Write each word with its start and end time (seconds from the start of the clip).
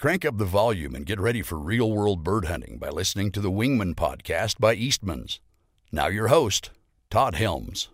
Crank 0.00 0.24
up 0.24 0.38
the 0.38 0.46
volume 0.46 0.94
and 0.94 1.04
get 1.04 1.20
ready 1.20 1.42
for 1.42 1.58
real 1.58 1.92
world 1.92 2.24
bird 2.24 2.46
hunting 2.46 2.78
by 2.78 2.88
listening 2.88 3.30
to 3.32 3.40
the 3.42 3.50
Wingman 3.50 3.94
podcast 3.94 4.58
by 4.58 4.72
Eastman's. 4.72 5.40
Now, 5.92 6.06
your 6.06 6.28
host, 6.28 6.70
Todd 7.10 7.34
Helms. 7.34 7.88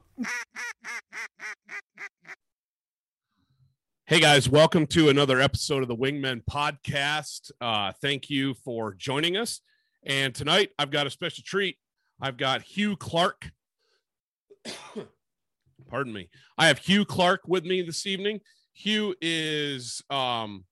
Hey 4.04 4.20
guys, 4.20 4.48
welcome 4.48 4.86
to 4.86 5.08
another 5.08 5.40
episode 5.40 5.82
of 5.82 5.88
the 5.88 5.96
Wingman 5.96 6.42
podcast. 6.48 7.50
Uh, 7.60 7.90
thank 8.00 8.30
you 8.30 8.54
for 8.54 8.94
joining 8.94 9.36
us. 9.36 9.60
And 10.04 10.32
tonight 10.32 10.70
I've 10.78 10.92
got 10.92 11.08
a 11.08 11.10
special 11.10 11.42
treat. 11.44 11.76
I've 12.20 12.36
got 12.36 12.62
Hugh 12.62 12.96
Clark. 12.96 13.50
Pardon 15.90 16.12
me. 16.12 16.28
I 16.56 16.68
have 16.68 16.78
Hugh 16.78 17.04
Clark 17.04 17.40
with 17.48 17.64
me 17.64 17.82
this 17.82 18.06
evening. 18.06 18.42
Hugh 18.74 19.16
is 19.20 20.02
um, 20.08 20.66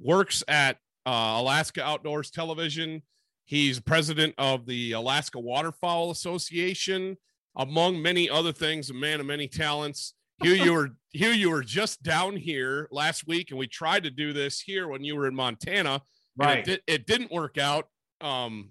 works 0.00 0.42
at 0.48 0.76
uh, 1.06 1.36
Alaska 1.36 1.84
Outdoors 1.84 2.30
Television. 2.30 3.02
He's 3.44 3.80
president 3.80 4.34
of 4.36 4.66
the 4.66 4.92
Alaska 4.92 5.38
Waterfowl 5.38 6.10
Association, 6.10 7.16
among 7.56 8.02
many 8.02 8.28
other 8.28 8.52
things. 8.52 8.90
A 8.90 8.94
man 8.94 9.20
of 9.20 9.26
many 9.26 9.48
talents. 9.48 10.14
Hugh, 10.42 10.52
you 10.52 10.72
were 10.72 10.90
Hugh, 11.12 11.30
you 11.30 11.50
were 11.50 11.62
just 11.62 12.02
down 12.02 12.36
here 12.36 12.88
last 12.90 13.26
week, 13.26 13.50
and 13.50 13.58
we 13.58 13.66
tried 13.66 14.04
to 14.04 14.10
do 14.10 14.32
this 14.32 14.60
here 14.60 14.88
when 14.88 15.02
you 15.02 15.16
were 15.16 15.26
in 15.26 15.34
Montana. 15.34 16.02
Right. 16.36 16.66
It, 16.66 16.82
it 16.86 17.06
didn't 17.06 17.32
work 17.32 17.58
out 17.58 17.86
um, 18.20 18.70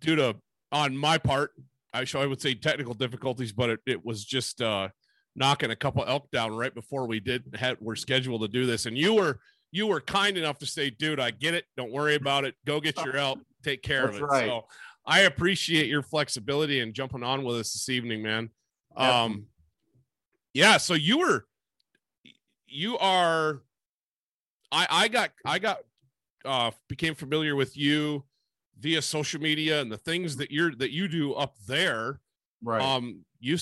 due 0.00 0.16
to 0.16 0.36
on 0.72 0.96
my 0.96 1.18
part. 1.18 1.52
I 1.92 2.04
I 2.16 2.26
would 2.26 2.42
say 2.42 2.54
technical 2.54 2.94
difficulties, 2.94 3.52
but 3.52 3.70
it, 3.70 3.80
it 3.86 4.04
was 4.04 4.24
just 4.24 4.60
uh, 4.60 4.88
knocking 5.36 5.70
a 5.70 5.76
couple 5.76 6.04
elk 6.04 6.30
down 6.30 6.54
right 6.54 6.74
before 6.74 7.06
we 7.06 7.20
did 7.20 7.54
had 7.54 7.76
we're 7.80 7.96
scheduled 7.96 8.42
to 8.42 8.48
do 8.48 8.66
this. 8.66 8.86
And 8.86 8.98
you 8.98 9.14
were 9.14 9.38
you 9.74 9.88
were 9.88 10.00
kind 10.00 10.38
enough 10.38 10.56
to 10.56 10.66
say, 10.66 10.88
dude, 10.88 11.18
I 11.18 11.32
get 11.32 11.52
it. 11.52 11.64
Don't 11.76 11.90
worry 11.90 12.14
about 12.14 12.44
it. 12.44 12.54
Go 12.64 12.80
get 12.80 12.96
your 13.04 13.16
help. 13.16 13.40
Take 13.64 13.82
care 13.82 14.04
That's 14.04 14.18
of 14.18 14.22
it. 14.22 14.26
right. 14.26 14.46
So 14.46 14.66
I 15.04 15.22
appreciate 15.22 15.88
your 15.88 16.02
flexibility 16.02 16.78
and 16.78 16.94
jumping 16.94 17.24
on 17.24 17.42
with 17.42 17.56
us 17.56 17.72
this 17.72 17.88
evening, 17.88 18.22
man. 18.22 18.50
Um, 18.96 19.46
yeah. 20.52 20.76
So 20.76 20.94
you 20.94 21.18
were, 21.18 21.46
you 22.68 22.96
are, 22.98 23.62
I, 24.70 24.86
I 24.88 25.08
got, 25.08 25.32
I 25.44 25.58
got, 25.58 25.78
uh, 26.44 26.70
became 26.88 27.16
familiar 27.16 27.56
with 27.56 27.76
you 27.76 28.22
via 28.78 29.02
social 29.02 29.40
media 29.40 29.80
and 29.80 29.90
the 29.90 29.98
things 29.98 30.36
that 30.36 30.52
you're, 30.52 30.72
that 30.76 30.92
you 30.92 31.08
do 31.08 31.32
up 31.32 31.56
there. 31.66 32.20
Right. 32.62 32.80
Um, 32.80 33.24
you, 33.40 33.58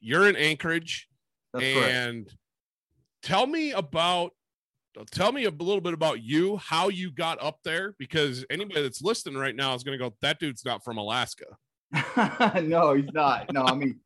you're 0.00 0.28
in 0.28 0.36
Anchorage 0.36 1.08
That's 1.54 1.64
correct. 1.64 1.90
and 1.90 2.34
tell 3.22 3.46
me 3.46 3.72
about 3.72 4.32
tell 5.10 5.32
me 5.32 5.44
a 5.44 5.50
little 5.50 5.80
bit 5.80 5.94
about 5.94 6.22
you 6.22 6.56
how 6.58 6.88
you 6.88 7.10
got 7.10 7.42
up 7.42 7.58
there 7.64 7.94
because 7.98 8.44
anybody 8.50 8.82
that's 8.82 9.02
listening 9.02 9.36
right 9.36 9.56
now 9.56 9.74
is 9.74 9.82
going 9.82 9.98
to 9.98 10.02
go 10.02 10.14
that 10.20 10.38
dude's 10.38 10.64
not 10.64 10.84
from 10.84 10.98
alaska 10.98 11.46
no, 12.62 12.94
he's 12.94 13.12
not. 13.12 13.52
No, 13.52 13.64
I 13.64 13.74
mean, 13.74 14.00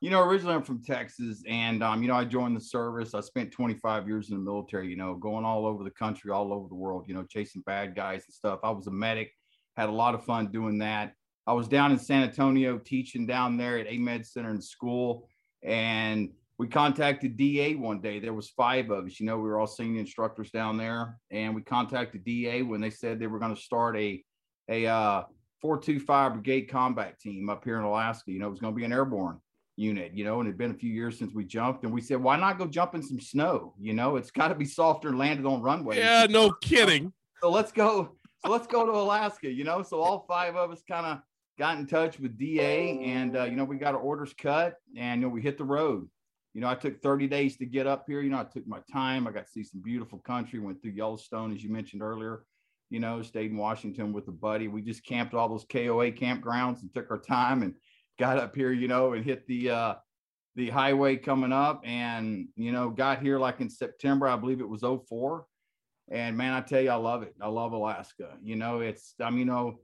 you 0.00 0.10
know, 0.10 0.22
originally 0.22 0.54
I'm 0.54 0.62
from 0.62 0.82
Texas, 0.82 1.42
and 1.48 1.82
um, 1.82 2.02
you 2.02 2.08
know, 2.08 2.14
I 2.14 2.24
joined 2.24 2.56
the 2.56 2.60
service. 2.60 3.14
I 3.14 3.20
spent 3.20 3.52
25 3.52 4.06
years 4.06 4.30
in 4.30 4.36
the 4.36 4.42
military. 4.42 4.88
You 4.88 4.96
know, 4.96 5.14
going 5.14 5.44
all 5.44 5.66
over 5.66 5.84
the 5.84 5.90
country, 5.90 6.30
all 6.30 6.52
over 6.52 6.68
the 6.68 6.74
world. 6.74 7.04
You 7.06 7.14
know, 7.14 7.24
chasing 7.24 7.62
bad 7.62 7.94
guys 7.94 8.24
and 8.26 8.34
stuff. 8.34 8.60
I 8.62 8.70
was 8.70 8.86
a 8.86 8.90
medic. 8.90 9.32
Had 9.76 9.88
a 9.88 9.92
lot 9.92 10.14
of 10.14 10.24
fun 10.24 10.50
doing 10.50 10.78
that. 10.78 11.14
I 11.46 11.52
was 11.52 11.68
down 11.68 11.92
in 11.92 11.98
San 11.98 12.24
Antonio 12.24 12.78
teaching 12.78 13.26
down 13.26 13.56
there 13.56 13.78
at 13.78 13.86
AMED 13.86 14.26
Center 14.26 14.50
in 14.50 14.60
school, 14.60 15.28
and 15.62 16.30
we 16.58 16.66
contacted 16.66 17.36
DA 17.36 17.76
one 17.76 18.00
day. 18.00 18.18
There 18.18 18.34
was 18.34 18.50
five 18.50 18.90
of 18.90 19.06
us. 19.06 19.20
You 19.20 19.26
know, 19.26 19.36
we 19.36 19.48
were 19.48 19.60
all 19.60 19.66
senior 19.66 20.00
instructors 20.00 20.50
down 20.50 20.76
there, 20.76 21.18
and 21.30 21.54
we 21.54 21.62
contacted 21.62 22.24
DA 22.24 22.62
when 22.62 22.80
they 22.80 22.90
said 22.90 23.18
they 23.18 23.28
were 23.28 23.38
going 23.38 23.54
to 23.54 23.60
start 23.60 23.96
a 23.96 24.22
a 24.68 24.86
uh, 24.86 25.22
425 25.62 26.34
Brigade 26.34 26.62
Combat 26.62 27.18
Team 27.18 27.48
up 27.48 27.64
here 27.64 27.78
in 27.78 27.84
Alaska. 27.84 28.30
You 28.30 28.40
know, 28.40 28.48
it 28.48 28.50
was 28.50 28.60
going 28.60 28.74
to 28.74 28.76
be 28.76 28.84
an 28.84 28.92
airborne 28.92 29.40
unit, 29.76 30.12
you 30.12 30.24
know, 30.24 30.40
and 30.40 30.48
it 30.48 30.52
had 30.52 30.58
been 30.58 30.72
a 30.72 30.74
few 30.74 30.92
years 30.92 31.18
since 31.18 31.32
we 31.32 31.44
jumped. 31.44 31.84
And 31.84 31.92
we 31.92 32.00
said, 32.00 32.20
why 32.20 32.36
not 32.36 32.58
go 32.58 32.66
jump 32.66 32.94
in 32.94 33.02
some 33.02 33.20
snow? 33.20 33.74
You 33.80 33.94
know, 33.94 34.16
it's 34.16 34.30
got 34.30 34.48
to 34.48 34.54
be 34.54 34.64
softer 34.64 35.08
and 35.08 35.18
landed 35.18 35.46
on 35.46 35.62
runways. 35.62 35.98
yeah 35.98 36.26
no 36.28 36.50
kidding 36.60 37.12
So 37.40 37.50
let's 37.50 37.72
go. 37.72 38.16
So 38.44 38.50
let's 38.50 38.66
go 38.66 38.84
to 38.84 38.92
Alaska, 38.92 39.50
you 39.50 39.64
know. 39.64 39.82
So 39.82 40.00
all 40.00 40.26
five 40.28 40.54
of 40.54 40.70
us 40.70 40.82
kind 40.86 41.06
of 41.06 41.20
got 41.58 41.78
in 41.78 41.86
touch 41.86 42.20
with 42.20 42.36
DA 42.36 43.04
and, 43.04 43.36
uh, 43.36 43.44
you 43.44 43.56
know, 43.56 43.64
we 43.64 43.76
got 43.76 43.94
our 43.94 44.00
orders 44.00 44.34
cut 44.36 44.74
and, 44.96 45.20
you 45.20 45.28
know, 45.28 45.32
we 45.32 45.40
hit 45.40 45.58
the 45.58 45.64
road. 45.64 46.08
You 46.54 46.60
know, 46.60 46.68
I 46.68 46.74
took 46.74 47.00
30 47.02 47.28
days 47.28 47.56
to 47.58 47.66
get 47.66 47.86
up 47.86 48.04
here. 48.06 48.20
You 48.20 48.30
know, 48.30 48.38
I 48.38 48.44
took 48.44 48.66
my 48.66 48.80
time. 48.90 49.26
I 49.26 49.32
got 49.32 49.46
to 49.46 49.52
see 49.52 49.62
some 49.62 49.82
beautiful 49.82 50.18
country, 50.18 50.58
went 50.58 50.82
through 50.82 50.92
Yellowstone, 50.92 51.54
as 51.54 51.62
you 51.62 51.70
mentioned 51.70 52.02
earlier 52.02 52.44
you 52.90 53.00
know, 53.00 53.22
stayed 53.22 53.50
in 53.50 53.56
Washington 53.56 54.12
with 54.12 54.28
a 54.28 54.32
buddy. 54.32 54.68
We 54.68 54.82
just 54.82 55.04
camped 55.04 55.34
all 55.34 55.48
those 55.48 55.66
KOA 55.70 56.12
campgrounds 56.12 56.82
and 56.82 56.92
took 56.92 57.10
our 57.10 57.18
time 57.18 57.62
and 57.62 57.74
got 58.18 58.38
up 58.38 58.54
here, 58.54 58.72
you 58.72 58.88
know, 58.88 59.12
and 59.12 59.24
hit 59.24 59.46
the 59.46 59.70
uh 59.70 59.94
the 60.56 60.70
highway 60.70 61.16
coming 61.16 61.52
up 61.52 61.82
and 61.84 62.48
you 62.56 62.72
know, 62.72 62.90
got 62.90 63.22
here 63.22 63.38
like 63.38 63.60
in 63.60 63.70
September, 63.70 64.26
I 64.26 64.36
believe 64.36 64.60
it 64.60 64.68
was 64.68 64.82
04. 64.82 65.44
And 66.10 66.36
man, 66.36 66.54
I 66.54 66.62
tell 66.62 66.80
you, 66.80 66.90
I 66.90 66.96
love 66.96 67.22
it. 67.22 67.34
I 67.40 67.48
love 67.48 67.72
Alaska. 67.72 68.36
You 68.42 68.56
know, 68.56 68.80
it's 68.80 69.14
I 69.20 69.30
mean, 69.30 69.40
you 69.40 69.44
know, 69.44 69.80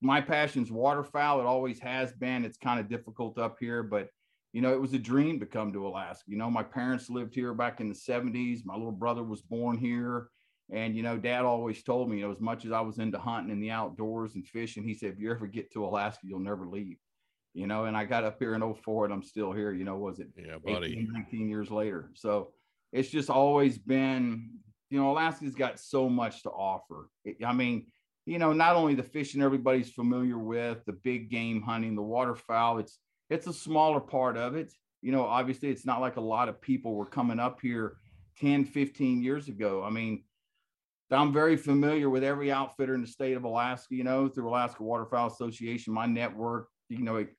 my 0.00 0.20
passion's 0.20 0.70
waterfowl. 0.70 1.40
It 1.40 1.46
always 1.46 1.78
has 1.80 2.12
been. 2.12 2.44
It's 2.44 2.58
kind 2.58 2.78
of 2.78 2.88
difficult 2.88 3.38
up 3.38 3.56
here, 3.58 3.82
but 3.82 4.08
you 4.52 4.60
know, 4.60 4.72
it 4.72 4.80
was 4.80 4.92
a 4.92 4.98
dream 4.98 5.40
to 5.40 5.46
come 5.46 5.72
to 5.72 5.86
Alaska. 5.86 6.24
You 6.28 6.36
know, 6.36 6.50
my 6.50 6.62
parents 6.62 7.08
lived 7.08 7.34
here 7.34 7.54
back 7.54 7.80
in 7.80 7.88
the 7.88 7.94
70s. 7.94 8.60
My 8.64 8.74
little 8.74 8.92
brother 8.92 9.22
was 9.22 9.40
born 9.42 9.78
here. 9.78 10.28
And 10.70 10.96
you 10.96 11.02
know, 11.02 11.18
Dad 11.18 11.44
always 11.44 11.82
told 11.82 12.10
me, 12.10 12.18
you 12.18 12.26
know, 12.26 12.32
as 12.32 12.40
much 12.40 12.64
as 12.64 12.72
I 12.72 12.80
was 12.80 12.98
into 12.98 13.18
hunting 13.18 13.52
and 13.52 13.62
the 13.62 13.70
outdoors 13.70 14.34
and 14.34 14.46
fishing, 14.46 14.84
he 14.84 14.94
said, 14.94 15.12
if 15.12 15.18
you 15.18 15.30
ever 15.30 15.46
get 15.46 15.72
to 15.72 15.84
Alaska, 15.84 16.20
you'll 16.24 16.38
never 16.40 16.66
leave. 16.66 16.96
You 17.54 17.66
know, 17.66 17.84
and 17.84 17.96
I 17.96 18.04
got 18.06 18.24
up 18.24 18.38
here 18.38 18.54
in 18.54 18.74
04 18.74 19.04
and 19.06 19.12
I'm 19.12 19.22
still 19.22 19.52
here, 19.52 19.72
you 19.72 19.84
know, 19.84 19.96
was 19.96 20.20
it 20.20 20.28
yeah 20.36 20.56
buddy 20.58 20.92
18, 20.94 21.12
19 21.12 21.48
years 21.48 21.70
later. 21.70 22.10
So 22.14 22.52
it's 22.92 23.10
just 23.10 23.28
always 23.28 23.76
been, 23.78 24.50
you 24.88 24.98
know, 24.98 25.10
Alaska's 25.10 25.54
got 25.54 25.78
so 25.78 26.08
much 26.08 26.42
to 26.44 26.50
offer. 26.50 27.08
It- 27.24 27.44
I 27.44 27.52
mean, 27.52 27.86
you 28.24 28.38
know, 28.38 28.52
not 28.52 28.76
only 28.76 28.94
the 28.94 29.02
fishing 29.02 29.42
everybody's 29.42 29.90
familiar 29.90 30.38
with, 30.38 30.84
the 30.86 30.92
big 30.92 31.28
game 31.28 31.60
hunting, 31.60 31.94
the 31.96 32.02
waterfowl, 32.02 32.78
it's 32.78 32.98
it's 33.32 33.46
a 33.46 33.52
smaller 33.52 34.00
part 34.00 34.36
of 34.36 34.54
it. 34.54 34.72
You 35.00 35.10
know, 35.10 35.24
obviously 35.24 35.70
it's 35.70 35.86
not 35.86 36.00
like 36.00 36.16
a 36.16 36.20
lot 36.20 36.48
of 36.48 36.60
people 36.60 36.94
were 36.94 37.06
coming 37.06 37.40
up 37.40 37.60
here 37.60 37.96
10, 38.38 38.64
15 38.64 39.22
years 39.22 39.48
ago. 39.48 39.82
I 39.82 39.90
mean, 39.90 40.24
I'm 41.10 41.32
very 41.32 41.56
familiar 41.56 42.08
with 42.08 42.24
every 42.24 42.50
outfitter 42.52 42.94
in 42.94 43.00
the 43.00 43.06
state 43.06 43.36
of 43.36 43.44
Alaska, 43.44 43.94
you 43.94 44.04
know, 44.04 44.28
through 44.28 44.48
Alaska 44.48 44.82
Waterfowl 44.82 45.28
Association, 45.28 45.92
my 45.92 46.06
network, 46.06 46.68
you 46.88 47.02
know, 47.02 47.16
it, 47.16 47.30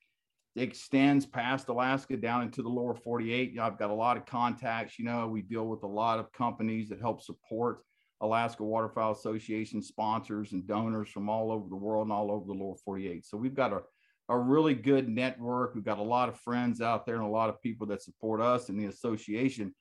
extends 0.55 1.25
past 1.25 1.67
Alaska 1.69 2.15
down 2.15 2.43
into 2.43 2.61
the 2.61 2.69
lower 2.69 2.93
48. 2.93 3.49
You 3.49 3.57
know, 3.57 3.63
I've 3.63 3.79
got 3.79 3.89
a 3.89 3.95
lot 3.95 4.17
of 4.17 4.27
contacts, 4.27 4.99
you 4.99 5.05
know, 5.05 5.27
we 5.27 5.41
deal 5.41 5.65
with 5.65 5.81
a 5.81 5.87
lot 5.87 6.19
of 6.19 6.31
companies 6.31 6.89
that 6.89 6.99
help 6.99 7.23
support 7.23 7.79
Alaska 8.21 8.63
Waterfowl 8.63 9.13
Association 9.13 9.81
sponsors 9.81 10.51
and 10.51 10.67
donors 10.67 11.09
from 11.09 11.27
all 11.27 11.51
over 11.51 11.67
the 11.67 11.75
world 11.75 12.05
and 12.05 12.13
all 12.13 12.31
over 12.31 12.45
the 12.45 12.53
lower 12.53 12.75
48. 12.85 13.25
So 13.25 13.35
we've 13.35 13.55
got 13.55 13.73
a, 13.73 13.81
a 14.33 14.39
really 14.39 14.73
good 14.75 15.07
network. 15.09 15.75
We've 15.75 15.83
got 15.83 15.99
a 15.99 16.03
lot 16.03 16.29
of 16.29 16.39
friends 16.39 16.81
out 16.81 17.05
there 17.05 17.15
and 17.15 17.23
a 17.23 17.29
lot 17.29 17.49
of 17.49 17.61
people 17.61 17.87
that 17.87 18.01
support 18.01 18.41
us 18.41 18.69
and 18.69 18.79
the 18.79 18.85
association. 18.85 19.73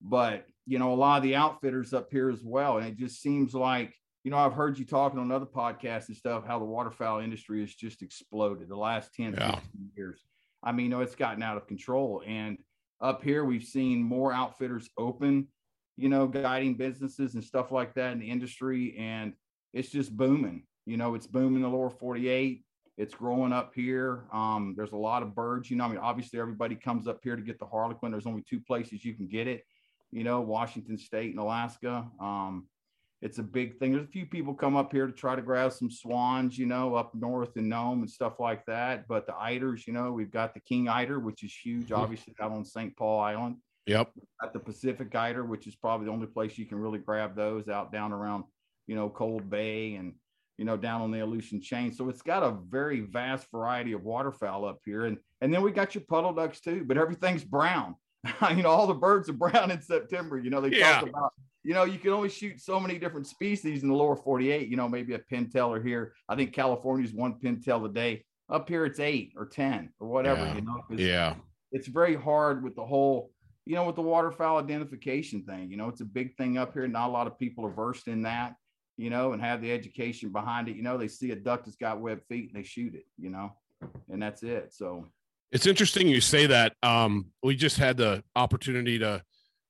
But, 0.00 0.46
you 0.66 0.78
know, 0.78 0.92
a 0.92 0.94
lot 0.94 1.18
of 1.18 1.22
the 1.22 1.36
outfitters 1.36 1.92
up 1.94 2.08
here 2.10 2.30
as 2.30 2.42
well. 2.44 2.78
And 2.78 2.86
it 2.86 2.96
just 2.96 3.22
seems 3.22 3.54
like, 3.54 3.94
you 4.22 4.30
know, 4.30 4.38
I've 4.38 4.54
heard 4.54 4.78
you 4.78 4.84
talking 4.84 5.18
on 5.18 5.30
other 5.30 5.46
podcasts 5.46 6.08
and 6.08 6.16
stuff, 6.16 6.46
how 6.46 6.58
the 6.58 6.64
waterfowl 6.64 7.20
industry 7.20 7.60
has 7.60 7.74
just 7.74 8.02
exploded 8.02 8.68
the 8.68 8.76
last 8.76 9.14
10, 9.14 9.34
Yeah. 9.34 9.54
15 9.56 9.90
years. 9.96 10.24
I 10.62 10.72
mean, 10.72 10.84
you 10.84 10.90
know, 10.90 11.00
it's 11.00 11.14
gotten 11.14 11.42
out 11.42 11.56
of 11.56 11.66
control. 11.66 12.22
And 12.26 12.58
up 13.00 13.22
here, 13.22 13.44
we've 13.44 13.64
seen 13.64 14.02
more 14.02 14.32
outfitters 14.32 14.88
open, 14.96 15.48
you 15.96 16.08
know, 16.08 16.26
guiding 16.26 16.74
businesses 16.74 17.34
and 17.34 17.44
stuff 17.44 17.70
like 17.70 17.94
that 17.94 18.12
in 18.12 18.18
the 18.18 18.30
industry. 18.30 18.96
And 18.98 19.34
it's 19.72 19.90
just 19.90 20.16
booming. 20.16 20.64
You 20.86 20.96
know, 20.96 21.14
it's 21.14 21.26
booming 21.26 21.62
the 21.62 21.68
lower 21.68 21.90
48. 21.90 22.63
It's 22.96 23.14
growing 23.14 23.52
up 23.52 23.72
here. 23.74 24.24
Um, 24.32 24.74
there's 24.76 24.92
a 24.92 24.96
lot 24.96 25.22
of 25.22 25.34
birds. 25.34 25.70
You 25.70 25.76
know, 25.76 25.84
I 25.84 25.88
mean, 25.88 25.98
obviously 25.98 26.38
everybody 26.38 26.76
comes 26.76 27.08
up 27.08 27.20
here 27.22 27.34
to 27.34 27.42
get 27.42 27.58
the 27.58 27.66
harlequin. 27.66 28.12
There's 28.12 28.26
only 28.26 28.44
two 28.48 28.60
places 28.60 29.04
you 29.04 29.14
can 29.14 29.26
get 29.26 29.48
it. 29.48 29.64
You 30.12 30.22
know, 30.22 30.40
Washington 30.40 30.96
State 30.96 31.30
and 31.30 31.40
Alaska. 31.40 32.06
Um, 32.20 32.68
it's 33.24 33.38
a 33.38 33.42
big 33.42 33.78
thing. 33.78 33.92
There's 33.92 34.04
a 34.04 34.08
few 34.10 34.26
people 34.26 34.54
come 34.54 34.76
up 34.76 34.92
here 34.92 35.06
to 35.06 35.12
try 35.12 35.34
to 35.34 35.40
grab 35.42 35.72
some 35.72 35.90
swans, 35.90 36.58
you 36.58 36.66
know, 36.66 36.94
up 36.94 37.14
north 37.14 37.56
in 37.56 37.68
Nome 37.68 38.00
and 38.00 38.10
stuff 38.10 38.38
like 38.38 38.64
that. 38.66 39.08
But 39.08 39.26
the 39.26 39.32
eiders, 39.32 39.86
you 39.86 39.94
know, 39.94 40.12
we've 40.12 40.30
got 40.30 40.52
the 40.52 40.60
king 40.60 40.88
eider, 40.88 41.18
which 41.18 41.42
is 41.42 41.54
huge, 41.54 41.90
obviously 41.90 42.34
out 42.40 42.52
on 42.52 42.64
St. 42.64 42.94
Paul 42.96 43.20
Island. 43.20 43.56
yep 43.86 44.12
At 44.42 44.52
the 44.52 44.60
Pacific 44.60 45.14
eider, 45.14 45.42
which 45.42 45.66
is 45.66 45.74
probably 45.74 46.06
the 46.06 46.12
only 46.12 46.26
place 46.26 46.58
you 46.58 46.66
can 46.66 46.78
really 46.78 46.98
grab 46.98 47.34
those 47.34 47.66
out 47.68 47.90
down 47.90 48.12
around, 48.12 48.44
you 48.86 48.94
know, 48.94 49.08
Cold 49.08 49.48
Bay 49.48 49.94
and 49.94 50.12
you 50.58 50.64
know 50.64 50.76
down 50.76 51.00
on 51.02 51.10
the 51.10 51.20
Aleutian 51.20 51.60
chain. 51.60 51.92
So 51.92 52.08
it's 52.08 52.22
got 52.22 52.42
a 52.42 52.56
very 52.68 53.00
vast 53.00 53.50
variety 53.50 53.92
of 53.92 54.02
waterfowl 54.02 54.64
up 54.64 54.80
here, 54.84 55.06
and 55.06 55.18
and 55.40 55.52
then 55.52 55.62
we 55.62 55.72
got 55.72 55.94
your 55.94 56.04
puddle 56.08 56.32
ducks 56.32 56.60
too. 56.60 56.84
But 56.86 56.98
everything's 56.98 57.44
brown. 57.44 57.96
you 58.50 58.62
know, 58.62 58.70
all 58.70 58.86
the 58.86 58.94
birds 58.94 59.28
are 59.28 59.34
brown 59.34 59.70
in 59.70 59.80
September. 59.82 60.38
You 60.38 60.50
know, 60.50 60.60
they 60.60 60.76
Yeah. 60.78 61.00
talk 61.00 61.08
about 61.08 61.32
you 61.66 61.72
know, 61.72 61.84
you 61.84 61.98
can 61.98 62.10
only 62.10 62.28
shoot 62.28 62.60
so 62.60 62.78
many 62.78 62.98
different 62.98 63.26
species 63.26 63.82
in 63.82 63.88
the 63.88 63.94
lower 63.94 64.16
48. 64.16 64.68
You 64.68 64.76
know, 64.76 64.86
maybe 64.86 65.14
a 65.14 65.18
pintail 65.18 65.68
or 65.70 65.82
here. 65.82 66.12
I 66.28 66.36
think 66.36 66.52
California's 66.52 67.14
one 67.14 67.40
pintail 67.40 67.86
a 67.86 67.92
day. 67.92 68.24
Up 68.50 68.68
here, 68.68 68.84
it's 68.84 69.00
eight 69.00 69.32
or 69.34 69.46
10 69.46 69.88
or 69.98 70.08
whatever, 70.08 70.42
Yeah. 70.42 70.54
you 70.54 70.60
know. 70.60 70.82
Yeah. 70.90 71.34
It's 71.72 71.88
very 71.88 72.14
hard 72.14 72.62
with 72.62 72.76
the 72.76 72.84
whole, 72.84 73.30
you 73.64 73.74
know, 73.76 73.86
with 73.86 73.96
the 73.96 74.02
waterfowl 74.02 74.58
identification 74.58 75.42
thing. 75.44 75.70
You 75.70 75.78
know, 75.78 75.88
it's 75.88 76.02
a 76.02 76.04
big 76.04 76.36
thing 76.36 76.58
up 76.58 76.74
here. 76.74 76.86
Not 76.86 77.08
a 77.08 77.12
lot 77.12 77.26
of 77.26 77.38
people 77.38 77.64
are 77.64 77.72
versed 77.72 78.08
in 78.08 78.20
that, 78.22 78.56
you 78.96 79.10
know, 79.10 79.32
and 79.32 79.42
have 79.42 79.60
the 79.60 79.72
education 79.72 80.30
behind 80.30 80.68
it. 80.68 80.76
You 80.76 80.82
know, 80.82 80.98
they 80.98 81.08
see 81.08 81.30
a 81.30 81.36
duck 81.36 81.64
that's 81.64 81.76
got 81.76 82.00
webbed 82.00 82.26
feet 82.28 82.52
and 82.52 82.62
they 82.62 82.66
shoot 82.66 82.94
it, 82.94 83.04
you 83.18 83.30
know, 83.30 83.52
and 84.10 84.22
that's 84.22 84.42
it. 84.42 84.72
So, 84.72 85.06
It's 85.52 85.66
interesting 85.66 86.08
you 86.08 86.20
say 86.20 86.46
that. 86.46 86.74
Um, 86.82 87.26
we 87.42 87.56
just 87.56 87.78
had 87.78 87.96
the 87.96 88.22
opportunity 88.36 88.98
to 88.98 89.22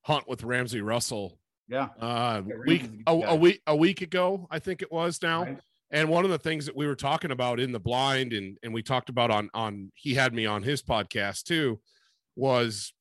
hunt 0.02 0.28
with 0.28 0.44
Ramsey 0.44 0.80
Russell 0.80 1.38
yeah. 1.68 1.88
uh 2.00 2.42
Yeah, 2.46 2.54
week 2.66 2.90
a 3.06 3.12
a, 3.12 3.34
week 3.34 3.62
a 3.66 3.76
week 3.76 4.02
ago, 4.02 4.46
I 4.50 4.58
think 4.58 4.82
it 4.82 4.92
was 4.92 5.20
now. 5.22 5.44
Right. 5.44 5.58
And 5.90 6.08
one 6.08 6.24
of 6.24 6.30
the 6.30 6.38
things 6.38 6.66
that 6.66 6.76
we 6.76 6.86
were 6.86 6.96
talking 6.96 7.30
about 7.30 7.60
in 7.60 7.72
the 7.72 7.80
blind 7.80 8.32
and 8.32 8.58
and 8.62 8.74
we 8.74 8.82
talked 8.82 9.08
about 9.08 9.30
on 9.30 9.50
on 9.54 9.92
he 9.94 10.14
had 10.14 10.34
me 10.34 10.46
on 10.46 10.62
his 10.62 10.82
podcast 10.82 11.44
too 11.44 11.80
was 12.36 12.92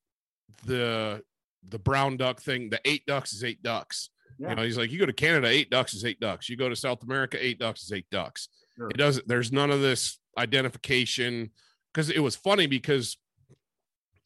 the 0.66 1.22
the 1.68 1.78
brown 1.78 2.16
duck 2.16 2.40
thing. 2.40 2.70
The 2.70 2.80
eight 2.84 3.04
ducks 3.06 3.32
is 3.32 3.44
eight 3.44 3.62
ducks. 3.62 4.10
Yeah. 4.38 4.50
You 4.50 4.54
know, 4.56 4.62
he's 4.62 4.76
like, 4.78 4.90
you 4.90 4.98
go 4.98 5.06
to 5.06 5.12
Canada, 5.12 5.48
eight 5.48 5.70
ducks 5.70 5.94
is 5.94 6.04
eight 6.04 6.20
ducks. 6.20 6.48
You 6.48 6.56
go 6.56 6.68
to 6.68 6.76
South 6.76 7.02
America, 7.02 7.38
eight 7.40 7.58
ducks 7.58 7.84
is 7.84 7.92
eight 7.92 8.06
ducks. 8.10 8.48
Sure. 8.76 8.88
It 8.90 8.96
doesn't. 8.96 9.28
There's 9.28 9.52
none 9.52 9.70
of 9.70 9.80
this 9.80 10.18
identification 10.36 11.50
because 11.92 12.10
it 12.10 12.18
was 12.20 12.34
funny 12.34 12.66
because, 12.66 13.16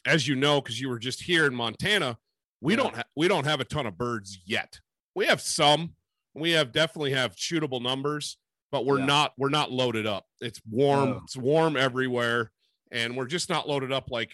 as 0.07 0.27
you 0.27 0.35
know, 0.37 0.61
because 0.61 0.81
you 0.81 0.89
were 0.89 0.99
just 0.99 1.23
here 1.23 1.47
in 1.47 1.55
Montana, 1.55 2.19
we 2.61 2.73
Yeah. 2.73 2.77
don't 2.85 2.97
ha- 2.97 3.03
we 3.15 3.29
don't 3.29 3.45
have 3.45 3.61
a 3.61 3.65
ton 3.65 3.87
of 3.87 3.99
birds 3.99 4.39
yet. 4.47 4.81
We 5.15 5.27
have 5.27 5.41
some. 5.41 5.95
We 6.35 6.53
have 6.53 6.73
definitely 6.73 7.13
have 7.13 7.35
shootable 7.37 7.83
numbers, 7.83 8.39
but 8.71 8.87
we're 8.87 9.01
Yeah. 9.01 9.07
not 9.07 9.33
we're 9.37 9.49
not 9.51 9.71
loaded 9.71 10.07
up. 10.07 10.27
It's 10.41 10.61
warm. 10.69 11.11
No. 11.11 11.21
It's 11.25 11.37
warm 11.37 11.77
everywhere, 11.77 12.53
and 12.91 13.17
we're 13.17 13.27
just 13.27 13.49
not 13.51 13.69
loaded 13.69 13.93
up 13.93 14.11
like. 14.11 14.33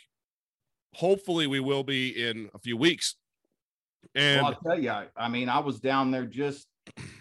Hopefully, 0.95 1.49
we 1.49 1.59
will 1.59 1.83
be 1.83 2.11
in 2.11 2.49
a 2.55 2.59
few 2.61 2.77
weeks. 2.77 3.17
And 4.15 4.43
well, 4.43 4.55
I'll 4.55 4.61
tell 4.71 4.81
you, 4.81 4.91
I, 4.91 5.07
I 5.17 5.29
mean, 5.29 5.49
I 5.49 5.59
was 5.59 5.81
down 5.81 6.11
there 6.11 6.27
just 6.27 6.69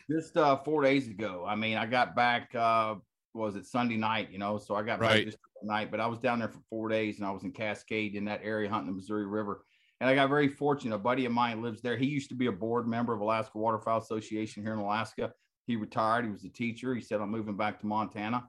just 0.10 0.36
uh 0.38 0.58
four 0.58 0.82
days 0.82 1.08
ago. 1.08 1.46
I 1.48 1.56
mean, 1.56 1.78
I 1.78 1.86
got 1.86 2.16
back 2.16 2.54
uh 2.56 2.96
was 3.34 3.56
it 3.56 3.66
Sunday 3.66 3.98
night, 3.98 4.30
you 4.32 4.38
know, 4.38 4.58
so 4.58 4.76
I 4.76 4.84
got 4.84 5.00
Right. 5.00 5.26
back 5.26 5.26
just 5.26 5.38
night, 5.64 5.90
but 5.92 6.00
I 6.00 6.08
was 6.08 6.20
down 6.20 6.40
there 6.40 6.50
for 6.50 6.60
four 6.70 6.90
days 6.90 7.18
and 7.18 7.28
I 7.28 7.32
was 7.32 7.44
in 7.44 7.52
Cascade 7.52 8.16
in 8.16 8.26
that 8.26 8.42
area 8.44 8.70
hunting 8.70 8.92
the 8.92 8.96
Missouri 8.96 9.26
River. 9.26 9.66
And 10.02 10.10
I 10.10 10.16
got 10.16 10.30
very 10.30 10.50
fortunate. 10.50 10.96
A 10.96 11.00
buddy 11.00 11.26
of 11.26 11.32
mine 11.32 11.62
lives 11.62 11.82
there. 11.82 11.96
He 11.96 12.06
used 12.06 12.30
to 12.30 12.36
be 12.36 12.48
a 12.48 12.52
board 12.52 12.88
member 12.88 13.14
of 13.14 13.22
Alaska 13.22 13.58
Waterfowl 13.58 14.02
Association 14.02 14.62
here 14.62 14.74
in 14.74 14.80
Alaska. 14.80 15.32
He 15.66 15.78
retired. 15.78 16.26
He 16.26 16.32
was 16.32 16.44
a 16.44 16.50
teacher. 16.50 16.94
He 16.94 17.02
said, 17.02 17.22
I'm 17.22 17.32
moving 17.32 17.56
back 17.56 17.80
to 17.80 17.86
Montana. 17.86 18.44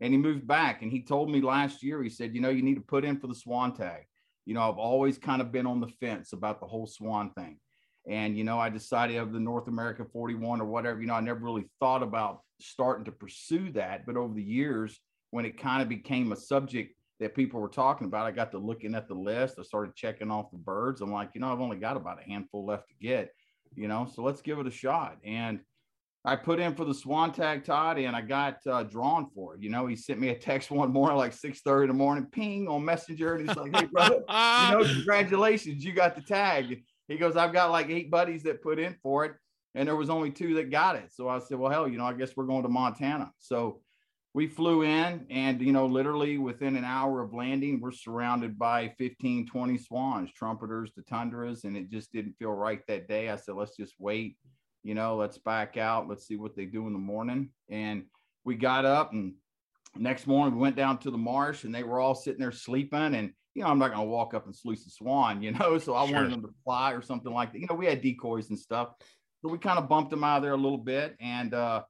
And 0.00 0.12
he 0.12 0.18
moved 0.18 0.46
back. 0.46 0.82
And 0.82 0.90
he 0.90 1.02
told 1.02 1.30
me 1.30 1.40
last 1.40 1.82
year, 1.82 2.02
he 2.02 2.10
said, 2.10 2.34
you 2.34 2.40
know, 2.40 2.50
you 2.50 2.62
need 2.62 2.74
to 2.74 2.80
put 2.80 3.04
in 3.04 3.20
for 3.20 3.28
the 3.28 3.34
swan 3.34 3.72
tag. 3.72 4.02
You 4.44 4.54
know, 4.54 4.68
I've 4.68 4.78
always 4.78 5.16
kind 5.16 5.40
of 5.40 5.52
been 5.52 5.66
on 5.66 5.80
the 5.80 5.86
fence 5.86 6.32
about 6.32 6.60
the 6.60 6.66
whole 6.66 6.86
swan 6.86 7.30
thing. 7.30 7.58
And, 8.08 8.36
you 8.36 8.44
know, 8.44 8.58
I 8.58 8.68
decided 8.68 9.16
of 9.16 9.32
the 9.32 9.40
North 9.40 9.68
America 9.68 10.04
41 10.04 10.60
or 10.60 10.64
whatever, 10.64 11.00
you 11.00 11.06
know, 11.06 11.14
I 11.14 11.20
never 11.20 11.40
really 11.40 11.68
thought 11.80 12.02
about 12.02 12.40
starting 12.60 13.04
to 13.06 13.12
pursue 13.12 13.72
that. 13.72 14.06
But 14.06 14.16
over 14.16 14.32
the 14.32 14.42
years, 14.42 15.00
when 15.30 15.44
it 15.44 15.60
kind 15.60 15.82
of 15.82 15.88
became 15.88 16.32
a 16.32 16.36
subject 16.36 16.94
that 17.18 17.34
people 17.34 17.60
were 17.60 17.68
talking 17.68 18.06
about, 18.06 18.26
I 18.26 18.30
got 18.30 18.52
to 18.52 18.58
looking 18.58 18.94
at 18.94 19.08
the 19.08 19.14
list. 19.14 19.56
I 19.58 19.62
started 19.62 19.96
checking 19.96 20.30
off 20.30 20.50
the 20.52 20.58
birds. 20.58 21.00
I'm 21.00 21.12
like, 21.12 21.30
you 21.34 21.40
know, 21.40 21.52
I've 21.52 21.60
only 21.60 21.78
got 21.78 21.96
about 21.96 22.20
a 22.20 22.30
handful 22.30 22.64
left 22.64 22.88
to 22.88 22.94
get, 23.00 23.30
you 23.74 23.88
know, 23.88 24.08
so 24.14 24.22
let's 24.22 24.40
give 24.40 24.58
it 24.58 24.66
a 24.66 24.70
shot. 24.70 25.16
And 25.24 25.60
I 26.24 26.34
put 26.34 26.58
in 26.58 26.74
for 26.74 26.84
the 26.84 26.92
swan 26.92 27.32
tag, 27.32 27.64
Todd, 27.64 27.98
and 27.98 28.14
I 28.14 28.20
got 28.20 28.58
uh, 28.66 28.82
drawn 28.82 29.30
for 29.32 29.54
it. 29.54 29.62
You 29.62 29.70
know, 29.70 29.86
he 29.86 29.94
sent 29.94 30.18
me 30.18 30.30
a 30.30 30.34
text 30.34 30.70
one 30.72 30.92
morning, 30.92 31.16
like 31.16 31.32
6:30 31.32 31.82
in 31.82 31.88
the 31.88 31.94
morning, 31.94 32.26
ping 32.26 32.68
on 32.68 32.84
Messenger, 32.84 33.36
and 33.36 33.48
he's 33.48 33.56
like, 33.56 33.74
"Hey, 33.74 33.86
brother, 33.86 34.16
you 34.16 34.78
know, 34.78 34.84
congratulations, 34.94 35.84
you 35.84 35.92
got 35.92 36.16
the 36.16 36.22
tag." 36.22 36.82
He 37.08 37.16
goes, 37.16 37.36
"I've 37.36 37.52
got 37.52 37.70
like 37.70 37.88
eight 37.88 38.10
buddies 38.10 38.42
that 38.44 38.62
put 38.62 38.78
in 38.78 38.96
for 39.02 39.24
it, 39.24 39.34
and 39.74 39.88
there 39.88 39.96
was 39.96 40.10
only 40.10 40.30
two 40.30 40.54
that 40.54 40.70
got 40.70 40.96
it." 40.96 41.12
So 41.12 41.28
I 41.28 41.38
said, 41.38 41.58
"Well, 41.58 41.70
hell, 41.70 41.88
you 41.88 41.98
know, 41.98 42.06
I 42.06 42.12
guess 42.12 42.36
we're 42.36 42.46
going 42.46 42.62
to 42.62 42.68
Montana." 42.68 43.32
So 43.38 43.80
we 44.34 44.46
flew 44.46 44.82
in, 44.82 45.26
and 45.30 45.60
you 45.60 45.72
know, 45.72 45.86
literally 45.86 46.38
within 46.38 46.76
an 46.76 46.84
hour 46.84 47.22
of 47.22 47.32
landing, 47.32 47.80
we're 47.80 47.92
surrounded 47.92 48.58
by 48.58 48.94
15, 48.98 49.46
20 49.46 49.78
swans, 49.78 50.32
trumpeters, 50.32 50.92
the 50.94 51.02
tundras, 51.02 51.64
and 51.64 51.76
it 51.76 51.90
just 51.90 52.12
didn't 52.12 52.36
feel 52.38 52.52
right 52.52 52.80
that 52.88 53.08
day. 53.08 53.30
I 53.30 53.36
said, 53.36 53.54
"Let's 53.54 53.76
just 53.76 53.94
wait." 53.98 54.36
you 54.86 54.94
know, 54.94 55.16
let's 55.16 55.36
back 55.36 55.76
out. 55.76 56.06
Let's 56.08 56.28
see 56.28 56.36
what 56.36 56.54
they 56.54 56.64
do 56.64 56.86
in 56.86 56.92
the 56.92 56.98
morning. 57.00 57.50
And 57.68 58.04
we 58.44 58.54
got 58.54 58.84
up 58.84 59.12
and 59.12 59.34
next 59.96 60.28
morning 60.28 60.54
we 60.54 60.60
went 60.60 60.76
down 60.76 60.98
to 60.98 61.10
the 61.10 61.18
marsh 61.18 61.64
and 61.64 61.74
they 61.74 61.82
were 61.82 61.98
all 61.98 62.14
sitting 62.14 62.38
there 62.38 62.52
sleeping. 62.52 63.16
And, 63.16 63.32
you 63.56 63.62
know, 63.62 63.68
I'm 63.68 63.78
not 63.78 63.88
going 63.88 64.06
to 64.06 64.10
walk 64.10 64.34
up 64.34 64.44
and 64.44 64.54
sluice 64.54 64.86
a 64.86 64.90
swan, 64.90 65.42
you 65.42 65.52
know, 65.52 65.78
so 65.78 65.94
I 65.94 66.06
Sure. 66.06 66.16
wanted 66.16 66.32
them 66.32 66.42
to 66.42 66.54
fly 66.62 66.92
or 66.92 67.00
something 67.00 67.32
like 67.32 67.52
that. 67.52 67.58
You 67.58 67.66
know, 67.70 67.74
we 67.74 67.86
had 67.86 68.02
decoys 68.02 68.50
and 68.50 68.58
stuff. 68.58 68.90
So 69.42 69.48
we 69.50 69.58
kind 69.58 69.78
of 69.78 69.88
bumped 69.88 70.10
them 70.10 70.22
out 70.22 70.36
of 70.38 70.42
there 70.42 70.52
a 70.52 70.56
little 70.56 70.78
bit. 70.78 71.16
And, 71.20 71.54
uh, 71.54 71.82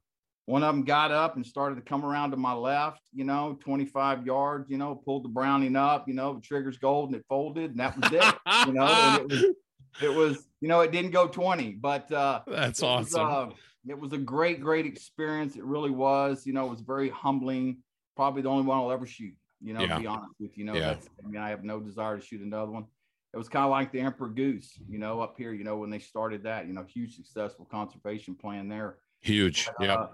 one 0.45 0.63
of 0.63 0.73
them 0.73 0.85
got 0.85 1.11
up 1.11 1.35
and 1.35 1.45
started 1.45 1.75
to 1.75 1.81
come 1.81 2.05
around 2.05 2.31
to 2.31 2.37
my 2.37 2.53
left, 2.53 3.01
you 3.13 3.25
know, 3.25 3.57
25 3.59 4.25
yards, 4.25 4.69
you 4.71 4.77
know, 4.77 4.95
pulled 4.95 5.25
the 5.25 5.29
browning 5.29 5.75
up, 5.75 6.07
you 6.07 6.13
know, 6.13 6.35
the 6.35 6.39
trigger's 6.41 6.77
gold 6.77 7.09
and 7.09 7.17
it 7.19 7.25
folded 7.27 7.71
and 7.71 7.79
that 7.81 7.97
was 7.99 8.13
it, 8.13 8.35
you 8.65 8.71
know, 8.73 8.85
and 8.87 9.17
it 9.17 9.27
was, 9.29 9.43
it 10.01 10.07
was, 10.15 10.47
you 10.61 10.69
know, 10.69 10.79
it 10.79 10.93
didn't 10.93 11.11
go 11.11 11.27
20, 11.27 11.71
but, 11.73 12.09
uh, 12.13 12.39
That's 12.47 12.81
it 12.81 12.85
was, 12.85 13.13
awesome. 13.13 13.49
uh, 13.49 13.53
it 13.89 13.99
was 13.99 14.13
a 14.13 14.17
great, 14.17 14.61
great 14.61 14.85
experience. 14.85 15.57
It 15.57 15.65
really 15.65 15.91
was. 15.91 16.45
You 16.45 16.53
know, 16.53 16.65
it 16.67 16.69
was 16.69 16.81
very 16.81 17.09
humbling. 17.09 17.79
Probably 18.15 18.41
the 18.41 18.49
only 18.49 18.63
one 18.63 18.77
I'll 18.77 18.91
ever 18.91 19.05
shoot. 19.05 19.33
You 19.61 19.73
know, 19.73 19.81
Yeah. 19.81 19.95
to 19.95 20.01
be 20.01 20.07
honest 20.07 20.33
with 20.39 20.57
you. 20.57 20.65
You 20.65 20.71
know, 20.71 20.77
Yeah. 20.77 20.99
I 21.23 21.27
mean, 21.27 21.41
I 21.41 21.49
have 21.49 21.63
no 21.63 21.79
desire 21.79 22.17
to 22.17 22.25
shoot 22.25 22.41
another 22.41 22.71
one. 22.71 22.85
It 23.33 23.37
was 23.37 23.49
kind 23.49 23.65
of 23.65 23.71
like 23.71 23.91
the 23.91 23.99
Emperor 23.99 24.29
Goose. 24.29 24.79
You 24.87 24.99
know, 24.99 25.19
up 25.21 25.35
here. 25.37 25.53
You 25.53 25.63
know, 25.63 25.77
when 25.77 25.89
they 25.89 25.99
started 25.99 26.43
that. 26.43 26.67
You 26.67 26.73
know, 26.73 26.83
huge 26.83 27.15
successful 27.15 27.65
conservation 27.65 28.35
plan 28.35 28.67
there. 28.67 28.99
Huge. 29.21 29.67
But, 29.77 29.85
Yeah. 29.85 29.93
uh, 29.95 30.13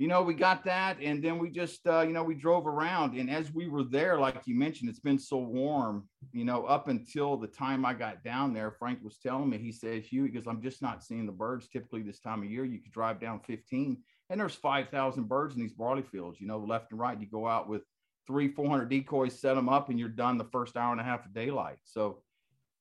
you 0.00 0.08
know, 0.08 0.22
we 0.22 0.34
got 0.34 0.64
that, 0.64 0.98
and 1.00 1.22
then 1.22 1.38
we 1.38 1.50
just, 1.50 1.86
uh, 1.86 2.00
you 2.00 2.12
know, 2.12 2.24
we 2.24 2.34
drove 2.34 2.66
around, 2.66 3.16
and 3.16 3.30
as 3.30 3.54
we 3.54 3.68
were 3.68 3.84
there, 3.84 4.18
like 4.18 4.44
you 4.44 4.56
mentioned, 4.56 4.90
it's 4.90 4.98
been 4.98 5.20
so 5.20 5.38
warm, 5.38 6.08
you 6.32 6.44
know, 6.44 6.64
up 6.64 6.88
until 6.88 7.36
the 7.36 7.46
time 7.46 7.86
I 7.86 7.94
got 7.94 8.24
down 8.24 8.52
there. 8.52 8.72
Frank 8.72 9.04
was 9.04 9.18
telling 9.18 9.48
me, 9.48 9.58
he 9.58 9.70
says, 9.70 10.04
Hugh, 10.04 10.24
because 10.24 10.48
I'm 10.48 10.60
just 10.60 10.82
not 10.82 11.04
seeing 11.04 11.26
the 11.26 11.32
birds. 11.32 11.68
Typically, 11.68 12.02
this 12.02 12.18
time 12.18 12.42
of 12.42 12.50
year, 12.50 12.64
you 12.64 12.80
could 12.80 12.90
drive 12.90 13.20
down 13.20 13.38
15, 13.38 14.02
and 14.30 14.40
there's 14.40 14.56
5,000 14.56 15.28
birds 15.28 15.54
in 15.54 15.60
these 15.60 15.74
barley 15.74 16.02
fields, 16.02 16.40
you 16.40 16.48
know, 16.48 16.58
left 16.58 16.90
and 16.90 16.98
right. 16.98 17.20
You 17.20 17.28
go 17.28 17.46
out 17.46 17.68
with 17.68 17.82
three, 18.26 18.48
400 18.48 18.88
decoys, 18.88 19.38
set 19.38 19.54
them 19.54 19.68
up, 19.68 19.88
and 19.88 19.98
you're 19.98 20.08
done 20.08 20.38
the 20.38 20.44
first 20.44 20.76
hour 20.76 20.92
and 20.92 21.00
a 21.00 21.04
half 21.04 21.26
of 21.26 21.34
daylight. 21.34 21.78
So, 21.84 22.22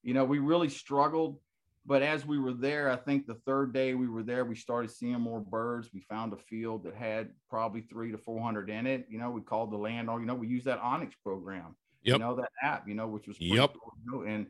you 0.01 0.13
know, 0.13 0.25
we 0.25 0.39
really 0.39 0.69
struggled 0.69 1.39
but 1.85 2.01
as 2.01 2.25
we 2.25 2.39
were 2.39 2.53
there, 2.53 2.89
I 2.89 2.95
think 2.95 3.25
the 3.25 3.35
third 3.45 3.73
day 3.73 3.93
we 3.93 4.07
were 4.07 4.23
there, 4.23 4.45
we 4.45 4.55
started 4.55 4.89
seeing 4.89 5.19
more 5.19 5.41
birds. 5.41 5.89
We 5.93 5.99
found 5.99 6.31
a 6.31 6.37
field 6.37 6.83
that 6.85 6.95
had 6.95 7.31
probably 7.49 7.81
three 7.81 8.11
to 8.11 8.17
400 8.17 8.69
in 8.69 8.87
it. 8.87 9.05
You 9.09 9.19
know, 9.19 9.29
we 9.31 9.41
called 9.41 9.71
the 9.71 9.77
landowner, 9.77 10.21
you 10.21 10.25
know, 10.25 10.35
we 10.35 10.47
used 10.47 10.65
that 10.65 10.81
onX 10.81 11.13
program, 11.21 11.75
Yep. 12.03 12.13
you 12.15 12.19
know, 12.19 12.35
that 12.35 12.51
app, 12.61 12.87
you 12.87 12.95
know, 12.95 13.07
which 13.07 13.27
was 13.27 13.37
pretty 13.37 13.55
Yep. 13.55 13.75
cool, 14.09 14.23
and 14.23 14.47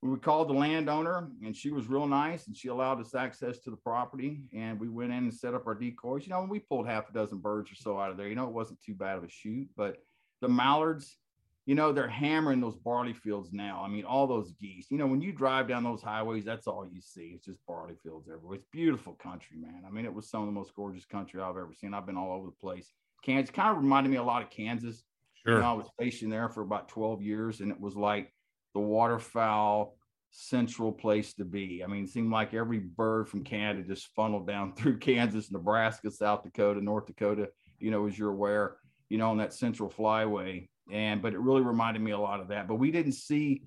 we 0.00 0.16
called 0.18 0.48
the 0.48 0.54
landowner 0.54 1.30
and 1.44 1.54
she 1.56 1.70
was 1.70 1.86
real 1.86 2.06
nice 2.06 2.48
and 2.48 2.56
she 2.56 2.68
allowed 2.68 3.00
us 3.00 3.14
access 3.14 3.58
to 3.60 3.70
the 3.70 3.76
property. 3.76 4.42
And 4.52 4.80
we 4.80 4.88
went 4.88 5.12
in 5.12 5.18
and 5.18 5.34
set 5.34 5.54
up 5.54 5.66
our 5.66 5.76
decoys. 5.76 6.24
You 6.24 6.30
know, 6.30 6.42
we 6.42 6.58
pulled 6.58 6.88
half 6.88 7.08
a 7.08 7.12
dozen 7.12 7.38
birds 7.38 7.70
or 7.70 7.76
so 7.76 8.00
out 8.00 8.10
of 8.10 8.16
there. 8.16 8.28
You 8.28 8.34
know, 8.34 8.48
it 8.48 8.52
wasn't 8.52 8.82
too 8.82 8.94
bad 8.94 9.18
of 9.18 9.24
a 9.24 9.28
shoot, 9.28 9.68
but 9.76 9.98
the 10.42 10.48
mallards, 10.48 11.16
you 11.64 11.74
know, 11.76 11.92
they're 11.92 12.08
hammering 12.08 12.60
those 12.60 12.76
barley 12.76 13.12
fields 13.14 13.50
now. 13.52 13.80
I 13.82 13.88
mean, 13.88 14.04
all 14.04 14.26
those 14.26 14.52
geese, 14.60 14.90
you 14.90 14.98
know, 14.98 15.06
when 15.06 15.22
you 15.22 15.32
drive 15.32 15.68
down 15.68 15.84
those 15.84 16.02
highways, 16.02 16.44
that's 16.44 16.66
all 16.66 16.84
you 16.84 17.00
see. 17.00 17.32
It's 17.36 17.46
just 17.46 17.64
barley 17.66 17.94
fields 18.02 18.28
everywhere. 18.28 18.56
It's 18.56 18.66
beautiful 18.72 19.14
country, 19.14 19.56
man. 19.56 19.84
I 19.86 19.90
mean, 19.90 20.04
it 20.04 20.12
was 20.12 20.28
some 20.28 20.40
of 20.42 20.46
the 20.46 20.52
most 20.52 20.74
gorgeous 20.74 21.04
country 21.06 21.40
I've 21.40 21.50
ever 21.56 21.72
seen. 21.72 21.94
I've 21.94 22.04
been 22.04 22.16
all 22.16 22.32
over 22.36 22.46
the 22.46 22.60
place. 22.60 22.92
Kansas 23.24 23.54
kind 23.54 23.70
of 23.70 23.76
reminded 23.82 24.10
me 24.10 24.16
a 24.16 24.22
lot 24.22 24.42
of 24.42 24.50
Kansas. 24.50 25.04
You 25.46 25.52
Sure. 25.52 25.60
know, 25.60 25.70
I 25.70 25.72
was 25.72 25.88
stationed 25.94 26.32
there 26.32 26.48
for 26.48 26.62
about 26.62 26.88
12 26.88 27.22
years 27.22 27.60
and 27.60 27.70
it 27.70 27.80
was 27.80 27.96
like 27.96 28.32
the 28.74 28.80
waterfowl 28.80 29.96
central 30.32 30.90
place 30.90 31.34
to 31.34 31.44
be. 31.44 31.84
I 31.84 31.86
mean, 31.86 32.04
it 32.04 32.10
seemed 32.10 32.32
like 32.32 32.54
every 32.54 32.78
bird 32.80 33.28
from 33.28 33.44
Canada 33.44 33.86
just 33.86 34.08
funneled 34.16 34.46
down 34.48 34.72
through 34.76 34.98
Kansas, 34.98 35.52
Nebraska, 35.52 36.10
South 36.10 36.42
Dakota, 36.42 36.80
North 36.80 37.06
Dakota, 37.06 37.50
you 37.78 37.90
know, 37.90 38.06
as 38.06 38.18
you're 38.18 38.30
aware, 38.30 38.76
you 39.12 39.18
know, 39.18 39.28
on 39.28 39.36
that 39.36 39.52
central 39.52 39.90
flyway. 39.90 40.66
And 40.90 41.20
but 41.20 41.34
it 41.34 41.38
really 41.38 41.60
reminded 41.60 42.02
me 42.02 42.12
a 42.12 42.18
lot 42.18 42.40
of 42.40 42.48
that. 42.48 42.66
But 42.66 42.76
we 42.76 42.90
didn't 42.90 43.12
see, 43.12 43.62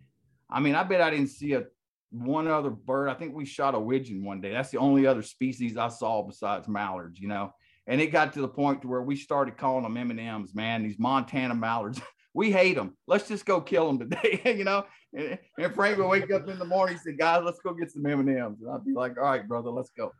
I 0.49 0.59
mean, 0.59 0.73
I 0.73 0.83
bet 0.83 1.01
I 1.01 1.11
didn't 1.11 1.27
see 1.27 1.53
a 1.53 1.65
one 2.09 2.47
other 2.47 2.71
bird. 2.71 3.09
I 3.09 3.13
think 3.13 3.35
we 3.35 3.45
shot 3.45 3.75
a 3.75 3.79
widgeon 3.79 4.25
one 4.25 4.41
day. 4.41 4.51
That's 4.51 4.71
the 4.71 4.79
only 4.79 5.05
other 5.05 5.21
species 5.21 5.77
I 5.77 5.89
saw 5.89 6.23
besides 6.23 6.67
mallards, 6.67 7.19
you 7.19 7.27
know. 7.27 7.53
And 7.85 8.01
it 8.01 8.07
got 8.07 8.33
to 8.33 8.41
the 8.41 8.47
point 8.47 8.81
to 8.81 8.87
where 8.87 9.03
we 9.03 9.15
started 9.15 9.55
calling 9.55 9.83
them 9.83 9.97
M 9.97 10.09
and 10.09 10.19
M's, 10.19 10.55
man. 10.55 10.81
These 10.81 10.97
Montana 10.97 11.53
mallards. 11.53 12.01
we 12.35 12.51
hate 12.51 12.75
them. 12.75 12.95
Let's 13.07 13.29
just 13.29 13.45
go 13.45 13.61
kill 13.61 13.87
them 13.87 13.97
today, 13.97 14.41
you 14.57 14.65
know. 14.65 14.85
And, 15.13 15.39
and 15.57 15.73
Frank 15.73 15.97
would 15.97 16.09
wake 16.09 16.31
up 16.31 16.47
in 16.49 16.59
the 16.59 16.65
morning, 16.65 16.95
and 16.95 17.01
say, 17.01 17.17
"Guys, 17.17 17.41
let's 17.43 17.59
go 17.59 17.73
get 17.73 17.89
some 17.89 18.05
M 18.05 18.19
and 18.19 18.29
M's," 18.29 18.61
and 18.61 18.69
I'd 18.69 18.85
be 18.85 18.91
like, 18.91 19.17
"All 19.17 19.23
right, 19.23 19.47
brother, 19.47 19.69
let's 19.69 19.89
go." 19.97 20.11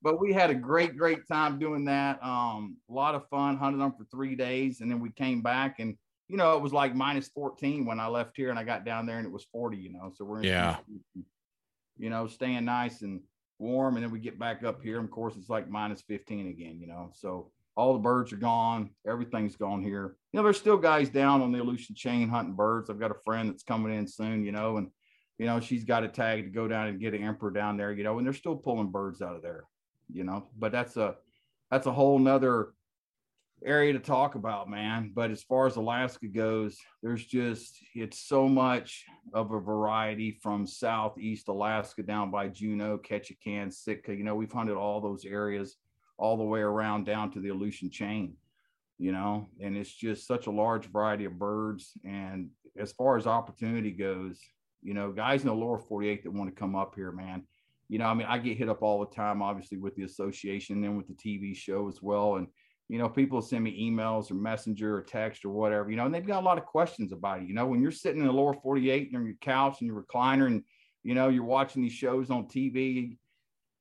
But 0.00 0.20
we 0.20 0.32
had 0.32 0.50
a 0.50 0.54
great, 0.54 0.96
great 0.96 1.26
time 1.26 1.58
doing 1.58 1.84
that. 1.86 2.22
Um, 2.22 2.76
a 2.88 2.92
lot 2.92 3.16
of 3.16 3.28
fun 3.28 3.56
hunting 3.56 3.80
them 3.80 3.92
for 3.98 4.04
three 4.04 4.36
days, 4.36 4.80
and 4.80 4.90
then 4.90 5.00
we 5.00 5.10
came 5.10 5.42
back, 5.42 5.80
and 5.80 5.96
you 6.28 6.36
know, 6.36 6.56
it 6.56 6.62
was 6.62 6.72
like 6.72 6.94
minus 6.94 7.28
14 7.28 7.84
when 7.84 7.98
I 7.98 8.06
left 8.06 8.36
here, 8.36 8.50
and 8.50 8.58
I 8.58 8.62
got 8.62 8.84
down 8.84 9.04
there, 9.04 9.18
and 9.18 9.26
it 9.26 9.32
was 9.32 9.46
40. 9.52 9.76
You 9.76 9.92
know, 9.92 10.12
so 10.14 10.24
we're 10.24 10.44
yeah, 10.44 10.76
you 11.98 12.08
know, 12.08 12.28
staying 12.28 12.64
nice 12.64 13.02
and 13.02 13.20
warm, 13.58 13.96
and 13.96 14.04
then 14.04 14.12
we 14.12 14.20
get 14.20 14.38
back 14.38 14.62
up 14.62 14.80
here, 14.80 14.98
and 14.98 15.06
of 15.06 15.10
course, 15.10 15.34
it's 15.36 15.50
like 15.50 15.68
minus 15.68 16.02
15 16.02 16.46
again. 16.46 16.78
You 16.80 16.86
know, 16.86 17.10
so 17.14 17.50
all 17.76 17.92
the 17.92 17.98
birds 17.98 18.32
are 18.32 18.36
gone. 18.36 18.90
Everything's 19.06 19.56
gone 19.56 19.82
here. 19.82 20.16
You 20.32 20.38
know, 20.38 20.44
there's 20.44 20.58
still 20.58 20.76
guys 20.76 21.08
down 21.08 21.42
on 21.42 21.52
the 21.52 21.60
Aleutian 21.60 21.94
chain 21.94 22.28
hunting 22.28 22.54
birds. 22.54 22.88
I've 22.88 23.00
got 23.00 23.10
a 23.10 23.20
friend 23.24 23.50
that's 23.50 23.62
coming 23.62 23.96
in 23.96 24.06
soon, 24.06 24.44
you 24.44 24.52
know, 24.52 24.76
and, 24.76 24.90
you 25.38 25.46
know, 25.46 25.60
she's 25.60 25.84
got 25.84 26.04
a 26.04 26.08
tag 26.08 26.44
to 26.44 26.50
go 26.50 26.68
down 26.68 26.86
and 26.86 27.00
get 27.00 27.14
an 27.14 27.24
emperor 27.24 27.50
down 27.50 27.76
there, 27.76 27.92
you 27.92 28.04
know, 28.04 28.18
and 28.18 28.26
they're 28.26 28.32
still 28.34 28.56
pulling 28.56 28.90
birds 28.90 29.22
out 29.22 29.34
of 29.34 29.42
there, 29.42 29.64
you 30.12 30.24
know, 30.24 30.48
but 30.56 30.70
that's 30.70 30.96
a, 30.96 31.16
that's 31.70 31.86
a 31.86 31.92
whole 31.92 32.18
nother 32.18 32.74
area 33.64 33.92
to 33.92 33.98
talk 33.98 34.34
about, 34.34 34.68
man. 34.68 35.10
But 35.14 35.30
as 35.30 35.42
far 35.42 35.66
as 35.66 35.76
Alaska 35.76 36.28
goes, 36.28 36.78
there's 37.02 37.24
just, 37.24 37.78
it's 37.94 38.20
so 38.20 38.48
much 38.48 39.04
of 39.32 39.52
a 39.52 39.58
variety 39.58 40.38
from 40.42 40.66
southeast 40.66 41.48
Alaska 41.48 42.02
down 42.02 42.30
by 42.30 42.48
Juneau, 42.48 42.98
Ketchikan, 42.98 43.72
Sitka. 43.72 44.14
You 44.14 44.22
know, 44.22 44.34
we've 44.34 44.52
hunted 44.52 44.76
all 44.76 45.00
those 45.00 45.24
areas 45.24 45.76
all 46.16 46.36
the 46.36 46.44
way 46.44 46.60
around 46.60 47.04
down 47.04 47.30
to 47.32 47.40
the 47.40 47.48
Aleutian 47.48 47.90
chain, 47.90 48.36
you 48.98 49.12
know, 49.12 49.48
and 49.60 49.76
it's 49.76 49.92
just 49.92 50.26
such 50.26 50.46
a 50.46 50.52
large 50.52 50.86
variety 50.86 51.24
of 51.24 51.38
birds. 51.38 51.92
And 52.04 52.50
as 52.78 52.92
far 52.92 53.16
as 53.16 53.26
opportunity 53.26 53.90
goes, 53.90 54.40
you 54.82 54.94
know, 54.94 55.12
guys 55.12 55.42
in 55.42 55.48
the 55.48 55.54
lower 55.54 55.78
48 55.78 56.22
that 56.22 56.30
want 56.30 56.50
to 56.50 56.56
come 56.56 56.76
up 56.76 56.94
here, 56.94 57.10
man, 57.10 57.44
you 57.88 57.98
know, 57.98 58.06
I 58.06 58.14
mean, 58.14 58.26
I 58.28 58.38
get 58.38 58.56
hit 58.56 58.68
up 58.68 58.82
all 58.82 59.00
the 59.00 59.14
time, 59.14 59.42
obviously, 59.42 59.78
with 59.78 59.94
the 59.94 60.04
association 60.04 60.84
and 60.84 60.96
with 60.96 61.06
the 61.06 61.14
TV 61.14 61.54
show 61.54 61.88
as 61.88 62.00
well. 62.00 62.36
And, 62.36 62.46
you 62.88 62.98
know, 62.98 63.08
people 63.08 63.42
send 63.42 63.64
me 63.64 63.90
emails 63.90 64.30
or 64.30 64.34
messenger 64.34 64.96
or 64.96 65.02
text 65.02 65.44
or 65.44 65.50
whatever, 65.50 65.90
you 65.90 65.96
know, 65.96 66.06
and 66.06 66.14
they've 66.14 66.26
got 66.26 66.42
a 66.42 66.46
lot 66.46 66.58
of 66.58 66.64
questions 66.64 67.12
about 67.12 67.40
it. 67.40 67.48
You 67.48 67.54
know, 67.54 67.66
when 67.66 67.82
you're 67.82 67.90
sitting 67.90 68.20
in 68.20 68.26
the 68.26 68.32
lower 68.32 68.54
48 68.54 69.08
and 69.08 69.16
on 69.16 69.26
your 69.26 69.36
couch 69.40 69.80
and 69.80 69.88
your 69.88 70.02
recliner 70.02 70.46
and, 70.46 70.62
you 71.02 71.14
know, 71.14 71.28
you're 71.28 71.44
watching 71.44 71.82
these 71.82 71.92
shows 71.92 72.30
on 72.30 72.46
TV, 72.46 73.16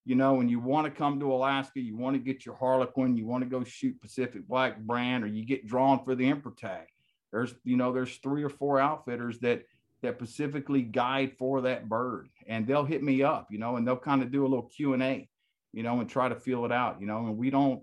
you 0.05 0.15
know, 0.15 0.41
and 0.41 0.49
you 0.49 0.59
want 0.59 0.85
to 0.85 0.91
come 0.91 1.19
to 1.19 1.31
Alaska, 1.31 1.79
you 1.79 1.97
want 1.97 2.15
to 2.15 2.19
get 2.19 2.45
your 2.45 2.55
Harlequin, 2.55 3.15
you 3.15 3.25
want 3.25 3.43
to 3.43 3.49
go 3.49 3.63
shoot 3.63 4.01
Pacific 4.01 4.47
Black 4.47 4.79
Brant, 4.79 5.23
or 5.23 5.27
you 5.27 5.45
get 5.45 5.67
drawn 5.67 6.03
for 6.03 6.15
the 6.15 6.27
Emperor 6.27 6.53
tag. 6.57 6.87
There's, 7.31 7.53
you 7.63 7.77
know, 7.77 7.93
there's 7.93 8.17
three 8.17 8.43
or 8.43 8.49
four 8.49 8.79
outfitters 8.79 9.39
that 9.39 9.63
that 10.01 10.17
specifically 10.17 10.81
guide 10.81 11.31
for 11.39 11.61
that 11.61 11.87
bird, 11.87 12.27
and 12.45 12.67
they'll 12.67 12.83
hit 12.83 13.01
me 13.01 13.23
up, 13.23 13.47
you 13.49 13.57
know, 13.57 13.77
and 13.77 13.87
they'll 13.87 13.95
kind 13.95 14.21
of 14.21 14.31
do 14.31 14.45
a 14.45 14.47
little 14.47 14.69
Q 14.75 14.93
and 14.93 15.01
A, 15.01 15.29
you 15.71 15.81
know, 15.81 16.01
and 16.01 16.09
try 16.09 16.27
to 16.27 16.35
feel 16.35 16.65
it 16.65 16.73
out, 16.73 16.99
you 16.99 17.07
know, 17.07 17.19
and 17.19 17.37
we 17.37 17.49
don't, 17.49 17.81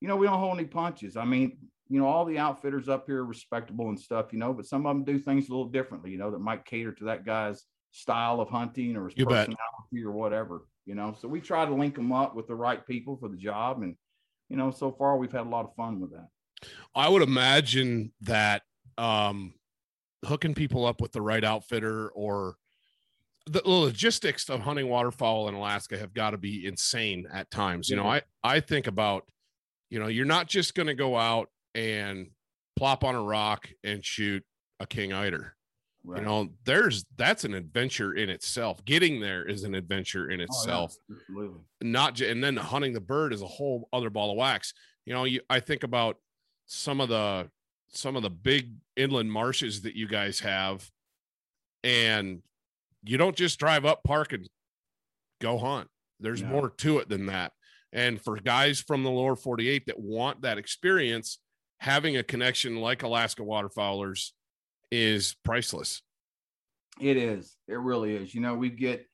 you 0.00 0.08
know, 0.08 0.16
we 0.16 0.26
don't 0.26 0.38
hold 0.38 0.58
any 0.58 0.68
punches. 0.68 1.16
I 1.16 1.24
mean, 1.24 1.56
you 1.88 1.98
know, 1.98 2.06
all 2.06 2.26
the 2.26 2.38
outfitters 2.38 2.90
up 2.90 3.06
here 3.06 3.20
are 3.20 3.24
respectable 3.24 3.88
and 3.88 3.98
stuff, 3.98 4.34
you 4.34 4.38
know, 4.38 4.52
but 4.52 4.66
some 4.66 4.86
of 4.86 4.94
them 4.94 5.04
do 5.04 5.18
things 5.18 5.48
a 5.48 5.50
little 5.50 5.68
differently, 5.68 6.10
you 6.10 6.18
know, 6.18 6.30
that 6.30 6.40
might 6.40 6.66
cater 6.66 6.92
to 6.92 7.04
that 7.04 7.24
guy's 7.24 7.64
style 7.90 8.40
of 8.40 8.50
hunting 8.50 8.94
or 8.94 9.06
his 9.06 9.16
you 9.16 9.24
personality 9.24 9.56
bet. 9.92 10.04
or 10.04 10.12
whatever 10.12 10.66
you 10.86 10.94
know. 10.94 11.14
So 11.20 11.28
we 11.28 11.40
try 11.40 11.64
to 11.64 11.74
link 11.74 11.94
them 11.94 12.12
up 12.12 12.34
with 12.34 12.46
the 12.46 12.54
right 12.54 12.86
people 12.86 13.16
for 13.16 13.28
the 13.28 13.36
job, 13.36 13.82
and 13.82 13.96
you 14.48 14.56
know, 14.56 14.70
so 14.70 14.92
far 14.92 15.16
we've 15.16 15.32
had 15.32 15.46
a 15.46 15.50
lot 15.50 15.64
of 15.64 15.74
fun 15.74 16.00
with 16.00 16.12
that. 16.12 16.28
I 16.94 17.08
would 17.08 17.22
imagine 17.22 18.12
that 18.22 18.62
um, 18.98 19.54
hooking 20.24 20.54
people 20.54 20.86
up 20.86 21.00
with 21.00 21.12
the 21.12 21.22
right 21.22 21.42
outfitter 21.42 22.10
or 22.10 22.56
the 23.46 23.62
logistics 23.64 24.48
of 24.48 24.60
hunting 24.60 24.88
waterfowl 24.88 25.48
in 25.48 25.54
Alaska 25.54 25.98
have 25.98 26.14
got 26.14 26.30
to 26.30 26.38
be 26.38 26.66
insane 26.66 27.26
at 27.32 27.50
times. 27.50 27.88
You 27.88 27.96
know, 27.96 28.06
I 28.06 28.22
I 28.44 28.60
think 28.60 28.86
about, 28.86 29.26
you 29.90 29.98
know, 29.98 30.06
you're 30.06 30.24
not 30.24 30.48
just 30.48 30.74
going 30.74 30.86
to 30.86 30.94
go 30.94 31.16
out 31.16 31.48
and 31.74 32.30
plop 32.76 33.04
on 33.04 33.14
a 33.14 33.22
rock 33.22 33.68
and 33.82 34.04
shoot 34.04 34.44
a 34.78 34.86
king 34.86 35.12
eider. 35.12 35.56
Right. 36.04 36.20
You 36.20 36.26
know, 36.26 36.48
there's 36.64 37.04
that's 37.16 37.44
an 37.44 37.54
adventure 37.54 38.14
in 38.14 38.28
itself. 38.28 38.84
Getting 38.84 39.20
there 39.20 39.44
is 39.44 39.62
an 39.62 39.74
adventure 39.74 40.30
in 40.30 40.40
itself. 40.40 40.96
Oh, 41.10 41.16
yeah. 41.40 41.48
Not 41.80 42.20
and 42.20 42.42
then 42.42 42.56
hunting 42.56 42.92
the 42.92 43.00
bird 43.00 43.32
is 43.32 43.42
a 43.42 43.46
whole 43.46 43.88
other 43.92 44.10
ball 44.10 44.32
of 44.32 44.36
wax. 44.36 44.74
You 45.06 45.14
know, 45.14 45.24
you, 45.24 45.40
I 45.48 45.60
think 45.60 45.84
about 45.84 46.16
some 46.66 47.00
of 47.00 47.08
the 47.08 47.48
some 47.88 48.16
of 48.16 48.22
the 48.22 48.30
big 48.30 48.72
inland 48.96 49.30
marshes 49.30 49.82
that 49.82 49.94
you 49.94 50.08
guys 50.08 50.40
have, 50.40 50.90
and 51.84 52.42
you 53.04 53.16
don't 53.16 53.36
just 53.36 53.60
drive 53.60 53.84
up, 53.84 54.02
park, 54.02 54.32
and 54.32 54.48
go 55.40 55.58
hunt. 55.58 55.88
There's 56.18 56.42
more 56.42 56.70
to 56.70 56.98
it 56.98 57.08
than 57.08 57.26
that. 57.26 57.52
And 57.92 58.20
for 58.20 58.36
guys 58.36 58.80
from 58.80 59.02
the 59.02 59.10
lower 59.10 59.36
48 59.36 59.86
that 59.86 59.98
want 59.98 60.42
that 60.42 60.56
experience, 60.56 61.38
having 61.78 62.16
a 62.16 62.22
connection 62.22 62.76
like 62.76 63.02
Alaska 63.02 63.42
waterfowlers 63.42 64.30
is 64.92 65.34
priceless. 65.42 66.02
It 67.00 67.16
is. 67.16 67.56
It 67.66 67.78
really 67.78 68.14
is. 68.14 68.34
You 68.34 68.42
know, 68.42 68.54
we 68.54 68.68
get 68.68 69.06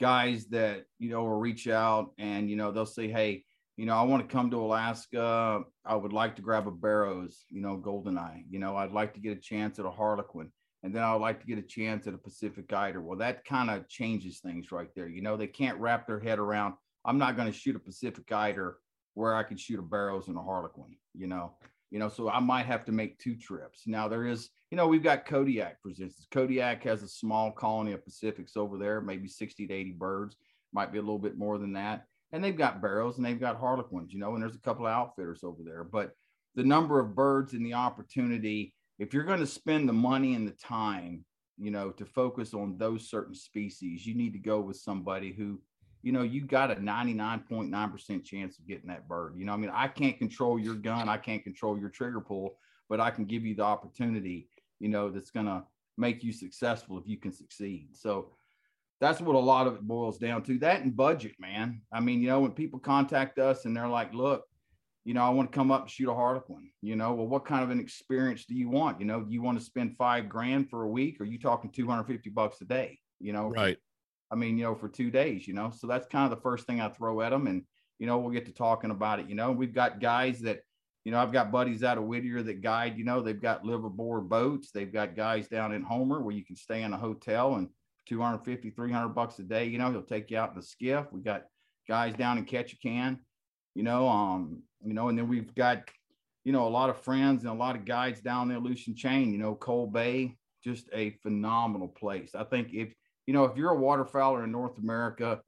guys 0.00 0.46
that, 0.46 0.84
you 0.98 1.10
know, 1.10 1.22
will 1.22 1.38
reach 1.38 1.68
out 1.68 2.10
and, 2.18 2.50
you 2.50 2.56
know, 2.56 2.72
they'll 2.72 2.84
say, 2.84 3.08
Hey, 3.08 3.44
you 3.76 3.86
know, 3.86 3.94
I 3.94 4.02
want 4.02 4.28
to 4.28 4.32
come 4.32 4.50
to 4.50 4.60
Alaska. 4.60 5.62
I 5.86 5.94
would 5.94 6.12
like 6.12 6.36
to 6.36 6.42
grab 6.42 6.66
a 6.66 6.72
Barrows, 6.72 7.44
you 7.48 7.62
know, 7.62 7.78
Goldeneye. 7.78 8.44
You 8.50 8.58
know, 8.58 8.76
I'd 8.76 8.90
like 8.90 9.14
to 9.14 9.20
get 9.20 9.38
a 9.38 9.40
chance 9.40 9.78
at 9.78 9.86
a 9.86 9.90
Harlequin. 9.90 10.50
And 10.82 10.94
then 10.94 11.02
I 11.02 11.12
would 11.12 11.22
like 11.22 11.40
to 11.40 11.46
get 11.46 11.58
a 11.58 11.62
chance 11.62 12.06
at 12.06 12.14
a 12.14 12.18
Pacific 12.18 12.72
Eider. 12.72 13.00
Well, 13.00 13.18
that 13.18 13.44
kind 13.44 13.70
of 13.70 13.88
changes 13.88 14.40
things 14.40 14.72
right 14.72 14.88
there. 14.96 15.08
You 15.08 15.22
know, 15.22 15.36
they 15.36 15.46
can't 15.46 15.78
wrap 15.78 16.06
their 16.06 16.20
head 16.20 16.38
around, 16.38 16.74
I'm 17.04 17.18
not 17.18 17.36
going 17.36 17.50
to 17.50 17.56
shoot 17.56 17.76
a 17.76 17.80
Pacific 17.80 18.30
Eider 18.32 18.78
where 19.14 19.34
I 19.34 19.44
can 19.44 19.56
shoot 19.56 19.78
a 19.78 19.82
Barrows 19.82 20.28
and 20.28 20.36
a 20.36 20.42
Harlequin, 20.42 20.96
you 21.14 21.26
know 21.26 21.54
you 21.90 21.98
know, 21.98 22.08
so 22.08 22.28
I 22.28 22.40
might 22.40 22.66
have 22.66 22.84
to 22.86 22.92
make 22.92 23.18
two 23.18 23.36
trips. 23.36 23.82
Now 23.86 24.08
there 24.08 24.26
is, 24.26 24.50
you 24.70 24.76
know, 24.76 24.86
we've 24.86 25.02
got 25.02 25.26
Kodiak, 25.26 25.80
for 25.82 25.88
instance. 25.88 26.26
Kodiak 26.30 26.82
has 26.84 27.02
a 27.02 27.08
small 27.08 27.50
colony 27.50 27.92
of 27.92 28.04
Pacifics 28.04 28.56
over 28.56 28.78
there, 28.78 29.00
maybe 29.00 29.28
60 29.28 29.66
to 29.66 29.74
80 29.74 29.92
birds, 29.92 30.36
might 30.72 30.92
be 30.92 30.98
a 30.98 31.02
little 31.02 31.18
bit 31.18 31.36
more 31.36 31.58
than 31.58 31.72
that. 31.72 32.04
And 32.32 32.42
they've 32.42 32.56
got 32.56 32.80
Barrows 32.80 33.16
and 33.16 33.26
they've 33.26 33.40
got 33.40 33.58
harlequins, 33.58 34.12
you 34.12 34.20
know, 34.20 34.34
and 34.34 34.42
there's 34.42 34.54
a 34.54 34.60
couple 34.60 34.86
of 34.86 34.92
outfitters 34.92 35.42
over 35.42 35.62
there. 35.64 35.82
But 35.82 36.12
the 36.54 36.62
number 36.62 37.00
of 37.00 37.16
birds 37.16 37.52
and 37.52 37.66
the 37.66 37.74
opportunity, 37.74 38.72
if 39.00 39.12
you're 39.12 39.24
going 39.24 39.40
to 39.40 39.46
spend 39.46 39.88
the 39.88 39.92
money 39.92 40.34
and 40.34 40.46
the 40.46 40.52
time, 40.52 41.24
you 41.58 41.72
know, 41.72 41.90
to 41.90 42.04
focus 42.04 42.54
on 42.54 42.78
those 42.78 43.10
certain 43.10 43.34
species, 43.34 44.06
you 44.06 44.14
need 44.14 44.32
to 44.32 44.38
go 44.38 44.60
with 44.60 44.76
somebody 44.76 45.32
who 45.32 45.60
you 46.02 46.12
know, 46.12 46.22
you 46.22 46.46
got 46.46 46.70
a 46.70 46.76
99.9% 46.76 48.24
chance 48.24 48.58
of 48.58 48.66
getting 48.66 48.88
that 48.88 49.06
bird. 49.06 49.34
You 49.36 49.44
know, 49.44 49.52
I 49.52 49.56
mean, 49.56 49.70
I 49.72 49.88
can't 49.88 50.18
control 50.18 50.58
your 50.58 50.74
gun, 50.74 51.08
I 51.08 51.18
can't 51.18 51.44
control 51.44 51.78
your 51.78 51.90
trigger 51.90 52.20
pull, 52.20 52.56
but 52.88 53.00
I 53.00 53.10
can 53.10 53.24
give 53.24 53.44
you 53.44 53.54
the 53.54 53.62
opportunity, 53.62 54.48
you 54.80 54.88
know, 54.88 55.10
that's 55.10 55.30
going 55.30 55.46
to 55.46 55.62
make 55.96 56.24
you 56.24 56.32
successful 56.32 56.98
if 56.98 57.06
you 57.06 57.16
can 57.16 57.32
succeed. 57.32 57.90
So 57.92 58.32
that's 59.00 59.20
what 59.20 59.36
a 59.36 59.38
lot 59.38 59.66
of 59.66 59.74
it 59.74 59.82
boils 59.82 60.18
down 60.18 60.42
to. 60.44 60.58
That 60.58 60.82
and 60.82 60.96
budget, 60.96 61.32
man. 61.38 61.82
I 61.92 62.00
mean, 62.00 62.20
you 62.20 62.28
know, 62.28 62.40
when 62.40 62.52
people 62.52 62.80
contact 62.80 63.38
us 63.38 63.64
and 63.64 63.76
they're 63.76 63.88
like, 63.88 64.12
look, 64.12 64.44
you 65.04 65.14
know, 65.14 65.22
I 65.22 65.30
want 65.30 65.50
to 65.50 65.56
come 65.56 65.70
up 65.70 65.82
and 65.82 65.90
shoot 65.90 66.10
a 66.10 66.14
harlequin. 66.14 66.70
You 66.82 66.96
know, 66.96 67.14
well, 67.14 67.28
what 67.28 67.46
kind 67.46 67.62
of 67.62 67.70
an 67.70 67.80
experience 67.80 68.44
do 68.44 68.54
you 68.54 68.68
want? 68.68 69.00
You 69.00 69.06
know, 69.06 69.22
do 69.22 69.32
you 69.32 69.42
want 69.42 69.58
to 69.58 69.64
spend 69.64 69.96
five 69.96 70.28
grand 70.28 70.68
for 70.68 70.82
a 70.82 70.88
week 70.88 71.20
or 71.20 71.24
are 71.24 71.26
you 71.26 71.38
talking 71.38 71.70
250 71.70 72.30
bucks 72.30 72.60
a 72.60 72.64
day? 72.64 72.98
You 73.18 73.32
know, 73.32 73.48
right 73.48 73.78
I 74.30 74.36
mean, 74.36 74.56
you 74.56 74.64
know, 74.64 74.74
for 74.74 74.88
two 74.88 75.10
days, 75.10 75.48
you 75.48 75.54
know. 75.54 75.72
So 75.76 75.86
that's 75.86 76.06
kind 76.06 76.24
of 76.24 76.30
the 76.30 76.42
first 76.42 76.66
thing 76.66 76.80
I 76.80 76.88
throw 76.88 77.20
at 77.20 77.30
them. 77.30 77.46
And, 77.46 77.64
you 77.98 78.06
know, 78.06 78.18
we'll 78.18 78.30
get 78.30 78.46
to 78.46 78.52
talking 78.52 78.90
about 78.90 79.18
it. 79.18 79.28
You 79.28 79.34
know, 79.34 79.50
we've 79.50 79.74
got 79.74 80.00
guys 80.00 80.40
that, 80.40 80.60
you 81.04 81.12
know, 81.12 81.18
I've 81.18 81.32
got 81.32 81.50
buddies 81.50 81.82
out 81.82 81.98
of 81.98 82.04
Whittier 82.04 82.42
that 82.42 82.60
guide, 82.60 82.98
you 82.98 83.04
know, 83.04 83.20
they've 83.20 83.40
got 83.40 83.64
liveaboard 83.64 84.28
boats. 84.28 84.70
They've 84.70 84.92
got 84.92 85.16
guys 85.16 85.48
down 85.48 85.72
in 85.72 85.82
Homer 85.82 86.20
where 86.20 86.34
you 86.34 86.44
can 86.44 86.56
stay 86.56 86.82
in 86.82 86.92
a 86.92 86.98
hotel 86.98 87.54
and 87.54 87.68
250, 88.06 88.70
300 88.70 89.08
bucks 89.10 89.38
a 89.38 89.42
day, 89.42 89.66
you 89.66 89.78
know, 89.78 89.90
he'll 89.90 90.02
take 90.02 90.30
you 90.30 90.38
out 90.38 90.50
in 90.50 90.56
the 90.56 90.62
skiff. 90.62 91.06
We 91.12 91.20
got 91.20 91.44
guys 91.88 92.14
down 92.14 92.38
in 92.38 92.44
Ketchikan, 92.44 93.18
you 93.74 93.82
know, 93.82 94.08
um, 94.08 94.62
you 94.84 94.94
know, 94.94 95.08
and 95.08 95.18
then 95.18 95.28
we've 95.28 95.54
got, 95.54 95.88
you 96.44 96.52
know, 96.52 96.66
a 96.66 96.68
lot 96.68 96.90
of 96.90 97.00
friends 97.00 97.42
and 97.42 97.50
a 97.50 97.54
lot 97.54 97.76
of 97.76 97.84
guides 97.84 98.20
down 98.20 98.48
the 98.48 98.58
Aleutian 98.58 98.96
chain, 98.96 99.32
you 99.32 99.38
know, 99.38 99.54
Cold 99.54 99.92
Bay, 99.92 100.36
just 100.62 100.88
a 100.92 101.10
phenomenal 101.22 101.88
place. 101.88 102.34
I 102.34 102.44
think 102.44 102.72
if 102.72 102.92
you 103.26 103.34
know, 103.34 103.44
if 103.44 103.56
you're 103.56 103.72
a 103.72 103.76
waterfowler 103.76 104.42
in 104.42 104.50
North 104.50 104.76
America, 104.78 105.40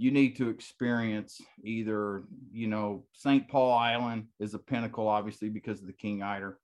you 0.00 0.10
need 0.10 0.34
to 0.36 0.48
experience 0.48 1.42
either, 1.62 2.22
you 2.50 2.66
know, 2.66 3.04
St. 3.12 3.46
Paul 3.46 3.76
Island 3.76 4.28
is 4.38 4.54
a 4.54 4.58
pinnacle, 4.58 5.06
obviously, 5.06 5.50
because 5.50 5.82
of 5.82 5.86
the 5.86 5.92
King 5.92 6.22
Eider, 6.22 6.58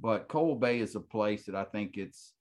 but 0.00 0.28
Cold 0.28 0.62
Bay 0.62 0.80
is 0.80 0.94
a 0.94 1.00
place 1.00 1.44
that 1.44 1.54
I 1.54 1.64
think 1.64 1.98
it's 1.98 2.32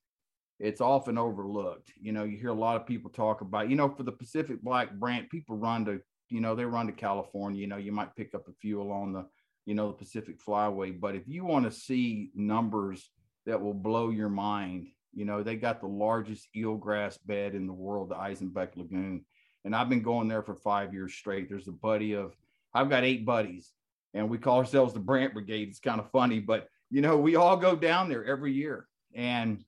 it's 0.57 0.79
often 0.79 1.17
overlooked. 1.17 1.91
You 1.99 2.13
know, 2.13 2.23
you 2.23 2.37
hear 2.37 2.49
a 2.51 2.53
lot 2.53 2.77
of 2.77 2.87
people 2.87 3.09
talk 3.09 3.41
about, 3.41 3.69
you 3.69 3.75
know, 3.75 3.89
for 3.89 4.03
the 4.03 4.13
Pacific 4.13 4.61
Black 4.61 4.93
Brant, 4.93 5.29
people 5.29 5.57
run 5.57 5.83
to, 5.85 5.99
you 6.29 6.39
know, 6.39 6.55
they 6.55 6.63
run 6.63 6.87
to 6.87 6.93
California. 6.93 7.59
You 7.59 7.67
know, 7.67 7.77
you 7.77 7.91
might 7.91 8.15
pick 8.15 8.33
up 8.33 8.47
a 8.47 8.53
few 8.61 8.81
along 8.81 9.13
the, 9.13 9.25
you 9.65 9.73
know, 9.73 9.87
the 9.87 9.97
Pacific 9.97 10.37
Flyway. 10.45 10.97
But 10.97 11.15
if 11.15 11.27
you 11.27 11.45
want 11.45 11.65
to 11.65 11.71
see 11.71 12.31
numbers 12.33 13.09
that 13.45 13.61
will 13.61 13.73
blow 13.73 14.09
your 14.09 14.29
mind. 14.29 14.87
You 15.13 15.25
know, 15.25 15.41
they 15.41 15.55
got 15.55 15.81
the 15.81 15.87
largest 15.87 16.47
eelgrass 16.55 17.17
bed 17.25 17.55
in 17.55 17.65
the 17.65 17.73
world, 17.73 18.09
the 18.09 18.15
Izembek 18.15 18.77
Lagoon. 18.77 19.25
And 19.69 19.75
I've 19.75 19.87
been 19.87 20.01
going 20.01 20.27
there 20.27 20.41
for 20.41 20.55
five 20.55 20.95
years 20.95 21.13
straight. 21.13 21.47
There's 21.47 21.67
a 21.67 21.71
buddy 21.71 22.13
of, 22.13 22.35
I've 22.73 22.89
got 22.89 23.03
eight 23.03 23.23
buddies, 23.23 23.71
and 24.15 24.27
we 24.27 24.39
call 24.39 24.57
ourselves 24.57 24.95
the 24.95 24.99
Brant 24.99 25.35
Brigade. 25.35 25.69
It's 25.69 25.79
kind 25.79 25.99
of 25.99 26.09
funny, 26.09 26.39
but 26.39 26.67
you 26.89 27.01
know, 27.01 27.17
we 27.17 27.35
all 27.35 27.55
go 27.55 27.75
down 27.75 28.09
there 28.09 28.25
every 28.25 28.51
year 28.51 28.87
and 29.13 29.63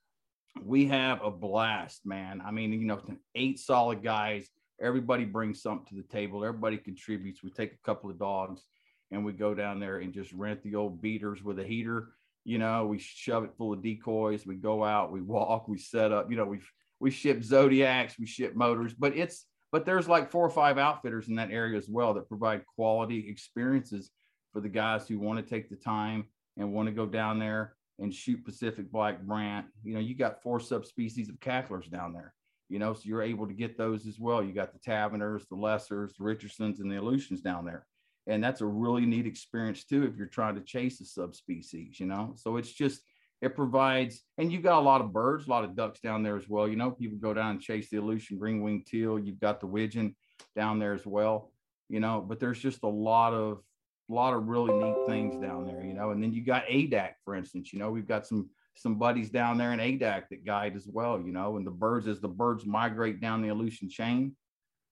we 0.60 0.88
have 0.88 1.24
a 1.24 1.30
blast, 1.30 2.04
man. 2.04 2.42
I 2.44 2.50
mean, 2.50 2.74
you 2.74 2.88
know, 2.88 3.00
eight 3.36 3.60
solid 3.60 4.02
guys. 4.02 4.50
Everybody 4.82 5.24
brings 5.24 5.62
something 5.62 5.86
to 5.90 6.02
the 6.02 6.08
table. 6.08 6.44
Everybody 6.44 6.78
contributes. 6.78 7.44
We 7.44 7.52
take 7.52 7.74
a 7.74 7.86
couple 7.86 8.10
of 8.10 8.18
dogs 8.18 8.64
and 9.12 9.24
we 9.24 9.34
go 9.34 9.54
down 9.54 9.80
there 9.80 10.00
and 10.00 10.12
just 10.12 10.34
rent 10.34 10.64
the 10.64 10.74
old 10.74 11.00
beaters 11.00 11.44
with 11.44 11.60
a 11.60 11.64
heater. 11.64 12.14
You 12.44 12.58
know, 12.58 12.88
we 12.88 12.98
shove 12.98 13.44
it 13.44 13.54
full 13.56 13.72
of 13.72 13.84
decoys. 13.84 14.48
We 14.48 14.56
go 14.56 14.84
out, 14.84 15.12
we 15.12 15.22
walk, 15.22 15.68
we 15.68 15.78
set 15.78 16.12
up. 16.12 16.32
You 16.32 16.38
know, 16.38 16.46
we 16.46 16.62
we 17.00 17.12
ship 17.12 17.44
zodiacs, 17.44 18.18
we 18.18 18.26
ship 18.26 18.56
motors, 18.56 18.96
but 18.96 19.16
it's 19.16 19.46
but 19.72 19.86
there's 19.86 20.08
like 20.08 20.30
four 20.30 20.46
or 20.46 20.50
five 20.50 20.78
outfitters 20.78 21.28
in 21.28 21.36
that 21.36 21.52
area 21.52 21.78
as 21.78 21.90
well 21.90 22.14
that 22.14 22.28
provide 22.28 22.66
quality 22.66 23.28
experiences 23.30 24.12
for 24.52 24.60
the 24.60 24.70
guys 24.70 25.08
who 25.08 25.20
want 25.20 25.40
to 25.40 25.50
take 25.50 25.70
the 25.70 25.76
time 25.76 26.26
and 26.58 26.74
want 26.74 26.88
to 26.88 26.94
go 26.94 27.06
down 27.06 27.40
there 27.40 27.76
and 28.00 28.14
shoot 28.14 28.44
Pacific 28.44 28.92
Black 28.92 29.22
Brant. 29.22 29.66
You 29.84 29.94
know, 29.94 30.00
you 30.00 30.16
got 30.16 30.42
four 30.42 30.60
subspecies 30.60 31.30
of 31.30 31.40
cacklers 31.40 31.88
down 31.88 32.14
there. 32.14 32.34
You 32.68 32.80
know, 32.80 32.94
so 32.94 33.02
you're 33.06 33.22
able 33.22 33.48
to 33.48 33.54
get 33.54 33.78
those 33.78 34.08
as 34.08 34.20
well. 34.20 34.44
You 34.44 34.54
got 34.54 34.74
the 34.74 34.80
Taverners, 34.80 35.46
the 35.50 35.58
Lessers, 35.58 36.16
the 36.18 36.24
Richardsons, 36.24 36.80
and 36.80 36.92
the 36.92 37.00
Aleutians 37.00 37.42
down 37.42 37.66
there. 37.66 37.86
And 38.28 38.44
that's 38.44 38.62
a 38.62 38.66
really 38.66 39.06
neat 39.06 39.26
experience 39.26 39.84
too 39.84 40.04
if 40.04 40.16
you're 40.16 40.28
trying 40.28 40.56
to 40.56 40.62
chase 40.62 41.02
a 41.02 41.06
subspecies, 41.06 42.00
you 42.00 42.06
know. 42.06 42.34
So 42.38 42.58
it's 42.58 42.72
just 42.72 43.02
it 43.42 43.56
provides, 43.56 44.22
and 44.38 44.52
you've 44.52 44.64
got 44.64 44.80
a 44.80 44.82
lot 44.82 45.02
of 45.02 45.12
birds, 45.12 45.48
a 45.48 45.50
lot 45.50 45.64
of 45.64 45.76
ducks 45.76 46.00
down 46.00 46.22
there 46.22 46.38
as 46.38 46.48
well. 46.48 46.68
You 46.68 46.76
know, 46.76 46.92
people 46.92 47.18
go 47.18 47.34
down 47.34 47.52
and 47.52 47.62
chase 47.62 47.90
the 47.90 47.98
Aleutian 47.98 48.38
green 48.38 48.62
winged 48.62 48.86
teal. 48.86 49.18
You've 49.18 49.40
got 49.40 49.60
the 49.60 49.68
widgeon 49.68 50.16
down 50.56 50.78
there 50.78 50.94
as 50.94 51.06
well, 51.06 51.52
you 51.90 52.00
know, 52.00 52.24
but 52.28 52.40
there's 52.40 52.60
just 52.60 52.84
a 52.84 52.88
lot 52.88 53.34
of 53.34 53.62
a 54.10 54.14
lot 54.14 54.34
of 54.34 54.48
really 54.48 54.74
neat 54.74 54.96
things 55.08 55.36
down 55.42 55.66
there, 55.66 55.84
you 55.84 55.94
know. 55.94 56.12
And 56.12 56.22
then 56.22 56.34
you 56.34 56.44
got 56.44 56.66
Adak, 56.66 57.14
for 57.24 57.36
instance. 57.36 57.72
You 57.72 57.80
know, 57.80 57.90
we've 57.90 58.08
got 58.08 58.28
some 58.28 58.50
some 58.76 58.96
buddies 58.96 59.30
down 59.30 59.58
there 59.58 59.74
in 59.74 59.80
Adak 59.80 60.30
that 60.30 60.46
guide 60.46 60.76
as 60.76 60.88
well, 60.88 61.20
you 61.20 61.32
know. 61.32 61.58
And 61.58 61.66
the 61.66 61.72
birds, 61.72 62.08
as 62.08 62.20
the 62.20 62.28
birds 62.28 62.66
migrate 62.66 63.22
down 63.22 63.42
the 63.42 63.50
Aleutian 63.50 63.90
chain, 63.90 64.36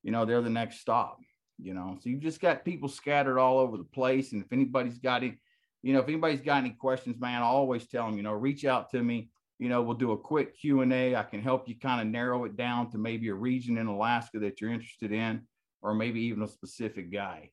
you 0.04 0.12
know, 0.12 0.26
they're 0.26 0.42
the 0.42 0.50
next 0.50 0.80
stop, 0.80 1.20
you 1.60 1.74
know. 1.74 1.98
So 2.02 2.10
you've 2.10 2.22
just 2.22 2.42
got 2.42 2.66
people 2.66 2.90
scattered 2.90 3.40
all 3.40 3.60
over 3.60 3.78
the 3.78 3.84
place. 3.84 4.32
And 4.32 4.44
if 4.44 4.52
anybody's 4.52 4.98
got 4.98 5.24
it, 5.24 5.36
you 5.82 5.94
know, 5.94 6.00
if 6.00 6.08
anybody's 6.08 6.42
got 6.42 6.58
any 6.58 6.72
questions, 6.72 7.20
man, 7.20 7.42
I 7.42 7.46
always 7.46 7.88
tell 7.88 8.06
them, 8.06 8.18
you 8.18 8.24
know, 8.24 8.34
reach 8.34 8.66
out 8.66 8.90
to 8.92 9.02
me. 9.02 9.30
You 9.60 9.70
know, 9.70 9.82
we'll 9.82 9.98
do 9.98 10.14
a 10.14 10.18
quick 10.18 10.58
Q 10.58 10.82
and 10.82 10.94
A. 10.94 11.16
I 11.16 11.24
can 11.24 11.42
help 11.42 11.68
you 11.68 11.78
kind 11.78 12.02
of 12.02 12.08
narrow 12.08 12.46
it 12.46 12.56
down 12.56 12.90
to 12.92 12.98
maybe 12.98 13.28
a 13.30 13.34
region 13.34 13.78
in 13.78 13.88
Alaska 13.88 14.40
that 14.40 14.62
you're 14.62 14.72
interested 14.72 15.12
in, 15.12 15.42
or 15.82 15.94
maybe 15.94 16.22
even 16.22 16.44
a 16.44 16.48
specific 16.48 17.12
guy 17.12 17.50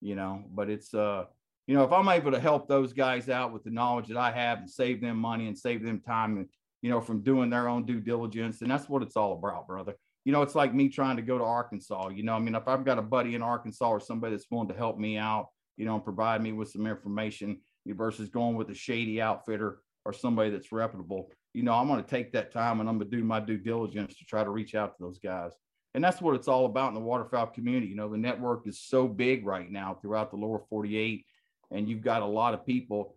you 0.00 0.14
know, 0.14 0.44
but 0.52 0.68
it's, 0.70 0.94
uh, 0.94 1.24
you 1.66 1.74
know, 1.74 1.84
if 1.84 1.92
I'm 1.92 2.08
able 2.08 2.30
to 2.30 2.40
help 2.40 2.68
those 2.68 2.92
guys 2.92 3.28
out 3.28 3.52
with 3.52 3.64
the 3.64 3.70
knowledge 3.70 4.08
that 4.08 4.16
I 4.16 4.30
have 4.30 4.58
and 4.58 4.70
save 4.70 5.00
them 5.00 5.16
money 5.16 5.48
and 5.48 5.58
save 5.58 5.84
them 5.84 6.00
time 6.00 6.36
and, 6.36 6.46
you 6.82 6.90
know, 6.90 7.00
from 7.00 7.22
doing 7.22 7.50
their 7.50 7.68
own 7.68 7.84
due 7.84 8.00
diligence, 8.00 8.62
and 8.62 8.70
that's 8.70 8.88
what 8.88 9.02
it's 9.02 9.16
all 9.16 9.32
about, 9.32 9.66
brother. 9.66 9.94
You 10.24 10.32
know, 10.32 10.42
it's 10.42 10.54
like 10.54 10.74
me 10.74 10.88
trying 10.88 11.16
to 11.16 11.22
go 11.22 11.38
to 11.38 11.44
Arkansas. 11.44 12.08
You 12.08 12.22
know, 12.22 12.34
I 12.34 12.38
mean, 12.38 12.54
if 12.54 12.68
I've 12.68 12.84
got 12.84 12.98
a 12.98 13.02
buddy 13.02 13.34
in 13.34 13.42
Arkansas 13.42 13.88
or 13.88 14.00
somebody 14.00 14.34
that's 14.34 14.46
willing 14.50 14.68
to 14.68 14.74
help 14.74 14.98
me 14.98 15.16
out, 15.16 15.48
you 15.76 15.84
know, 15.84 15.94
and 15.94 16.04
provide 16.04 16.42
me 16.42 16.52
with 16.52 16.70
some 16.70 16.86
information 16.86 17.60
versus 17.92 18.28
going 18.28 18.56
with 18.56 18.70
a 18.70 18.74
shady 18.74 19.20
outfitter 19.20 19.78
or 20.04 20.12
somebody 20.12 20.50
that's 20.50 20.72
reputable, 20.72 21.30
you 21.52 21.62
know, 21.62 21.72
I'm 21.72 21.88
going 21.88 22.02
to 22.02 22.08
take 22.08 22.32
that 22.32 22.52
time 22.52 22.80
and 22.80 22.88
I'm 22.88 22.98
going 22.98 23.10
to 23.10 23.16
do 23.16 23.24
my 23.24 23.40
due 23.40 23.58
diligence 23.58 24.16
to 24.16 24.24
try 24.24 24.44
to 24.44 24.50
reach 24.50 24.74
out 24.74 24.96
to 24.96 25.02
those 25.02 25.18
guys 25.18 25.52
and 25.96 26.04
that's 26.04 26.20
what 26.20 26.34
it's 26.34 26.46
all 26.46 26.66
about 26.66 26.88
in 26.88 26.94
the 26.94 27.00
waterfowl 27.00 27.46
community. 27.46 27.86
You 27.86 27.96
know, 27.96 28.10
the 28.10 28.18
network 28.18 28.66
is 28.66 28.78
so 28.78 29.08
big 29.08 29.46
right 29.46 29.68
now 29.70 29.96
throughout 30.02 30.30
the 30.30 30.36
lower 30.36 30.60
48, 30.68 31.24
and 31.70 31.88
you've 31.88 32.02
got 32.02 32.20
a 32.20 32.26
lot 32.26 32.52
of 32.52 32.66
people. 32.66 33.16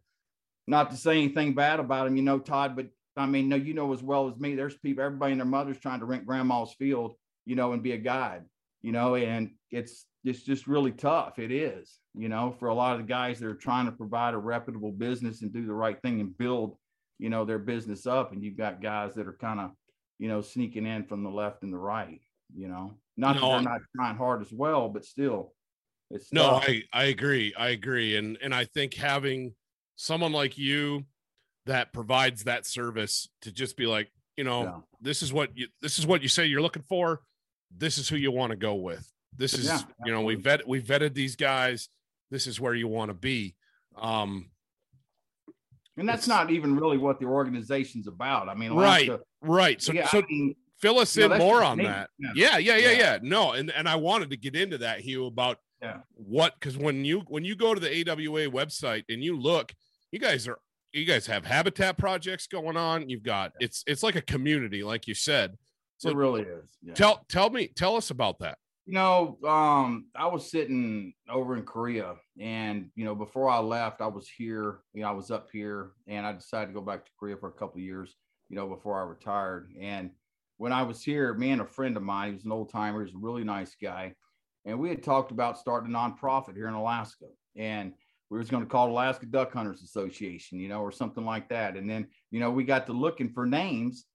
Not 0.66 0.90
to 0.92 0.96
say 0.96 1.18
anything 1.18 1.56
bad 1.56 1.82
about 1.82 2.06
them, 2.06 2.16
you 2.16 2.24
know, 2.24 2.40
Todd, 2.40 2.78
but 2.78 2.88
I 3.18 3.26
mean, 3.26 3.50
no, 3.50 3.58
you 3.58 3.74
know 3.74 3.92
as 3.92 4.02
well 4.02 4.30
as 4.30 4.40
me. 4.40 4.56
There's 4.56 4.78
people, 4.78 5.04
everybody 5.04 5.34
and 5.34 5.42
their 5.42 5.46
mothers 5.46 5.78
trying 5.78 6.00
to 6.00 6.06
rent 6.06 6.26
grandma's 6.26 6.74
field, 6.80 7.16
you 7.46 7.58
know, 7.58 7.74
and 7.74 7.84
be 7.84 7.92
a 7.92 7.98
guide, 7.98 8.44
you 8.82 8.94
know, 8.94 9.16
and 9.16 9.52
it's 9.72 10.06
it's 10.24 10.44
just 10.44 10.68
really 10.68 10.92
tough. 10.92 11.40
It 11.40 11.52
is, 11.52 11.98
you 12.14 12.30
know, 12.30 12.56
for 12.60 12.70
a 12.70 12.74
lot 12.74 12.94
of 12.94 13.00
the 13.00 13.08
guys 13.08 13.40
that 13.40 13.48
are 13.48 13.56
trying 13.56 13.86
to 13.86 13.92
provide 13.92 14.34
a 14.34 14.38
reputable 14.38 14.92
business 14.92 15.42
and 15.42 15.54
do 15.54 15.66
the 15.66 15.74
right 15.74 16.02
thing 16.02 16.20
and 16.20 16.38
build, 16.38 16.78
you 17.18 17.30
know, 17.30 17.46
their 17.46 17.60
business 17.60 18.06
up. 18.06 18.32
And 18.32 18.44
you've 18.44 18.58
got 18.58 18.82
guys 18.82 19.16
that 19.16 19.28
are 19.28 19.38
kind 19.40 19.60
of, 19.60 19.72
you 20.18 20.28
know, 20.28 20.42
sneaking 20.42 20.86
in 20.86 21.06
from 21.06 21.24
the 21.24 21.30
left 21.30 21.64
and 21.64 21.72
the 21.72 21.78
right 21.78 22.22
you 22.56 22.68
know 22.68 22.94
not 23.18 23.36
no, 23.36 23.42
that 23.42 23.48
they're 23.48 23.62
not 23.62 23.82
trying 23.96 24.16
hard 24.16 24.42
as 24.42 24.52
well 24.52 24.90
but 24.90 25.06
still 25.06 25.54
it's 26.10 26.34
no 26.34 26.56
i 26.56 26.84
i 26.94 27.06
agree 27.06 27.54
i 27.58 27.70
agree 27.70 28.16
and 28.16 28.38
and 28.42 28.54
i 28.54 28.66
think 28.66 28.94
having 28.94 29.54
someone 29.96 30.32
like 30.32 30.58
you 30.58 31.04
that 31.66 31.94
provides 31.94 32.46
that 32.46 32.66
service 32.66 33.30
to 33.42 33.52
just 33.52 33.78
be 33.78 33.86
like 33.86 34.10
you 34.38 34.44
know 34.44 34.64
yeah. 34.64 34.78
this 35.02 35.22
is 35.22 35.32
what 35.32 35.56
you 35.56 35.68
this 35.82 36.00
is 36.00 36.08
what 36.08 36.22
you 36.22 36.28
say 36.28 36.46
you're 36.46 36.62
looking 36.62 36.84
for 36.88 37.22
this 37.76 37.98
is 37.98 38.10
who 38.10 38.16
you 38.16 38.32
want 38.32 38.52
to 38.52 38.58
go 38.58 38.76
with 38.76 39.12
this 39.40 39.56
is 39.56 39.66
yeah, 39.66 39.82
you 40.06 40.12
know 40.12 40.22
we 40.22 40.36
vet 40.36 40.68
we 40.68 40.80
vetted 40.82 41.16
these 41.16 41.36
guys 41.36 41.90
this 42.30 42.46
is 42.46 42.60
where 42.60 42.76
you 42.76 42.88
want 42.88 43.10
to 43.10 43.16
be 43.16 43.56
um 43.98 44.52
and 46.00 46.08
that's 46.08 46.28
not 46.28 46.50
even 46.50 46.76
really 46.78 46.98
what 46.98 47.20
the 47.20 47.26
organization's 47.26 48.08
about. 48.08 48.48
I 48.48 48.54
mean, 48.56 48.72
right, 48.72 49.10
right. 49.42 49.82
So, 49.82 49.92
yeah, 49.92 50.08
so 50.08 50.20
I 50.20 50.26
mean, 50.30 50.56
fill 50.78 50.98
us 50.98 51.18
in 51.18 51.30
more 51.38 51.62
on 51.62 51.78
that. 51.80 52.10
Yeah. 52.18 52.32
yeah. 52.36 52.58
yeah, 52.58 52.78
yeah, 52.78 52.92
yeah, 52.92 53.18
No, 53.22 53.52
and 53.52 53.70
and 53.72 53.88
I 53.88 53.98
wanted 53.98 54.30
to 54.30 54.38
get 54.38 54.56
into 54.56 54.78
that, 54.80 55.02
Hugh, 55.02 55.26
about 55.26 55.58
what 56.14 56.54
because 56.60 56.78
when 56.78 57.06
you 57.06 57.22
when 57.28 57.44
you 57.44 57.56
go 57.56 57.74
to 57.74 57.80
the 57.80 57.90
AWA 57.90 58.50
website 58.50 59.04
and 59.10 59.24
you 59.24 59.38
look, 59.38 59.74
you 60.12 60.20
guys 60.20 60.48
are 60.48 60.60
you 60.94 61.06
guys 61.06 61.28
have 61.28 61.46
habitat 61.46 61.98
projects 61.98 62.48
going 62.48 62.78
on. 62.78 63.10
You've 63.10 63.24
got 63.24 63.54
it's 63.60 63.84
it's 63.86 64.04
like 64.04 64.16
a 64.16 64.22
community, 64.22 64.84
like 64.84 65.08
you 65.08 65.14
said. 65.14 65.58
So 65.98 66.10
it 66.10 66.16
really 66.16 66.44
is. 66.44 66.96
Tell 66.96 67.26
tell 67.30 67.50
me 67.50 67.68
tell 67.68 67.96
us 67.96 68.10
about 68.10 68.40
that. 68.40 68.58
You 68.90 68.96
know, 68.96 69.38
um, 69.48 70.08
I 70.16 70.26
was 70.26 70.50
sitting 70.50 71.14
over 71.30 71.56
in 71.56 71.62
Korea, 71.62 72.16
and 72.40 72.90
you 72.96 73.06
know, 73.06 73.14
before 73.14 73.48
I 73.48 73.60
left, 73.60 74.02
I 74.02 74.08
was 74.08 74.28
here. 74.28 74.80
You 74.96 75.04
know, 75.04 75.10
I 75.10 75.12
was 75.12 75.30
up 75.30 75.50
here, 75.54 75.92
and 76.08 76.26
I 76.26 76.34
decided 76.34 76.70
to 76.70 76.74
go 76.74 76.82
back 76.82 77.06
to 77.06 77.12
Korea 77.20 77.38
for 77.38 77.50
a 77.50 77.54
couple 77.54 77.78
of 77.78 77.84
years. 77.84 78.16
You 78.50 78.56
know, 78.56 78.66
before 78.68 79.00
I 79.00 79.04
retired, 79.04 79.70
and 79.80 80.10
when 80.58 80.74
I 80.74 80.82
was 80.82 81.04
here, 81.04 81.36
me 81.36 81.52
and 81.52 81.62
a 81.62 81.68
friend 81.68 81.98
of 81.98 82.02
mine, 82.02 82.30
he 82.30 82.34
was 82.34 82.46
an 82.46 82.52
old 82.52 82.72
timer, 82.72 83.06
he's 83.06 83.14
a 83.14 83.20
really 83.20 83.44
nice 83.44 83.76
guy. 83.80 84.16
And 84.66 84.80
we 84.80 84.90
had 84.90 85.04
talked 85.04 85.30
about 85.30 85.60
starting 85.60 85.94
a 85.94 85.96
nonprofit 85.96 86.56
here 86.56 86.68
in 86.68 86.74
Alaska. 86.74 87.28
And 87.56 87.94
we 88.32 88.40
was 88.40 88.50
going 88.50 88.64
to 88.64 88.70
call 88.70 88.90
Alaska 88.90 89.28
Duck 89.28 89.54
Hunters 89.54 89.84
Association, 89.84 90.60
you 90.60 90.68
know, 90.68 90.82
or 90.82 90.92
something 90.92 91.26
like 91.26 91.48
that. 91.50 91.78
And 91.78 91.88
then, 91.88 92.08
you 92.32 92.40
know, 92.40 92.50
we 92.50 92.64
got 92.64 92.88
to 92.88 92.94
looking 92.94 93.30
for 93.30 93.46
names 93.46 94.06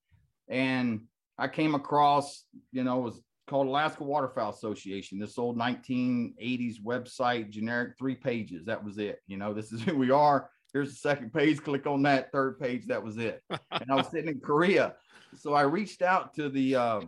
and 0.48 1.02
I 1.38 1.46
came 1.46 1.76
across, 1.76 2.44
you 2.72 2.82
know, 2.82 2.98
was 2.98 3.20
called 3.46 3.66
Alaska 3.66 4.04
Waterfowl 4.04 4.50
Association, 4.50 5.18
this 5.18 5.38
old 5.38 5.58
1980s 5.58 6.80
website, 6.82 7.50
generic 7.50 7.94
three 7.98 8.14
pages. 8.14 8.64
That 8.64 8.82
was 8.82 8.98
it. 8.98 9.20
You 9.26 9.36
know, 9.36 9.52
this 9.52 9.72
is 9.72 9.82
who 9.84 9.96
we 9.96 10.10
are. 10.10 10.50
Here's 10.72 10.90
the 10.90 10.96
second 10.96 11.32
page. 11.32 11.62
Click 11.62 11.86
on 11.86 12.02
that 12.02 12.32
third 12.32 12.58
page. 12.58 12.86
That 12.86 13.02
was 13.02 13.16
it. 13.18 13.42
And 13.48 13.90
I 13.90 13.94
was 13.94 14.08
sitting 14.08 14.28
in 14.28 14.40
Korea 14.40 14.94
so 15.36 15.54
I 15.54 15.62
reached 15.62 16.02
out 16.02 16.34
to 16.34 16.48
the, 16.48 16.76
uh, 16.76 17.00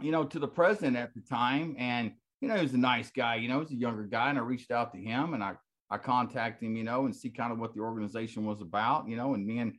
you 0.00 0.10
know, 0.10 0.24
to 0.24 0.38
the 0.38 0.48
president 0.48 0.96
at 0.96 1.14
the 1.14 1.20
time, 1.20 1.76
and 1.78 2.12
you 2.40 2.48
know, 2.48 2.56
he 2.56 2.62
was 2.62 2.74
a 2.74 2.78
nice 2.78 3.10
guy. 3.10 3.36
You 3.36 3.48
know, 3.48 3.60
he's 3.60 3.70
a 3.70 3.76
younger 3.76 4.04
guy, 4.04 4.30
and 4.30 4.38
I 4.38 4.42
reached 4.42 4.70
out 4.70 4.92
to 4.92 4.98
him, 4.98 5.34
and 5.34 5.42
I 5.42 5.54
I 5.90 5.98
contacted 5.98 6.66
him, 6.66 6.76
you 6.76 6.84
know, 6.84 7.04
and 7.04 7.14
see 7.14 7.30
kind 7.30 7.52
of 7.52 7.58
what 7.58 7.74
the 7.74 7.80
organization 7.80 8.44
was 8.44 8.60
about, 8.60 9.08
you 9.08 9.16
know, 9.16 9.34
and 9.34 9.46
me 9.46 9.58
and 9.58 9.74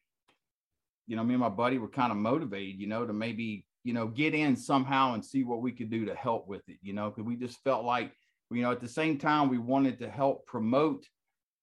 you 1.07 1.15
know, 1.15 1.23
me 1.23 1.35
and 1.35 1.41
my 1.41 1.49
buddy 1.49 1.77
were 1.77 1.89
kind 1.89 2.11
of 2.11 2.17
motivated, 2.17 2.79
you 2.79 2.87
know, 2.87 3.05
to 3.05 3.13
maybe 3.13 3.65
you 3.85 3.93
know 3.93 4.07
get 4.07 4.33
in 4.33 4.57
somehow 4.57 5.13
and 5.13 5.23
see 5.23 5.43
what 5.43 5.61
we 5.61 5.71
could 5.71 5.91
do 5.91 6.05
to 6.05 6.15
help 6.15 6.47
with 6.47 6.67
it, 6.67 6.77
you 6.81 6.91
know, 6.91 7.09
because 7.09 7.23
we 7.23 7.37
just 7.37 7.63
felt 7.63 7.85
like 7.85 8.11
you 8.51 8.63
know 8.63 8.71
at 8.71 8.81
the 8.81 8.87
same 8.87 9.17
time 9.17 9.47
we 9.47 9.59
wanted 9.59 9.99
to 9.99 10.09
help 10.09 10.45
promote 10.47 11.05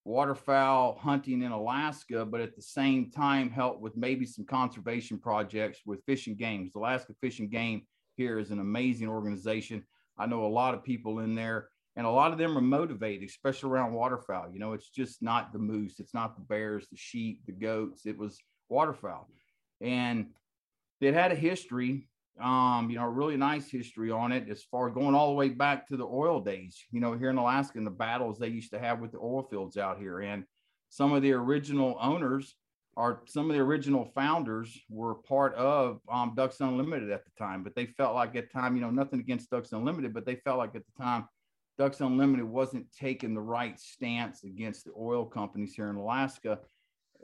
waterfowl 0.05 0.99
hunting 1.01 1.43
in 1.43 1.53
Alaska, 1.53 2.25
but 2.25 2.41
at 2.41 2.55
the 2.57 2.63
same 2.63 3.11
time 3.11 3.51
help 3.51 3.81
with 3.81 3.97
maybe 3.97 4.25
some 4.25 4.45
conservation 4.45 5.19
projects 5.19 5.81
with 5.85 6.05
fishing 6.07 6.37
games. 6.37 6.73
Alaska 6.77 7.13
Fish 7.21 7.41
and 7.41 7.51
Game 7.51 7.83
here 8.17 8.39
is 8.39 8.51
an 8.51 8.61
amazing 8.61 9.09
organization. 9.09 9.85
I 10.17 10.27
know 10.27 10.45
a 10.45 10.47
lot 10.47 10.75
of 10.75 10.85
people 10.85 11.21
in 11.21 11.35
there, 11.35 11.69
and 11.97 12.07
a 12.07 12.11
lot 12.11 12.33
of 12.33 12.39
them 12.39 12.57
are 12.57 12.63
motivated, 12.63 13.29
especially 13.29 13.71
around 13.71 13.95
waterfowl. 13.95 14.51
You 14.53 14.61
know, 14.61 14.75
it's 14.75 14.91
just 14.91 15.23
not 15.23 15.53
the 15.53 15.59
moose, 15.59 15.99
it's 15.99 16.15
not 16.15 16.37
the 16.37 16.43
bears, 16.43 16.87
the 16.89 16.97
sheep, 16.97 17.41
the 17.47 17.53
goats. 17.53 18.07
It 18.07 18.17
was 18.17 18.39
waterfowl, 18.69 19.29
and 19.81 20.27
it 21.01 21.15
had 21.15 21.33
a 21.33 21.37
history 21.37 22.07
um, 22.41 22.89
you 22.91 22.97
know, 22.97 23.05
really 23.05 23.37
nice 23.37 23.71
history 23.71 24.11
on 24.11 24.33
it 24.33 24.49
as 24.49 24.63
far 24.63 24.91
going 24.91 25.15
all 25.15 25.29
the 25.29 25.37
way 25.37 25.51
back 25.51 25.87
to 25.89 25.97
the 25.97 26.07
oil 26.07 26.41
days, 26.41 26.83
you 26.91 27.01
know, 27.01 27.13
here 27.13 27.31
in 27.31 27.37
Alaska 27.37 27.79
and 27.79 27.87
the 27.87 27.91
battles 27.91 28.39
they 28.39 28.49
used 28.49 28.73
to 28.73 28.79
have 28.79 29.01
with 29.01 29.13
the 29.13 29.19
oil 29.19 29.43
fields 29.43 29.77
out 29.77 29.99
here. 29.99 30.21
And 30.21 30.45
some 30.89 31.13
of 31.13 31.23
the 31.23 31.33
original 31.33 31.97
owners 32.01 32.55
our 32.97 33.23
some 33.27 33.49
of 33.49 33.57
the 33.57 33.63
original 33.63 34.05
founders 34.15 34.79
were 34.91 35.15
part 35.15 35.55
of 35.55 36.01
um, 36.11 36.35
Ducks 36.37 36.61
Unlimited 36.61 37.11
at 37.11 37.25
the 37.25 37.31
time, 37.39 37.63
but 37.63 37.75
they 37.75 37.87
felt 37.87 38.15
like 38.15 38.37
at 38.37 38.53
the 38.53 38.61
time, 38.61 38.77
you 38.77 38.83
know, 38.83 38.91
nothing 38.91 39.21
against 39.21 39.51
Ducks 39.51 39.73
Unlimited, 39.73 40.13
but 40.13 40.27
they 40.27 40.37
felt 40.37 40.59
like 40.59 40.75
at 40.75 40.83
the 40.85 41.03
time 41.03 41.27
Ducks 41.79 42.01
Unlimited 42.01 42.45
wasn't 42.45 42.87
taking 42.93 43.35
the 43.35 43.41
right 43.41 43.79
stance 43.81 44.45
against 44.45 44.85
the 44.85 44.93
oil 44.99 45.25
companies 45.25 45.75
here 45.75 45.89
in 45.89 45.97
Alaska. 45.97 46.59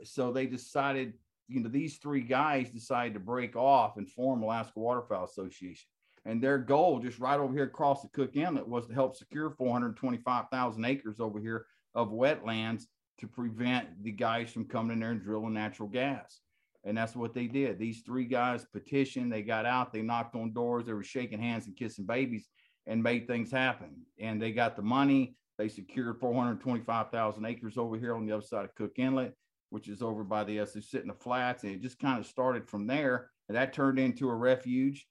So 0.03 0.31
they 0.31 0.47
decided, 0.47 1.13
you 1.49 1.59
know, 1.59 1.69
these 1.69 1.97
three 1.97 2.21
guys 2.21 2.69
decided 2.69 3.13
to 3.15 3.19
break 3.19 3.55
off 3.55 3.97
and 3.97 4.09
form 4.09 4.43
Alaska 4.43 4.79
Waterfowl 4.79 5.25
Association. 5.25 5.87
And 6.25 6.41
their 6.41 6.57
goal, 6.57 6.99
just 6.99 7.19
right 7.19 7.39
over 7.39 7.53
here 7.53 7.63
across 7.63 8.01
the 8.01 8.09
Cook 8.09 8.35
Inlet, 8.35 8.67
was 8.67 8.87
to 8.87 8.93
help 8.93 9.15
secure 9.15 9.49
425,000 9.49 10.85
acres 10.85 11.19
over 11.19 11.39
here 11.39 11.65
of 11.95 12.09
wetlands 12.09 12.83
to 13.19 13.27
prevent 13.27 14.03
the 14.03 14.11
guys 14.11 14.51
from 14.51 14.65
coming 14.65 14.93
in 14.93 14.99
there 14.99 15.11
and 15.11 15.21
drilling 15.21 15.53
natural 15.53 15.89
gas. 15.89 16.41
And 16.83 16.97
that's 16.97 17.15
what 17.15 17.33
they 17.33 17.47
did. 17.47 17.77
These 17.77 18.03
three 18.05 18.25
guys 18.25 18.65
petitioned, 18.71 19.31
they 19.31 19.41
got 19.41 19.65
out, 19.65 19.91
they 19.91 20.01
knocked 20.01 20.35
on 20.35 20.53
doors, 20.53 20.85
they 20.85 20.93
were 20.93 21.03
shaking 21.03 21.39
hands 21.39 21.67
and 21.67 21.75
kissing 21.75 22.05
babies 22.05 22.47
and 22.87 23.03
made 23.03 23.27
things 23.27 23.51
happen. 23.51 24.05
And 24.19 24.41
they 24.41 24.51
got 24.51 24.75
the 24.75 24.81
money. 24.81 25.35
They 25.57 25.67
secured 25.67 26.19
425,000 26.19 27.45
acres 27.45 27.77
over 27.77 27.97
here 27.97 28.15
on 28.15 28.25
the 28.25 28.31
other 28.33 28.45
side 28.45 28.63
of 28.63 28.75
Cook 28.75 28.97
Inlet, 28.97 29.33
which 29.69 29.87
is 29.87 30.01
over 30.01 30.23
by 30.23 30.43
the 30.43 30.61
uh, 30.61 30.65
Susitna 30.65 31.17
Flats. 31.19 31.63
And 31.63 31.73
it 31.73 31.81
just 31.81 31.99
kind 31.99 32.19
of 32.19 32.25
started 32.25 32.67
from 32.67 32.87
there. 32.87 33.29
And 33.47 33.57
that 33.57 33.73
turned 33.73 33.99
into 33.99 34.29
a 34.29 34.35
refuge. 34.35 35.07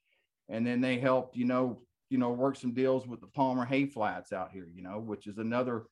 And 0.48 0.66
then 0.66 0.80
they 0.80 0.98
helped, 0.98 1.36
you 1.36 1.44
know, 1.44 1.82
you 2.10 2.18
know, 2.18 2.30
work 2.30 2.56
some 2.56 2.72
deals 2.72 3.06
with 3.06 3.20
the 3.20 3.26
Palmer 3.26 3.64
Hay 3.64 3.86
Flats 3.86 4.32
out 4.32 4.50
here, 4.50 4.66
you 4.74 4.82
know, 4.82 4.98
which 4.98 5.26
is 5.26 5.38
another 5.38 5.84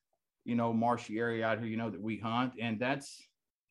you 0.47 0.55
know, 0.55 0.71
marshy 0.71 1.19
area 1.19 1.45
out 1.45 1.59
here, 1.59 1.67
you 1.67 1.75
know, 1.75 1.89
that 1.89 2.01
we 2.01 2.17
hunt. 2.17 2.53
And 2.59 2.79
that's, 2.79 3.21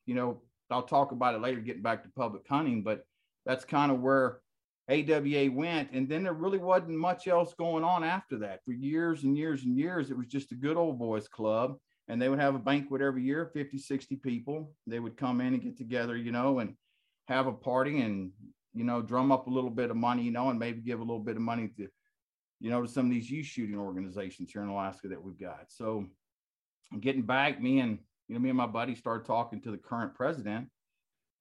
you 0.05 0.13
know, 0.13 0.43
I'll 0.69 0.83
talk 0.83 1.11
about 1.11 1.33
it 1.33 1.41
later, 1.41 1.59
getting 1.59 1.81
back 1.81 2.03
to 2.03 2.09
public 2.09 2.43
hunting, 2.47 2.83
but 2.83 3.01
that's 3.47 3.65
kind 3.65 3.91
of 3.91 3.99
where 3.99 4.41
AWA 4.87 5.49
went. 5.51 5.89
And 5.91 6.07
then 6.07 6.23
there 6.23 6.33
really 6.33 6.59
wasn't 6.59 6.99
much 6.99 7.27
else 7.27 7.55
going 7.57 7.83
on 7.83 8.03
after 8.03 8.37
that. 8.39 8.63
For 8.63 8.73
years 8.73 9.23
and 9.23 9.35
years 9.35 9.63
and 9.63 9.75
years, 9.75 10.11
it 10.11 10.17
was 10.17 10.27
just 10.27 10.51
a 10.51 10.55
good 10.55 10.77
old 10.77 10.99
boys 10.99 11.27
club. 11.27 11.77
And 12.07 12.21
they 12.21 12.29
would 12.29 12.39
have 12.39 12.55
a 12.55 12.59
banquet 12.59 13.01
every 13.01 13.23
year, 13.23 13.51
50, 13.53 13.77
60 13.77 14.15
people. 14.17 14.71
They 14.85 14.99
would 14.99 15.17
come 15.17 15.41
in 15.41 15.53
and 15.53 15.61
get 15.61 15.77
together, 15.77 16.15
you 16.15 16.31
know, 16.31 16.59
and 16.59 16.75
have 17.27 17.47
a 17.47 17.51
party 17.51 18.01
and, 18.01 18.31
you 18.73 18.85
know, 18.85 19.01
drum 19.01 19.31
up 19.31 19.47
a 19.47 19.51
little 19.51 19.69
bit 19.69 19.91
of 19.91 19.97
money, 19.97 20.23
you 20.23 20.31
know, 20.31 20.49
and 20.49 20.59
maybe 20.59 20.81
give 20.81 20.99
a 20.99 21.03
little 21.03 21.19
bit 21.19 21.35
of 21.35 21.41
money 21.41 21.69
to, 21.77 21.87
you 22.59 22.69
know, 22.69 22.81
to 22.81 22.87
some 22.87 23.05
of 23.05 23.11
these 23.11 23.29
youth 23.29 23.45
shooting 23.45 23.77
organizations 23.77 24.51
here 24.51 24.61
in 24.61 24.69
Alaska 24.69 25.09
that 25.09 25.21
we've 25.21 25.39
got. 25.39 25.65
So 25.67 26.05
getting 27.01 27.23
back, 27.23 27.61
me 27.61 27.79
and 27.79 27.99
you 28.27 28.35
know, 28.35 28.41
me 28.41 28.49
and 28.49 28.57
my 28.57 28.67
buddy 28.67 28.95
started 28.95 29.25
talking 29.25 29.61
to 29.61 29.71
the 29.71 29.77
current 29.77 30.13
president. 30.13 30.67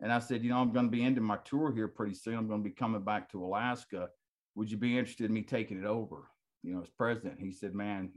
And 0.00 0.12
I 0.12 0.18
said, 0.18 0.44
you 0.44 0.50
know, 0.50 0.58
I'm 0.58 0.72
going 0.72 0.86
to 0.86 0.90
be 0.90 1.04
ending 1.04 1.24
my 1.24 1.38
tour 1.44 1.72
here 1.72 1.88
pretty 1.88 2.14
soon. 2.14 2.34
I'm 2.34 2.48
going 2.48 2.62
to 2.62 2.68
be 2.68 2.74
coming 2.74 3.02
back 3.02 3.30
to 3.30 3.42
Alaska. 3.42 4.08
Would 4.54 4.70
you 4.70 4.76
be 4.76 4.96
interested 4.96 5.26
in 5.26 5.32
me 5.32 5.42
taking 5.42 5.78
it 5.78 5.86
over? 5.86 6.28
You 6.66 6.74
know, 6.74 6.82
as 6.82 6.90
president, 6.90 7.38
he 7.38 7.52
said, 7.52 7.74
man, 7.74 8.10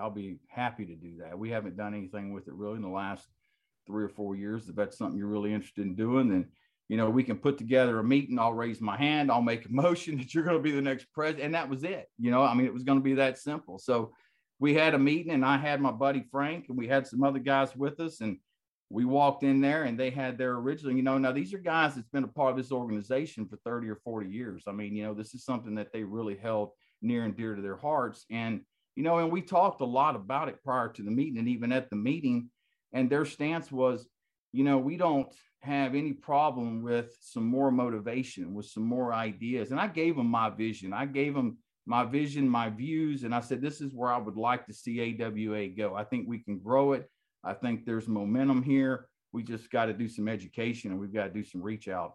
I'll 0.00 0.10
be 0.10 0.38
happy 0.48 0.84
to 0.84 0.96
do 0.96 1.18
that. 1.20 1.38
We 1.38 1.50
haven't 1.50 1.76
done 1.76 1.94
anything 1.94 2.32
with 2.32 2.48
it 2.48 2.54
really 2.54 2.76
in 2.76 2.82
the 2.82 2.88
last 2.88 3.28
three 3.86 4.02
or 4.02 4.08
four 4.08 4.34
years. 4.34 4.68
If 4.68 4.74
that's 4.74 4.98
something 4.98 5.16
you're 5.16 5.28
really 5.28 5.54
interested 5.54 5.86
in 5.86 5.94
doing, 5.94 6.28
then, 6.28 6.48
you 6.88 6.96
know, 6.96 7.08
we 7.08 7.22
can 7.22 7.38
put 7.38 7.56
together 7.56 8.00
a 8.00 8.04
meeting. 8.04 8.36
I'll 8.36 8.52
raise 8.52 8.80
my 8.80 8.96
hand. 8.96 9.30
I'll 9.30 9.42
make 9.42 9.66
a 9.66 9.72
motion 9.72 10.18
that 10.18 10.34
you're 10.34 10.42
going 10.42 10.56
to 10.56 10.62
be 10.62 10.72
the 10.72 10.82
next 10.82 11.06
president. 11.12 11.44
And 11.44 11.54
that 11.54 11.68
was 11.68 11.84
it. 11.84 12.08
You 12.18 12.32
know, 12.32 12.42
I 12.42 12.52
mean, 12.54 12.66
it 12.66 12.74
was 12.74 12.82
going 12.82 12.98
to 12.98 13.04
be 13.04 13.14
that 13.14 13.38
simple. 13.38 13.78
So 13.78 14.12
we 14.58 14.74
had 14.74 14.94
a 14.94 14.98
meeting 14.98 15.32
and 15.32 15.44
I 15.44 15.56
had 15.56 15.80
my 15.80 15.92
buddy 15.92 16.24
Frank 16.32 16.66
and 16.68 16.76
we 16.76 16.88
had 16.88 17.06
some 17.06 17.22
other 17.22 17.38
guys 17.38 17.76
with 17.76 18.00
us 18.00 18.20
and 18.20 18.38
we 18.90 19.04
walked 19.04 19.44
in 19.44 19.60
there 19.60 19.84
and 19.84 19.98
they 19.98 20.10
had 20.10 20.36
their 20.36 20.54
original, 20.54 20.92
you 20.92 21.02
know, 21.02 21.18
now 21.18 21.32
these 21.32 21.54
are 21.54 21.58
guys 21.58 21.94
that's 21.94 22.08
been 22.08 22.24
a 22.24 22.28
part 22.28 22.50
of 22.50 22.56
this 22.56 22.72
organization 22.72 23.46
for 23.46 23.56
30 23.64 23.88
or 23.88 23.96
40 23.96 24.30
years. 24.30 24.64
I 24.66 24.72
mean, 24.72 24.96
you 24.96 25.04
know, 25.04 25.14
this 25.14 25.34
is 25.34 25.44
something 25.44 25.76
that 25.76 25.92
they 25.92 26.02
really 26.02 26.36
held 26.36 26.70
near 27.02 27.24
and 27.24 27.36
dear 27.36 27.54
to 27.54 27.62
their 27.62 27.76
hearts. 27.76 28.24
And, 28.30 28.60
you 28.96 29.02
know, 29.02 29.18
and 29.18 29.32
we 29.32 29.42
talked 29.42 29.80
a 29.80 29.86
lot 29.86 30.16
about 30.16 30.48
it 30.48 30.62
prior 30.62 30.88
to 30.88 31.02
the 31.02 31.10
meeting 31.10 31.38
and 31.38 31.48
even 31.48 31.72
at 31.72 31.90
the 31.90 31.96
meeting. 31.96 32.50
And 32.92 33.10
their 33.10 33.24
stance 33.24 33.72
was, 33.72 34.06
you 34.52 34.64
know, 34.64 34.78
we 34.78 34.96
don't 34.96 35.32
have 35.62 35.94
any 35.94 36.12
problem 36.12 36.82
with 36.82 37.16
some 37.20 37.44
more 37.44 37.70
motivation, 37.70 38.54
with 38.54 38.66
some 38.66 38.84
more 38.84 39.12
ideas. 39.12 39.70
And 39.70 39.80
I 39.80 39.88
gave 39.88 40.16
them 40.16 40.28
my 40.28 40.50
vision. 40.50 40.92
I 40.92 41.06
gave 41.06 41.34
them 41.34 41.58
my 41.86 42.04
vision, 42.04 42.48
my 42.48 42.70
views, 42.70 43.24
and 43.24 43.34
I 43.34 43.40
said, 43.40 43.60
this 43.60 43.80
is 43.80 43.92
where 43.92 44.10
I 44.10 44.18
would 44.18 44.36
like 44.36 44.66
to 44.66 44.72
see 44.72 45.20
AWA 45.20 45.68
go. 45.68 45.94
I 45.94 46.04
think 46.04 46.28
we 46.28 46.38
can 46.38 46.58
grow 46.58 46.92
it. 46.92 47.10
I 47.42 47.52
think 47.52 47.84
there's 47.84 48.08
momentum 48.08 48.62
here. 48.62 49.08
We 49.32 49.42
just 49.42 49.70
got 49.70 49.86
to 49.86 49.92
do 49.92 50.08
some 50.08 50.28
education 50.28 50.92
and 50.92 51.00
we've 51.00 51.12
got 51.12 51.24
to 51.24 51.30
do 51.30 51.44
some 51.44 51.62
reach 51.62 51.88
out. 51.88 52.14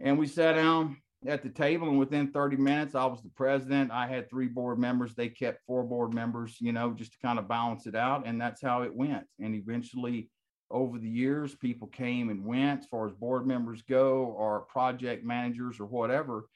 And 0.00 0.18
we 0.18 0.26
sat 0.26 0.54
down 0.54 0.96
at 1.26 1.42
the 1.42 1.48
table, 1.48 1.88
and 1.88 1.98
within 1.98 2.32
30 2.32 2.56
minutes, 2.56 2.94
I 2.94 3.04
was 3.04 3.22
the 3.22 3.30
president. 3.30 3.90
I 3.90 4.06
had 4.06 4.28
three 4.28 4.48
board 4.48 4.78
members. 4.78 5.14
They 5.14 5.28
kept 5.28 5.64
four 5.66 5.84
board 5.84 6.14
members, 6.14 6.56
you 6.60 6.72
know, 6.72 6.92
just 6.92 7.12
to 7.12 7.18
kind 7.18 7.38
of 7.38 7.48
balance 7.48 7.86
it 7.86 7.94
out. 7.94 8.26
And 8.26 8.40
that's 8.40 8.62
how 8.62 8.82
it 8.82 8.94
went. 8.94 9.24
And 9.40 9.54
eventually, 9.54 10.30
over 10.70 10.98
the 10.98 11.08
years, 11.08 11.54
people 11.54 11.88
came 11.88 12.30
and 12.30 12.44
went 12.44 12.80
as 12.80 12.86
far 12.86 13.06
as 13.06 13.12
board 13.12 13.46
members 13.46 13.82
go, 13.82 14.34
or 14.36 14.60
project 14.62 15.24
managers, 15.24 15.78
or 15.78 15.86
whatever 15.86 16.46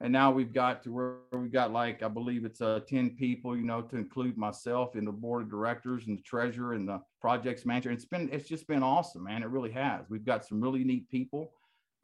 and 0.00 0.12
now 0.12 0.30
we've 0.30 0.52
got 0.52 0.82
to 0.82 0.92
where 0.92 1.14
we've 1.32 1.52
got 1.52 1.72
like 1.72 2.02
i 2.02 2.08
believe 2.08 2.44
it's 2.44 2.60
uh, 2.60 2.80
10 2.88 3.10
people 3.10 3.56
you 3.56 3.64
know 3.64 3.82
to 3.82 3.96
include 3.96 4.36
myself 4.36 4.96
in 4.96 5.04
the 5.04 5.12
board 5.12 5.42
of 5.42 5.50
directors 5.50 6.06
and 6.06 6.18
the 6.18 6.22
treasurer 6.22 6.74
and 6.74 6.88
the 6.88 7.00
projects 7.20 7.64
manager 7.64 7.90
it's 7.90 8.04
been 8.04 8.28
it's 8.32 8.48
just 8.48 8.66
been 8.66 8.82
awesome 8.82 9.24
man 9.24 9.42
it 9.42 9.48
really 9.48 9.70
has 9.70 10.04
we've 10.08 10.24
got 10.24 10.44
some 10.44 10.60
really 10.60 10.84
neat 10.84 11.08
people 11.08 11.52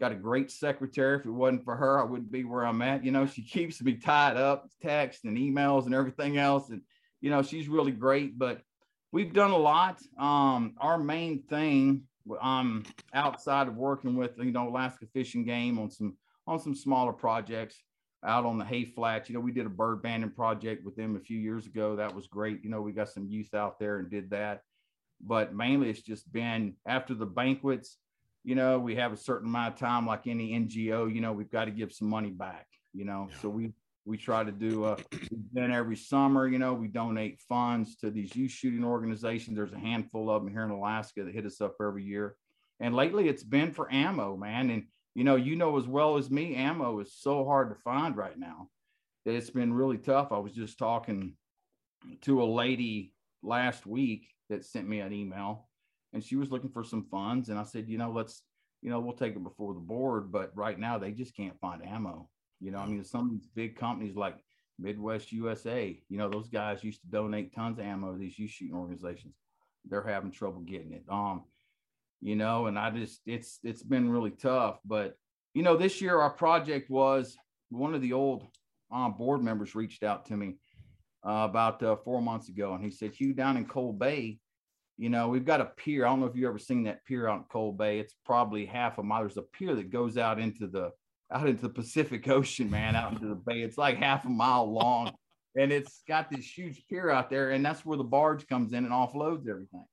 got 0.03 0.11
a 0.11 0.17
great 0.17 0.51
secretary 0.51 1.17
if 1.17 1.25
it 1.25 1.31
wasn't 1.31 1.65
for 1.65 1.77
her 1.77 2.01
i 2.01 2.03
wouldn't 2.03 2.33
be 2.33 2.43
where 2.43 2.67
i'm 2.67 2.83
at 2.83 3.05
you 3.05 3.13
know 3.13 3.25
she 3.25 3.41
keeps 3.41 3.81
me 3.81 3.95
tied 3.95 4.37
up 4.37 4.69
text 4.83 5.25
and 5.25 5.39
emails 5.39 5.87
and 5.87 5.95
everything 5.95 6.39
else 6.39 6.71
and 6.71 6.83
you 7.21 7.31
know 7.31 7.41
she's 7.41 7.69
really 7.69 7.93
great 7.93 8.37
but 8.37 8.61
we've 9.13 9.33
done 9.33 9.53
a 9.53 9.57
lot 9.57 10.01
um 10.19 10.75
our 10.81 10.99
main 10.99 11.41
thing 11.45 12.03
um 12.41 12.83
outside 13.15 13.69
of 13.69 13.77
working 13.77 14.17
with 14.17 14.33
you 14.39 14.51
know 14.51 14.69
alaska 14.69 15.07
Fish 15.13 15.37
and 15.37 15.47
Game 15.47 15.79
on 15.79 15.89
some 15.89 16.17
on 16.49 16.59
some 16.59 16.75
smaller 16.75 17.13
projects 17.13 17.81
out 18.25 18.45
on 18.45 18.59
the 18.59 18.65
hay 18.65 18.85
flats. 18.85 19.29
You 19.29 19.35
know, 19.35 19.41
we 19.41 19.53
did 19.53 19.67
a 19.67 19.71
bird 19.71 20.03
banding 20.03 20.31
project 20.31 20.85
with 20.85 20.95
them 20.97 21.17
a 21.17 21.21
few 21.21 21.39
years 21.39 21.67
ago. 21.67 21.97
That 21.97 22.15
was 22.15 22.29
great. 22.29 22.63
You 22.63 22.71
know, 22.71 22.81
we 22.81 22.93
got 22.93 23.09
some 23.09 23.27
youth 23.27 23.53
out 23.55 23.79
there 23.79 23.99
and 23.99 24.09
did 24.09 24.31
that. 24.31 24.63
But 25.21 25.55
mainly 25.55 25.91
it's 25.91 26.03
just 26.03 26.33
been 26.33 26.75
after 26.87 27.15
the 27.15 27.27
banquets, 27.27 27.99
you 28.45 28.55
know, 28.55 28.79
we 28.79 28.97
have 28.97 29.13
a 29.13 29.17
certain 29.17 29.49
amount 29.49 29.75
of 29.75 29.81
time, 29.81 30.07
like 30.07 30.27
any 30.27 30.53
NGO, 30.53 31.13
you 31.13 31.21
know, 31.21 31.33
we've 31.33 31.51
got 31.51 31.67
to 31.67 31.71
give 31.71 31.93
some 31.93 32.09
money 32.09 32.31
back, 32.31 32.67
you 32.93 33.05
know. 33.05 33.29
Yeah. 33.31 33.37
So 33.41 33.49
we 33.49 33.73
we 34.05 34.17
try 34.17 34.43
to 34.43 34.51
do 34.51 34.85
uh 34.85 34.97
then 35.53 35.71
every 35.71 35.97
summer, 35.97 36.49
you 36.49 36.59
know, 36.59 36.75
we 36.75 36.89
donate 36.89 37.41
funds 37.49 37.97
to 37.97 38.11
these 38.11 38.35
youth 38.35 38.51
shooting 38.51 38.85
organizations. 38.85 39.57
There's 39.57 39.73
a 39.73 39.79
handful 39.79 40.29
of 40.29 40.43
them 40.43 40.53
here 40.53 40.65
in 40.65 40.71
Alaska 40.71 41.23
that 41.23 41.35
hit 41.35 41.47
us 41.47 41.61
up 41.61 41.77
every 41.81 42.05
year. 42.05 42.37
And 42.81 42.97
lately 42.97 43.29
it's 43.29 43.45
been 43.45 43.71
for 43.71 43.93
ammo, 43.93 44.37
man. 44.37 44.71
And 44.71 44.85
you 45.15 45.25
know, 45.25 45.37
you 45.37 45.57
know 45.57 45.79
as 45.79 45.87
well 45.87 46.17
as 46.17 46.31
me, 46.31 46.57
ammo 46.57 46.99
is 47.01 47.15
so 47.15 47.45
hard 47.45 47.69
to 47.69 47.77
find 47.83 48.17
right 48.17 48.39
now 48.39 48.69
that 49.25 49.35
it's 49.35 49.51
been 49.51 49.73
really 49.73 49.99
tough. 49.99 50.33
I 50.33 50.39
was 50.39 50.53
just 50.53 50.79
talking 50.79 51.37
to 52.23 52.43
a 52.43 52.45
lady 52.45 53.15
last 53.43 53.87
week 53.87 54.27
that 54.49 54.65
sent 54.65 54.89
me 54.89 54.99
an 54.99 55.13
email 55.13 55.69
and 56.13 56.23
she 56.23 56.37
was 56.37 56.51
looking 56.51 56.71
for 56.71 56.85
some 56.85 57.07
funds. 57.11 57.49
And 57.49 57.59
I 57.59 57.63
said, 57.63 57.89
you 57.89 57.99
know, 57.99 58.11
let's, 58.11 58.43
you 58.81 58.91
know, 58.91 59.01
we'll 59.01 59.15
take 59.15 59.35
it 59.35 59.43
before 59.43 59.75
the 59.75 59.81
board, 59.81 60.33
but 60.33 60.51
right 60.55 60.79
now 60.79 60.99
they 60.99 61.13
just 61.13 61.37
can't 61.37 61.59
find 61.61 61.85
ammo. 61.87 62.29
You 62.61 62.71
know, 62.71 62.79
I 62.79 62.87
mean, 62.87 63.03
some 63.05 63.27
of 63.27 63.33
these 63.33 63.49
big 63.55 63.77
companies 63.77 64.15
like 64.15 64.37
MidwayUSA, 64.81 66.01
you 66.09 66.19
know, 66.19 66.29
those 66.29 66.49
guys 66.49 66.85
used 66.85 67.01
to 67.03 67.09
donate 67.09 67.55
tons 67.55 67.79
of 67.79 67.85
ammo 67.85 68.13
to 68.13 68.19
these 68.19 68.39
youth 68.39 68.51
shooting 68.51 68.77
organizations. 68.77 69.35
They're 69.85 70.03
having 70.03 70.31
trouble 70.31 70.61
getting 70.61 70.93
it. 70.93 71.05
Um, 71.09 71.45
you 72.21 72.37
know, 72.37 72.67
and 72.67 72.79
I 72.79 72.91
just 72.91 73.21
it's 73.27 73.59
it's 73.65 73.83
been 73.83 74.09
really 74.09 74.31
tough. 74.31 74.79
But 74.85 75.17
you 75.55 75.63
know, 75.63 75.77
this 75.77 76.01
year 76.01 76.21
our 76.21 76.31
project 76.31 76.89
was 76.89 77.37
one 77.71 77.95
of 77.95 78.01
the 78.01 78.13
old 78.13 78.47
um, 78.93 79.15
board 79.15 79.43
members 79.43 79.75
reached 79.75 80.05
out 80.05 80.27
to 80.27 80.37
me 80.37 80.57
uh, 81.27 81.47
about 81.51 81.83
uh, 81.83 81.97
four 81.97 82.23
months 82.23 82.49
ago, 82.49 82.75
and 82.75 82.85
he 82.85 82.91
said, 82.91 83.13
"Hugh, 83.13 83.35
down 83.35 83.57
in 83.57 83.67
Cold 83.67 83.99
Bay, 83.99 84.39
you 84.99 85.09
know, 85.09 85.29
we've 85.29 85.45
got 85.45 85.61
a 85.61 85.67
pier. 85.67 86.05
I 86.05 86.11
don't 86.11 86.21
know 86.21 86.27
if 86.27 86.37
you've 86.37 86.49
ever 86.49 86.59
seen 86.59 86.85
that 86.85 87.05
pier 87.05 87.29
out 87.29 87.39
in 87.39 87.45
Cold 87.51 87.79
Bay. 87.79 87.99
It's 87.99 88.15
probably 88.25 88.67
half 88.67 88.99
a 88.99 89.03
mile. 89.03 89.21
There's 89.21 89.37
a 89.37 89.43
pier 89.43 89.75
that 89.75 89.91
goes 89.91 90.17
out 90.17 90.39
into 90.39 90.67
the 90.67 90.91
out 91.33 91.49
into 91.49 91.63
the 91.63 91.69
Pacific 91.69 92.29
Ocean, 92.29 92.71
man, 92.71 92.95
out 92.95 93.13
into 93.13 93.27
the 93.27 93.35
bay. 93.35 93.63
It's 93.63 93.79
like 93.79 93.97
half 93.97 94.25
a 94.27 94.29
mile 94.29 94.71
long, 94.71 95.13
and 95.57 95.73
it's 95.73 96.03
got 96.07 96.31
this 96.31 96.47
huge 96.47 96.85
pier 96.89 97.11
out 97.11 97.31
there, 97.31 97.51
and 97.51 97.65
that's 97.65 97.85
where 97.85 97.97
the 97.97 98.05
barge 98.05 98.47
comes 98.47 98.73
in 98.73 98.85
and 98.85 98.93
offloads 98.93 99.49
everything. 99.49 99.87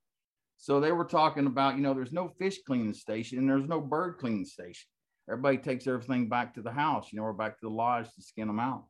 So 0.61 0.81
they 0.81 0.91
were 0.91 1.05
talking 1.05 1.47
about, 1.47 1.77
you 1.77 1.81
know, 1.81 1.93
there's 1.93 2.11
no 2.11 2.27
fish 2.37 2.59
cleaning 2.67 2.93
station 2.93 3.37
and 3.37 3.49
there's 3.49 3.69
no 3.69 3.79
bird 3.79 4.17
cleaning 4.19 4.43
station. 4.43 4.89
Everybody 5.29 5.57
takes 5.57 5.87
everything 5.87 6.27
back 6.27 6.53
to 6.55 6.61
the 6.61 6.71
house, 6.71 7.13
you 7.13 7.17
know, 7.17 7.23
or 7.23 7.33
back 7.33 7.53
to 7.53 7.67
the 7.67 7.73
lodge 7.73 8.07
to 8.13 8.21
skin 8.21 8.47
them 8.47 8.59
out. 8.59 8.83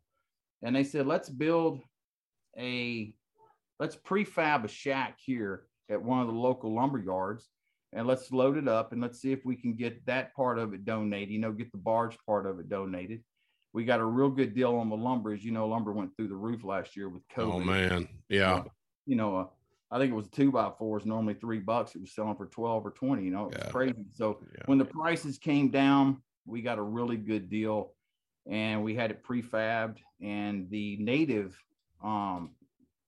And 0.64 0.76
they 0.76 0.84
said, 0.84 1.06
let's 1.06 1.30
build 1.30 1.80
a, 2.58 3.14
let's 3.80 3.96
prefab 3.96 4.66
a 4.66 4.68
shack 4.68 5.20
here 5.24 5.68
at 5.90 6.02
one 6.02 6.20
of 6.22 6.28
the 6.28 6.34
local 6.34 6.74
lumber 6.74 7.00
yards. 7.00 7.50
and 7.92 8.06
let's 8.06 8.32
load 8.32 8.56
it 8.56 8.68
up 8.68 8.92
and 8.94 9.02
let's 9.02 9.20
see 9.20 9.32
if 9.32 9.44
we 9.44 9.56
can 9.56 9.74
get 9.74 10.06
that 10.06 10.32
part 10.36 10.60
of 10.60 10.76
it 10.76 10.86
donated. 10.86 11.30
You 11.34 11.40
know, 11.40 11.52
get 11.52 11.72
the 11.72 11.78
barge 11.80 12.16
part 12.24 12.46
of 12.46 12.60
it 12.60 12.70
donated. 12.70 13.24
We 13.74 13.84
got 13.84 14.00
a 14.00 14.06
real 14.06 14.30
good 14.30 14.54
deal 14.54 14.76
on 14.76 14.90
the 14.90 14.96
lumber. 14.96 15.34
As 15.34 15.44
you 15.44 15.52
know, 15.52 15.68
lumber 15.68 15.92
went 15.92 16.16
through 16.16 16.28
the 16.28 16.36
roof 16.36 16.64
last 16.64 16.96
year 16.96 17.10
with 17.10 17.28
COVID. 17.30 17.54
Oh 17.54 17.60
man, 17.60 18.08
yeah. 18.30 18.62
You 19.08 19.16
know, 19.16 19.38
uh, 19.38 19.46
I 19.90 19.98
think 19.98 20.12
it 20.12 20.16
was 20.16 20.28
two 20.28 20.52
by 20.52 20.72
fours, 20.78 21.04
normally 21.08 21.34
three 21.34 21.58
bucks. 21.58 21.96
It 21.96 22.02
was 22.02 22.14
selling 22.14 22.36
for 22.36 22.46
12 22.46 22.86
or 22.86 22.92
20, 22.92 23.24
you 23.24 23.32
know, 23.32 23.46
it 23.46 23.56
was 23.56 23.64
Yeah. 23.66 23.72
crazy. 23.72 24.06
So 24.14 24.38
Yeah. 24.54 24.62
when 24.68 24.78
the 24.78 24.86
prices 24.86 25.40
came 25.40 25.70
down, 25.72 26.22
we 26.46 26.62
got 26.62 26.78
a 26.78 26.84
really 26.84 27.18
good 27.18 27.50
deal 27.50 27.96
and 28.46 28.84
we 28.84 28.94
had 28.94 29.10
it 29.10 29.24
prefabbed 29.24 29.98
and 30.22 30.70
the 30.70 30.98
native, 30.98 31.60
um, 32.04 32.52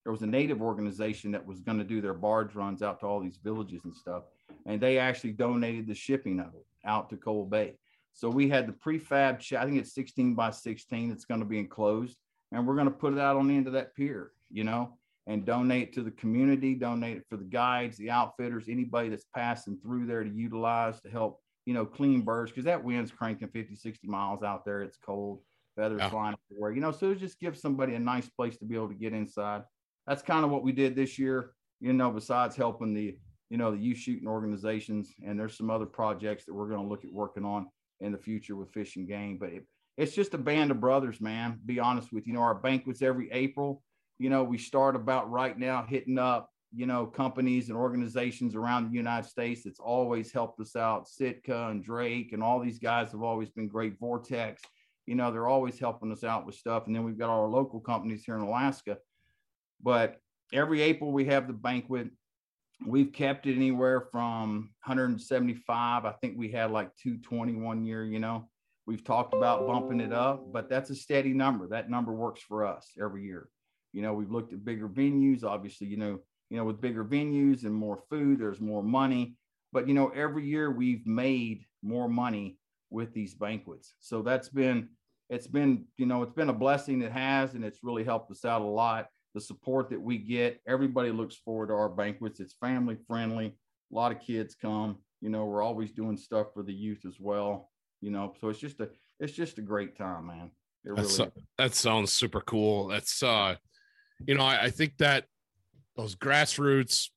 there 0.03 0.11
was 0.11 0.21
a 0.21 0.27
native 0.27 0.61
organization 0.61 1.31
that 1.31 1.45
was 1.45 1.59
going 1.59 1.77
to 1.77 1.83
do 1.83 2.01
their 2.01 2.13
barge 2.13 2.55
runs 2.55 2.81
out 2.81 2.99
to 2.99 3.05
all 3.05 3.19
these 3.19 3.37
villages 3.43 3.81
and 3.83 3.95
stuff. 3.95 4.23
And 4.65 4.81
they 4.81 4.97
actually 4.97 5.33
donated 5.33 5.87
the 5.87 5.95
shipping 5.95 6.39
of 6.39 6.53
it 6.55 6.65
out 6.85 7.09
to 7.09 7.17
Cold 7.17 7.49
Bay. 7.49 7.77
So 8.13 8.29
we 8.29 8.49
had 8.49 8.67
the 8.67 8.73
prefab, 8.73 9.41
I 9.57 9.65
think 9.65 9.77
it's 9.77 9.93
16 9.93 10.33
by 10.33 10.51
16. 10.51 11.11
It's 11.11 11.25
going 11.25 11.39
to 11.39 11.45
be 11.45 11.59
enclosed 11.59 12.17
and 12.51 12.67
we're 12.67 12.75
going 12.75 12.85
to 12.85 12.91
put 12.91 13.13
it 13.13 13.19
out 13.19 13.37
on 13.37 13.47
the 13.47 13.55
end 13.55 13.67
of 13.67 13.73
that 13.73 13.95
pier, 13.95 14.31
you 14.49 14.63
know, 14.63 14.97
and 15.27 15.45
donate 15.45 15.93
to 15.93 16.01
the 16.03 16.11
community, 16.11 16.75
donate 16.75 17.17
it 17.17 17.25
for 17.29 17.37
the 17.37 17.45
guides, 17.45 17.97
the 17.97 18.09
outfitters, 18.09 18.67
anybody 18.67 19.09
that's 19.09 19.25
passing 19.33 19.77
through 19.81 20.05
there 20.05 20.23
to 20.23 20.29
utilize 20.29 20.99
to 21.01 21.09
help, 21.09 21.41
you 21.65 21.73
know, 21.73 21.85
clean 21.85 22.21
birds 22.21 22.51
because 22.51 22.65
that 22.65 22.83
wind's 22.83 23.11
cranking 23.11 23.47
50, 23.47 23.75
60 23.75 24.07
miles 24.07 24.43
out 24.43 24.65
there. 24.65 24.81
It's 24.81 24.97
cold, 24.97 25.41
feathers 25.75 25.99
Yeah. 25.99 26.09
flying 26.09 26.35
everywhere, 26.49 26.71
you 26.71 26.81
know, 26.81 26.91
so 26.91 27.11
it 27.11 27.19
just 27.19 27.39
give 27.39 27.57
somebody 27.57 27.95
a 27.95 27.99
nice 27.99 28.29
place 28.29 28.57
to 28.57 28.65
be 28.65 28.75
able 28.75 28.89
to 28.89 28.95
get 28.95 29.13
inside. 29.13 29.63
That's 30.11 30.23
kind 30.23 30.43
of 30.43 30.51
what 30.51 30.63
we 30.63 30.73
did 30.73 30.93
this 30.93 31.17
year, 31.17 31.51
you 31.79 31.93
know, 31.93 32.11
besides 32.11 32.57
helping 32.57 32.93
the, 32.93 33.17
you 33.49 33.55
know, 33.57 33.71
the 33.71 33.77
youth 33.77 33.97
shooting 33.97 34.27
organizations. 34.27 35.13
And 35.25 35.39
there's 35.39 35.55
some 35.55 35.69
other 35.69 35.85
projects 35.85 36.43
that 36.43 36.53
we're 36.53 36.67
going 36.67 36.81
to 36.81 36.85
look 36.85 37.05
at 37.05 37.13
working 37.13 37.45
on 37.45 37.67
in 38.01 38.11
the 38.11 38.17
future 38.17 38.57
with 38.57 38.73
fish 38.73 38.97
and 38.97 39.07
game. 39.07 39.37
But 39.39 39.53
it, 39.53 39.65
it's 39.95 40.13
just 40.13 40.33
a 40.33 40.37
band 40.37 40.69
of 40.69 40.81
brothers, 40.81 41.21
man. 41.21 41.61
Be 41.65 41.79
honest 41.79 42.11
with 42.11 42.27
you. 42.27 42.33
You 42.33 42.39
know, 42.39 42.43
our 42.43 42.55
banquets 42.55 43.01
every 43.01 43.31
April. 43.31 43.83
You 44.19 44.29
know, 44.29 44.43
we 44.43 44.57
start 44.57 44.97
about 44.97 45.31
right 45.31 45.57
now 45.57 45.85
hitting 45.87 46.19
up, 46.19 46.49
you 46.75 46.87
know, 46.87 47.05
companies 47.05 47.69
and 47.69 47.77
organizations 47.77 48.53
around 48.53 48.89
the 48.89 48.97
United 48.97 49.29
States. 49.29 49.63
that's 49.63 49.79
always 49.79 50.33
helped 50.33 50.59
us 50.59 50.75
out. 50.75 51.07
Sitka 51.07 51.69
and 51.69 51.81
Drake 51.81 52.33
and 52.33 52.43
all 52.43 52.59
these 52.59 52.79
guys 52.79 53.13
have 53.13 53.23
always 53.23 53.49
been 53.49 53.69
great. 53.69 53.97
Vortex, 53.97 54.61
you 55.05 55.15
know, 55.15 55.31
they're 55.31 55.47
always 55.47 55.79
helping 55.79 56.11
us 56.11 56.25
out 56.25 56.45
with 56.45 56.55
stuff. 56.55 56.87
And 56.87 56.93
then 56.93 57.05
we've 57.05 57.17
got 57.17 57.29
our 57.29 57.47
local 57.47 57.79
companies 57.79 58.25
here 58.25 58.35
in 58.35 58.41
Alaska. 58.41 58.97
But 59.83 60.17
every 60.53 60.81
April 60.81 61.11
we 61.11 61.25
have 61.25 61.47
the 61.47 61.53
banquet. 61.53 62.09
We've 62.85 63.13
kept 63.13 63.45
it 63.45 63.55
anywhere 63.55 64.01
from 64.11 64.71
175. 64.85 66.05
I 66.05 66.11
think 66.13 66.37
we 66.37 66.51
had 66.51 66.71
like 66.71 66.95
220 66.97 67.55
one 67.55 67.85
year, 67.85 68.03
you 68.03 68.19
know. 68.19 68.49
We've 68.87 69.03
talked 69.03 69.35
about 69.35 69.67
bumping 69.67 69.99
it 69.99 70.11
up, 70.11 70.51
but 70.51 70.67
that's 70.67 70.89
a 70.89 70.95
steady 70.95 71.33
number. 71.33 71.67
That 71.67 71.89
number 71.89 72.11
works 72.11 72.41
for 72.41 72.65
us 72.65 72.89
every 72.99 73.23
year. 73.23 73.47
You 73.93 74.01
know, 74.01 74.13
we've 74.13 74.31
looked 74.31 74.53
at 74.53 74.65
bigger 74.65 74.89
venues. 74.89 75.43
Obviously, 75.43 75.87
you 75.87 75.97
know, 75.97 76.19
you 76.49 76.57
know, 76.57 76.65
with 76.65 76.81
bigger 76.81 77.05
venues 77.05 77.63
and 77.63 77.73
more 77.73 77.99
food, 78.09 78.39
there's 78.39 78.59
more 78.59 78.81
money. 78.81 79.35
But 79.71 79.87
you 79.87 79.93
know, 79.93 80.09
every 80.09 80.45
year 80.45 80.71
we've 80.71 81.05
made 81.05 81.65
more 81.83 82.09
money 82.09 82.57
with 82.89 83.13
these 83.13 83.35
banquets. 83.35 83.93
So 83.99 84.23
that's 84.23 84.49
been 84.49 84.89
it's 85.29 85.47
been, 85.47 85.85
you 85.97 86.05
know, 86.05 86.23
it's 86.23 86.33
been 86.33 86.49
a 86.49 86.53
blessing. 86.53 87.01
It 87.01 87.11
has, 87.13 87.53
and 87.53 87.63
it's 87.63 87.79
really 87.83 88.03
helped 88.03 88.31
us 88.31 88.43
out 88.43 88.61
a 88.61 88.65
lot. 88.65 89.07
The 89.33 89.41
support 89.41 89.89
that 89.89 90.01
we 90.01 90.17
get, 90.17 90.59
everybody 90.67 91.11
looks 91.11 91.35
forward 91.35 91.67
to 91.67 91.73
our 91.73 91.89
banquets. 91.89 92.39
It's 92.39 92.53
family 92.53 92.97
friendly. 93.07 93.55
A 93.91 93.95
lot 93.95 94.11
of 94.11 94.19
kids 94.19 94.55
come. 94.55 94.97
You 95.21 95.29
know, 95.29 95.45
we're 95.45 95.61
always 95.61 95.91
doing 95.91 96.17
stuff 96.17 96.47
for 96.53 96.63
the 96.63 96.73
youth 96.73 97.05
as 97.05 97.17
well. 97.19 97.69
You 98.01 98.09
know, 98.11 98.33
so 98.41 98.49
it's 98.49 98.59
just 98.59 98.79
a 98.79 98.89
it's 99.19 99.33
just 99.33 99.59
a 99.59 99.61
great 99.61 99.95
time, 99.95 100.27
man. 100.27 100.51
It 100.83 100.91
really 100.91 101.31
that 101.57 101.75
sounds 101.75 102.11
super 102.11 102.41
cool. 102.41 102.87
That's 102.87 103.21
uh, 103.21 103.55
you 104.25 104.35
know, 104.35 104.43
I, 104.43 104.63
I 104.63 104.69
think 104.69 104.97
that 104.97 105.25
those 105.95 106.15
grassroots, 106.15 107.09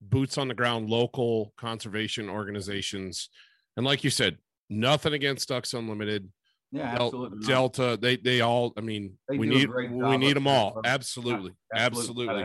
boots 0.00 0.38
on 0.38 0.48
the 0.48 0.54
ground, 0.54 0.88
local 0.88 1.52
conservation 1.56 2.28
organizations, 2.28 3.28
and 3.76 3.84
like 3.84 4.04
you 4.04 4.10
said, 4.10 4.38
nothing 4.70 5.12
against 5.12 5.48
Ducks 5.48 5.74
Unlimited, 5.74 6.30
yeah, 6.72 6.94
Del- 6.96 7.06
absolutely. 7.06 7.46
Delta. 7.46 7.98
They 8.00 8.16
they 8.16 8.40
all. 8.40 8.72
I 8.76 8.80
mean, 8.80 9.16
They 9.28 9.38
we 9.38 9.46
need 9.48 9.68
we 9.70 10.16
need 10.16 10.36
them 10.36 10.46
all. 10.46 10.80
Absolutely, 10.84 11.52
Gotta 11.72 11.84
absolutely. 11.84 12.44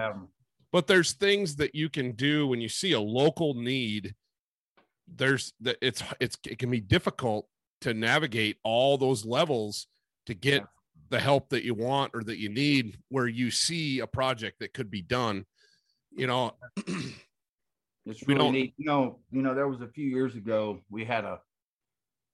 But 0.71 0.87
there's 0.87 1.13
things 1.13 1.57
that 1.57 1.75
you 1.75 1.89
can 1.89 2.13
do 2.13 2.47
when 2.47 2.59
you 2.61 2.69
see 2.69 2.93
a 2.93 2.99
local 2.99 3.53
need. 3.53 4.15
There's 5.07 5.53
that 5.61 5.77
it's 5.81 6.01
it's 6.19 6.37
it 6.47 6.57
can 6.57 6.71
be 6.71 6.79
difficult 6.79 7.47
to 7.81 7.93
navigate 7.93 8.57
all 8.63 8.97
those 8.97 9.25
levels 9.25 9.87
to 10.25 10.33
get 10.33 10.61
Yeah. 10.61 10.65
the 11.09 11.19
help 11.19 11.49
that 11.49 11.63
you 11.65 11.73
want 11.73 12.11
or 12.15 12.23
that 12.23 12.37
you 12.39 12.47
need 12.49 12.97
where 13.09 13.27
you 13.27 13.51
see 13.51 13.99
a 13.99 14.07
project 14.07 14.59
that 14.59 14.73
could 14.73 14.89
be 14.89 15.01
done 15.01 15.45
you 16.15 16.25
know 16.27 16.53
It's 18.05 18.21
We 18.25 18.33
really 18.33 18.37
don't- 18.45 18.53
neat. 18.53 18.73
You 18.77 18.85
know, 18.85 19.19
you 19.31 19.41
know, 19.41 19.53
there 19.55 19.67
was 19.67 19.81
a 19.81 19.87
few 19.87 20.05
years 20.07 20.35
ago, 20.35 20.79
we 20.89 21.05
had 21.05 21.23
a 21.23 21.39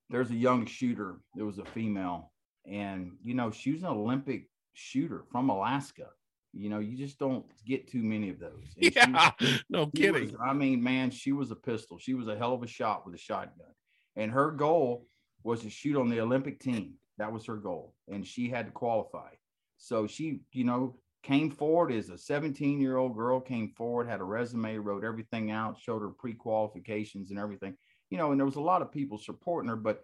there's 0.09 0.31
a 0.31 0.35
young 0.35 0.65
shooter, 0.65 1.17
there 1.35 1.45
was 1.45 1.59
a 1.59 1.65
female, 1.65 2.31
and 2.65 3.11
you 3.23 3.33
know, 3.33 3.51
she 3.51 3.71
was 3.71 3.81
an 3.83 3.89
Olympic 3.89 4.47
shooter 4.73 5.23
from 5.31 5.49
Alaska. 5.49 6.07
You 6.51 6.69
know, 6.69 6.79
you 6.79 6.97
just 6.97 7.19
don't 7.19 7.45
get 7.65 7.87
too 7.87 8.01
many 8.01 8.29
of 8.29 8.39
those. 8.39 8.63
And 8.81 8.95
yeah 8.95 9.31
no 9.69 9.89
she 9.95 10.09
was- 10.09 10.21
kidding 10.21 10.37
I 10.43 10.53
mean, 10.53 10.81
man, 10.81 11.11
she 11.11 11.31
was 11.31 11.51
a 11.51 11.55
pistol. 11.55 11.99
She 11.99 12.15
was 12.15 12.27
a 12.27 12.35
hell 12.35 12.53
of 12.53 12.63
a 12.63 12.67
shot 12.67 13.05
with 13.05 13.13
a 13.13 13.19
shotgun. 13.19 13.67
And 14.15 14.31
her 14.31 14.49
goal 14.51 15.05
was 15.43 15.61
to 15.61 15.69
shoot 15.69 15.95
on 15.95 16.09
the 16.09 16.19
Olympic 16.21 16.59
team. 16.59 16.95
That 17.19 17.31
was 17.31 17.45
her 17.45 17.57
goal. 17.57 17.93
And 18.07 18.25
she 18.25 18.49
had 18.49 18.65
to 18.65 18.71
qualify. 18.71 19.29
So 19.77 20.07
she, 20.07 20.39
you 20.51 20.63
know, 20.63 20.97
came 21.21 21.51
forward 21.51 21.91
as 21.91 22.09
a 22.09 22.17
17 22.17 22.81
year 22.81 22.97
old 22.97 23.15
girl, 23.15 23.39
came 23.39 23.69
forward, 23.77 24.09
had 24.09 24.19
a 24.19 24.23
resume, 24.23 24.77
wrote 24.77 25.03
everything 25.03 25.51
out, 25.51 25.77
showed 25.79 26.01
her 26.01 26.09
pre 26.09 26.33
qualifications 26.33 27.29
and 27.29 27.39
everything. 27.39 27.75
You 28.09 28.17
know, 28.17 28.31
and 28.31 28.39
there 28.39 28.45
was 28.45 28.55
a 28.55 28.61
lot 28.61 28.81
of 28.81 28.91
people 28.91 29.17
supporting 29.17 29.69
her, 29.69 29.75
but 29.75 30.03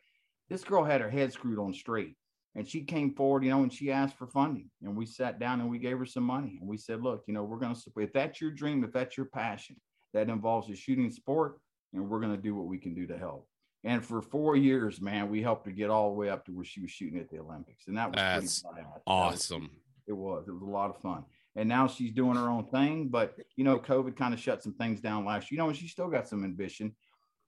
this 0.49 0.63
girl 0.63 0.83
had 0.83 1.01
her 1.01 1.09
head 1.09 1.33
screwed 1.33 1.59
on 1.59 1.73
straight. 1.73 2.15
And 2.57 2.67
she 2.67 2.83
came 2.83 3.13
forward, 3.13 3.43
you 3.43 3.49
know, 3.49 3.63
and 3.63 3.73
she 3.73 3.91
asked 3.91 4.17
for 4.17 4.27
funding. 4.27 4.69
And 4.81 4.95
we 4.95 5.05
sat 5.05 5.39
down 5.39 5.59
and 5.59 5.69
we 5.69 5.77
gave 5.77 5.97
her 5.97 6.05
some 6.05 6.23
money. 6.23 6.57
And 6.61 6.69
we 6.69 6.77
said, 6.77 7.01
look, 7.01 7.23
you 7.27 7.33
know, 7.33 7.43
we're 7.43 7.59
going 7.59 7.73
to 7.73 7.79
support, 7.79 8.05
if 8.05 8.13
that's 8.13 8.39
your 8.39 8.51
dream, 8.51 8.83
if 8.83 8.93
that's 8.93 9.17
your 9.17 9.25
passion, 9.25 9.75
that 10.13 10.29
involves 10.29 10.69
a 10.69 10.75
shooting 10.75 11.11
sport, 11.11 11.59
and 11.93 12.09
we're 12.09 12.21
going 12.21 12.35
to 12.35 12.41
do 12.41 12.55
what 12.55 12.67
we 12.67 12.77
can 12.77 12.93
do 12.93 13.07
to 13.07 13.17
help. 13.17 13.49
And 13.83 14.03
for 14.03 14.21
four 14.21 14.55
years, 14.55 15.01
man, 15.01 15.29
we 15.29 15.41
helped 15.41 15.65
her 15.65 15.71
get 15.71 15.89
all 15.89 16.09
the 16.09 16.15
way 16.15 16.29
up 16.29 16.45
to 16.45 16.51
where 16.53 16.65
she 16.65 16.79
was 16.79 16.91
shooting 16.91 17.19
at 17.19 17.29
the 17.29 17.39
Olympics. 17.39 17.87
And 17.87 17.97
that 17.97 18.11
was 18.11 18.15
That's. 18.15 18.63
Awesome 19.05 19.69
it 20.07 20.13
was. 20.13 20.47
It 20.47 20.51
was 20.51 20.61
a 20.61 20.65
lot 20.65 20.89
of 20.89 21.01
fun. 21.01 21.23
And 21.55 21.69
now 21.69 21.87
she's 21.87 22.11
doing 22.11 22.35
her 22.35 22.49
own 22.49 22.65
thing. 22.65 23.07
But 23.07 23.35
you 23.55 23.63
know, 23.63 23.79
COVID 23.79 24.15
kind 24.15 24.33
of 24.33 24.39
shut 24.39 24.63
some 24.63 24.73
things 24.73 24.99
down 24.99 25.25
last 25.25 25.51
year. 25.51 25.57
You 25.57 25.63
know, 25.63 25.69
and 25.69 25.77
she's 25.77 25.91
still 25.91 26.09
got 26.09 26.27
some 26.27 26.43
ambition. 26.43 26.95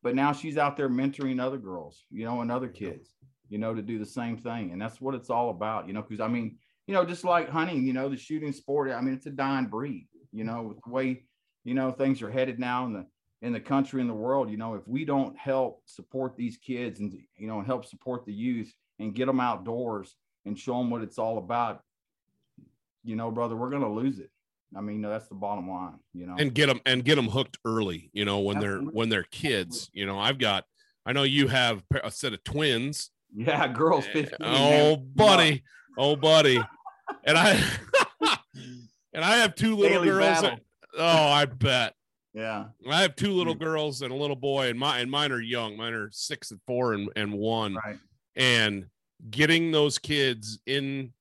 But 0.04 0.16
now 0.16 0.32
she's 0.32 0.58
out 0.58 0.78
there 0.78 0.90
mentoring 0.90 1.42
other 1.42 1.58
girls, 1.58 2.06
you 2.12 2.26
know, 2.26 2.42
and 2.42 2.52
other 2.52 2.68
kids, 2.68 3.16
you 3.50 3.58
know, 3.58 3.74
to 3.74 3.82
do 3.82 4.00
the 4.00 4.06
same 4.06 4.38
thing. 4.38 4.72
And 4.72 4.82
that's 4.82 5.02
what 5.02 5.16
it's 5.16 5.30
all 5.30 5.50
about, 5.50 5.88
you 5.88 5.94
know, 5.94 6.02
because 6.02 6.20
I 6.20 6.28
mean, 6.28 6.58
you 6.86 6.94
know, 6.94 7.04
just 7.04 7.24
like 7.24 7.50
hunting, 7.50 7.86
you 7.86 7.94
know, 7.94 8.08
the 8.08 8.18
shooting 8.18 8.54
sport, 8.54 8.92
I 8.92 9.02
mean, 9.02 9.14
it's 9.14 9.26
a 9.26 9.32
dying 9.32 9.66
breed, 9.66 10.08
you 10.32 10.44
know, 10.44 10.62
with 10.64 10.78
the 10.84 10.92
way, 10.92 11.24
you 11.64 11.74
know, 11.74 11.92
things 11.92 12.22
are 12.22 12.32
headed 12.32 12.60
now 12.60 12.86
in 12.86 12.94
the 12.94 13.06
in 13.42 13.54
the 13.54 13.60
country 13.60 14.02
and 14.02 14.10
the 14.10 14.16
world, 14.16 14.50
you 14.50 14.58
know, 14.58 14.74
if 14.74 14.88
we 14.88 15.06
don't 15.06 15.38
help 15.38 15.84
support 15.86 16.36
these 16.36 16.58
kids 16.58 17.00
and 17.00 17.14
you 17.36 17.48
know, 17.48 17.60
and 17.60 17.68
help 17.68 17.86
support 17.86 18.26
the 18.26 18.34
youth 18.34 18.74
and 19.00 19.14
get 19.14 19.28
them 19.28 19.40
outdoors 19.40 20.16
and 20.46 20.58
show 20.58 20.78
them 20.78 20.90
what 20.90 21.04
it's 21.04 21.20
all 21.20 21.38
about, 21.38 21.84
you 23.04 23.16
know, 23.16 23.30
brother, 23.30 23.56
we're 23.56 23.70
gonna 23.70 23.92
lose 23.92 24.20
it. 24.20 24.32
I 24.76 24.82
mean, 24.82 25.02
that's 25.02 25.28
the 25.28 25.36
bottom 25.36 25.70
line, 25.70 26.00
you 26.14 26.26
know. 26.26 26.36
and 26.38 26.54
get 26.54 26.68
them 26.68 26.82
and 26.86 27.04
get 27.06 27.16
them 27.16 27.30
hooked 27.30 27.58
early 27.66 28.10
you 28.14 28.26
know 28.26 28.40
when 28.40 28.60
they're 28.60 28.80
when 28.80 29.10
they're 29.10 29.24
kids 29.24 29.90
you 29.94 30.06
know 30.06 30.20
i've 30.20 30.38
got 30.40 30.66
i 31.06 31.14
know 31.14 31.24
you 31.24 31.48
have 31.48 31.84
a 32.04 32.12
set 32.12 32.34
of 32.34 32.44
twins 32.44 33.12
yeah, 33.36 33.68
girls 33.68 34.06
15. 34.08 34.36
oh 34.42 34.96
buddy 34.98 35.64
oh 35.98 36.16
buddy 36.18 36.60
and 37.24 37.38
i 37.38 37.52
and 39.14 39.24
i 39.24 39.38
have 39.38 39.56
two 39.56 39.76
little 39.76 40.04
Daily 40.04 40.08
girls 40.08 40.44
oh 40.98 41.28
i 41.30 41.46
bet 41.46 41.94
Yeah. 42.34 42.66
I 42.90 43.02
have 43.02 43.16
two 43.16 43.32
little 43.34 43.56
Mm. 43.56 43.60
girls 43.60 44.02
and 44.02 44.12
a 44.12 44.16
little 44.16 44.36
boy, 44.36 44.70
and 44.70 44.78
my 44.80 45.00
and 45.00 45.10
mine 45.10 45.32
are 45.32 45.42
young. 45.42 45.76
Mine 45.78 45.94
are 45.94 46.10
six 46.12 46.52
and 46.52 46.60
four 46.68 46.94
and, 46.94 47.10
and 47.16 47.34
one. 47.34 47.74
Right. 47.76 47.98
And 48.36 48.86
getting 49.32 49.72
those 49.72 49.98
kids 49.98 50.60
in 50.68 51.14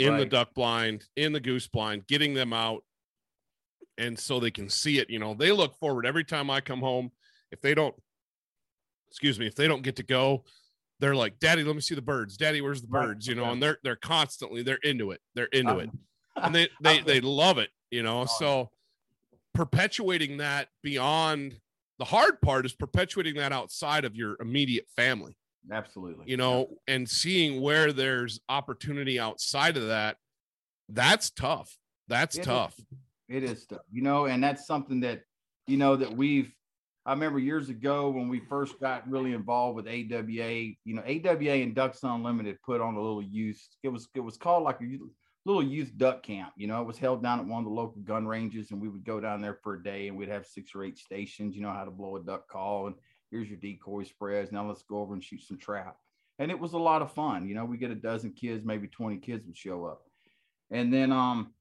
in 0.00 0.16
the 0.16 0.26
duck 0.26 0.54
blind, 0.54 1.04
in 1.16 1.32
the 1.32 1.40
goose 1.40 1.66
blind, 1.68 2.06
getting 2.06 2.34
them 2.34 2.52
out, 2.52 2.84
and 3.98 4.18
so 4.18 4.40
they 4.40 4.50
can 4.50 4.68
see 4.68 4.98
it. 4.98 5.10
You 5.10 5.18
know, 5.18 5.34
they 5.34 5.52
look 5.52 5.76
forward 5.76 6.06
every 6.06 6.24
time 6.24 6.50
I 6.50 6.60
come 6.60 6.80
home. 6.80 7.10
If 7.52 7.60
they 7.60 7.74
don't, 7.74 7.94
excuse 9.10 9.38
me, 9.38 9.46
if 9.46 9.54
they 9.54 9.68
don't 9.68 9.82
get 9.82 9.96
to 9.96 10.02
go, 10.02 10.44
they're 11.00 11.14
like, 11.14 11.38
"Daddy, 11.38 11.64
let 11.64 11.74
me 11.74 11.80
see 11.82 11.94
the 11.94 12.02
birds. 12.02 12.36
Daddy, 12.36 12.60
where's 12.60 12.82
the 12.82 12.88
Right, 12.88 13.06
birds?" 13.06 13.26
You 13.26 13.34
know, 13.34 13.42
okay. 13.42 13.52
and 13.52 13.62
they're 13.62 13.78
they're 13.82 13.96
constantly 13.96 14.62
they're 14.62 14.78
into 14.82 15.10
it. 15.10 15.20
They're 15.34 15.46
into 15.46 15.78
it 15.78 15.90
Uh, 16.36 16.40
and 16.44 16.54
they 16.54 16.68
they 16.82 17.00
they 17.00 17.20
love 17.20 17.58
it 17.58 17.70
you 17.90 18.02
know 18.02 18.20
Oh, 18.22 18.26
so 18.26 18.70
perpetuating 19.54 20.36
that 20.38 20.68
beyond 20.82 21.58
the 21.98 22.04
hard 22.04 22.40
part 22.40 22.64
is 22.64 22.72
perpetuating 22.72 23.34
that 23.34 23.52
outside 23.52 24.04
of 24.04 24.14
your 24.14 24.36
immediate 24.40 24.86
family 24.94 25.36
Absolutely. 25.70 26.24
you 26.26 26.36
know 26.36 26.68
and 26.88 27.08
seeing 27.08 27.60
where 27.60 27.92
there's 27.92 28.40
opportunity 28.48 29.18
outside 29.20 29.76
of 29.76 29.88
that 29.88 30.16
that's 30.88 31.30
tough 31.30 31.76
that's 32.08 32.36
It 32.36 32.40
is. 32.40 32.46
tough 32.46 32.76
It 33.30 33.44
is 33.44 33.64
tough, 33.64 33.86
you 33.92 34.02
know, 34.02 34.26
and 34.26 34.42
that's 34.42 34.66
something 34.66 34.98
that, 35.00 35.22
you 35.68 35.76
know, 35.76 35.94
that 35.94 36.10
we've, 36.16 36.52
I 37.06 37.12
remember 37.12 37.38
years 37.38 37.68
ago 37.68 38.10
when 38.10 38.28
we 38.28 38.40
first 38.40 38.80
got 38.80 39.08
really 39.08 39.32
involved 39.32 39.76
with 39.76 39.86
AWA, 39.86 40.74
you 40.84 40.94
know, 40.94 41.02
AWA 41.02 41.52
and 41.62 41.72
Ducks 41.72 42.02
Unlimited 42.02 42.60
put 42.66 42.80
on 42.80 42.96
a 42.96 43.00
little 43.00 43.22
youth, 43.22 43.64
it 43.84 43.88
was, 43.88 44.08
it 44.16 44.20
was 44.20 44.36
called 44.36 44.64
like 44.64 44.80
a 44.80 44.98
little 45.46 45.62
youth 45.62 45.96
duck 45.96 46.24
camp, 46.24 46.52
you 46.56 46.66
know, 46.66 46.82
it 46.82 46.86
was 46.88 46.98
held 46.98 47.22
down 47.22 47.38
at 47.38 47.46
one 47.46 47.60
of 47.60 47.66
the 47.66 47.74
local 47.74 48.02
gun 48.02 48.26
ranges 48.26 48.72
and 48.72 48.82
we 48.82 48.88
would 48.88 49.04
go 49.04 49.20
down 49.20 49.40
there 49.40 49.58
for 49.62 49.74
a 49.74 49.82
day 49.82 50.08
and 50.08 50.16
we'd 50.16 50.28
have 50.28 50.44
six 50.44 50.74
or 50.74 50.82
eight 50.82 50.98
stations, 50.98 51.54
you 51.54 51.62
know, 51.62 51.72
how 51.72 51.84
to 51.84 51.90
blow 51.92 52.16
a 52.16 52.20
duck 52.20 52.48
call 52.48 52.88
and 52.88 52.96
here's 53.30 53.48
your 53.48 53.58
decoy 53.58 54.04
spreads. 54.04 54.52
Now 54.52 54.66
let's 54.66 54.82
go 54.82 54.98
over 54.98 55.14
and 55.14 55.22
shoot 55.22 55.42
some 55.42 55.58
trap. 55.58 55.96
And 56.38 56.50
it 56.50 56.58
was 56.58 56.72
a 56.72 56.78
lot 56.78 57.02
of 57.02 57.12
fun. 57.12 57.46
You 57.46 57.54
know, 57.54 57.64
we 57.64 57.76
get 57.76 57.90
a 57.90 57.94
dozen 57.96 58.32
kids, 58.32 58.64
maybe 58.64 58.88
20 58.88 59.18
kids 59.18 59.46
would 59.46 59.56
show 59.56 59.84
up. 59.84 60.02
And 60.70 60.92
then, 60.92 61.12
um, 61.12 61.52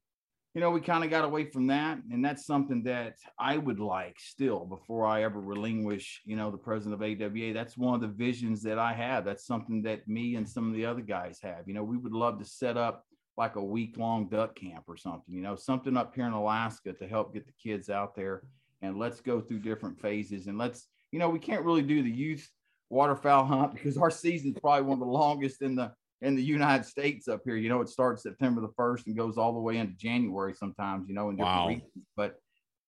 you 0.53 0.61
know, 0.61 0.71
we 0.71 0.81
kind 0.81 1.03
of 1.03 1.09
got 1.09 1.25
away 1.25 1.45
from 1.45 1.67
that. 1.67 1.99
And 2.11 2.23
that's 2.23 2.45
something 2.45 2.83
that 2.83 3.15
I 3.37 3.57
would 3.57 3.79
like 3.79 4.17
still 4.19 4.65
before 4.65 5.05
I 5.05 5.23
ever 5.23 5.39
relinquish, 5.39 6.21
you 6.25 6.35
know, 6.35 6.49
the 6.49 6.57
president 6.57 6.95
of 6.95 7.01
AWA. 7.01 7.53
That's 7.53 7.77
one 7.77 7.95
of 7.95 8.01
the 8.01 8.07
visions 8.07 8.63
that 8.63 8.79
I 8.79 8.93
have. 8.93 9.25
That's 9.25 9.45
something 9.45 9.81
that 9.83 10.07
me 10.07 10.35
and 10.35 10.47
some 10.47 10.69
of 10.69 10.75
the 10.75 10.85
other 10.85 11.01
guys 11.01 11.39
have. 11.43 11.67
You 11.67 11.73
know, 11.73 11.83
we 11.83 11.97
would 11.97 12.13
love 12.13 12.39
to 12.39 12.45
set 12.45 12.77
up 12.77 13.05
like 13.37 13.55
a 13.55 13.63
week 13.63 13.97
long 13.97 14.27
duck 14.27 14.55
camp 14.55 14.83
or 14.87 14.97
something, 14.97 15.33
you 15.33 15.41
know, 15.41 15.55
something 15.55 15.95
up 15.95 16.13
here 16.13 16.25
in 16.25 16.33
Alaska 16.33 16.91
to 16.91 17.07
help 17.07 17.33
get 17.33 17.45
the 17.45 17.53
kids 17.53 17.89
out 17.89 18.13
there 18.13 18.43
and 18.81 18.99
let's 18.99 19.21
go 19.21 19.39
through 19.39 19.59
different 19.59 19.99
phases. 19.99 20.47
And 20.47 20.57
let's, 20.57 20.87
you 21.11 21.19
know, 21.19 21.29
we 21.29 21.39
can't 21.39 21.63
really 21.63 21.81
do 21.81 22.03
the 22.03 22.11
youth 22.11 22.47
waterfowl 22.89 23.45
hunt 23.45 23.73
because 23.73 23.97
our 23.97 24.11
season 24.11 24.51
is 24.51 24.59
probably 24.59 24.83
one 24.83 25.01
of 25.01 25.07
the 25.07 25.11
longest 25.11 25.61
in 25.61 25.75
the 25.75 25.91
in 26.21 26.35
the 26.35 26.43
United 26.43 26.85
States 26.85 27.27
up 27.29 27.41
here. 27.45 27.55
You 27.55 27.69
know, 27.69 27.81
it 27.81 27.87
starts 27.87 28.23
September 28.23 28.59
the 28.61 28.73
first 28.75 29.07
and 29.07 29.15
goes 29.15 29.37
all 29.37 29.53
the 29.53 29.59
way 29.59 29.77
into 29.77 29.95
January 29.95 30.53
sometimes. 30.53 31.07
You 31.07 31.15
know, 31.15 31.29
in 31.29 31.37
different 31.37 31.55
Wow. 31.55 31.67
regions. 31.67 32.07
But 32.15 32.35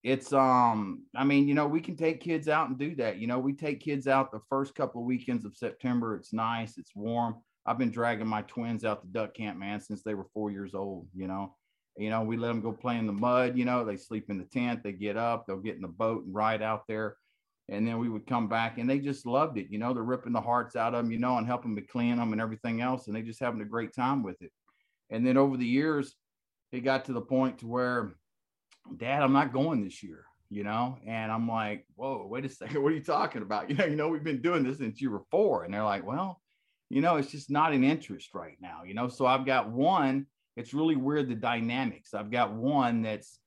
it's 0.02 0.32
um, 0.32 1.04
I 1.14 1.24
mean, 1.24 1.48
you 1.48 1.54
know, 1.54 1.66
we 1.66 1.80
can 1.80 1.96
take 1.96 2.20
kids 2.20 2.48
out 2.48 2.68
and 2.68 2.78
do 2.78 2.94
that. 2.96 3.18
You 3.18 3.26
know, 3.26 3.38
we 3.38 3.52
take 3.52 3.80
kids 3.80 4.06
out 4.06 4.32
the 4.32 4.40
first 4.48 4.74
couple 4.74 5.00
of 5.00 5.06
weekends 5.06 5.44
of 5.44 5.56
September. 5.56 6.16
It's 6.16 6.32
nice, 6.32 6.78
it's 6.78 6.94
warm. 6.94 7.36
I've 7.64 7.78
been 7.78 7.92
dragging 7.92 8.26
my 8.26 8.42
twins 8.42 8.84
out 8.84 9.02
to 9.02 9.08
duck 9.08 9.34
camp, 9.34 9.56
man, 9.58 9.80
since 9.80 10.02
they 10.02 10.14
were 10.14 10.26
four 10.34 10.50
years 10.50 10.74
old. 10.74 11.06
You 11.14 11.28
know, 11.28 11.54
you 11.96 12.10
know, 12.10 12.22
we 12.22 12.36
let 12.36 12.48
them 12.48 12.60
go 12.60 12.72
play 12.72 12.98
in 12.98 13.06
the 13.06 13.12
mud. 13.12 13.56
You 13.56 13.64
know, 13.64 13.84
they 13.84 13.96
sleep 13.96 14.28
in 14.28 14.38
the 14.38 14.44
tent, 14.44 14.82
they 14.82 14.92
get 14.92 15.16
up, 15.16 15.46
they'll 15.46 15.58
get 15.58 15.76
in 15.76 15.82
the 15.82 15.88
boat 15.88 16.24
and 16.24 16.34
ride 16.34 16.62
out 16.62 16.82
there 16.88 17.16
and 17.68 17.86
then 17.86 17.98
we 17.98 18.08
would 18.08 18.26
come 18.26 18.48
back 18.48 18.78
and 18.78 18.88
they 18.88 18.98
just 18.98 19.26
loved 19.26 19.56
it 19.58 19.66
you 19.70 19.78
know 19.78 19.94
they're 19.94 20.02
ripping 20.02 20.32
the 20.32 20.40
hearts 20.40 20.76
out 20.76 20.94
of 20.94 21.04
them 21.04 21.12
you 21.12 21.18
know 21.18 21.36
and 21.38 21.46
helping 21.46 21.74
to 21.76 21.82
clean 21.82 22.16
them 22.16 22.32
and 22.32 22.40
everything 22.40 22.80
else 22.80 23.06
and 23.06 23.16
they 23.16 23.22
just 23.22 23.40
having 23.40 23.60
a 23.60 23.66
great 23.66 23.94
time 23.94 24.22
with 24.22 24.40
it. 24.42 24.52
And 25.10 25.26
then 25.26 25.36
over 25.36 25.56
the 25.56 25.66
years 25.66 26.14
it 26.72 26.80
got 26.80 27.04
to 27.06 27.12
the 27.12 27.20
point 27.20 27.58
to 27.58 27.66
where 27.66 28.14
dad 28.96 29.22
i'm 29.22 29.32
not 29.32 29.52
going 29.52 29.84
this 29.84 30.02
year 30.02 30.24
you 30.50 30.64
know? 30.64 30.98
And 31.06 31.30
i'm 31.32 31.48
like 31.48 31.86
whoa 31.94 32.26
wait 32.28 32.44
a 32.44 32.48
second 32.48 32.82
what 32.82 32.92
are 32.92 32.96
you 32.96 33.02
talking 33.02 33.42
about? 33.42 33.70
You 33.70 33.76
know 33.76 33.86
you 33.86 33.96
know 33.96 34.08
we've 34.08 34.24
been 34.24 34.42
doing 34.42 34.64
this 34.64 34.78
since 34.78 35.00
you 35.00 35.10
were 35.10 35.22
four 35.30 35.64
and 35.64 35.72
they're 35.72 35.84
like 35.84 36.06
well 36.06 36.40
you 36.90 37.00
know 37.00 37.16
it's 37.16 37.30
just 37.30 37.50
not 37.50 37.72
an 37.72 37.84
interest 37.84 38.34
right 38.34 38.56
now 38.60 38.80
you 38.84 38.94
know? 38.94 39.08
So 39.08 39.26
i've 39.26 39.46
got 39.46 39.70
one 39.70 40.26
it's 40.56 40.74
really 40.74 40.96
weird 40.96 41.28
the 41.28 41.34
dynamics. 41.34 42.14
I've 42.14 42.30
got 42.30 42.52
one 42.52 43.02
that's 43.02 43.38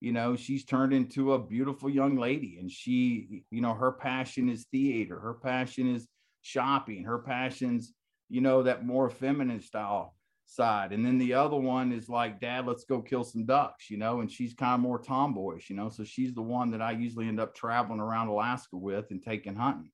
you 0.00 0.12
know 0.12 0.36
she's 0.36 0.64
turned 0.64 0.92
into 0.92 1.32
a 1.32 1.38
beautiful 1.38 1.90
young 1.90 2.16
lady 2.16 2.58
and 2.60 2.70
she 2.70 3.44
you 3.50 3.60
know 3.60 3.74
her 3.74 3.92
passion 3.92 4.48
is 4.48 4.66
theater 4.70 5.18
her 5.18 5.34
passion 5.34 5.94
is 5.94 6.06
shopping 6.42 7.04
her 7.04 7.18
passions 7.18 7.92
you 8.28 8.40
know 8.40 8.62
that 8.62 8.86
more 8.86 9.10
feminine 9.10 9.60
style 9.60 10.14
side 10.46 10.92
and 10.92 11.04
then 11.04 11.18
the 11.18 11.34
other 11.34 11.56
one 11.56 11.92
is 11.92 12.08
like 12.08 12.40
dad 12.40 12.66
let's 12.66 12.84
go 12.84 13.02
kill 13.02 13.22
some 13.22 13.44
ducks 13.44 13.90
you 13.90 13.98
know 13.98 14.20
and 14.20 14.30
she's 14.30 14.54
kind 14.54 14.74
of 14.74 14.80
more 14.80 14.98
tomboyish 14.98 15.68
you 15.68 15.76
know 15.76 15.90
so 15.90 16.02
she's 16.02 16.32
the 16.32 16.40
one 16.40 16.70
that 16.70 16.80
i 16.80 16.90
usually 16.90 17.28
end 17.28 17.38
up 17.38 17.54
traveling 17.54 18.00
around 18.00 18.28
alaska 18.28 18.76
with 18.76 19.10
and 19.10 19.22
taking 19.22 19.54
hunting. 19.54 19.90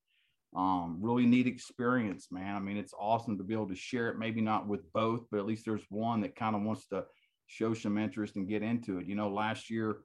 Um 0.55 0.99
really 1.01 1.27
neat 1.27 1.49
experience 1.49 2.29
man. 2.31 2.55
I 2.55 2.61
mean 2.61 2.77
it's 2.77 2.95
awesome 2.97 3.37
to 3.39 3.45
be 3.45 3.55
able 3.55 3.69
to 3.69 3.75
share 3.75 4.11
it 4.11 4.19
maybe 4.19 4.41
not 4.41 4.69
with 4.69 4.93
both 4.93 5.25
but 5.29 5.41
at 5.41 5.47
least 5.47 5.65
there's 5.65 5.85
one 5.89 6.21
that 6.21 6.37
kind 6.37 6.55
of 6.55 6.63
wants 6.63 6.87
to 6.89 7.05
show 7.47 7.75
some 7.75 7.99
interest 7.99 8.37
and 8.37 8.49
get 8.49 8.63
into 8.63 8.99
it. 8.99 9.07
You 9.07 9.15
know, 9.15 9.29
last 9.29 9.71
year, 9.71 9.99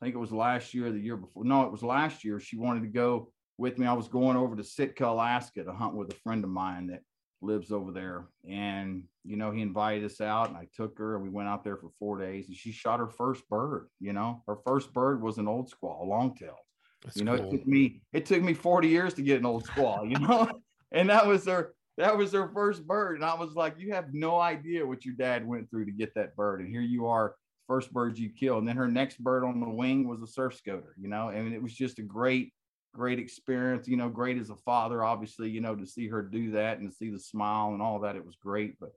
I 0.00 0.04
think 0.04 0.14
it 0.14 0.18
was 0.18 0.32
last 0.32 0.74
year, 0.74 0.90
the 0.90 0.98
year 0.98 1.16
before. 1.16 1.44
No, 1.44 1.62
it 1.62 1.72
was 1.72 1.82
last 1.82 2.24
year. 2.24 2.40
She 2.40 2.56
wanted 2.56 2.82
to 2.82 2.88
go 2.88 3.30
with 3.58 3.78
me. 3.78 3.86
I 3.86 3.92
was 3.92 4.08
going 4.08 4.36
over 4.36 4.56
to 4.56 4.64
Sitka, 4.64 5.06
Alaska 5.06 5.64
to 5.64 5.72
hunt 5.72 5.94
with 5.94 6.10
a 6.10 6.16
friend 6.16 6.44
of 6.44 6.50
mine 6.50 6.88
that 6.88 7.00
lives 7.40 7.70
over 7.70 7.92
there. 7.92 8.26
And, 8.48 9.04
you 9.24 9.36
know, 9.36 9.50
he 9.50 9.62
invited 9.62 10.04
us 10.04 10.20
out 10.20 10.48
and 10.48 10.56
I 10.56 10.66
took 10.74 10.98
her 10.98 11.14
and 11.14 11.22
we 11.22 11.30
went 11.30 11.48
out 11.48 11.62
there 11.62 11.76
for 11.76 11.90
four 11.98 12.18
days 12.18 12.48
and 12.48 12.56
she 12.56 12.72
shot 12.72 12.98
her 12.98 13.08
first 13.08 13.48
bird. 13.48 13.88
You 14.00 14.12
know, 14.12 14.42
her 14.46 14.56
first 14.66 14.92
bird 14.92 15.22
was 15.22 15.38
an 15.38 15.48
old 15.48 15.70
squaw, 15.70 16.00
a 16.00 16.04
longtail. 16.04 16.56
That's 17.04 17.16
you 17.16 17.24
know, 17.24 17.36
cool. 17.36 17.48
it 17.48 17.50
took 17.50 17.66
me 17.66 18.02
it 18.12 18.26
took 18.26 18.42
me 18.42 18.54
40 18.54 18.88
years 18.88 19.14
to 19.14 19.22
get 19.22 19.38
an 19.38 19.46
old 19.46 19.66
squaw, 19.66 20.08
you 20.08 20.18
know, 20.18 20.50
and 20.92 21.10
that 21.10 21.26
was 21.26 21.46
her 21.46 21.74
that 21.96 22.16
was 22.16 22.32
her 22.32 22.50
first 22.52 22.86
bird. 22.86 23.16
And 23.16 23.24
I 23.24 23.34
was 23.34 23.54
like, 23.54 23.74
you 23.78 23.92
have 23.92 24.12
no 24.12 24.38
idea 24.40 24.86
what 24.86 25.04
your 25.04 25.14
dad 25.14 25.46
went 25.46 25.70
through 25.70 25.86
to 25.86 25.92
get 25.92 26.14
that 26.14 26.34
bird. 26.36 26.60
And 26.60 26.68
here 26.68 26.80
you 26.80 27.06
are, 27.06 27.34
first 27.66 27.92
bird 27.92 28.18
you 28.18 28.30
killed. 28.30 28.60
And 28.60 28.68
then 28.68 28.76
her 28.76 28.88
next 28.88 29.22
bird 29.22 29.44
on 29.44 29.60
the 29.60 29.68
wing 29.68 30.08
was 30.08 30.22
a 30.22 30.26
surf 30.26 30.56
scoter, 30.56 30.94
you 30.98 31.08
know, 31.08 31.28
and 31.28 31.52
it 31.52 31.62
was 31.62 31.74
just 31.74 31.98
a 31.98 32.02
great, 32.02 32.52
great 32.94 33.18
experience, 33.18 33.86
you 33.86 33.96
know, 33.96 34.08
great 34.08 34.38
as 34.38 34.50
a 34.50 34.56
father, 34.56 35.04
obviously, 35.04 35.50
you 35.50 35.60
know, 35.60 35.74
to 35.76 35.86
see 35.86 36.08
her 36.08 36.22
do 36.22 36.52
that 36.52 36.78
and 36.78 36.90
to 36.90 36.96
see 36.96 37.10
the 37.10 37.18
smile 37.18 37.72
and 37.72 37.82
all 37.82 38.00
that. 38.00 38.16
It 38.16 38.26
was 38.26 38.36
great, 38.36 38.78
but 38.80 38.92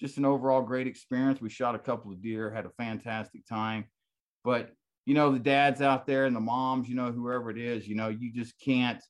just 0.00 0.18
an 0.18 0.24
overall 0.24 0.62
great 0.62 0.86
experience. 0.86 1.40
We 1.40 1.50
shot 1.50 1.74
a 1.74 1.78
couple 1.78 2.10
of 2.10 2.22
deer, 2.22 2.50
had 2.50 2.66
a 2.66 2.70
fantastic 2.70 3.46
time. 3.46 3.84
But 4.44 4.70
you 5.06 5.14
know, 5.14 5.32
the 5.32 5.38
dads 5.38 5.82
out 5.82 6.06
there 6.06 6.26
and 6.26 6.36
the 6.36 6.40
moms, 6.40 6.88
you 6.88 6.94
know, 6.94 7.10
whoever 7.10 7.50
it 7.50 7.58
is, 7.58 7.88
you 7.88 7.96
know, 7.96 8.08
you 8.08 8.32
just 8.32 8.54
can't, 8.60 9.02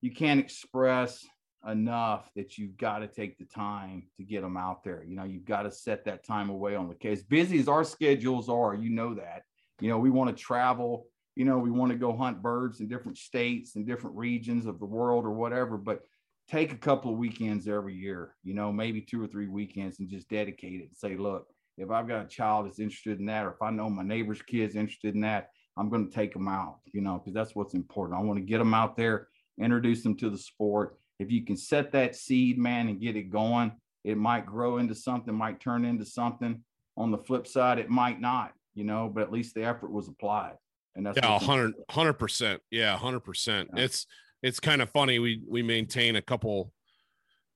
you 0.00 0.12
can't 0.12 0.38
express 0.38 1.24
enough 1.68 2.30
that 2.36 2.58
you've 2.58 2.76
got 2.76 2.98
to 2.98 3.06
take 3.06 3.38
the 3.38 3.44
time 3.44 4.04
to 4.16 4.24
get 4.24 4.42
them 4.42 4.56
out 4.56 4.84
there. 4.84 5.04
You 5.06 5.16
know, 5.16 5.24
you've 5.24 5.44
got 5.44 5.62
to 5.62 5.70
set 5.70 6.04
that 6.04 6.24
time 6.24 6.50
away 6.50 6.74
on 6.74 6.88
the 6.88 6.94
case. 6.94 7.22
Busy 7.22 7.58
as 7.58 7.68
our 7.68 7.84
schedules 7.84 8.48
are, 8.48 8.74
you 8.74 8.90
know 8.90 9.14
that. 9.14 9.42
You 9.80 9.88
know, 9.88 9.98
we 9.98 10.10
want 10.10 10.34
to 10.36 10.42
travel, 10.42 11.06
you 11.36 11.44
know, 11.44 11.58
we 11.58 11.70
want 11.70 11.90
to 11.92 11.98
go 11.98 12.16
hunt 12.16 12.42
birds 12.42 12.80
in 12.80 12.88
different 12.88 13.18
states 13.18 13.76
and 13.76 13.86
different 13.86 14.16
regions 14.16 14.66
of 14.66 14.78
the 14.78 14.86
world 14.86 15.24
or 15.24 15.32
whatever, 15.32 15.76
but 15.76 16.00
take 16.48 16.72
a 16.72 16.76
couple 16.76 17.10
of 17.12 17.18
weekends 17.18 17.66
every 17.66 17.94
year, 17.94 18.36
you 18.44 18.54
know, 18.54 18.72
maybe 18.72 19.00
two 19.00 19.22
or 19.22 19.26
three 19.26 19.48
weekends 19.48 19.98
and 19.98 20.08
just 20.08 20.28
dedicate 20.28 20.80
it 20.80 20.88
and 20.88 20.96
say, 20.96 21.16
look, 21.16 21.46
if 21.76 21.90
I've 21.90 22.06
got 22.06 22.24
a 22.24 22.28
child 22.28 22.66
that's 22.66 22.78
interested 22.78 23.18
in 23.18 23.26
that, 23.26 23.46
or 23.46 23.50
if 23.50 23.62
I 23.62 23.70
know 23.70 23.90
my 23.90 24.04
neighbor's 24.04 24.42
kid's 24.42 24.76
interested 24.76 25.14
in 25.14 25.22
that, 25.22 25.48
I'm 25.76 25.90
going 25.90 26.08
to 26.08 26.14
take 26.14 26.32
them 26.32 26.46
out, 26.46 26.78
you 26.92 27.00
know, 27.00 27.18
because 27.18 27.34
that's 27.34 27.56
what's 27.56 27.74
important. 27.74 28.18
I 28.18 28.22
want 28.22 28.38
to 28.38 28.44
get 28.44 28.58
them 28.58 28.74
out 28.74 28.96
there, 28.96 29.28
introduce 29.60 30.02
them 30.02 30.16
to 30.18 30.30
the 30.30 30.38
sport. 30.38 30.98
If 31.18 31.30
you 31.30 31.44
can 31.44 31.56
set 31.56 31.92
that 31.92 32.16
seed, 32.16 32.58
man, 32.58 32.88
and 32.88 33.00
get 33.00 33.16
it 33.16 33.30
going, 33.30 33.72
it 34.04 34.16
might 34.16 34.46
grow 34.46 34.78
into 34.78 34.94
something, 34.94 35.34
might 35.34 35.60
turn 35.60 35.84
into 35.84 36.04
something. 36.04 36.62
On 36.96 37.10
the 37.10 37.18
flip 37.18 37.46
side, 37.46 37.78
it 37.78 37.90
might 37.90 38.20
not, 38.20 38.52
you 38.74 38.84
know, 38.84 39.10
but 39.12 39.22
at 39.22 39.32
least 39.32 39.54
the 39.54 39.64
effort 39.64 39.90
was 39.90 40.08
applied. 40.08 40.54
And 40.94 41.04
that's 41.04 41.16
yeah, 41.16 41.32
what's 41.32 41.44
hundred 41.44 41.74
hundred 41.90 42.14
percent. 42.14 42.60
Yeah, 42.70 42.96
hundred 42.96 43.20
percent. 43.20 43.70
Yeah. 43.74 43.84
It's 43.84 44.06
it's 44.42 44.60
kind 44.60 44.80
of 44.80 44.90
funny. 44.90 45.18
We 45.18 45.42
we 45.48 45.62
maintain 45.62 46.16
a 46.16 46.22
couple 46.22 46.72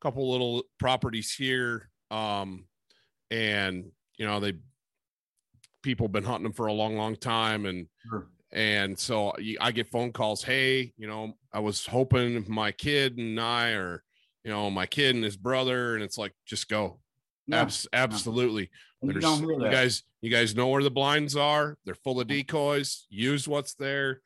couple 0.01 0.31
little 0.31 0.65
properties 0.79 1.33
here. 1.33 1.89
Um 2.11 2.67
and 3.31 3.91
you 4.17 4.27
know, 4.27 4.41
they 4.41 4.55
people 5.83 6.09
been 6.09 6.25
hunting 6.25 6.45
them 6.45 6.53
for 6.53 6.67
a 6.67 6.73
long, 6.73 6.97
long 6.97 7.15
time. 7.15 7.67
And 7.67 7.87
Sure. 8.09 8.29
And 8.53 8.99
so 8.99 9.33
I 9.61 9.73
get 9.73 9.91
phone 9.91 10.13
calls, 10.13 10.43
hey, 10.43 10.93
you 10.97 11.07
know, 11.07 11.35
I 11.53 11.61
was 11.61 11.87
hoping 11.87 12.45
my 12.49 12.73
kid 12.73 13.19
and 13.19 13.39
I 13.41 13.71
or 13.73 14.03
you 14.45 14.51
know, 14.53 14.71
my 14.71 14.87
kid 14.87 15.15
and 15.15 15.25
his 15.25 15.37
brother, 15.37 15.95
and 15.95 16.03
it's 16.03 16.17
like 16.17 16.33
just 16.47 16.69
go. 16.69 17.01
Yeah, 17.47 17.63
Abs- 17.63 17.89
absolutely. 17.93 18.71
you 19.03 19.11
you 19.21 19.71
guys, 19.71 20.05
you 20.23 20.31
guys 20.31 20.55
know 20.55 20.69
where 20.69 20.83
the 20.83 20.91
blinds 20.91 21.37
are. 21.37 21.77
They're 21.85 21.95
full 21.95 22.21
of 22.21 22.29
decoys. 22.29 23.07
Use 23.11 23.47
what's 23.49 23.75
there. 23.75 24.21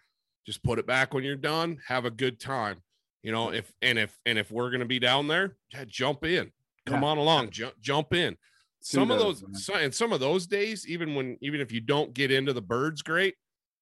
Just 0.47 0.63
put 0.63 0.79
it 0.79 0.87
back 0.87 1.15
when 1.15 1.25
you're 1.25 1.37
done. 1.37 1.79
Have 1.89 2.05
a 2.05 2.11
good 2.11 2.39
time. 2.41 2.83
You 3.23 3.33
know, 3.33 3.53
if 3.53 3.73
and 3.81 3.99
if 3.99 4.17
and 4.27 4.39
if 4.39 4.51
we're 4.51 4.71
gonna 4.71 4.85
be 4.87 4.99
down 4.99 5.29
there, 5.29 5.57
yeah, 5.73 5.85
jump 5.87 6.25
in. 6.25 6.53
Come 6.87 7.03
Yeah. 7.03 7.09
on 7.09 7.19
along. 7.19 7.51
Jump 7.51 7.75
jump 7.81 8.13
in. 8.13 8.37
Some 8.81 9.11
of 9.13 9.19
those 9.21 9.43
man. 9.69 9.85
and 9.85 9.95
some 9.95 10.13
of 10.13 10.19
those 10.21 10.47
days, 10.47 10.87
even 10.89 11.15
when 11.15 11.39
even 11.41 11.61
if 11.61 11.71
you 11.73 11.81
don't 11.81 12.13
get 12.13 12.31
into 12.33 12.53
the 12.53 12.63
birds 12.63 13.03
great, 13.03 13.37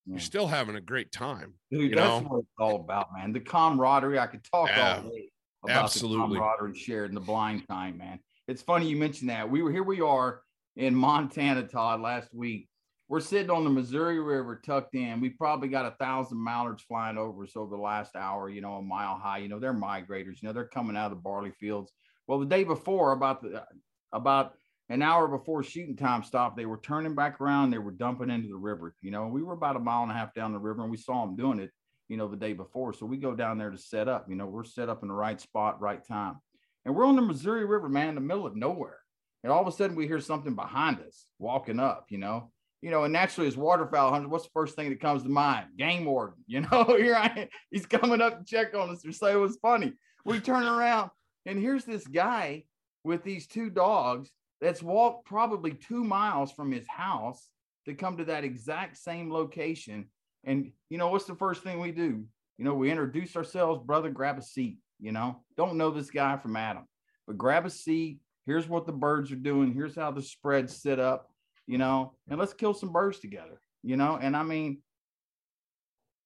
Yeah. 0.06 0.12
you're 0.12 0.20
mm. 0.20 0.22
still 0.22 0.46
having 0.46 0.76
a 0.76 0.80
great 0.80 1.12
time. 1.12 1.54
Dude, 1.70 1.90
you 1.90 1.96
that's 1.96 2.22
know? 2.22 2.28
what 2.28 2.38
it's 2.40 2.48
all 2.58 2.76
about, 2.76 3.08
man. 3.16 3.32
The 3.32 3.40
camaraderie. 3.40 4.18
I 4.18 4.26
could 4.26 4.44
talk 4.44 4.68
Yeah, 4.68 4.96
all 4.96 5.10
day 5.10 5.30
about 5.64 5.84
absolutely. 5.84 6.34
the 6.34 6.40
camaraderie 6.40 6.78
shared 6.78 7.10
in 7.10 7.14
the 7.14 7.20
blind 7.20 7.66
time, 7.68 7.98
man. 7.98 8.18
It's 8.48 8.62
funny 8.62 8.88
you 8.88 8.96
mentioned 8.96 9.30
that. 9.30 9.48
We 9.50 9.62
were 9.62 9.70
here. 9.70 9.82
We 9.82 10.00
are 10.00 10.42
in 10.76 10.94
Montana, 10.94 11.66
Todd, 11.66 12.00
last 12.00 12.34
week, 12.34 12.68
we're 13.10 13.20
sitting 13.20 13.50
on 13.50 13.64
the 13.64 13.70
Missouri 13.70 14.20
River 14.20 14.62
tucked 14.64 14.94
in. 14.94 15.20
We 15.20 15.30
probably 15.30 15.66
got 15.68 15.84
a 15.84 15.96
thousand 15.98 16.42
mallards 16.42 16.84
flying 16.84 17.18
over 17.18 17.42
us 17.42 17.56
over 17.56 17.74
the 17.74 17.82
last 17.82 18.14
hour, 18.14 18.48
you 18.48 18.60
know, 18.60 18.74
a 18.74 18.82
mile 18.82 19.16
high. 19.16 19.38
You 19.38 19.48
know, 19.48 19.58
they're 19.58 19.74
migrators, 19.74 20.40
you 20.40 20.46
know, 20.46 20.52
they're 20.52 20.64
coming 20.64 20.96
out 20.96 21.10
of 21.10 21.18
the 21.18 21.22
barley 21.22 21.50
fields. 21.50 21.92
Well, 22.28 22.38
the 22.38 22.46
day 22.46 22.62
before, 22.62 23.10
about 23.10 23.42
the 23.42 23.64
about 24.12 24.54
an 24.90 25.02
hour 25.02 25.28
before 25.28 25.62
shooting 25.62 25.96
time 25.96 26.22
stopped, 26.22 26.56
they 26.56 26.66
were 26.66 26.80
turning 26.82 27.14
back 27.14 27.40
around, 27.40 27.70
they 27.70 27.78
were 27.78 27.92
dumping 27.92 28.28
into 28.28 28.48
the 28.48 28.56
river. 28.56 28.94
You 29.00 29.10
know, 29.10 29.28
we 29.28 29.42
were 29.42 29.54
about 29.54 29.76
a 29.76 29.80
mile 29.80 30.02
and 30.02 30.10
a 30.10 30.14
half 30.14 30.34
down 30.34 30.52
the 30.52 30.58
river 30.58 30.82
and 30.82 30.90
we 30.90 30.96
saw 30.98 31.24
them 31.24 31.36
doing 31.36 31.60
it, 31.60 31.70
you 32.08 32.16
know, 32.16 32.28
the 32.28 32.36
day 32.36 32.52
before. 32.52 32.92
So 32.92 33.06
we 33.06 33.16
go 33.16 33.34
down 33.34 33.56
there 33.56 33.70
to 33.70 33.78
set 33.78 34.08
up, 34.08 34.26
you 34.28 34.36
know, 34.36 34.46
we're 34.46 34.64
set 34.64 34.88
up 34.88 35.02
in 35.02 35.08
the 35.08 35.14
right 35.14 35.40
spot, 35.40 35.80
right 35.80 36.06
time. 36.06 36.36
And 36.84 36.94
we're 36.94 37.06
on 37.06 37.16
the 37.16 37.22
Missouri 37.22 37.64
River, 37.64 37.88
man, 37.88 38.10
in 38.10 38.14
the 38.16 38.20
middle 38.20 38.46
of 38.46 38.56
nowhere. 38.56 38.98
And 39.42 39.52
all 39.52 39.62
of 39.62 39.68
a 39.68 39.72
sudden 39.72 39.96
we 39.96 40.06
hear 40.06 40.20
something 40.20 40.54
behind 40.54 41.00
us 41.00 41.24
walking 41.38 41.80
up, 41.80 42.06
you 42.10 42.18
know 42.18 42.50
you 42.82 42.90
know, 42.90 43.04
and 43.04 43.12
naturally 43.12 43.46
as 43.46 43.56
waterfowl 43.56 44.10
hunter, 44.10 44.28
what's 44.28 44.44
the 44.44 44.50
first 44.54 44.74
thing 44.74 44.88
that 44.88 45.00
comes 45.00 45.22
to 45.22 45.28
mind? 45.28 45.66
Game 45.76 46.04
warden, 46.04 46.42
you 46.46 46.62
know, 46.62 46.96
here 46.98 47.14
I 47.14 47.48
he's 47.70 47.86
coming 47.86 48.20
up 48.20 48.38
to 48.38 48.44
check 48.44 48.74
on 48.74 48.90
us 48.90 49.04
or 49.04 49.12
say 49.12 49.32
it 49.32 49.36
was 49.36 49.58
funny. 49.60 49.92
We 50.24 50.40
turn 50.40 50.66
around 50.66 51.10
and 51.46 51.58
here's 51.58 51.84
this 51.84 52.06
guy 52.06 52.64
with 53.04 53.22
these 53.22 53.46
two 53.46 53.70
dogs 53.70 54.30
that's 54.60 54.82
walked 54.82 55.26
probably 55.26 55.72
two 55.72 56.04
miles 56.04 56.52
from 56.52 56.72
his 56.72 56.86
house 56.88 57.48
to 57.86 57.94
come 57.94 58.16
to 58.18 58.24
that 58.26 58.44
exact 58.44 58.96
same 58.96 59.32
location. 59.32 60.06
And 60.44 60.72
you 60.88 60.98
know, 60.98 61.08
what's 61.08 61.24
the 61.24 61.34
first 61.34 61.62
thing 61.62 61.80
we 61.80 61.92
do? 61.92 62.24
You 62.58 62.64
know, 62.64 62.74
we 62.74 62.90
introduce 62.90 63.36
ourselves, 63.36 63.84
brother, 63.84 64.10
grab 64.10 64.38
a 64.38 64.42
seat, 64.42 64.78
you 64.98 65.12
know, 65.12 65.40
don't 65.56 65.76
know 65.76 65.90
this 65.90 66.10
guy 66.10 66.36
from 66.36 66.56
Adam, 66.56 66.86
but 67.26 67.38
grab 67.38 67.64
a 67.66 67.70
seat. 67.70 68.20
Here's 68.46 68.68
what 68.68 68.86
the 68.86 68.92
birds 68.92 69.32
are 69.32 69.36
doing. 69.36 69.72
Here's 69.72 69.94
how 69.94 70.10
the 70.10 70.22
spread's 70.22 70.76
set 70.76 70.98
up 70.98 71.30
you 71.70 71.78
know, 71.78 72.14
and 72.28 72.36
let's 72.36 72.52
kill 72.52 72.74
some 72.74 72.90
birds 72.90 73.20
together, 73.20 73.60
you 73.84 73.96
know. 73.96 74.18
And 74.20 74.36
I 74.36 74.42
mean, 74.42 74.82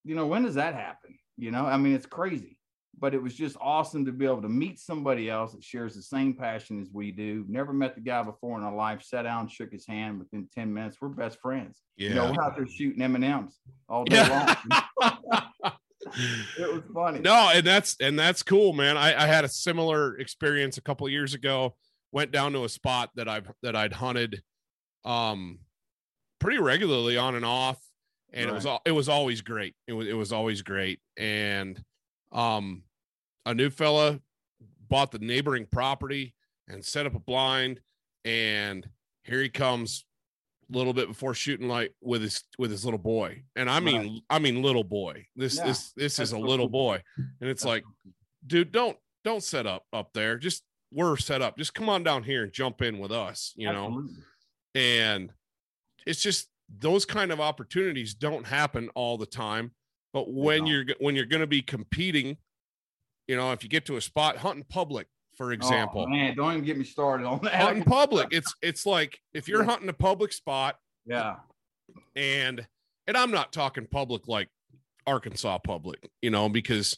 you 0.03 0.15
know, 0.15 0.27
when 0.27 0.43
does 0.43 0.55
that 0.55 0.73
happen? 0.73 1.19
You 1.37 1.51
know, 1.51 1.67
I 1.67 1.77
mean, 1.77 1.95
it's 1.95 2.07
crazy, 2.07 2.57
but 3.05 3.13
it 3.13 3.23
was 3.23 3.35
just 3.35 3.55
awesome 3.61 4.03
to 4.07 4.13
be 4.13 4.25
able 4.25 4.41
to 4.41 4.49
meet 4.49 4.81
somebody 4.81 5.29
else 5.29 5.53
that 5.53 5.63
shares 5.63 5.95
the 5.95 6.01
same 6.01 6.33
passion 6.33 6.81
as 6.81 6.89
we 6.91 7.11
do. 7.11 7.45
Never 7.51 7.75
met 7.75 7.95
the 7.95 8.01
guy 8.01 8.23
before 8.23 8.57
in 8.57 8.65
our 8.65 8.75
life, 8.75 9.03
sat 9.03 9.25
down, 9.25 9.47
shook 9.47 9.71
his 9.71 9.87
hand 9.87 10.19
within 10.19 10.49
10 10.55 10.73
minutes. 10.73 10.97
We're 11.03 11.11
best 11.11 11.39
friends. 11.39 11.83
Yeah. 11.99 12.09
You 12.09 12.15
know, 12.15 12.33
we're 12.33 12.43
out 12.43 12.57
there 12.57 12.67
shooting 12.67 13.03
M&Ms 13.03 13.59
all 13.91 14.05
day 14.05 14.17
yeah. 14.17 14.57
long. 15.03 15.13
it 16.59 16.73
was 16.73 16.83
funny. 16.95 17.19
No, 17.19 17.51
and 17.53 17.67
that's 17.67 17.95
and 18.01 18.19
that's 18.19 18.43
cool, 18.43 18.73
man. 18.73 18.97
I, 18.97 19.25
I 19.25 19.27
had 19.27 19.45
a 19.45 19.51
similar 19.51 20.17
experience 20.17 20.79
a 20.79 20.81
couple 20.81 21.07
years 21.07 21.35
ago. 21.35 21.77
Went 22.11 22.31
down 22.31 22.55
to 22.55 22.65
a 22.65 22.71
spot 22.71 23.11
that 23.17 23.29
I've 23.29 23.53
that 23.63 23.77
I'd 23.77 23.93
hunted 23.93 24.41
um 25.05 25.59
pretty 26.39 26.59
regularly 26.59 27.19
on 27.19 27.35
and 27.35 27.45
off 27.45 27.77
and 28.33 28.47
right. 28.47 28.53
it 28.53 28.67
was 28.67 28.81
it 28.87 28.93
was 28.93 29.11
always 29.11 29.43
great 29.43 29.75
it 29.87 29.93
was 29.93 30.09
it 30.09 30.15
was 30.15 30.33
always 30.33 30.63
great 30.63 31.01
and 31.19 31.79
um 32.33 32.83
a 33.47 33.55
new 33.55 33.71
fella 33.71 34.21
bought 34.89 35.11
the 35.11 35.19
neighboring 35.19 35.67
property 35.71 36.35
and 36.69 36.85
set 36.85 37.07
up 37.07 37.15
a 37.15 37.19
blind 37.19 37.81
and 38.25 38.89
here 39.25 39.41
he 39.41 39.49
comes 39.49 40.05
a 40.73 40.77
little 40.77 40.93
bit 40.93 41.09
before 41.09 41.35
shooting 41.35 41.69
light 41.69 41.91
with 42.01 42.23
his 42.23 42.43
with 42.59 42.71
his 42.71 42.85
little 42.85 42.99
boy. 42.99 43.43
And 43.57 43.69
i 43.69 43.81
mean 43.81 44.01
right. 44.01 44.21
i 44.31 44.39
mean 44.39 44.63
little 44.63 44.85
boy. 44.85 45.27
This 45.37 45.57
yeah, 45.57 45.67
this 45.67 45.93
this 45.97 46.19
is 46.19 46.33
a 46.33 46.39
little 46.39 46.69
boy. 46.69 47.03
And 47.17 47.51
it's 47.51 47.65
like 47.65 47.85
dude 48.47 48.73
don't 48.73 48.97
don't 49.25 49.43
set 49.43 49.67
up 49.67 49.85
up 49.93 50.13
there. 50.15 50.39
Just 50.39 50.63
we're 50.93 51.17
set 51.17 51.43
up. 51.43 51.59
Just 51.59 51.75
come 51.75 51.89
on 51.89 52.03
down 52.03 52.23
here 52.23 52.45
and 52.45 52.53
jump 52.53 52.83
in 52.83 52.99
with 52.99 53.13
us 53.13 53.53
you 53.57 53.69
Absolutely. 53.69 54.13
know 54.13 54.19
and 54.75 55.31
it's 56.07 56.23
just 56.23 56.49
those 56.79 57.05
kind 57.05 57.31
of 57.31 57.41
opportunities 57.41 58.15
don't 58.15 58.47
happen 58.47 58.89
all 58.95 59.17
the 59.19 59.27
time. 59.27 59.73
But 60.13 60.33
when 60.33 60.67
you're 60.67 60.85
when 61.01 61.17
you're 61.17 61.27
going 61.27 61.41
to 61.41 61.47
be 61.47 61.63
competing, 61.63 62.37
you 63.27 63.37
know, 63.37 63.53
if 63.53 63.63
you 63.63 63.69
get 63.69 63.87
to 63.87 63.97
a 63.97 64.01
spot 64.01 64.37
hunting 64.37 64.65
public, 64.69 65.07
for 65.37 65.51
oh, 65.51 65.55
example, 65.55 66.03
oh, 66.03 66.11
man, 66.11 66.37
don't 66.37 66.53
even 66.53 66.65
get 66.65 66.79
me 66.79 66.85
started 66.85 67.27
on 67.27 67.41
that. 67.43 67.55
Hunting 67.55 67.85
public, 67.85 68.29
it's 68.31 68.53
it's 68.63 68.87
like 68.87 69.19
if 69.33 69.49
you're 69.49 69.65
hunting 69.65 69.89
a 69.89 69.95
public 69.95 70.33
spot, 70.33 70.77
yeah, 71.07 71.37
and 72.15 72.67
and 73.07 73.17
I'm 73.17 73.31
not 73.31 73.53
talking 73.53 73.87
public 73.91 74.29
like 74.29 74.49
Arkansas 75.07 75.59
public, 75.59 76.09
you 76.23 76.31
know, 76.31 76.49
because 76.49 76.97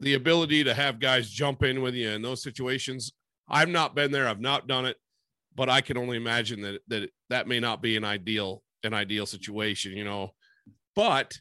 the 0.00 0.14
ability 0.14 0.64
to 0.64 0.74
have 0.74 1.00
guys 1.00 1.30
jump 1.30 1.62
in 1.62 1.80
with 1.82 1.94
you 1.94 2.10
in 2.10 2.22
those 2.22 2.42
situations, 2.42 3.12
I've 3.48 3.68
not 3.68 3.94
been 3.94 4.12
there, 4.12 4.28
I've 4.28 4.40
not 4.40 4.66
done 4.66 4.84
it 4.86 4.96
but 5.56 5.70
I 5.70 5.80
can 5.80 5.96
only 5.96 6.16
imagine 6.16 6.60
that 6.60 6.80
that 6.88 7.10
that 7.30 7.48
may 7.48 7.58
not 7.58 7.82
be 7.82 7.96
an 7.96 8.04
ideal 8.04 8.62
an 8.84 8.94
ideal 8.94 9.26
situation, 9.26 9.92
you 9.92 10.04
know. 10.04 10.34
But 10.94 11.38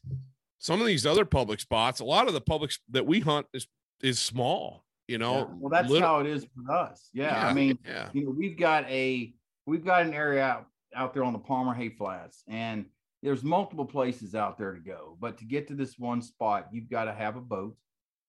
some 0.58 0.82
of 0.82 0.88
these 0.88 1.06
other 1.06 1.26
public 1.26 1.60
spots, 1.60 2.00
a 2.00 2.06
lot 2.06 2.28
of 2.28 2.34
the 2.34 2.42
public 2.42 2.72
that 2.90 3.06
we 3.06 3.20
hunt 3.20 3.46
is 3.54 3.68
is 4.06 4.20
small, 4.20 4.86
you 5.08 5.18
know. 5.18 5.36
Yeah. 5.38 5.46
Well, 5.60 5.70
that's 5.70 5.90
little, 5.90 6.08
how 6.08 6.20
it 6.20 6.28
is 6.28 6.46
for 6.56 6.72
us. 6.74 7.10
Yeah, 7.14 7.26
yeah 7.26 7.48
I 7.48 7.54
mean, 7.54 7.78
yeah. 7.86 8.10
you 8.14 8.26
know, 8.26 8.32
we've 8.32 8.58
got 8.58 8.90
a 8.90 9.34
we've 9.66 9.86
got 9.86 10.06
an 10.06 10.14
area 10.14 10.44
out 10.44 10.68
out 10.96 11.14
there 11.14 11.24
on 11.24 11.34
the 11.34 11.40
Palmer 11.40 11.74
Hay 11.74 11.90
Flats, 11.90 12.44
and 12.48 12.86
there's 13.22 13.44
multiple 13.44 13.86
places 13.86 14.36
out 14.36 14.58
there 14.58 14.74
to 14.74 14.80
go. 14.80 15.18
But 15.20 15.38
to 15.40 15.46
get 15.46 15.68
to 15.70 15.74
this 15.74 15.98
one 15.98 16.22
spot, 16.22 16.68
you've 16.72 16.90
got 16.90 17.06
to 17.06 17.14
have 17.14 17.36
a 17.36 17.42
boat. 17.42 17.76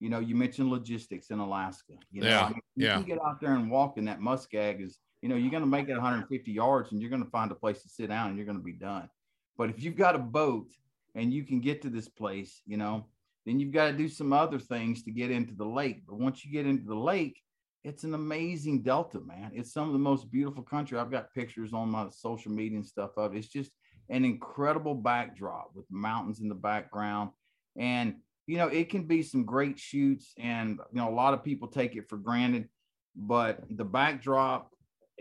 You 0.01 0.11
know, 0.11 0.19
you 0.19 0.35
mentioned 0.35 0.71
logistics 0.71 1.31
in 1.31 1.39
Alaska. 1.39 1.95
You 2.11 2.23
know, 2.23 2.29
yeah, 2.29 2.45
I 2.45 2.49
mean, 2.49 2.61
you 2.77 2.87
yeah. 2.87 2.95
can 2.95 3.05
get 3.05 3.19
out 3.23 3.41
there 3.41 3.55
and 3.55 3.71
walk 3.71 3.97
in 3.97 4.05
that 4.07 4.21
muskeg 4.21 4.83
is 4.83 4.99
you 5.23 5.29
know, 5.29 5.37
you're 5.37 5.51
going 5.51 5.63
to 5.63 5.69
make 5.69 5.89
it 5.89 5.95
150 5.95 6.53
yards 6.53 6.93
and 6.93 7.01
you're 7.01 7.11
going 7.11 7.25
to 7.25 7.31
find 7.31 7.51
a 7.51 7.55
place 7.55 7.83
to 7.83 7.89
sit 7.89 8.09
down 8.09 8.29
and 8.29 8.37
you're 8.37 8.47
going 8.47 8.59
to 8.59 8.65
be 8.65 8.73
done. 8.73 9.09
But 9.57 9.71
if 9.71 9.83
you've 9.83 9.97
got 9.97 10.15
a 10.15 10.21
boat 10.21 10.69
and 11.15 11.33
you 11.33 11.43
can 11.45 11.61
get 11.61 11.83
to 11.83 11.91
this 11.91 12.09
place, 12.09 12.61
you 12.67 12.77
know, 12.77 13.07
then 13.47 13.61
you've 13.61 13.73
got 13.73 13.87
to 13.87 13.97
do 13.97 14.09
some 14.09 14.33
other 14.33 14.59
things 14.59 15.05
to 15.05 15.13
get 15.13 15.31
into 15.31 15.55
the 15.55 15.65
lake. 15.65 16.03
But 16.07 16.19
once 16.19 16.45
you 16.45 16.51
get 16.51 16.67
into 16.67 16.85
the 16.85 16.97
lake, 16.97 17.41
it's 17.85 18.03
an 18.03 18.15
amazing 18.15 18.83
delta, 18.83 19.21
man. 19.21 19.53
It's 19.55 19.73
some 19.73 19.87
of 19.87 19.93
the 19.93 20.01
most 20.01 20.31
beautiful 20.33 20.65
country. 20.65 20.99
I've 20.99 21.13
got 21.13 21.33
pictures 21.33 21.73
on 21.73 21.89
my 21.89 22.09
social 22.11 22.51
media 22.51 22.79
and 22.79 22.87
stuff 22.87 23.13
of 23.17 23.35
it. 23.35 23.39
It's 23.39 23.47
just 23.47 23.71
an 24.11 24.25
incredible 24.25 24.95
backdrop 24.95 25.71
with 25.75 25.85
mountains 25.89 26.41
in 26.41 26.49
the 26.49 26.55
background. 26.57 27.31
And, 27.77 28.17
you 28.49 28.57
know, 28.57 28.67
it 28.67 28.89
can 28.91 29.05
be 29.05 29.23
some 29.23 29.45
great 29.45 29.79
shoots. 29.79 30.33
And, 30.37 30.81
you 30.93 31.01
know, 31.01 31.09
a 31.09 31.15
lot 31.15 31.33
of 31.33 31.45
people 31.45 31.69
take 31.69 31.95
it 31.95 32.09
for 32.09 32.17
granted, 32.17 32.69
but 33.15 33.61
the 33.71 33.85
backdrop 33.85 34.73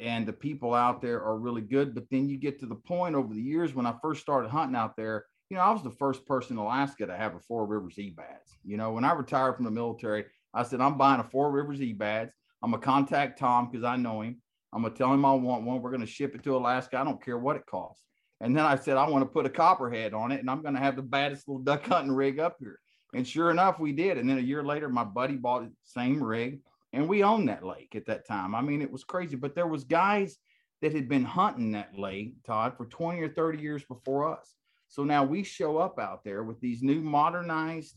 and 0.01 0.25
the 0.25 0.33
people 0.33 0.73
out 0.73 1.01
there 1.01 1.23
are 1.23 1.37
really 1.37 1.61
good. 1.61 1.93
But 1.93 2.09
then 2.09 2.27
you 2.27 2.37
get 2.37 2.59
to 2.61 2.65
the 2.65 2.75
point 2.75 3.13
over 3.13 3.31
the 3.31 3.41
years 3.41 3.75
when 3.75 3.85
I 3.85 3.93
first 4.01 4.21
started 4.21 4.49
hunting 4.49 4.75
out 4.75 4.97
there, 4.97 5.25
you 5.49 5.57
know, 5.57 5.63
I 5.63 5.71
was 5.71 5.83
the 5.83 5.91
first 5.91 6.25
person 6.25 6.57
in 6.57 6.63
Alaska 6.63 7.05
to 7.05 7.15
have 7.15 7.35
a 7.35 7.39
Four 7.39 7.65
Rivers 7.67 7.95
eBads. 7.95 8.57
You 8.63 8.77
know, 8.77 8.91
when 8.91 9.03
I 9.03 9.13
retired 9.13 9.55
from 9.55 9.65
the 9.65 9.71
military, 9.71 10.25
I 10.53 10.63
said, 10.63 10.81
I'm 10.81 10.97
buying 10.97 11.19
a 11.19 11.23
Four 11.23 11.51
Rivers 11.51 11.79
eBads. 11.79 12.31
I'm 12.63 12.71
going 12.71 12.81
to 12.81 12.85
contact 12.85 13.39
Tom 13.39 13.69
because 13.69 13.83
I 13.83 13.95
know 13.95 14.21
him. 14.21 14.41
I'm 14.73 14.81
going 14.81 14.93
to 14.93 14.97
tell 14.97 15.13
him 15.13 15.23
I 15.23 15.33
want 15.33 15.63
one. 15.63 15.81
We're 15.81 15.91
going 15.91 16.01
to 16.01 16.07
ship 16.07 16.35
it 16.35 16.43
to 16.43 16.57
Alaska. 16.57 16.97
I 16.99 17.03
don't 17.03 17.23
care 17.23 17.37
what 17.37 17.55
it 17.55 17.65
costs. 17.65 18.03
And 18.41 18.55
then 18.55 18.65
I 18.65 18.75
said, 18.75 18.97
I 18.97 19.07
want 19.07 19.21
to 19.21 19.29
put 19.29 19.45
a 19.45 19.49
copperhead 19.49 20.13
on 20.13 20.31
it 20.31 20.41
and 20.41 20.49
I'm 20.49 20.61
going 20.61 20.73
to 20.73 20.79
have 20.79 20.95
the 20.95 21.01
baddest 21.01 21.47
little 21.47 21.63
duck 21.63 21.85
hunting 21.87 22.11
rig 22.11 22.39
up 22.39 22.57
here. 22.59 22.79
And 23.13 23.25
sure 23.25 23.51
enough, 23.51 23.79
we 23.79 23.93
did. 23.93 24.17
And 24.17 24.29
then 24.29 24.37
a 24.37 24.41
year 24.41 24.63
later, 24.63 24.89
my 24.89 25.05
buddy 25.05 25.35
bought 25.37 25.63
the 25.63 25.71
same 25.83 26.21
rig 26.21 26.59
and 26.91 27.07
we 27.07 27.23
owned 27.23 27.47
that 27.47 27.65
lake 27.65 27.95
at 27.95 28.05
that 28.07 28.27
time. 28.27 28.53
I 28.53 28.61
mean, 28.61 28.81
it 28.81 28.91
was 28.91 29.03
crazy, 29.03 29.35
but 29.35 29.55
there 29.55 29.67
was 29.67 29.85
guys 29.85 30.37
that 30.81 30.93
had 30.93 31.07
been 31.07 31.23
hunting 31.23 31.71
that 31.71 31.97
lake, 31.97 32.33
Todd, 32.45 32.75
for 32.75 32.85
20 32.85 33.21
or 33.21 33.29
30 33.29 33.61
years 33.61 33.83
before 33.85 34.37
us. 34.37 34.53
So 34.87 35.03
now 35.03 35.23
we 35.23 35.43
show 35.43 35.77
up 35.77 35.99
out 35.99 36.23
there 36.23 36.43
with 36.43 36.59
these 36.59 36.81
new 36.81 37.01
modernized, 37.01 37.95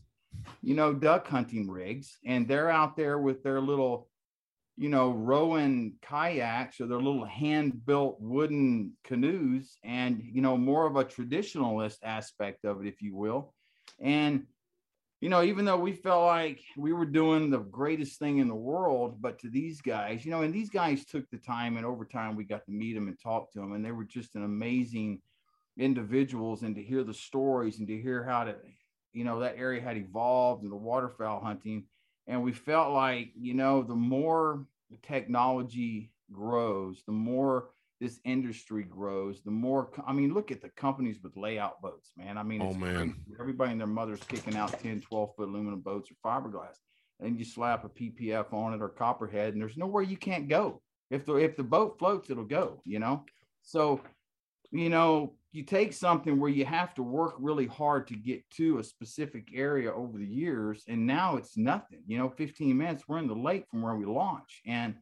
you 0.61 0.75
know, 0.75 0.93
duck 0.93 1.27
hunting 1.27 1.69
rigs, 1.69 2.17
and 2.25 2.47
they're 2.47 2.69
out 2.69 2.97
there 2.97 3.19
with 3.19 3.43
their 3.43 3.61
little, 3.61 4.09
you 4.77 4.89
know, 4.89 5.11
rowing 5.11 5.95
kayaks 6.01 6.79
or 6.79 6.87
their 6.87 6.97
little 6.97 7.25
hand 7.25 7.85
built 7.85 8.17
wooden 8.19 8.93
canoes, 9.03 9.77
and, 9.83 10.21
you 10.23 10.41
know, 10.41 10.57
more 10.57 10.85
of 10.85 10.95
a 10.95 11.05
traditionalist 11.05 11.97
aspect 12.03 12.65
of 12.65 12.81
it, 12.81 12.87
if 12.87 13.01
you 13.01 13.15
will. 13.15 13.53
And 13.99 14.45
you 15.21 15.27
know, 15.27 15.43
even 15.43 15.65
though 15.65 15.77
we 15.77 15.91
felt 15.91 16.25
like 16.25 16.61
we 16.77 16.93
were 16.93 17.05
doing 17.05 17.49
the 17.49 17.59
greatest 17.59 18.19
thing 18.19 18.37
in 18.37 18.47
the 18.47 18.55
world, 18.55 19.21
but 19.21 19.37
to 19.39 19.49
these 19.49 19.81
guys, 19.81 20.23
you 20.23 20.31
know, 20.31 20.43
and 20.43 20.53
these 20.53 20.69
guys 20.69 21.03
took 21.05 21.29
the 21.29 21.37
time 21.37 21.75
and 21.75 21.85
over 21.85 22.05
time 22.05 22.37
we 22.37 22.45
got 22.45 22.65
to 22.65 22.71
meet 22.71 22.93
them 22.93 23.09
and 23.09 23.19
talk 23.21 23.51
to 23.51 23.59
them, 23.59 23.73
and 23.73 23.83
they 23.83 23.91
were 23.91 24.05
just 24.05 24.35
an 24.35 24.45
amazing 24.45 25.21
individuals 25.79 26.63
and 26.63 26.75
to 26.75 26.83
hear 26.83 27.03
the 27.03 27.13
stories 27.13 27.79
and 27.79 27.87
to 27.87 27.97
hear 27.97 28.23
how 28.23 28.43
to, 28.43 28.55
you 29.13 29.23
know, 29.23 29.39
that 29.39 29.57
area 29.57 29.81
had 29.81 29.97
evolved 29.97 30.63
and 30.63 30.71
the 30.71 30.75
waterfowl 30.75 31.41
hunting. 31.41 31.85
And 32.27 32.43
we 32.43 32.51
felt 32.51 32.93
like, 32.93 33.31
you 33.35 33.53
know, 33.55 33.81
the 33.81 33.95
more 33.95 34.65
technology 35.01 36.11
grows, 36.31 37.01
the 37.05 37.11
more 37.11 37.69
this 37.99 38.19
industry 38.23 38.83
grows, 38.83 39.41
the 39.41 39.51
more 39.51 39.89
I 40.07 40.13
mean, 40.13 40.33
look 40.33 40.51
at 40.51 40.61
the 40.61 40.69
companies 40.69 41.17
with 41.21 41.35
layout 41.35 41.81
boats, 41.81 42.11
man. 42.15 42.37
I 42.37 42.43
mean, 42.43 42.61
oh 42.61 42.73
man, 42.73 43.15
everybody 43.39 43.71
and 43.71 43.79
their 43.79 43.87
mother's 43.87 44.23
kicking 44.23 44.55
out 44.55 44.79
10, 44.81 45.01
12 45.01 45.35
foot 45.35 45.49
aluminum 45.49 45.81
boats 45.81 46.09
or 46.11 46.15
fiberglass. 46.25 46.77
And 47.19 47.37
you 47.37 47.43
slap 47.43 47.83
a 47.83 47.89
PPF 47.89 48.53
on 48.53 48.73
it 48.73 48.81
or 48.81 48.87
copperhead, 48.87 49.51
and 49.51 49.61
there's 49.61 49.75
nowhere 49.75 50.03
you 50.03 50.15
can't 50.15 50.47
go. 50.47 50.81
If 51.09 51.25
the 51.25 51.35
if 51.35 51.57
the 51.57 51.63
boat 51.63 51.99
floats, 51.99 52.29
it'll 52.29 52.45
go, 52.45 52.81
you 52.85 52.99
know. 52.99 53.25
So, 53.61 53.99
you 54.71 54.89
know, 54.89 55.33
you 55.51 55.63
take 55.63 55.93
something 55.93 56.39
where 56.39 56.49
you 56.49 56.65
have 56.65 56.93
to 56.93 57.03
work 57.03 57.35
really 57.39 57.65
hard 57.65 58.07
to 58.07 58.15
get 58.15 58.47
to 58.51 58.77
a 58.77 58.83
specific 58.83 59.49
area 59.53 59.91
over 59.91 60.17
the 60.17 60.25
years 60.25 60.83
and 60.87 61.07
now 61.07 61.37
it's 61.37 61.57
nothing 61.57 62.01
you 62.05 62.17
know 62.17 62.29
15 62.29 62.77
minutes 62.77 63.03
we're 63.07 63.17
in 63.17 63.27
the 63.27 63.33
lake 63.33 63.65
from 63.69 63.81
where 63.81 63.95
we 63.95 64.05
launch. 64.05 64.61
And 64.65 64.95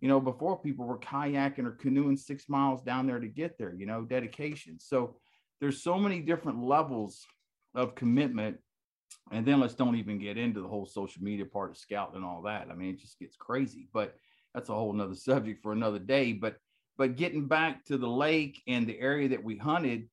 you 0.00 0.08
know 0.08 0.20
before 0.20 0.60
people 0.60 0.86
were 0.86 0.98
kayaking 0.98 1.66
or 1.66 1.72
canoeing 1.72 2.16
six 2.16 2.48
miles 2.48 2.82
down 2.82 3.06
there 3.06 3.18
to 3.18 3.28
get 3.28 3.58
there 3.58 3.74
you 3.74 3.86
know 3.86 4.02
dedication. 4.02 4.78
So 4.78 5.16
there's 5.60 5.82
so 5.82 5.98
many 5.98 6.20
different 6.20 6.62
levels 6.62 7.26
of 7.74 7.94
commitment 7.94 8.58
and 9.32 9.44
then 9.44 9.58
let's 9.58 9.74
don't 9.74 9.96
even 9.96 10.18
get 10.18 10.38
into 10.38 10.60
the 10.60 10.68
whole 10.68 10.86
social 10.86 11.22
media 11.22 11.44
part 11.44 11.70
of 11.70 11.76
scout 11.76 12.12
and 12.14 12.24
all 12.24 12.42
that. 12.42 12.68
I 12.70 12.74
mean 12.74 12.90
it 12.90 13.00
just 13.00 13.18
gets 13.18 13.36
crazy 13.36 13.88
but 13.92 14.14
that's 14.54 14.68
a 14.68 14.74
whole 14.74 14.92
nother 14.92 15.14
subject 15.16 15.60
for 15.60 15.72
another 15.72 15.98
day. 15.98 16.32
But 16.32 16.56
but 16.98 17.16
getting 17.16 17.46
back 17.46 17.84
to 17.84 17.96
the 17.96 18.08
lake 18.08 18.60
and 18.66 18.86
the 18.86 18.98
area 18.98 19.28
that 19.28 19.42
we 19.42 19.56
hunted, 19.56 20.08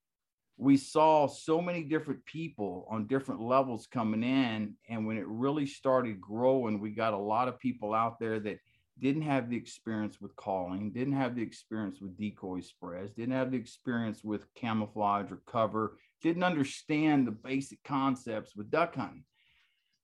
we 0.57 0.77
saw 0.77 1.27
so 1.27 1.59
many 1.59 1.83
different 1.83 2.23
people 2.25 2.88
on 2.89 3.07
different 3.07 3.41
levels 3.41 3.88
coming 3.88 4.23
in. 4.23 4.75
And 4.88 5.05
when 5.05 5.17
it 5.17 5.27
really 5.27 5.65
started 5.65 6.21
growing, 6.21 6.79
we 6.79 6.91
got 6.91 7.13
a 7.13 7.17
lot 7.17 7.47
of 7.47 7.59
people 7.59 7.93
out 7.93 8.19
there 8.19 8.39
that 8.39 8.59
didn't 8.99 9.23
have 9.23 9.49
the 9.49 9.57
experience 9.57 10.21
with 10.21 10.36
calling, 10.38 10.91
didn't 10.91 11.17
have 11.17 11.36
the 11.36 11.41
experience 11.41 11.99
with 11.99 12.17
decoy 12.17 12.61
spreads, 12.61 13.11
didn't 13.11 13.33
have 13.33 13.51
the 13.51 13.57
experience 13.57 14.23
with 14.23 14.45
camouflage 14.53 15.31
or 15.31 15.41
cover, 15.47 15.97
didn't 16.21 16.43
understand 16.43 17.27
the 17.27 17.31
basic 17.31 17.83
concepts 17.83 18.55
with 18.55 18.71
duck 18.71 18.95
hunting. 18.95 19.25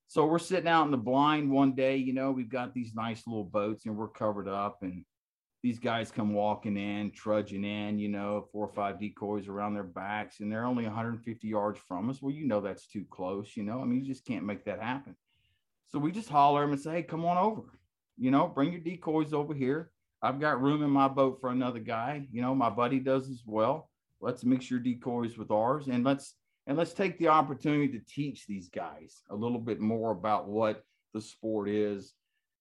So 0.08 0.26
we're 0.26 0.40
sitting 0.40 0.68
out 0.68 0.86
in 0.86 0.92
the 0.92 0.98
blind 0.98 1.50
one 1.50 1.74
day, 1.74 1.96
you 1.96 2.12
know, 2.12 2.32
we've 2.32 2.50
got 2.50 2.74
these 2.74 2.94
nice 2.94 3.26
little 3.26 3.46
boats 3.46 3.86
and 3.86 3.96
we're 3.96 4.10
covered 4.10 4.50
up 4.50 4.80
and 4.82 5.06
these 5.64 5.80
guys 5.80 6.12
come 6.12 6.34
walking 6.34 6.76
in, 6.76 7.12
trudging 7.12 7.64
in, 7.64 8.00
you 8.00 8.10
know, 8.10 8.48
four 8.52 8.66
or 8.66 8.74
five 8.74 9.00
decoys 9.00 9.48
around 9.48 9.74
their 9.76 9.84
backs, 9.84 10.40
and 10.40 10.52
they're 10.52 10.66
only 10.66 10.86
150 10.86 11.48
yards 11.48 11.80
from 11.88 12.10
us. 12.10 12.22
Well, 12.22 12.34
you 12.34 12.48
know 12.48 12.62
that's 12.62 12.88
too 12.88 13.06
close, 13.10 13.56
you 13.56 13.64
know. 13.64 13.80
I 13.80 13.86
mean, 13.86 14.04
you 14.04 14.06
just 14.06 14.26
can't 14.26 14.46
make 14.46 14.66
that 14.66 14.82
happen. 14.82 15.16
So 15.90 16.00
we 16.00 16.12
just 16.12 16.30
holler 16.30 16.62
them 16.62 16.72
and 16.72 16.82
say, 16.82 16.92
"Hey, 16.92 17.04
come 17.04 17.26
on 17.26 17.38
over. 17.38 17.80
You 18.18 18.32
know, 18.32 18.48
bring 18.48 18.72
your 18.72 18.82
decoys 18.82 19.34
over 19.34 19.54
here. 19.54 19.92
I've 20.22 20.40
got 20.40 20.62
room 20.62 20.84
in 20.84 20.90
my 20.90 21.08
boat 21.08 21.40
for 21.42 21.50
another 21.50 21.80
guy. 21.80 22.28
You 22.32 22.42
know, 22.42 22.56
my 22.56 22.70
buddy 22.70 23.00
does 23.00 23.30
as 23.30 23.44
well. 23.46 23.90
Let's 24.20 24.44
mix 24.44 24.70
your 24.70 24.80
decoys 24.80 25.38
with 25.38 25.52
ours, 25.52 25.88
and 25.88 26.04
let's 26.04 26.36
and 26.68 26.78
let's 26.78 26.94
take 26.94 27.18
the 27.18 27.28
opportunity 27.28 27.88
to 27.90 28.06
teach 28.08 28.48
these 28.48 28.70
guys 28.70 29.24
a 29.30 29.36
little 29.36 29.60
bit 29.60 29.80
more 29.80 30.12
about 30.12 30.48
what 30.48 30.84
the 31.14 31.22
sport 31.22 31.70
is 31.70 32.14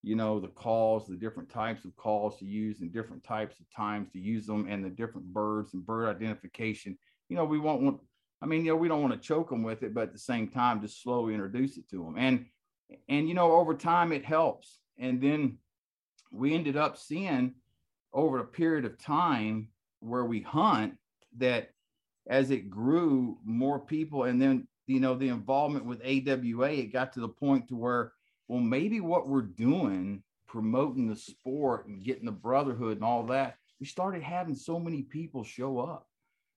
you 0.03 0.17
know, 0.17 0.41
the 0.41 0.49
calls, 0.49 1.07
the 1.07 1.17
different 1.17 1.51
types 1.51 1.85
of 1.85 1.95
calls 1.97 2.39
to 2.39 2.47
use 2.47 2.81
and 2.81 2.93
different 2.93 3.23
types 3.23 3.61
of 3.61 3.67
times 3.75 4.11
to 4.13 4.19
use 4.19 4.47
them 4.47 4.67
and 4.69 4.85
the 4.85 4.91
different 4.91 5.27
birds 5.27 5.75
and 5.75 5.85
bird 5.85 6.09
identification. 6.09 6.97
You 7.29 7.37
know, 7.37 7.45
we 7.45 7.59
won't 7.59 7.83
want, 7.83 8.01
I 8.41 8.47
mean, 8.47 8.65
you 8.65 8.73
know, 8.73 8.77
we 8.77 8.89
don't 8.89 9.03
want 9.03 9.13
to 9.13 9.21
choke 9.21 9.51
them 9.51 9.63
with 9.63 9.83
it, 9.83 9.93
but 9.93 10.05
at 10.05 10.13
the 10.13 10.19
same 10.19 10.49
time, 10.49 10.81
just 10.81 11.03
slowly 11.03 11.35
introduce 11.35 11.77
it 11.77 11.89
to 11.91 12.03
them. 12.03 12.15
And, 12.17 12.47
and, 13.09 13.29
you 13.29 13.35
know, 13.35 13.53
over 13.53 13.75
time 13.75 14.13
it 14.13 14.25
helps. 14.25 14.81
And 14.99 15.21
then 15.21 15.59
we 16.33 16.55
ended 16.55 16.77
up 16.77 16.97
seeing 16.97 17.55
over 18.13 18.39
a 18.39 18.45
period 18.45 18.87
of 18.87 18.99
time 18.99 19.69
where 20.01 20.25
we 20.25 20.41
hunt 20.41 20.95
that 21.39 21.71
as 22.27 22.51
it 22.51 22.71
grew, 22.71 23.39
more 23.45 23.79
people, 23.79 24.25
and 24.25 24.41
then, 24.41 24.67
you 24.87 25.01
know, 25.01 25.15
the 25.15 25.29
involvement 25.29 25.85
with 25.85 26.01
AWA, 26.03 26.71
it 26.71 26.93
got 26.93 27.13
to 27.13 27.21
the 27.21 27.29
point 27.29 27.69
to 27.69 27.77
where 27.77 28.13
well, 28.51 28.59
maybe 28.59 29.01
what 29.01 29.29
we're 29.29 29.43
doing, 29.43 30.25
promoting 30.49 31.07
the 31.07 31.15
sport 31.15 31.87
and 31.87 32.03
getting 32.03 32.25
the 32.25 32.33
brotherhood 32.33 32.97
and 32.97 33.05
all 33.05 33.23
that, 33.27 33.55
we 33.79 33.87
started 33.87 34.25
having 34.25 34.57
so 34.57 34.81
many 34.81 35.03
people 35.03 35.45
show 35.45 35.79
up. 35.79 36.09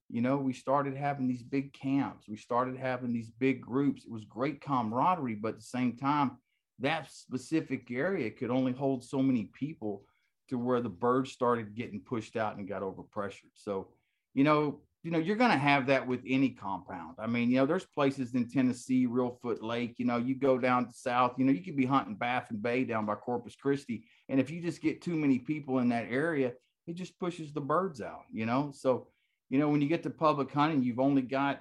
You 0.09 0.21
know, 0.21 0.37
we 0.37 0.53
started 0.53 0.97
having 0.97 1.27
these 1.27 1.43
big 1.43 1.71
camps, 1.71 2.27
we 2.27 2.35
started 2.35 2.77
having 2.77 3.13
these 3.13 3.29
big 3.29 3.61
groups. 3.61 4.05
It 4.05 4.11
was 4.11 4.25
great 4.25 4.59
camaraderie, 4.59 5.35
but 5.35 5.49
at 5.49 5.57
the 5.57 5.65
same 5.65 5.95
time, 5.95 6.31
that 6.79 7.11
specific 7.11 7.91
area 7.91 8.31
could 8.31 8.49
only 8.49 8.71
hold 8.71 9.03
so 9.03 9.21
many 9.21 9.51
people 9.53 10.03
to 10.49 10.57
where 10.57 10.81
the 10.81 10.89
birds 10.89 11.31
started 11.31 11.75
getting 11.75 12.01
pushed 12.01 12.35
out 12.35 12.57
and 12.57 12.67
got 12.67 12.81
overpressured. 12.81 13.53
So, 13.53 13.89
you 14.33 14.43
know, 14.43 14.79
you 15.03 15.11
know, 15.11 15.19
you're 15.19 15.35
going 15.35 15.51
to 15.51 15.57
have 15.57 15.87
that 15.87 16.07
with 16.07 16.21
any 16.25 16.49
compound. 16.49 17.15
I 17.19 17.27
mean, 17.27 17.51
you 17.51 17.57
know, 17.57 17.65
there's 17.65 17.85
places 17.85 18.33
in 18.35 18.49
Tennessee, 18.49 19.05
Reelfoot 19.05 19.61
Lake, 19.61 19.95
you 19.97 20.05
know, 20.05 20.17
you 20.17 20.33
go 20.33 20.57
down 20.57 20.91
south, 20.93 21.33
you 21.37 21.43
know, 21.43 21.51
you 21.51 21.61
could 21.61 21.75
be 21.75 21.85
hunting 21.85 22.15
Baffin 22.15 22.57
Bay 22.57 22.85
down 22.85 23.05
by 23.05 23.15
Corpus 23.15 23.55
Christi. 23.55 24.05
And 24.29 24.39
if 24.39 24.49
you 24.49 24.61
just 24.61 24.81
get 24.81 25.01
too 25.01 25.15
many 25.15 25.39
people 25.39 25.79
in 25.79 25.89
that 25.89 26.07
area, 26.09 26.53
it 26.87 26.95
just 26.95 27.19
pushes 27.19 27.51
the 27.51 27.61
birds 27.61 28.01
out, 28.01 28.23
you 28.31 28.45
know? 28.45 28.71
So, 28.73 29.07
you 29.49 29.59
know, 29.59 29.69
when 29.69 29.81
you 29.81 29.89
get 29.89 30.03
to 30.03 30.09
public 30.09 30.51
hunting, 30.51 30.83
you've 30.83 30.99
only 30.99 31.21
got 31.21 31.59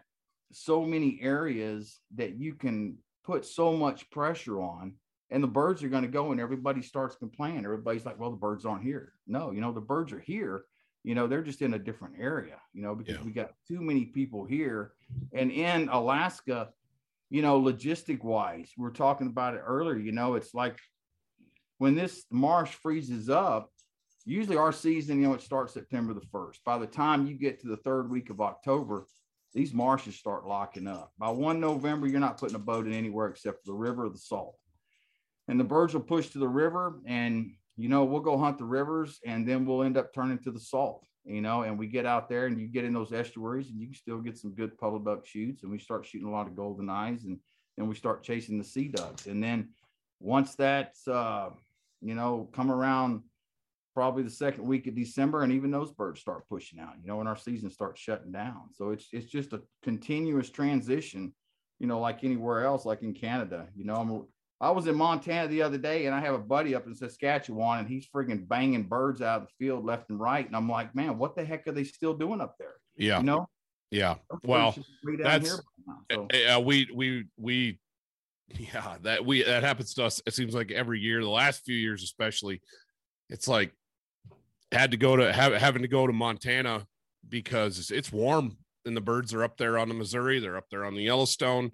so 0.53 0.85
many 0.85 1.19
areas 1.21 1.99
that 2.15 2.37
you 2.37 2.55
can 2.55 2.97
put 3.25 3.45
so 3.45 3.73
much 3.73 4.09
pressure 4.11 4.61
on 4.61 4.95
and 5.31 5.43
the 5.43 5.49
birds 5.49 5.83
are 5.83 5.89
going 5.89 6.03
to 6.03 6.09
go 6.09 6.31
and 6.31 6.41
everybody 6.41 6.83
starts 6.83 7.17
complaining. 7.17 7.65
Everybody's 7.65 8.05
like, 8.05 8.21
well, 8.21 8.31
the 8.31 8.37
birds 8.37 8.65
aren't 8.67 8.85
here. 8.85 9.15
No, 9.27 9.51
you 9.51 9.61
know, 9.61 9.73
the 9.73 9.81
birds 9.81 10.13
are 10.13 10.21
here 10.21 10.65
you 11.05 11.15
know 11.15 11.27
they're 11.27 11.43
just 11.43 11.63
in 11.63 11.75
a 11.75 11.79
different 11.79 12.15
area 12.19 12.57
you 12.73 12.83
know 12.83 12.95
because 12.95 13.17
yeah. 13.17 13.25
we 13.25 13.33
got 13.33 13.51
too 13.67 13.81
many 13.81 14.05
people 14.07 14.45
here. 14.45 14.93
And 15.33 15.51
in 15.51 15.89
alaska 15.89 16.71
you 17.31 17.43
know 17.43 17.61
logistic 17.61 18.23
wise 18.23 18.71
we 18.77 18.87
are 18.87 18.93
talking 18.93 19.27
about 19.27 19.55
it 19.55 19.63
earlier 19.65 19.99
you 19.99 20.13
know 20.13 20.35
it's 20.35 20.55
like 20.55 20.79
when 21.79 21.95
this 21.95 22.25
marsh 22.31 22.71
freezes 22.71 23.29
up 23.29 23.71
usually 24.25 24.57
our 24.57 24.73
season 24.73 25.21
you 25.21 25.27
know 25.27 25.35
it 25.35 25.41
starts 25.41 25.75
september 25.75 26.15
the 26.15 26.21
1st 26.21 26.59
by 26.65 26.79
the 26.79 26.87
time 26.87 27.27
you 27.27 27.35
get 27.35 27.61
to 27.61 27.69
the 27.69 27.79
third 27.79 28.11
week 28.11 28.31
of 28.31 28.41
october 28.41 29.07
these 29.55 29.75
marshes 29.75 30.17
start 30.17 30.47
locking 30.47 30.87
up. 30.87 31.13
By 31.19 31.31
1 31.31 31.61
november 31.61 32.07
you're 32.07 32.21
not 32.21 32.39
putting 32.39 32.57
a 32.57 32.61
boat 32.61 32.87
in 32.87 32.93
anywhere 32.93 33.29
except 33.29 33.65
for 33.65 33.73
the 33.73 33.77
river 33.79 34.07
or 34.07 34.11
the 34.11 34.19
salt. 34.19 34.57
And 35.49 35.59
the 35.59 35.65
birds 35.65 35.93
will 35.93 36.01
push 36.01 36.29
to 36.31 36.39
the 36.39 36.49
river 36.49 37.01
and 37.07 37.53
you 37.77 37.89
know, 37.89 38.05
we'll 38.05 38.21
go 38.21 38.37
hunt 38.37 38.59
the 38.59 38.65
rivers 38.65 39.21
and 39.25 39.49
then 39.49 39.65
we'll 39.65 39.83
end 39.83 39.97
up 39.97 40.13
turning 40.13 40.39
to 40.41 40.51
the 40.51 40.61
salt, 40.61 41.07
you 41.25 41.41
know, 41.41 41.63
and 41.63 41.79
we 41.79 41.87
get 41.87 42.07
out 42.07 42.29
there 42.29 42.47
and 42.47 42.61
you 42.61 42.69
get 42.69 42.85
in 42.85 42.93
those 42.93 43.13
estuaries 43.13 43.71
and 43.71 43.81
you 43.81 43.87
can 43.87 43.95
still 43.95 44.19
get 44.19 44.37
some 44.37 44.55
good 44.55 44.77
puddle 44.79 44.99
duck 44.99 45.27
shoots. 45.27 45.63
And 45.63 45.73
we 45.73 45.79
start 45.79 46.07
shooting 46.07 46.29
a 46.29 46.33
lot 46.33 46.47
of 46.47 46.57
golden 46.57 46.91
eyes 46.91 47.25
and 47.25 47.39
then 47.77 47.89
we 47.89 47.95
start 47.95 48.23
chasing 48.23 48.59
the 48.59 48.65
sea 48.65 48.89
ducks. 48.89 49.27
And 49.27 49.43
then 49.43 49.71
once 50.21 50.55
that's, 50.55 51.09
uh, 51.09 51.51
you 52.01 52.15
know, 52.15 52.49
come 52.53 52.71
around 52.71 53.23
probably 53.95 54.23
the 54.23 54.31
second 54.31 54.67
week 54.67 54.87
of 54.87 54.95
December, 54.95 55.43
and 55.43 55.53
even 55.53 55.71
those 55.71 55.93
birds 55.93 56.21
start 56.21 56.49
pushing 56.49 56.81
out, 56.81 56.95
you 57.01 57.07
know, 57.07 57.21
and 57.21 57.29
our 57.29 57.37
season 57.37 57.71
starts 57.71 58.01
shutting 58.01 58.33
down. 58.33 58.63
So 58.73 58.91
it's 58.91 59.09
it's 59.13 59.31
just 59.31 59.53
a 59.53 59.63
continuous 59.83 60.51
transition, 60.51 61.33
you 61.79 61.87
know, 61.87 62.01
like 62.01 62.25
anywhere 62.25 62.65
else, 62.65 62.85
like 62.85 63.03
in 63.03 63.15
Canada. 63.15 63.69
You 63.75 63.85
know, 63.85 63.95
I'm 63.95 64.27
I 64.63 64.71
was 64.71 64.87
in 64.87 64.95
Montana 64.95 65.49
the 65.49 65.61
other 65.61 65.77
day 65.77 66.07
and 66.07 66.15
I 66.15 66.21
have 66.21 66.35
a 66.35 66.39
buddy 66.39 66.77
up 66.77 66.87
in 66.87 66.95
Saskatchewan 66.95 67.81
and 67.81 67.89
he's 67.89 68.07
freaking 68.07 68.47
banging 68.47 68.85
birds 68.85 69.21
out 69.21 69.43
of 69.43 69.49
the 69.49 69.53
field 69.59 69.85
left 69.85 70.09
and 70.09 70.21
right. 70.21 70.47
And 70.47 70.55
I'm 70.55 70.69
like, 70.69 70.95
man, 70.95 71.19
what 71.19 71.35
the 71.35 71.45
heck 71.45 71.67
are 71.67 71.73
they 71.73 71.83
still 71.83 72.15
doing 72.15 72.41
up 72.41 72.55
there? 72.61 72.75
Yeah. 72.97 73.19
You 73.19 73.25
know? 73.25 73.49
Yeah. 73.91 74.15
Well, 74.45 74.77
that's, 75.21 75.61
so. 76.11 76.29
uh, 76.49 76.61
we, 76.61 76.89
we, 76.95 77.25
we, 77.37 77.81
yeah, 78.57 78.99
that 79.03 79.27
we, 79.27 79.43
that 79.43 79.65
happens 79.65 79.95
to 79.95 80.05
us. 80.05 80.23
It 80.27 80.35
seems 80.35 80.55
like 80.55 80.71
every 80.71 81.01
year, 81.01 81.21
the 81.23 81.29
last 81.29 81.65
few 81.65 81.77
years, 81.77 82.05
especially, 82.05 82.63
it's 83.29 83.49
like 83.49 83.73
had 84.71 84.93
to 84.93 84.97
go 84.97 85.17
to 85.17 85.33
have, 85.33 85.55
having 85.55 85.83
to 85.83 85.89
go 85.89 86.07
to 86.07 86.13
Montana 86.13 86.87
because 87.29 87.81
it's, 87.81 87.91
it's 87.91 88.13
warm 88.13 88.57
and 88.87 88.97
the 88.97 89.01
birds 89.01 89.35
are 89.35 89.43
up 89.43 89.57
there 89.57 89.77
on 89.77 89.89
the 89.89 89.95
Missouri. 89.95 90.39
They're 90.39 90.57
up 90.57 90.71
there 90.71 90.85
on 90.85 90.95
the 90.95 91.03
Yellowstone 91.03 91.73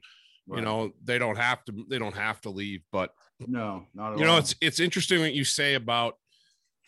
Right. 0.49 0.61
You 0.61 0.65
know, 0.65 0.93
they 1.05 1.19
don't 1.19 1.37
have 1.37 1.63
to 1.67 1.85
they 1.91 1.99
don't 1.99 2.17
have 2.17 2.41
to 2.43 2.51
leave, 2.51 2.83
but 2.91 3.11
no, 3.47 3.85
not 3.95 4.07
you 4.07 4.13
all. 4.13 4.19
You 4.19 4.25
know, 4.25 4.37
it's 4.39 4.55
it's 4.63 4.81
interesting 4.81 5.21
what 5.21 5.35
you 5.35 5.45
say 5.45 5.75
about 5.75 6.17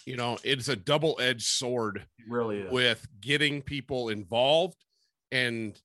you 0.07 0.17
know, 0.17 0.39
it's 0.43 0.69
a 0.69 0.77
double-edged 0.77 1.45
sword 1.45 1.99
it 1.99 2.25
really 2.27 2.61
is. 2.61 2.73
with 2.73 3.07
getting 3.21 3.61
people 3.61 4.09
involved 4.09 4.83
and 5.31 5.79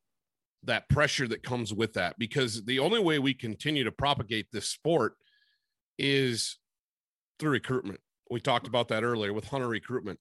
that 0.64 0.88
pressure 0.90 1.28
that 1.28 1.44
comes 1.44 1.74
with 1.74 1.94
that 1.94 2.18
because 2.18 2.64
the 2.64 2.80
only 2.80 3.00
way 3.00 3.20
we 3.20 3.34
continue 3.34 3.84
to 3.84 3.92
propagate 3.92 4.48
this 4.52 4.70
sport 4.70 5.16
is 6.00 6.58
through 7.40 7.52
recruitment. 7.52 8.00
We 8.32 8.40
talked 8.40 8.68
about 8.68 8.88
that 8.88 9.04
earlier 9.04 9.34
with 9.34 9.50
hunter 9.50 9.68
recruitment. 9.68 10.20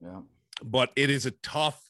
Yeah. 0.00 0.20
But 0.62 0.90
it 0.96 1.10
is 1.10 1.26
a 1.26 1.30
tough 1.30 1.89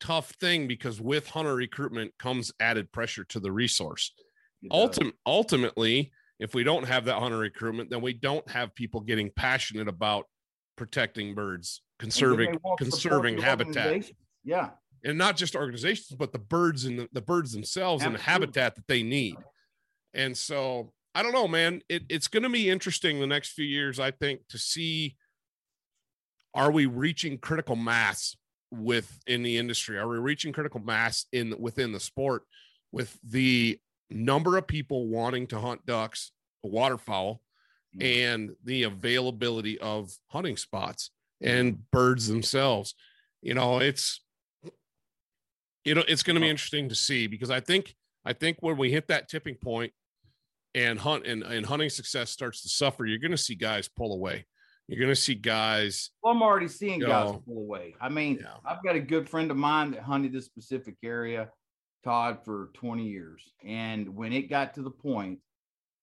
tough 0.00 0.30
thing 0.40 0.66
because 0.66 1.00
with 1.00 1.28
hunter 1.28 1.54
recruitment 1.54 2.12
comes 2.18 2.52
added 2.60 2.90
pressure 2.92 3.24
to 3.24 3.40
the 3.40 3.52
resource. 3.52 4.12
Ultim- 4.72 5.12
ultimately, 5.26 6.12
if 6.38 6.54
we 6.54 6.64
don't 6.64 6.86
have 6.86 7.04
that 7.06 7.18
hunter 7.18 7.38
recruitment, 7.38 7.90
then 7.90 8.00
we 8.00 8.12
don't 8.12 8.48
have 8.50 8.74
people 8.74 9.00
getting 9.00 9.30
passionate 9.34 9.88
about 9.88 10.26
protecting 10.76 11.34
birds, 11.34 11.82
conserving 11.98 12.58
conserving 12.78 13.38
habitat. 13.38 14.10
Yeah. 14.44 14.70
And 15.04 15.16
not 15.16 15.36
just 15.36 15.54
organizations, 15.54 16.16
but 16.18 16.32
the 16.32 16.38
birds 16.38 16.84
and 16.84 16.98
the, 16.98 17.08
the 17.12 17.20
birds 17.20 17.52
themselves 17.52 18.02
Absolutely. 18.02 18.16
and 18.16 18.18
the 18.18 18.30
habitat 18.30 18.74
that 18.74 18.86
they 18.88 19.02
need. 19.02 19.36
And 20.14 20.36
so 20.36 20.92
I 21.14 21.22
don't 21.22 21.32
know, 21.32 21.48
man. 21.48 21.82
It, 21.88 22.02
it's 22.08 22.28
going 22.28 22.42
to 22.42 22.48
be 22.48 22.68
interesting 22.68 23.20
the 23.20 23.26
next 23.26 23.50
few 23.50 23.64
years, 23.64 24.00
I 24.00 24.10
think, 24.10 24.40
to 24.50 24.58
see 24.58 25.16
are 26.54 26.70
we 26.70 26.86
reaching 26.86 27.38
critical 27.38 27.76
mass 27.76 28.36
with 28.70 29.18
in 29.26 29.42
the 29.42 29.56
industry? 29.56 29.98
Are 29.98 30.08
we 30.08 30.18
reaching 30.18 30.52
critical 30.52 30.80
mass 30.80 31.26
in 31.32 31.54
within 31.58 31.92
the 31.92 32.00
sport 32.00 32.42
with 32.92 33.18
the 33.22 33.78
number 34.10 34.56
of 34.56 34.66
people 34.66 35.08
wanting 35.08 35.46
to 35.48 35.60
hunt 35.60 35.84
ducks, 35.86 36.32
waterfowl, 36.62 37.40
mm-hmm. 37.96 38.02
and 38.02 38.50
the 38.64 38.84
availability 38.84 39.78
of 39.78 40.10
hunting 40.28 40.56
spots 40.56 41.10
mm-hmm. 41.42 41.56
and 41.56 41.90
birds 41.90 42.28
themselves? 42.28 42.94
You 43.42 43.54
know, 43.54 43.78
it's 43.78 44.20
you 45.84 45.94
know, 45.94 46.04
it's 46.06 46.22
going 46.22 46.34
to 46.34 46.40
be 46.40 46.50
interesting 46.50 46.88
to 46.90 46.94
see 46.94 47.26
because 47.26 47.50
I 47.50 47.60
think 47.60 47.94
I 48.24 48.32
think 48.32 48.58
when 48.60 48.76
we 48.76 48.90
hit 48.90 49.08
that 49.08 49.28
tipping 49.28 49.54
point 49.54 49.92
and 50.74 50.98
hunt 50.98 51.26
and, 51.26 51.42
and 51.42 51.64
hunting 51.64 51.88
success 51.88 52.30
starts 52.30 52.62
to 52.62 52.68
suffer, 52.68 53.06
you're 53.06 53.18
going 53.18 53.30
to 53.30 53.38
see 53.38 53.54
guys 53.54 53.88
pull 53.88 54.12
away. 54.12 54.44
You're 54.88 55.00
going 55.00 55.14
to 55.14 55.20
see 55.20 55.34
guys. 55.34 56.10
Well, 56.22 56.32
I'm 56.32 56.42
already 56.42 56.66
seeing 56.66 57.00
guys 57.00 57.26
know, 57.26 57.42
pull 57.46 57.58
away. 57.58 57.94
I 58.00 58.08
mean, 58.08 58.38
yeah. 58.40 58.54
I've 58.64 58.82
got 58.82 58.96
a 58.96 59.00
good 59.00 59.28
friend 59.28 59.50
of 59.50 59.58
mine 59.58 59.90
that 59.90 60.02
hunted 60.02 60.32
this 60.32 60.46
specific 60.46 60.96
area, 61.04 61.50
Todd, 62.04 62.38
for 62.42 62.70
20 62.72 63.06
years. 63.06 63.52
And 63.62 64.16
when 64.16 64.32
it 64.32 64.48
got 64.48 64.74
to 64.74 64.82
the 64.82 64.90
point 64.90 65.40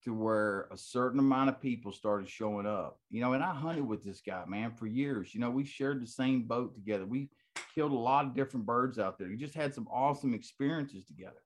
to 0.03 0.13
where 0.13 0.67
a 0.71 0.77
certain 0.77 1.19
amount 1.19 1.49
of 1.49 1.59
people 1.59 1.91
started 1.91 2.29
showing 2.29 2.67
up, 2.67 2.99
you 3.09 3.21
know, 3.21 3.33
and 3.33 3.43
I 3.43 3.55
hunted 3.55 3.87
with 3.87 4.03
this 4.03 4.21
guy, 4.21 4.43
man, 4.45 4.71
for 4.71 4.85
years. 4.85 5.33
You 5.33 5.41
know, 5.41 5.49
we 5.49 5.65
shared 5.65 5.99
the 5.99 6.07
same 6.07 6.43
boat 6.43 6.75
together. 6.75 7.07
We 7.07 7.31
killed 7.73 7.91
a 7.91 7.95
lot 7.95 8.25
of 8.25 8.35
different 8.35 8.67
birds 8.67 8.99
out 8.99 9.17
there. 9.17 9.29
We 9.29 9.35
just 9.35 9.55
had 9.55 9.73
some 9.73 9.87
awesome 9.91 10.35
experiences 10.35 11.05
together. 11.05 11.41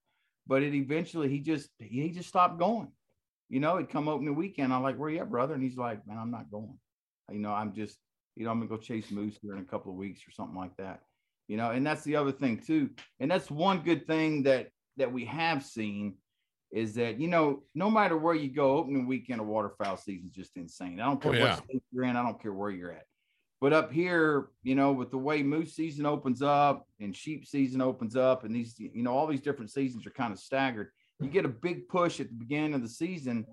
But 0.45 0.61
it 0.61 0.73
eventually 0.73 1.29
he 1.29 1.39
just 1.39 1.69
he 1.79 2.09
just 2.09 2.27
stopped 2.27 2.59
going. 2.59 2.91
You 3.47 3.61
know, 3.61 3.77
it 3.77 3.89
come 3.89 4.09
open 4.09 4.25
the 4.25 4.33
weekend. 4.33 4.73
I'm 4.73 4.83
like, 4.83 4.97
where 4.97 5.09
you 5.09 5.19
at, 5.19 5.29
brother? 5.29 5.53
And 5.53 5.63
he's 5.63 5.77
like, 5.77 6.05
man, 6.05 6.17
I'm 6.17 6.31
not 6.31 6.51
going. 6.51 6.77
You 7.31 7.39
know, 7.39 7.51
I'm 7.51 7.73
just, 7.73 7.97
you 8.35 8.45
know, 8.45 8.51
I'm 8.51 8.59
gonna 8.59 8.69
go 8.69 8.77
chase 8.77 9.11
moose 9.11 9.37
here 9.41 9.53
in 9.53 9.61
a 9.61 9.65
couple 9.65 9.91
of 9.91 9.97
weeks 9.97 10.21
or 10.27 10.31
something 10.31 10.57
like 10.57 10.75
that. 10.77 11.01
You 11.47 11.57
know, 11.57 11.71
and 11.71 11.85
that's 11.85 12.03
the 12.03 12.15
other 12.15 12.31
thing 12.31 12.59
too. 12.59 12.89
And 13.19 13.29
that's 13.29 13.49
one 13.49 13.79
good 13.79 14.05
thing 14.05 14.43
that 14.43 14.69
that 14.97 15.11
we 15.11 15.25
have 15.25 15.63
seen 15.63 16.15
is 16.71 16.93
that 16.95 17.19
you 17.19 17.27
know, 17.27 17.63
no 17.73 17.89
matter 17.89 18.17
where 18.17 18.35
you 18.35 18.53
go, 18.53 18.77
opening 18.77 19.07
weekend 19.07 19.41
of 19.41 19.47
waterfowl 19.47 19.97
season 19.97 20.27
is 20.27 20.33
just 20.33 20.57
insane. 20.57 20.99
I 20.99 21.05
don't 21.05 21.25
oh, 21.25 21.31
care 21.31 21.41
oh, 21.41 21.43
yeah. 21.43 21.55
what 21.55 21.63
state 21.63 21.83
you're 21.91 22.03
in, 22.03 22.15
I 22.15 22.23
don't 22.23 22.41
care 22.41 22.53
where 22.53 22.69
you're 22.69 22.91
at. 22.91 23.05
But 23.61 23.73
up 23.73 23.91
here, 23.91 24.49
you 24.63 24.75
know, 24.75 24.93
with 24.93 25.11
the 25.11 25.17
way 25.17 25.43
moose 25.43 25.75
season 25.75 26.05
opens 26.05 26.41
up 26.41 26.87
and 27.01 27.13
sheep 27.13 27.45
season 27.45 27.81
opens 27.81 28.15
up, 28.15 28.45
and 28.45 28.55
these, 28.55 28.79
you 28.79 29.03
know, 29.03 29.13
all 29.13 29.27
these 29.27 29.41
different 29.41 29.71
seasons 29.71 30.07
are 30.07 30.11
kind 30.11 30.31
of 30.31 30.39
staggered. 30.39 30.89
You 31.19 31.29
get 31.29 31.43
a 31.43 31.49
big 31.49 31.89
push 31.89 32.21
at 32.21 32.29
the 32.29 32.35
beginning 32.35 32.73
of 32.73 32.81
the 32.81 32.87
season 32.87 33.45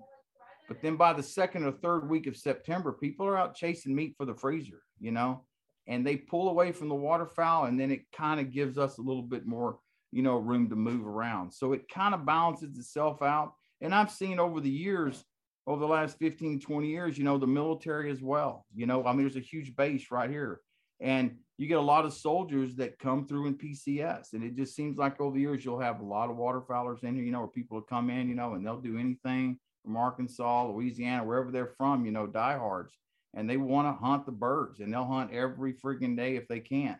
but 0.67 0.81
then 0.81 0.97
by 0.97 1.13
the 1.13 1.23
second 1.23 1.63
or 1.63 1.71
third 1.71 2.09
week 2.09 2.27
of 2.27 2.35
September, 2.35 2.91
people 2.91 3.25
are 3.25 3.37
out 3.37 3.55
chasing 3.55 3.95
meat 3.95 4.15
for 4.17 4.25
the 4.25 4.35
freezer, 4.35 4.81
you 4.99 5.11
know, 5.11 5.43
and 5.87 6.05
they 6.05 6.17
pull 6.17 6.49
away 6.49 6.71
from 6.71 6.89
the 6.89 6.95
waterfowl, 6.95 7.65
and 7.65 7.79
then 7.79 7.91
it 7.91 8.11
kind 8.11 8.39
of 8.39 8.51
gives 8.51 8.77
us 8.77 8.97
a 8.97 9.01
little 9.01 9.21
bit 9.21 9.45
more, 9.45 9.79
you 10.11 10.21
know, 10.21 10.37
room 10.37 10.69
to 10.69 10.75
move 10.75 11.07
around. 11.07 11.53
So 11.53 11.71
it 11.71 11.87
kind 11.87 12.13
of 12.13 12.25
balances 12.25 12.77
itself 12.77 13.21
out. 13.21 13.53
And 13.79 13.95
I've 13.95 14.11
seen 14.11 14.39
over 14.39 14.59
the 14.59 14.69
years, 14.69 15.23
over 15.65 15.79
the 15.79 15.87
last 15.87 16.19
15, 16.19 16.59
20 16.59 16.87
years, 16.87 17.17
you 17.17 17.23
know, 17.23 17.37
the 17.37 17.47
military 17.47 18.11
as 18.11 18.21
well. 18.21 18.65
You 18.75 18.85
know, 18.85 19.05
I 19.05 19.11
mean, 19.11 19.21
there's 19.21 19.37
a 19.37 19.39
huge 19.39 19.75
base 19.75 20.11
right 20.11 20.29
here. 20.29 20.59
And 20.99 21.37
you 21.57 21.67
get 21.67 21.77
a 21.77 21.81
lot 21.81 22.05
of 22.05 22.13
soldiers 22.13 22.75
that 22.77 22.99
come 22.99 23.27
through 23.27 23.47
in 23.47 23.57
PCS. 23.57 24.33
And 24.33 24.43
it 24.43 24.55
just 24.55 24.75
seems 24.75 24.97
like 24.97 25.21
over 25.21 25.35
the 25.35 25.41
years, 25.41 25.63
you'll 25.63 25.79
have 25.79 25.99
a 25.99 26.05
lot 26.05 26.29
of 26.29 26.37
waterfowlers 26.37 27.03
in 27.03 27.15
here, 27.15 27.23
you 27.23 27.31
know, 27.31 27.39
where 27.39 27.47
people 27.47 27.77
will 27.77 27.83
come 27.83 28.09
in, 28.09 28.27
you 28.27 28.35
know, 28.35 28.53
and 28.53 28.65
they'll 28.65 28.81
do 28.81 28.97
anything 28.97 29.59
from 29.87 29.95
Arkansas, 29.95 30.67
Louisiana, 30.67 31.23
wherever 31.23 31.49
they're 31.49 31.73
from, 31.77 32.05
you 32.05 32.11
know, 32.11 32.27
diehards, 32.27 32.93
and 33.33 33.49
they 33.49 33.55
want 33.55 33.87
to 33.87 34.05
hunt 34.05 34.25
the 34.25 34.33
birds 34.33 34.81
and 34.81 34.93
they'll 34.93 35.05
hunt 35.05 35.31
every 35.31 35.73
freaking 35.73 36.17
day 36.17 36.35
if 36.35 36.45
they 36.49 36.59
can. 36.59 36.99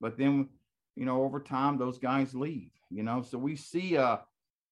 But 0.00 0.16
then, 0.16 0.48
you 0.94 1.04
know, 1.04 1.24
over 1.24 1.40
time, 1.40 1.78
those 1.78 1.98
guys 1.98 2.34
leave, 2.34 2.70
you 2.90 3.02
know, 3.02 3.22
so 3.22 3.38
we 3.38 3.56
see 3.56 3.96
a, 3.96 4.20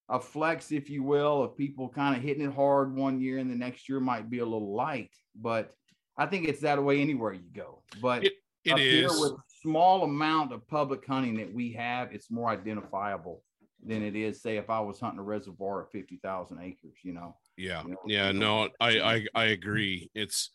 a 0.07 0.19
flex, 0.19 0.71
if 0.71 0.89
you 0.89 1.03
will, 1.03 1.43
of 1.43 1.57
people 1.57 1.89
kind 1.89 2.15
of 2.15 2.23
hitting 2.23 2.45
it 2.45 2.53
hard 2.53 2.95
one 2.95 3.19
year 3.19 3.37
and 3.37 3.51
the 3.51 3.55
next 3.55 3.89
year 3.89 3.99
might 3.99 4.29
be 4.29 4.39
a 4.39 4.45
little 4.45 4.73
light. 4.73 5.13
But 5.35 5.73
I 6.17 6.25
think 6.25 6.47
it's 6.47 6.61
that 6.61 6.81
way 6.81 7.01
anywhere 7.01 7.33
you 7.33 7.49
go. 7.53 7.83
But 8.01 8.23
it, 8.23 8.33
it 8.63 8.79
is. 8.79 9.19
with 9.19 9.33
small 9.61 10.03
amount 10.03 10.53
of 10.53 10.65
public 10.69 11.05
hunting 11.05 11.35
that 11.35 11.53
we 11.53 11.73
have, 11.73 12.13
it's 12.13 12.31
more 12.31 12.47
identifiable 12.49 13.43
than 13.85 14.03
it 14.03 14.15
is, 14.15 14.41
say, 14.41 14.57
if 14.57 14.69
I 14.69 14.79
was 14.79 14.99
hunting 14.99 15.19
a 15.19 15.23
reservoir 15.23 15.83
at 15.83 15.91
50,000 15.91 16.59
acres, 16.61 16.97
you 17.03 17.13
know. 17.13 17.35
Yeah. 17.57 17.83
You 17.83 17.89
know, 17.89 17.97
yeah. 18.05 18.31
No, 18.31 18.69
I, 18.79 18.99
I, 18.99 19.25
I 19.33 19.43
agree. 19.45 20.09
It's, 20.13 20.51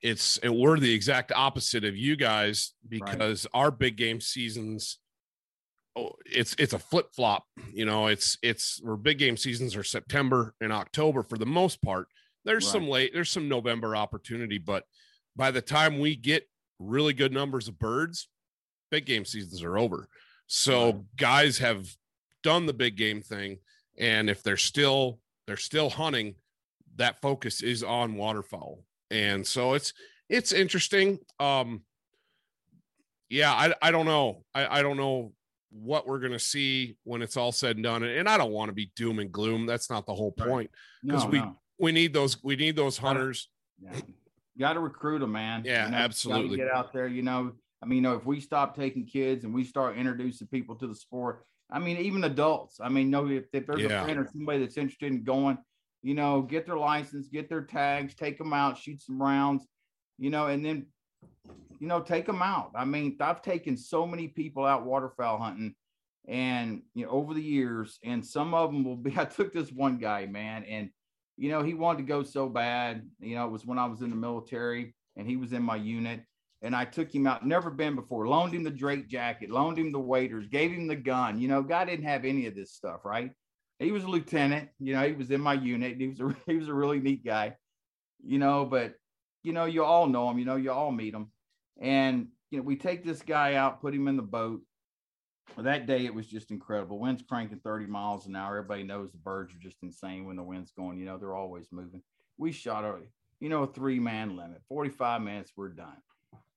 it's, 0.00 0.38
and 0.38 0.56
we're 0.56 0.78
the 0.78 0.92
exact 0.92 1.30
opposite 1.32 1.84
of 1.84 1.96
you 1.96 2.16
guys 2.16 2.72
because 2.88 3.46
right. 3.54 3.60
our 3.60 3.70
big 3.70 3.96
game 3.96 4.20
seasons, 4.20 4.98
oh, 5.96 6.12
it's, 6.26 6.56
it's 6.58 6.72
a 6.72 6.78
flip 6.78 7.08
flop. 7.14 7.44
You 7.72 7.84
know, 7.84 8.06
it's, 8.08 8.38
it's, 8.42 8.80
where 8.82 8.96
big 8.96 9.18
game 9.18 9.36
seasons 9.36 9.76
are 9.76 9.84
September 9.84 10.54
and 10.60 10.72
October 10.72 11.22
for 11.22 11.38
the 11.38 11.46
most 11.46 11.82
part. 11.82 12.08
There's 12.44 12.64
right. 12.64 12.72
some 12.72 12.88
late, 12.88 13.12
there's 13.12 13.30
some 13.30 13.48
November 13.48 13.94
opportunity, 13.94 14.58
but 14.58 14.84
by 15.36 15.50
the 15.50 15.62
time 15.62 16.00
we 16.00 16.16
get 16.16 16.48
really 16.78 17.12
good 17.12 17.32
numbers 17.32 17.68
of 17.68 17.78
birds, 17.78 18.28
big 18.90 19.06
game 19.06 19.24
seasons 19.24 19.62
are 19.62 19.78
over. 19.78 20.08
So 20.48 21.06
guys 21.16 21.58
have 21.58 21.86
done 22.42 22.66
the 22.66 22.74
big 22.74 22.96
game 22.96 23.22
thing 23.22 23.58
and 23.98 24.28
if 24.28 24.42
they're 24.42 24.56
still 24.56 25.20
they're 25.46 25.56
still 25.56 25.90
hunting 25.90 26.34
that 26.96 27.20
focus 27.20 27.62
is 27.62 27.82
on 27.82 28.14
waterfowl. 28.14 28.84
And 29.10 29.46
so 29.46 29.74
it's 29.74 29.92
it's 30.28 30.52
interesting. 30.52 31.18
Um 31.40 31.82
yeah 33.28 33.52
i 33.52 33.74
i 33.80 33.90
don't 33.90 34.06
know. 34.06 34.44
I 34.54 34.78
i 34.78 34.82
don't 34.82 34.96
know 34.96 35.32
what 35.70 36.06
we're 36.06 36.18
going 36.18 36.32
to 36.32 36.38
see 36.38 36.98
when 37.04 37.22
it's 37.22 37.36
all 37.36 37.50
said 37.50 37.76
and 37.76 37.84
done. 37.84 38.02
And 38.02 38.28
i 38.28 38.36
don't 38.36 38.52
want 38.52 38.68
to 38.68 38.74
be 38.74 38.92
doom 38.94 39.18
and 39.18 39.32
gloom. 39.32 39.66
That's 39.66 39.90
not 39.90 40.06
the 40.06 40.14
whole 40.14 40.32
point. 40.32 40.70
Because 41.02 41.24
no, 41.24 41.30
we 41.30 41.38
no. 41.38 41.56
we 41.78 41.92
need 41.92 42.12
those 42.12 42.42
we 42.42 42.56
need 42.56 42.76
those 42.76 42.98
hunters. 42.98 43.48
Yeah. 43.82 44.00
got 44.58 44.74
to 44.74 44.80
recruit 44.80 45.20
them 45.20 45.32
man. 45.32 45.62
Yeah 45.64 45.86
you 45.86 45.92
know, 45.92 45.98
absolutely. 45.98 46.58
get 46.58 46.70
out 46.70 46.92
there 46.92 47.06
you 47.06 47.22
know. 47.22 47.52
I 47.82 47.86
mean 47.86 47.96
you 47.96 48.02
know 48.02 48.14
if 48.14 48.24
we 48.26 48.40
stop 48.40 48.76
taking 48.76 49.06
kids 49.06 49.44
and 49.44 49.54
we 49.54 49.64
start 49.64 49.96
introducing 49.96 50.46
people 50.46 50.76
to 50.76 50.86
the 50.86 50.94
sport 50.94 51.44
I 51.72 51.78
mean, 51.78 51.96
even 51.96 52.24
adults. 52.24 52.78
I 52.80 52.88
mean, 52.88 53.10
no, 53.10 53.26
if, 53.28 53.44
if 53.52 53.66
there's 53.66 53.80
yeah. 53.80 54.02
a 54.02 54.04
friend 54.04 54.18
or 54.18 54.28
somebody 54.30 54.60
that's 54.60 54.76
interested 54.76 55.10
in 55.10 55.24
going, 55.24 55.56
you 56.02 56.14
know, 56.14 56.42
get 56.42 56.66
their 56.66 56.76
license, 56.76 57.28
get 57.28 57.48
their 57.48 57.62
tags, 57.62 58.14
take 58.14 58.36
them 58.36 58.52
out, 58.52 58.76
shoot 58.76 59.00
some 59.00 59.20
rounds, 59.20 59.66
you 60.18 60.30
know, 60.30 60.48
and 60.48 60.64
then, 60.64 60.86
you 61.78 61.88
know, 61.88 62.00
take 62.00 62.26
them 62.26 62.42
out. 62.42 62.72
I 62.74 62.84
mean, 62.84 63.16
I've 63.20 63.40
taken 63.40 63.76
so 63.76 64.06
many 64.06 64.28
people 64.28 64.66
out 64.66 64.84
waterfowl 64.84 65.38
hunting 65.38 65.74
and, 66.28 66.82
you 66.94 67.06
know, 67.06 67.10
over 67.10 67.34
the 67.34 67.42
years, 67.42 67.98
and 68.04 68.24
some 68.24 68.52
of 68.52 68.70
them 68.70 68.84
will 68.84 68.96
be, 68.96 69.14
I 69.18 69.24
took 69.24 69.52
this 69.52 69.72
one 69.72 69.96
guy, 69.96 70.26
man, 70.26 70.64
and, 70.64 70.90
you 71.38 71.48
know, 71.48 71.62
he 71.62 71.72
wanted 71.72 71.98
to 71.98 72.04
go 72.04 72.22
so 72.22 72.48
bad. 72.48 73.08
You 73.18 73.36
know, 73.36 73.46
it 73.46 73.50
was 73.50 73.64
when 73.64 73.78
I 73.78 73.86
was 73.86 74.02
in 74.02 74.10
the 74.10 74.16
military 74.16 74.94
and 75.16 75.26
he 75.26 75.36
was 75.36 75.52
in 75.52 75.62
my 75.62 75.76
unit 75.76 76.22
and 76.62 76.76
I 76.76 76.84
took 76.84 77.12
him 77.12 77.26
out, 77.26 77.44
never 77.44 77.70
been 77.70 77.96
before, 77.96 78.28
loaned 78.28 78.54
him 78.54 78.62
the 78.62 78.70
Drake 78.70 79.08
jacket, 79.08 79.50
loaned 79.50 79.78
him 79.78 79.90
the 79.90 79.98
waders, 79.98 80.46
gave 80.46 80.70
him 80.70 80.86
the 80.86 80.96
gun. 80.96 81.40
You 81.40 81.48
know, 81.48 81.62
guy 81.62 81.84
didn't 81.84 82.04
have 82.04 82.24
any 82.24 82.46
of 82.46 82.54
this 82.54 82.72
stuff, 82.72 83.04
right? 83.04 83.32
He 83.80 83.90
was 83.90 84.04
a 84.04 84.08
lieutenant, 84.08 84.68
you 84.78 84.94
know, 84.94 85.04
he 85.04 85.12
was 85.12 85.32
in 85.32 85.40
my 85.40 85.54
unit. 85.54 85.96
He 85.98 86.06
was 86.06 86.20
a 86.20 86.34
he 86.46 86.56
was 86.56 86.68
a 86.68 86.74
really 86.74 87.00
neat 87.00 87.24
guy, 87.24 87.56
you 88.24 88.38
know, 88.38 88.64
but 88.64 88.94
you 89.42 89.52
know, 89.52 89.64
you 89.64 89.84
all 89.84 90.06
know 90.06 90.30
him, 90.30 90.38
you 90.38 90.44
know, 90.44 90.56
you 90.56 90.70
all 90.70 90.92
meet 90.92 91.14
him. 91.14 91.32
And 91.80 92.28
you 92.50 92.58
know, 92.58 92.64
we 92.64 92.76
take 92.76 93.04
this 93.04 93.22
guy 93.22 93.54
out, 93.54 93.80
put 93.80 93.94
him 93.94 94.06
in 94.06 94.16
the 94.16 94.22
boat. 94.22 94.60
Well, 95.56 95.64
that 95.64 95.86
day 95.86 96.06
it 96.06 96.14
was 96.14 96.28
just 96.28 96.52
incredible. 96.52 97.00
Wind's 97.00 97.24
cranking 97.28 97.58
30 97.58 97.86
miles 97.86 98.26
an 98.26 98.36
hour. 98.36 98.56
Everybody 98.56 98.84
knows 98.84 99.10
the 99.10 99.18
birds 99.18 99.52
are 99.52 99.58
just 99.58 99.82
insane 99.82 100.24
when 100.26 100.36
the 100.36 100.44
wind's 100.44 100.70
going, 100.70 100.98
you 100.98 101.04
know, 101.04 101.18
they're 101.18 101.34
always 101.34 101.66
moving. 101.72 102.02
We 102.38 102.52
shot 102.52 102.84
a, 102.84 103.00
you 103.40 103.48
know, 103.48 103.64
a 103.64 103.66
three-man 103.66 104.36
limit. 104.36 104.62
45 104.68 105.20
minutes, 105.22 105.52
we're 105.56 105.70
done 105.70 105.96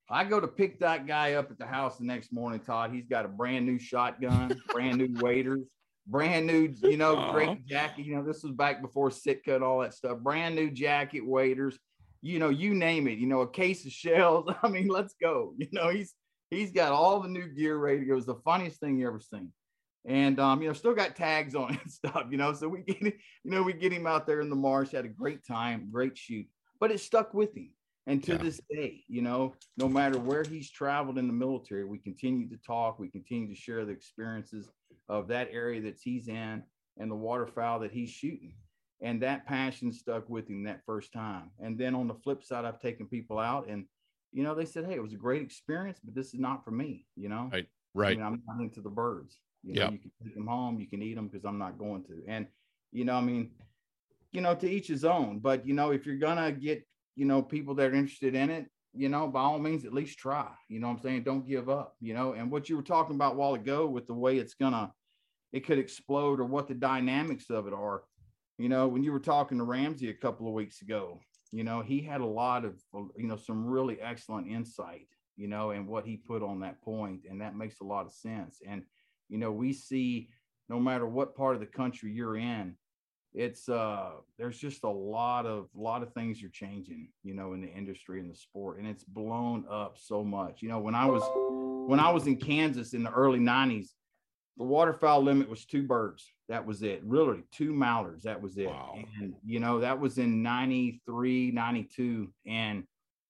I 0.10 0.24
go 0.24 0.40
to 0.40 0.48
pick 0.48 0.80
that 0.80 1.08
guy 1.08 1.34
up 1.34 1.50
at 1.50 1.58
the 1.58 1.66
house 1.66 1.98
the 1.98 2.06
next 2.06 2.32
morning, 2.32 2.60
Todd. 2.60 2.92
He's 2.94 3.08
got 3.08 3.26
a 3.26 3.28
brand 3.28 3.66
new 3.66 3.80
shotgun, 3.80 4.62
brand 4.70 4.98
new 4.98 5.20
waders, 5.20 5.64
brand 6.06 6.46
new, 6.46 6.74
you 6.84 6.98
know, 6.98 7.32
great 7.32 7.66
jacket. 7.66 8.06
You 8.06 8.16
know, 8.16 8.24
this 8.24 8.44
was 8.44 8.52
back 8.52 8.82
before 8.82 9.10
Sitka 9.10 9.56
and 9.56 9.64
all 9.64 9.80
that 9.80 9.96
stuff. 9.96 10.20
Brand 10.20 10.56
new 10.56 10.70
jacket, 10.70 11.26
waders, 11.26 11.80
you 12.22 12.38
know, 12.38 12.50
you 12.50 12.76
name 12.76 13.08
it. 13.08 13.18
You 13.18 13.26
know, 13.26 13.42
a 13.42 13.50
case 13.50 13.86
of 13.86 13.92
shells. 13.92 14.52
I 14.64 14.68
mean, 14.68 14.88
let's 14.88 15.16
go. 15.20 15.54
You 15.58 15.68
know, 15.72 15.90
he's 15.90 16.14
he's 16.52 16.72
got 16.72 16.92
all 16.92 17.20
the 17.20 17.30
new 17.30 17.48
gear 17.48 17.78
ready. 17.78 18.08
It 18.08 18.14
was 18.14 18.28
the 18.28 18.42
funniest 18.46 18.80
thing 18.80 19.00
you 19.00 19.08
ever 19.08 19.20
seen. 19.20 19.52
And 20.06 20.40
um, 20.40 20.62
you 20.62 20.68
know, 20.68 20.74
still 20.74 20.94
got 20.94 21.16
tags 21.16 21.56
on 21.56 21.70
and 21.82 21.92
stuff, 21.92 22.26
you 22.30 22.38
know. 22.38 22.54
So 22.54 22.68
we 22.68 22.82
get 22.82 23.02
you 23.02 23.12
know, 23.46 23.64
we 23.64 23.74
get 23.74 23.92
him 23.92 24.06
out 24.06 24.28
there 24.28 24.42
in 24.42 24.52
the 24.52 24.56
marsh, 24.56 24.92
had 24.92 25.06
a 25.06 25.10
great 25.10 25.44
time, 25.48 25.90
great 25.92 26.16
shoot, 26.16 26.46
but 26.80 26.92
it 26.92 27.00
stuck 27.00 27.34
with 27.34 27.58
him 27.58 27.72
and 28.08 28.24
to 28.24 28.34
yeah. 28.34 28.38
this 28.38 28.62
day, 28.70 29.04
you 29.08 29.22
know, 29.22 29.56
no 29.78 29.90
matter 29.90 30.20
where 30.20 30.44
he's 30.44 30.70
traveled 30.70 31.18
in 31.18 31.28
the 31.28 31.34
military, 31.34 31.86
we 31.86 31.98
continue 31.98 32.48
to 32.50 32.58
talk, 32.58 33.00
we 33.00 33.10
continue 33.10 33.48
to 33.48 33.60
share 33.60 33.86
the 33.86 33.92
experiences 33.92 34.70
of 35.10 35.28
that 35.30 35.50
area 35.52 35.82
that 35.82 36.00
he's 36.02 36.28
in 36.28 36.64
and 36.98 37.12
the 37.12 37.16
waterfowl 37.16 37.80
that 37.80 37.92
he's 37.92 38.10
shooting. 38.10 38.54
And 39.02 39.22
that 39.22 39.46
passion 39.46 39.92
stuck 39.92 40.30
with 40.30 40.48
him 40.48 40.64
that 40.64 40.86
first 40.86 41.12
time. 41.12 41.52
And 41.60 41.78
then 41.78 41.96
on 41.96 42.08
the 42.08 42.14
flip 42.14 42.44
side, 42.44 42.64
I've 42.64 42.80
taken 42.80 43.08
people 43.08 43.40
out 43.40 43.68
and 43.68 43.86
you 44.36 44.44
know, 44.44 44.54
they 44.54 44.66
said, 44.66 44.86
Hey, 44.86 44.96
it 44.96 45.02
was 45.02 45.14
a 45.14 45.18
great 45.18 45.42
experience, 45.42 46.00
but 46.04 46.14
this 46.14 46.34
is 46.34 46.40
not 46.42 46.66
for 46.66 46.72
me, 46.72 47.06
you 47.16 47.30
know? 47.30 47.50
Right. 47.52 47.68
Right. 47.94 48.12
I 48.12 48.16
mean, 48.16 48.26
I'm 48.26 48.44
not 48.46 48.62
into 48.62 48.82
the 48.82 48.90
birds. 48.90 49.40
You 49.64 49.74
know, 49.74 49.82
Yep. 49.84 49.92
you 49.94 49.98
can 50.00 50.12
take 50.22 50.36
them 50.36 50.48
home, 50.48 50.80
you 50.80 50.88
can 50.88 51.02
eat 51.02 51.16
them 51.16 51.28
because 51.28 51.46
I'm 51.46 51.58
not 51.58 51.80
going 51.80 52.04
to. 52.04 52.22
And, 52.28 52.46
you 52.92 53.06
know, 53.06 53.16
I 53.16 53.22
mean, 53.22 53.52
you 54.34 54.42
know, 54.42 54.54
to 54.54 54.70
each 54.70 54.88
his 54.90 55.06
own. 55.06 55.40
But, 55.40 55.66
you 55.66 55.74
know, 55.74 55.92
if 55.92 56.06
you're 56.06 56.18
going 56.18 56.38
to 56.38 56.52
get, 56.52 56.86
you 57.16 57.26
know, 57.26 57.42
people 57.42 57.76
that 57.76 57.92
are 57.92 57.96
interested 57.96 58.36
in 58.36 58.50
it, 58.50 58.68
you 58.94 59.10
know, 59.10 59.28
by 59.28 59.42
all 59.42 59.60
means, 59.60 59.86
at 59.86 59.94
least 59.94 60.18
try. 60.18 60.48
You 60.70 60.80
know 60.80 60.88
I'm 60.98 61.02
saying? 61.02 61.24
Don't 61.24 61.48
give 61.48 61.70
up, 61.70 61.96
you 62.00 62.14
know. 62.14 62.34
And 62.34 62.50
what 62.50 62.70
you 62.70 62.78
were 62.78 62.84
talking 62.84 63.16
about 63.16 63.34
a 63.34 63.36
while 63.36 63.54
ago 63.54 63.88
with 63.88 64.08
the 64.08 64.14
way 64.14 64.38
it's 64.38 64.56
to, 64.56 64.92
it 65.52 65.66
could 65.66 65.80
explode 65.80 66.40
or 66.40 66.46
what 66.46 66.68
the 66.68 66.74
dynamics 66.74 67.50
of 67.50 67.68
it 67.68 67.74
are. 67.74 68.04
You 68.58 68.70
know, 68.70 68.88
when 68.88 69.04
you 69.04 69.12
were 69.12 69.20
talking 69.20 69.58
to 69.58 69.66
Ramsey 69.66 70.10
a 70.10 70.14
couple 70.14 70.48
of 70.48 70.54
weeks 70.54 70.82
ago, 70.82 71.20
you 71.52 71.64
know, 71.64 71.82
he 71.82 72.02
had 72.02 72.22
a 72.22 72.26
lot 72.26 72.64
of, 72.66 72.82
you 73.18 73.28
know, 73.28 73.36
some 73.36 73.66
really 73.66 74.00
excellent 74.02 74.48
insight, 74.48 75.08
you 75.36 75.48
know, 75.48 75.72
and 75.72 75.88
what 75.88 76.06
he 76.06 76.18
put 76.18 76.42
on 76.42 76.62
that 76.62 76.82
point, 76.82 77.22
And 77.30 77.42
that 77.42 77.56
makes 77.56 77.82
a 77.82 77.86
lot 77.86 78.06
of 78.06 78.14
sense. 78.14 78.60
And, 78.66 78.84
you 79.30 79.38
know, 79.38 79.52
we 79.52 79.74
see 79.74 80.30
no 80.70 80.80
matter 80.80 81.06
what 81.06 81.36
part 81.36 81.56
of 81.56 81.60
the 81.60 81.68
country 81.68 82.12
you're 82.12 82.38
in, 82.38 82.76
it's 83.36 83.68
uh 83.68 84.12
there's 84.38 84.58
just 84.58 84.84
a 84.84 84.90
lot 84.90 85.46
of 85.46 85.68
lot 85.76 86.02
of 86.02 86.14
things 86.14 86.42
are 86.42 86.50
changing 86.50 87.10
you 87.24 87.34
know 87.34 87.54
in 87.54 87.62
the 87.62 87.68
industry 87.68 88.20
and 88.20 88.32
the 88.32 88.36
sport 88.36 88.80
and 88.80 88.88
it's 88.88 89.04
blown 89.04 89.66
up 89.70 89.98
so 90.00 90.24
much. 90.24 90.62
You 90.62 90.70
know 90.70 90.80
when 90.80 90.96
i 90.96 91.06
was 91.06 91.24
when 91.88 92.00
i 92.00 92.10
was 92.10 92.28
in 92.28 92.38
kansas 92.38 92.94
in 92.94 93.04
the 93.04 93.12
early 93.12 93.40
90s 93.40 93.90
the 94.58 94.64
waterfowl 94.64 95.22
limit 95.22 95.50
was 95.50 95.66
two 95.66 95.84
birds. 95.84 96.32
That 96.48 96.66
was 96.66 96.82
it. 96.82 97.02
Really 97.04 97.44
two 97.52 97.74
mallards. 97.74 98.24
That 98.24 98.42
was 98.42 98.58
it. 98.58 98.68
Wow. 98.68 98.98
and 99.20 99.34
you 99.46 99.60
know 99.60 99.82
that 99.82 100.00
was 100.00 100.18
in 100.18 100.42
93 100.42 101.52
92 101.52 102.30
and 102.46 102.84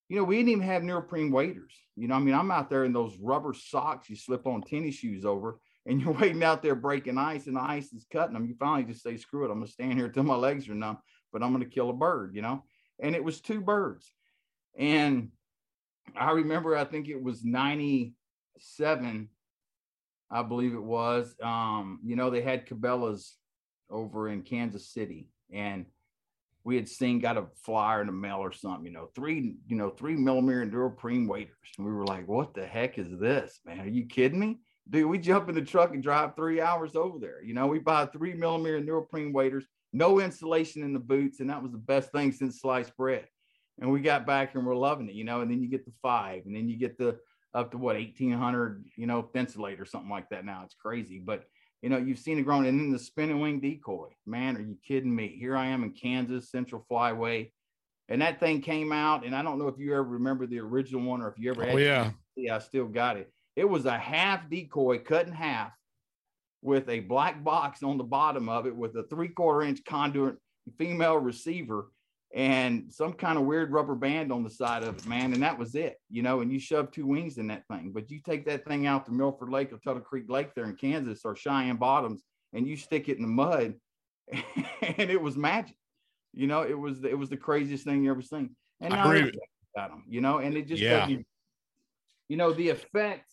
you 0.07 0.17
know 0.17 0.23
we 0.23 0.37
didn't 0.37 0.49
even 0.49 0.63
have 0.63 0.83
neoprene 0.83 1.31
waders. 1.31 1.73
You 1.95 2.07
know 2.07 2.15
i 2.15 2.19
mean 2.19 2.35
i'm 2.35 2.51
out 2.51 2.69
there 2.69 2.85
in 2.85 2.93
those 2.93 3.17
rubber 3.19 3.53
socks 3.53 4.09
you 4.09 4.15
slip 4.15 4.45
on 4.45 4.61
tennis 4.61 4.95
shoes 4.95 5.25
over 5.25 5.59
and 5.85 6.01
you're 6.01 6.13
waiting 6.19 6.43
out 6.43 6.61
there 6.61 6.75
breaking 6.75 7.17
ice 7.17 7.47
and 7.47 7.55
the 7.55 7.61
ice 7.61 7.93
is 7.93 8.05
cutting 8.11 8.33
them, 8.33 8.45
you 8.45 8.55
finally 8.59 8.83
just 8.83 9.03
say, 9.03 9.17
screw 9.17 9.45
it, 9.45 9.51
I'm 9.51 9.59
gonna 9.59 9.67
stand 9.67 9.93
here 9.93 10.09
till 10.09 10.23
my 10.23 10.35
legs 10.35 10.67
are 10.69 10.75
numb, 10.75 10.97
but 11.31 11.43
I'm 11.43 11.51
gonna 11.51 11.65
kill 11.65 11.89
a 11.89 11.93
bird, 11.93 12.35
you 12.35 12.41
know? 12.41 12.63
And 13.01 13.15
it 13.15 13.23
was 13.23 13.41
two 13.41 13.61
birds. 13.61 14.11
And 14.77 15.31
I 16.15 16.31
remember, 16.31 16.75
I 16.75 16.85
think 16.85 17.07
it 17.07 17.21
was 17.21 17.43
97, 17.43 19.29
I 20.31 20.43
believe 20.43 20.73
it 20.73 20.83
was. 20.83 21.35
Um, 21.41 21.99
you 22.03 22.15
know, 22.15 22.29
they 22.29 22.41
had 22.41 22.67
Cabela's 22.67 23.35
over 23.89 24.29
in 24.29 24.41
Kansas 24.41 24.89
City, 24.89 25.29
and 25.51 25.85
we 26.63 26.75
had 26.75 26.89
seen 26.89 27.19
got 27.19 27.37
a 27.37 27.45
flyer 27.63 28.01
in 28.01 28.07
the 28.07 28.13
mail 28.13 28.37
or 28.37 28.51
something, 28.51 28.85
you 28.85 28.91
know, 28.91 29.09
three, 29.15 29.55
you 29.67 29.75
know, 29.75 29.91
three 29.91 30.15
millimeter 30.15 30.65
neoprene 30.65 31.27
waders. 31.27 31.55
And 31.77 31.85
we 31.85 31.93
were 31.93 32.05
like, 32.05 32.27
what 32.27 32.55
the 32.55 32.65
heck 32.65 32.97
is 32.97 33.19
this, 33.19 33.59
man? 33.65 33.79
Are 33.81 33.87
you 33.87 34.05
kidding 34.07 34.39
me? 34.39 34.59
Dude, 34.89 35.07
we 35.07 35.17
jump 35.17 35.49
in 35.49 35.55
the 35.55 35.61
truck 35.61 35.93
and 35.93 36.03
drive 36.03 36.35
three 36.35 36.61
hours 36.61 36.95
over 36.95 37.19
there. 37.19 37.41
You 37.43 37.53
know, 37.53 37.67
we 37.67 37.79
buy 37.79 38.05
three 38.05 38.33
millimeter 38.33 38.79
neoprene 38.79 39.33
waders, 39.33 39.65
no 39.93 40.19
insulation 40.19 40.83
in 40.83 40.93
the 40.93 40.99
boots, 40.99 41.39
and 41.39 41.49
that 41.49 41.61
was 41.61 41.71
the 41.71 41.77
best 41.77 42.11
thing 42.11 42.31
since 42.31 42.61
sliced 42.61 42.95
bread. 42.97 43.27
And 43.79 43.91
we 43.91 43.99
got 43.99 44.25
back 44.25 44.55
and 44.55 44.65
we're 44.65 44.75
loving 44.75 45.09
it, 45.09 45.15
you 45.15 45.23
know. 45.23 45.41
And 45.41 45.51
then 45.51 45.61
you 45.61 45.69
get 45.69 45.85
the 45.85 45.93
five, 46.01 46.43
and 46.45 46.55
then 46.55 46.69
you 46.69 46.77
get 46.77 46.97
the 46.97 47.17
up 47.53 47.71
to 47.71 47.77
what 47.77 47.95
1800, 47.95 48.85
you 48.97 49.07
know, 49.07 49.21
thinsulate 49.21 49.79
or 49.79 49.85
something 49.85 50.09
like 50.09 50.29
that. 50.29 50.45
Now 50.45 50.61
it's 50.63 50.75
crazy, 50.75 51.19
but 51.19 51.45
you 51.81 51.89
know, 51.89 51.97
you've 51.97 52.19
seen 52.19 52.39
it 52.39 52.43
growing. 52.43 52.65
And 52.67 52.79
then 52.79 52.91
the 52.91 52.99
spinning 52.99 53.39
wing 53.39 53.59
decoy, 53.59 54.09
man, 54.25 54.57
are 54.57 54.61
you 54.61 54.77
kidding 54.85 55.15
me? 55.15 55.35
Here 55.39 55.55
I 55.55 55.67
am 55.67 55.83
in 55.83 55.91
Kansas 55.91 56.49
Central 56.49 56.85
Flyway, 56.89 57.51
and 58.09 58.21
that 58.21 58.39
thing 58.39 58.61
came 58.61 58.91
out. 58.91 59.25
And 59.25 59.35
I 59.35 59.41
don't 59.41 59.59
know 59.59 59.67
if 59.67 59.77
you 59.77 59.93
ever 59.93 60.03
remember 60.03 60.47
the 60.47 60.59
original 60.59 61.01
one 61.01 61.21
or 61.21 61.29
if 61.29 61.37
you 61.37 61.51
ever 61.51 61.63
Oh 61.69 61.77
yeah. 61.77 62.11
Yeah, 62.35 62.55
I 62.55 62.59
still 62.59 62.87
got 62.87 63.17
it. 63.17 63.31
It 63.55 63.65
was 63.69 63.85
a 63.85 63.97
half 63.97 64.49
decoy 64.49 64.99
cut 64.99 65.27
in 65.27 65.33
half 65.33 65.71
with 66.61 66.89
a 66.89 66.99
black 67.01 67.43
box 67.43 67.83
on 67.83 67.97
the 67.97 68.03
bottom 68.03 68.49
of 68.49 68.65
it 68.65 68.75
with 68.75 68.95
a 68.95 69.03
three 69.03 69.29
quarter 69.29 69.61
inch 69.61 69.83
conduit 69.85 70.37
female 70.77 71.17
receiver 71.17 71.91
and 72.33 72.91
some 72.91 73.13
kind 73.13 73.37
of 73.37 73.45
weird 73.45 73.71
rubber 73.71 73.95
band 73.95 74.31
on 74.31 74.43
the 74.43 74.49
side 74.49 74.83
of 74.83 74.97
it, 74.97 75.05
man. 75.05 75.31
And 75.33 75.41
that 75.43 75.57
was 75.57 75.75
it, 75.75 75.95
you 76.09 76.21
know. 76.21 76.41
And 76.41 76.51
you 76.51 76.59
shove 76.59 76.91
two 76.91 77.05
wings 77.05 77.37
in 77.37 77.47
that 77.47 77.63
thing, 77.71 77.91
but 77.93 78.09
you 78.11 78.19
take 78.19 78.45
that 78.47 78.65
thing 78.65 78.87
out 78.87 79.05
to 79.05 79.11
Milford 79.11 79.49
Lake 79.49 79.71
or 79.71 79.77
Tuttle 79.77 80.01
Creek 80.01 80.25
Lake 80.27 80.53
there 80.53 80.65
in 80.65 80.75
Kansas 80.75 81.21
or 81.23 81.35
Cheyenne 81.35 81.77
Bottoms 81.77 82.23
and 82.51 82.67
you 82.67 82.75
stick 82.75 83.07
it 83.09 83.17
in 83.17 83.21
the 83.21 83.27
mud 83.29 83.75
and 84.31 85.09
it 85.09 85.21
was 85.21 85.37
magic. 85.37 85.77
You 86.33 86.47
know, 86.47 86.63
it 86.63 86.77
was 86.77 87.03
it 87.05 87.17
was 87.17 87.29
the 87.29 87.37
craziest 87.37 87.85
thing 87.85 88.03
you 88.03 88.11
ever 88.11 88.21
seen. 88.21 88.55
And 88.81 88.93
I 88.93 88.97
now 88.97 89.03
agree 89.05 89.19
everybody 89.19 89.39
got 89.77 89.89
them, 89.91 90.03
you 90.09 90.19
know, 90.19 90.39
and 90.39 90.57
it 90.57 90.67
just 90.67 90.81
Yeah. 90.81 91.01
doesn't 91.01 91.25
you 92.27 92.37
know 92.37 92.51
the 92.53 92.69
effect 92.69 93.31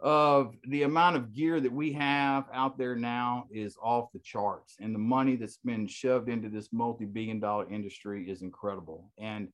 of 0.00 0.54
the 0.68 0.82
amount 0.82 1.16
of 1.16 1.32
gear 1.32 1.60
that 1.60 1.72
we 1.72 1.92
have 1.92 2.44
out 2.52 2.76
there 2.76 2.96
now 2.96 3.46
is 3.50 3.76
off 3.82 4.12
the 4.12 4.18
charts. 4.18 4.76
And 4.80 4.94
the 4.94 4.98
money 4.98 5.36
that's 5.36 5.58
been 5.58 5.86
shoved 5.86 6.28
into 6.28 6.48
this 6.48 6.68
multi-billion 6.72 7.40
dollar 7.40 7.70
industry 7.70 8.30
is 8.30 8.42
incredible. 8.42 9.10
And 9.18 9.48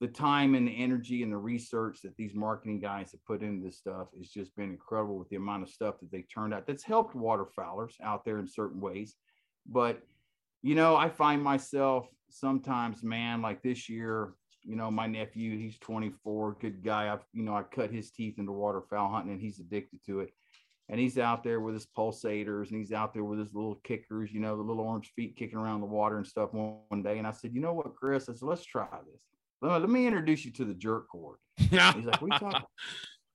the 0.00 0.08
time 0.08 0.54
and 0.54 0.68
the 0.68 0.76
energy 0.76 1.22
and 1.22 1.32
the 1.32 1.38
research 1.38 2.02
that 2.02 2.16
these 2.16 2.34
marketing 2.34 2.80
guys 2.80 3.12
have 3.12 3.24
put 3.24 3.42
into 3.42 3.64
this 3.64 3.78
stuff 3.78 4.08
has 4.16 4.28
just 4.28 4.54
been 4.56 4.70
incredible 4.70 5.18
with 5.18 5.28
the 5.28 5.36
amount 5.36 5.62
of 5.62 5.68
stuff 5.68 5.98
that 6.00 6.10
they 6.10 6.22
turned 6.22 6.54
out 6.54 6.66
that's 6.66 6.84
helped 6.84 7.16
waterfowlers 7.16 7.94
out 8.02 8.24
there 8.24 8.38
in 8.38 8.46
certain 8.46 8.80
ways. 8.80 9.16
But 9.66 10.02
you 10.62 10.74
know 10.74 10.96
i 10.96 11.08
find 11.08 11.42
myself 11.42 12.08
sometimes 12.30 13.02
man 13.02 13.40
like 13.40 13.62
this 13.62 13.88
year 13.88 14.32
you 14.68 14.76
know, 14.76 14.90
my 14.90 15.06
nephew, 15.06 15.56
he's 15.56 15.78
24, 15.78 16.58
good 16.60 16.84
guy. 16.84 17.10
I've, 17.10 17.24
you 17.32 17.42
know, 17.42 17.56
I 17.56 17.62
cut 17.62 17.90
his 17.90 18.10
teeth 18.10 18.38
into 18.38 18.52
waterfowl 18.52 19.10
hunting 19.10 19.32
and 19.32 19.40
he's 19.40 19.60
addicted 19.60 20.04
to 20.04 20.20
it. 20.20 20.30
And 20.90 21.00
he's 21.00 21.18
out 21.18 21.42
there 21.42 21.60
with 21.60 21.74
his 21.74 21.86
pulsators 21.86 22.68
and 22.68 22.78
he's 22.78 22.92
out 22.92 23.14
there 23.14 23.24
with 23.24 23.38
his 23.38 23.54
little 23.54 23.76
kickers, 23.82 24.30
you 24.30 24.40
know, 24.40 24.56
the 24.56 24.62
little 24.62 24.84
orange 24.84 25.10
feet 25.16 25.36
kicking 25.36 25.58
around 25.58 25.80
the 25.80 25.86
water 25.86 26.18
and 26.18 26.26
stuff 26.26 26.52
one, 26.52 26.76
one 26.88 27.02
day. 27.02 27.16
And 27.16 27.26
I 27.26 27.30
said, 27.30 27.54
you 27.54 27.60
know 27.60 27.72
what, 27.72 27.94
Chris? 27.96 28.28
I 28.28 28.34
said, 28.34 28.48
let's 28.48 28.64
try 28.64 28.86
this. 29.10 29.22
Let, 29.62 29.80
let 29.80 29.90
me 29.90 30.06
introduce 30.06 30.44
you 30.44 30.52
to 30.52 30.66
the 30.66 30.74
jerk 30.74 31.08
cord. 31.08 31.38
Yeah. 31.70 31.92
He's 31.94 32.04
like, 32.04 32.20
we 32.20 32.30
talking? 32.30 32.62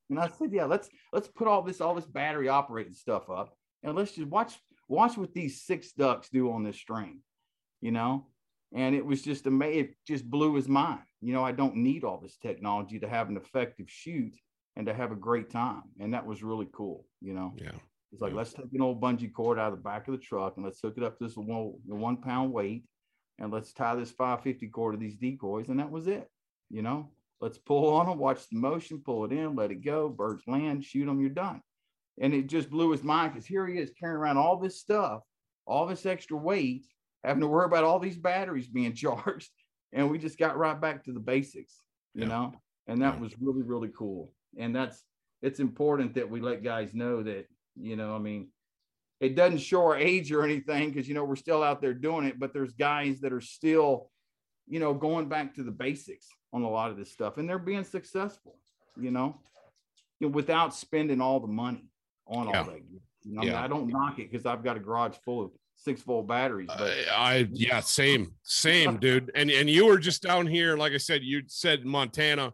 And 0.10 0.20
I 0.20 0.28
said, 0.28 0.52
yeah, 0.52 0.66
let's 0.66 0.90
let's 1.14 1.30
put 1.30 1.48
all 1.48 1.64
this 1.64 1.80
all 1.80 1.96
this 1.96 2.06
battery 2.06 2.50
operated 2.50 2.96
stuff 2.96 3.30
up 3.30 3.56
and 3.82 3.96
let's 3.96 4.12
just 4.12 4.28
watch 4.28 4.60
watch 4.88 5.18
what 5.18 5.34
these 5.34 5.64
six 5.64 5.94
ducks 5.94 6.30
do 6.30 6.52
on 6.52 6.64
this 6.64 6.76
string, 6.76 7.22
you 7.82 7.92
know. 7.92 8.28
And 8.76 8.96
it 8.96 9.06
was 9.06 9.22
just 9.22 9.48
amazing. 9.48 9.80
It 9.80 9.96
just 10.06 10.30
blew 10.30 10.56
his 10.56 10.68
mind. 10.68 11.00
You 11.24 11.34
know, 11.34 11.44
I 11.44 11.52
don't 11.52 11.78
need 11.78 12.04
all 12.04 12.20
this 12.20 12.38
technology 12.38 13.00
to 13.00 13.08
have 13.08 13.30
an 13.30 13.38
effective 13.38 13.90
shoot 13.90 14.34
and 14.76 14.86
to 14.88 14.94
have 14.94 15.12
a 15.12 15.16
great 15.16 15.50
time. 15.50 15.84
And 16.00 16.14
that 16.14 16.26
was 16.26 16.44
really 16.44 16.68
cool. 16.74 17.06
You 17.22 17.34
know, 17.34 17.54
yeah. 17.56 17.72
it's 18.12 18.22
like 18.22 18.32
Yeah. 18.32 18.38
let's 18.38 18.54
take 18.54 18.74
an 18.74 18.82
old 18.82 19.02
bungee 19.02 19.32
cord 19.32 19.60
out 19.60 19.72
of 19.72 19.78
the 19.78 19.84
back 19.84 20.08
of 20.08 20.14
the 20.14 20.20
truck 20.20 20.58
and 20.58 20.66
let's 20.66 20.82
hook 20.82 20.96
it 20.98 21.04
up 21.04 21.18
to 21.18 21.24
this 21.24 21.38
one, 21.38 21.74
one 21.86 22.18
pound 22.18 22.52
weight, 22.52 22.84
and 23.40 23.52
let's 23.52 23.74
tie 23.74 23.96
this 23.96 24.12
550 24.12 24.68
cord 24.68 24.94
to 24.94 25.00
these 25.00 25.16
decoys, 25.16 25.70
and 25.70 25.80
that 25.80 25.92
was 25.92 26.08
it. 26.08 26.30
You 26.70 26.82
know, 26.82 27.10
let's 27.40 27.58
pull 27.58 27.94
on 27.94 28.08
them, 28.08 28.18
watch 28.18 28.48
the 28.50 28.58
motion, 28.58 29.02
pull 29.06 29.26
it 29.26 29.32
in, 29.32 29.56
let 29.56 29.72
it 29.72 29.84
go, 29.84 30.10
birds 30.10 30.44
land, 30.48 30.84
shoot 30.84 31.06
them, 31.06 31.22
you're 31.22 31.30
done. 31.30 31.62
And 32.20 32.34
it 32.34 32.48
just 32.48 32.70
blew 32.70 32.92
his 32.92 33.04
mind 33.04 33.34
because 33.34 33.46
here 33.46 33.66
he 33.66 33.80
is 33.80 33.92
carrying 34.00 34.18
around 34.18 34.38
all 34.38 34.58
this 34.60 34.80
stuff, 34.80 35.22
all 35.66 35.86
this 35.88 36.06
extra 36.06 36.38
weight, 36.38 36.86
having 37.24 37.42
to 37.42 37.48
worry 37.48 37.66
about 37.66 37.84
all 37.84 38.00
these 38.00 38.18
batteries 38.18 38.68
being 38.68 38.94
charged. 38.96 39.50
And 39.94 40.10
we 40.10 40.18
just 40.18 40.38
got 40.38 40.58
right 40.58 40.80
back 40.80 41.04
to 41.06 41.14
the 41.14 41.20
basics, 41.20 41.82
you 42.14 42.22
Yeah. 42.24 42.28
know, 42.28 42.54
and 42.88 43.02
that 43.02 43.16
Yeah. 43.16 43.22
was 43.22 43.40
really, 43.40 43.62
really 43.62 43.90
cool. 43.90 44.34
And 44.58 44.76
that's 44.76 45.06
it's 45.42 45.60
important 45.60 46.14
that 46.14 46.30
we 46.30 46.40
let 46.40 46.64
guys 46.64 46.94
know 46.94 47.22
that, 47.22 47.48
you 47.76 47.98
know, 47.98 48.16
I 48.16 48.20
mean, 48.20 48.50
it 49.20 49.36
doesn't 49.36 49.58
show 49.60 49.84
our 49.84 49.98
age 49.98 50.32
or 50.32 50.44
anything 50.44 50.90
because 50.90 51.08
you 51.08 51.14
know 51.14 51.26
we're 51.26 51.36
still 51.36 51.62
out 51.64 51.82
there 51.82 51.94
doing 51.94 52.26
it, 52.26 52.40
but 52.40 52.54
there's 52.54 52.74
guys 52.74 53.20
that 53.22 53.34
are 53.34 53.42
still, 53.42 54.10
you 54.68 54.80
know, 54.80 54.94
going 54.94 55.28
back 55.30 55.54
to 55.56 55.64
the 55.64 55.72
basics 55.72 56.30
on 56.54 56.62
a 56.64 56.70
lot 56.70 56.92
of 56.92 56.98
this 56.98 57.12
stuff, 57.12 57.38
and 57.38 57.48
they're 57.48 57.60
being 57.60 57.84
successful, 57.84 58.58
you 58.98 59.12
know, 59.12 59.40
without 60.22 60.74
spending 60.74 61.20
all 61.20 61.40
the 61.42 61.48
money 61.48 61.90
on 62.26 62.48
Yeah. 62.48 62.60
all 62.60 62.66
that. 62.66 62.82
You 63.24 63.34
know, 63.34 63.42
I, 63.42 63.46
mean, 63.46 63.54
Yeah. 63.54 63.64
I 63.64 63.68
don't 63.68 63.88
knock 63.88 64.20
it 64.20 64.32
because 64.32 64.46
I've 64.46 64.64
got 64.64 64.78
a 64.78 64.80
garage 64.80 65.18
full 65.26 65.42
of 65.44 65.52
six 65.76 66.02
volt 66.02 66.28
batteries, 66.28 66.70
but 66.76 66.94
I, 67.12 67.16
I 67.16 67.48
yeah, 67.52 67.80
same, 67.80 68.34
same, 68.44 68.98
dude. 68.98 69.32
And 69.36 69.52
and 69.52 69.70
you 69.70 69.86
were 69.86 69.98
just 69.98 70.22
down 70.22 70.48
here, 70.48 70.78
like 70.78 70.94
I 70.94 70.98
said, 70.98 71.24
you 71.24 71.44
said 71.48 71.86
Montana, 71.86 72.54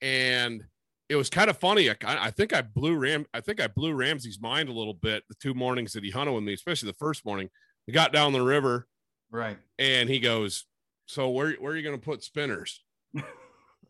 and 0.00 0.64
it 1.08 1.16
was 1.16 1.30
kind 1.30 1.50
of 1.50 1.58
funny. 1.58 1.90
I, 1.90 1.96
I 2.04 2.30
think 2.30 2.54
I 2.54 2.62
blew 2.62 2.96
Ram, 2.96 3.26
I 3.32 3.40
think 3.40 3.60
I 3.60 3.68
blew 3.68 3.92
Ramsey's 3.94 4.40
mind 4.40 4.68
a 4.68 4.72
little 4.72 4.94
bit 4.94 5.24
the 5.28 5.34
two 5.36 5.54
mornings 5.54 5.92
that 5.92 6.04
he 6.04 6.10
hunted 6.10 6.32
with 6.32 6.44
me, 6.44 6.52
especially 6.52 6.88
the 6.88 6.98
first 6.98 7.24
morning. 7.24 7.48
We 7.86 7.92
got 7.92 8.12
down 8.12 8.32
the 8.32 8.42
river, 8.42 8.88
right. 9.30 9.56
and 9.78 10.08
he 10.08 10.18
goes, 10.18 10.66
"So 11.06 11.30
where 11.30 11.52
where 11.54 11.72
are 11.72 11.76
you 11.76 11.82
going 11.82 11.98
to 11.98 12.04
put 12.04 12.22
spinners?" 12.22 12.82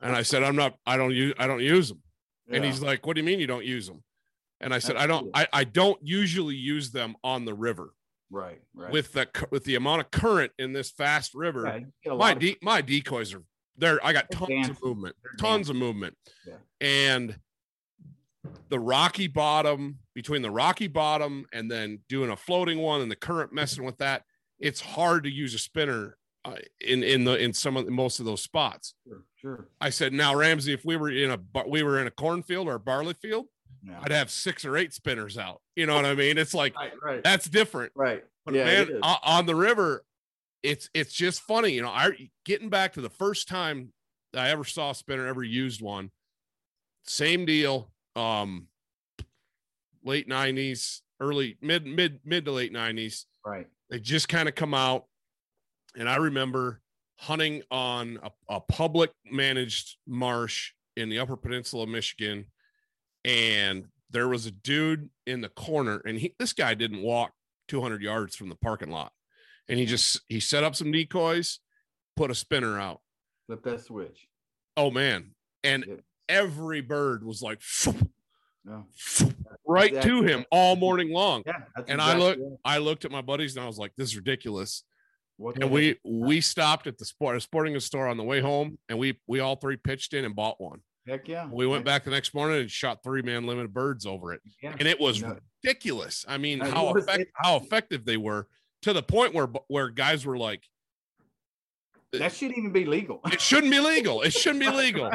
And 0.03 0.15
I 0.15 0.23
said, 0.23 0.43
"I'm 0.43 0.57
not. 0.57 0.77
I 0.87 0.99
don't 0.99 1.15
use. 1.15 1.33
I 1.39 1.47
don't 1.47 1.63
use 1.63 1.89
them." 1.89 2.03
And 2.51 2.63
he's 2.63 2.83
like, 2.83 3.07
"What 3.07 3.15
do 3.15 3.21
you 3.21 3.27
mean 3.27 3.41
you 3.41 3.47
don't 3.47 3.65
use 3.65 3.87
them?" 3.87 4.03
And 4.61 4.75
I 4.75 4.79
said, 4.79 4.97
That's 4.97 5.05
"I 5.05 5.07
don't. 5.07 5.23
cool. 5.23 5.31
I, 5.35 5.49
I 5.53 5.65
don't 5.65 5.99
usually 6.03 6.55
use 6.55 6.91
them 6.91 7.17
on 7.25 7.45
the 7.45 7.55
river 7.55 7.95
right, 8.31 8.61
right. 8.75 8.93
with 8.93 9.13
the 9.13 9.29
with 9.51 9.65
the 9.65 9.75
amount 9.75 10.01
of 10.03 10.11
current 10.11 10.53
in 10.59 10.73
this 10.73 10.91
fast 10.91 11.35
river." 11.35 11.67
Yeah, 11.67 11.77
you 11.77 11.87
get 12.03 12.13
a 12.13 12.15
lot 12.15 12.41
my 12.41 12.49
of- 12.49 12.57
my 12.63 12.81
decoys 12.81 13.35
are 13.35 13.43
There, 13.79 14.05
I 14.05 14.13
got 14.13 14.31
tons 14.31 14.69
of 14.71 14.83
movement, 14.83 15.17
tons 15.39 15.69
of 15.69 15.77
movement, 15.77 16.17
Yeah. 16.47 16.55
and 16.81 17.39
the 18.69 18.79
rocky 18.79 19.27
bottom 19.27 19.99
between 20.15 20.43
the 20.43 20.51
rocky 20.51 20.87
bottom 20.87 21.47
and 21.53 21.71
then 21.71 22.01
doing 22.09 22.31
a 22.31 22.37
floating 22.37 22.79
one 22.79 23.01
and 23.01 23.11
the 23.11 23.17
current 23.17 23.53
messing 23.53 23.85
with 23.85 23.99
that. 23.99 24.23
It's 24.59 24.81
hard 24.81 25.25
to 25.25 25.31
use 25.31 25.53
a 25.55 25.59
spinner 25.59 26.17
uh, 26.45 26.57
in 26.81 27.03
in 27.03 27.25
the 27.25 27.37
in 27.43 27.53
some 27.53 27.77
of 27.77 27.85
the, 27.87 27.91
most 27.91 28.21
of 28.21 28.25
those 28.25 28.41
spots. 28.43 28.95
Sure, 29.07 29.25
sure. 29.37 29.69
I 29.81 29.91
said, 29.91 30.13
now 30.13 30.35
Ramsey, 30.35 30.73
if 30.73 30.85
we 30.85 30.97
were 30.97 31.11
in 31.11 31.31
a 31.31 31.39
we 31.67 31.83
were 31.83 32.01
in 32.01 32.07
a 32.07 32.11
cornfield 32.11 32.69
or 32.69 32.75
a 32.77 32.81
barley 32.81 33.15
field, 33.15 33.47
Yeah. 33.83 34.01
I'd 34.03 34.13
have 34.13 34.31
six 34.31 34.65
or 34.65 34.77
eight 34.77 34.93
spinners 34.93 35.37
out. 35.39 35.61
You 35.75 35.87
know 35.87 35.95
what 35.97 36.05
I 36.05 36.15
mean? 36.15 36.39
It's 36.39 36.55
like 36.55 36.75
Right, 36.77 36.93
right, 37.03 37.23
that's 37.25 37.49
different. 37.49 37.93
right. 37.95 38.25
But 38.45 38.55
yeah, 38.55 38.65
man, 38.65 39.01
on 39.03 39.47
the 39.47 39.55
river, 39.57 40.05
it's 40.63 40.89
it's 40.95 41.13
just 41.13 41.41
funny. 41.43 41.71
You 41.71 41.83
know, 41.83 41.89
I 41.91 42.31
getting 42.45 42.69
back 42.69 42.93
to 42.95 43.01
the 43.01 43.11
first 43.11 43.49
time 43.49 43.93
I 44.37 44.51
ever 44.51 44.65
saw 44.65 44.91
a 44.91 44.95
spinner, 44.95 45.27
ever 45.27 45.43
used 45.43 45.81
one. 45.83 46.11
Same 47.05 47.45
deal. 47.47 47.91
Um, 48.15 48.69
late 50.05 50.29
nineties, 50.29 51.03
early 51.21 51.57
mid 51.61 51.87
mid 51.87 52.21
mid 52.25 52.45
to 52.45 52.53
late 52.53 52.73
nineties. 52.73 53.27
right. 53.45 53.67
They 53.91 54.01
just 54.01 54.29
kind 54.29 54.49
of 54.49 54.55
come 54.57 54.75
out, 54.75 55.05
and 55.97 56.09
I 56.09 56.17
remember 56.17 56.81
hunting 57.19 57.63
on 57.71 58.19
a, 58.23 58.31
a 58.57 58.61
public 58.61 59.11
managed 59.31 59.97
marsh 60.07 60.73
in 60.97 61.09
the 61.09 61.19
Upper 61.21 61.37
Peninsula 61.37 61.85
of 61.85 61.89
Michigan, 61.89 62.47
and 63.27 63.87
there 64.11 64.29
was 64.29 64.47
a 64.47 64.51
dude 64.53 65.11
in 65.27 65.41
the 65.43 65.49
corner, 65.51 66.01
and 66.07 66.19
he 66.19 66.35
this 66.39 66.53
guy 66.55 66.73
didn't 66.75 67.03
walk 67.03 67.33
200 67.69 68.01
yards 68.01 68.37
from 68.37 68.49
the 68.49 68.55
parking 68.57 68.91
lot, 68.91 69.13
and 69.69 69.79
he 69.79 69.85
just 69.85 70.21
he 70.29 70.41
set 70.41 70.65
up 70.65 70.75
some 70.77 70.93
decoys, 70.93 71.59
put 72.15 72.31
a 72.31 72.35
spinner 72.35 72.79
out. 72.79 73.01
Flip 73.47 73.63
that 73.65 73.81
switch. 73.85 74.27
Oh 74.77 74.91
man, 74.91 75.35
and 75.65 75.85
Yep. 75.87 76.01
every 76.29 76.81
bird 76.81 77.25
was 77.25 77.43
like 77.43 77.61
No. 78.65 78.87
right 79.67 80.01
to 80.03 80.23
him 80.23 80.45
all 80.51 80.77
morning 80.77 81.11
long. 81.13 81.43
Yeah. 81.47 81.63
And 81.89 82.01
I 82.01 82.15
exactly 82.15 82.25
look- 82.45 82.53
it. 82.55 82.61
I 82.65 82.79
looked 82.79 83.05
at 83.05 83.11
my 83.11 83.21
buddies 83.23 83.57
and 83.57 83.65
I 83.65 83.67
was 83.67 83.79
like, 83.79 83.93
"This 83.97 84.09
is 84.11 84.17
ridiculous." 84.17 84.83
What 85.37 85.55
and 85.57 85.65
heck? 85.65 85.73
we 85.73 85.97
we 86.05 86.41
stopped 86.41 86.87
at 86.87 86.97
the 86.99 87.05
sport 87.05 87.41
sporting 87.43 87.75
goods 87.75 87.85
store 87.85 88.09
on 88.09 88.17
the 88.17 88.25
way 88.25 88.41
home 88.41 88.79
and 88.89 88.99
we 88.99 89.21
we 89.27 89.41
all 89.41 89.57
three 89.57 89.77
pitched 89.77 90.15
in 90.15 90.25
and 90.25 90.35
bought 90.35 90.61
one 90.61 90.81
heck 91.07 91.29
yeah. 91.29 91.49
we 91.51 91.67
went 91.67 91.85
back 91.85 92.05
the 92.05 92.11
next 92.11 92.35
morning 92.35 92.61
and 92.61 92.71
shot 92.71 93.03
three 93.03 93.23
man 93.23 93.47
limited 93.47 93.73
birds 93.73 94.07
over 94.07 94.33
it 94.33 94.41
yeah. 94.63 94.75
and 94.79 94.89
it 94.89 94.99
was 95.01 95.23
No. 95.23 95.37
ridiculous 95.65 96.25
i 96.29 96.37
mean 96.39 96.61
how 96.61 96.89
effect, 96.95 97.31
how 97.35 97.57
effective 97.57 98.05
they 98.05 98.17
were 98.17 98.49
to 98.83 98.93
the 98.93 99.03
point 99.03 99.35
where 99.35 99.49
where 99.69 99.89
guys 99.89 100.25
were 100.27 100.37
like 100.39 100.63
that 102.13 102.33
shouldn't 102.33 102.59
even 102.59 102.73
be 102.73 102.85
legal. 102.85 103.21
it 103.27 103.41
shouldn't 103.41 103.73
be 103.73 103.81
legal 103.81 104.23
it 104.23 104.33
shouldn't 104.33 104.61
be 104.61 104.71
legal 104.71 105.11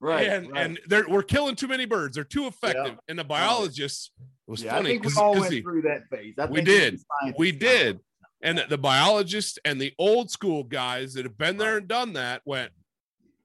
Right. 0.00 0.28
and 0.28 0.52
right. 0.52 0.64
and 0.64 0.78
they're 0.86 1.08
we're 1.08 1.24
killing 1.24 1.56
too 1.56 1.66
many 1.66 1.84
birds 1.84 2.14
they're 2.14 2.22
too 2.24 2.46
effective 2.46 2.96
and 3.08 3.18
the 3.18 3.24
biologists 3.24 4.12
it 4.46 4.50
was 4.50 4.62
yeah, 4.62 4.74
I 4.74 4.76
funny 4.76 4.90
think 4.90 5.04
we 5.06 5.12
all 5.20 5.34
went 5.34 5.50
the- 5.50 5.60
through 5.60 5.82
that 5.82 6.02
phase. 6.08 6.34
We 6.48 6.60
did. 6.62 7.00
we 7.36 7.50
did 7.52 7.98
and 8.40 8.58
the, 8.58 8.66
the 8.68 8.78
biologists 8.78 9.58
and 9.64 9.80
the 9.80 9.92
old 9.98 10.30
school 10.30 10.62
guys 10.62 11.14
that 11.14 11.24
have 11.24 11.36
been 11.36 11.56
there 11.56 11.78
and 11.78 11.88
done 11.88 12.12
that 12.12 12.42
went 12.44 12.70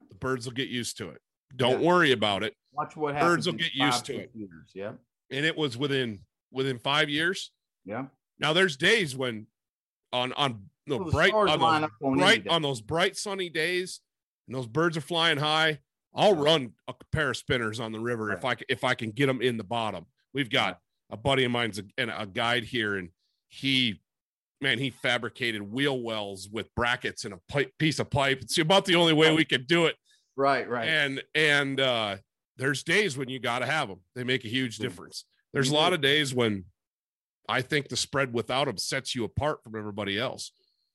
the 0.09 0.15
birds 0.15 0.45
will 0.45 0.53
get 0.53 0.69
used 0.69 0.95
to 0.99 1.09
it 1.09 1.21
don't 1.55 1.81
Yeah. 1.81 1.87
worry 1.87 2.11
about 2.11 2.43
it 2.43 2.55
Watch 2.71 2.95
what 2.95 3.13
Birds 3.19 3.45
will 3.45 3.53
get 3.53 3.73
used 3.75 4.05
to 4.05 4.17
it. 4.17 4.31
Years. 4.33 4.71
Yeah. 4.73 4.93
and 5.31 5.45
it 5.45 5.55
was 5.55 5.77
within 5.77 6.19
within 6.51 6.79
five 6.79 7.09
years 7.09 7.51
Yeah. 7.85 8.05
now 8.39 8.53
there's 8.53 8.77
days 8.77 9.15
when 9.15 9.47
on 10.11 10.33
on 10.33 10.69
the 10.87 10.97
the 10.97 11.05
bright 11.05 11.33
on 11.33 11.47
those 11.59 11.89
on 12.01 12.17
bright 12.17 12.47
on 12.47 12.61
those 12.61 12.81
bright 12.81 13.15
sunny 13.17 13.49
days 13.49 14.01
and 14.47 14.55
those 14.55 14.67
birds 14.67 14.97
are 14.97 15.01
flying 15.01 15.37
high 15.37 15.79
i'll 16.13 16.35
run 16.35 16.73
a 16.87 16.93
pair 17.11 17.29
of 17.31 17.37
spinners 17.37 17.79
on 17.79 17.91
the 17.91 17.99
river 17.99 18.31
if 18.31 18.43
I 18.45 18.55
if 18.69 18.83
i 18.83 18.93
can 18.93 19.11
get 19.11 19.27
them 19.27 19.41
in 19.41 19.57
the 19.57 19.63
bottom 19.63 20.05
we've 20.33 20.49
got 20.49 20.79
a 21.09 21.17
buddy 21.17 21.43
of 21.45 21.51
mine's 21.51 21.79
a, 21.79 21.83
and 21.97 22.11
a 22.15 22.25
guide 22.27 22.63
here 22.65 22.95
and 22.97 23.09
he 23.47 24.01
man 24.61 24.77
he 24.77 24.89
fabricated 24.89 25.61
wheel 25.61 25.99
wells 26.01 26.49
with 26.51 26.73
brackets 26.75 27.25
and 27.25 27.33
a 27.33 27.39
pipe, 27.49 27.71
piece 27.79 27.99
of 27.99 28.09
pipe 28.09 28.39
it's 28.41 28.57
about 28.57 28.85
the 28.85 28.95
only 28.95 29.13
way 29.13 29.33
we 29.33 29.45
could 29.45 29.65
do 29.67 29.85
it 29.85 29.95
Right. 30.35 30.67
Right. 30.67 30.87
and 30.87 31.23
and 31.35 31.79
uh 31.79 32.17
there's 32.57 32.83
days 32.83 33.17
when 33.17 33.29
you 33.29 33.39
got 33.39 33.59
to 33.59 33.65
have 33.65 33.87
them 33.87 33.99
they 34.15 34.23
make 34.23 34.45
a 34.45 34.47
huge 34.49 34.77
difference 34.77 35.25
there's 35.53 35.69
a 35.69 35.73
lot 35.73 35.93
of 35.93 36.01
days 36.01 36.33
when 36.33 36.65
i 37.49 37.61
think 37.61 37.89
the 37.89 37.97
spread 37.97 38.33
without 38.33 38.65
them 38.65 38.77
sets 38.77 39.13
you 39.15 39.23
apart 39.23 39.63
from 39.63 39.75
everybody 39.75 40.17
else 40.19 40.51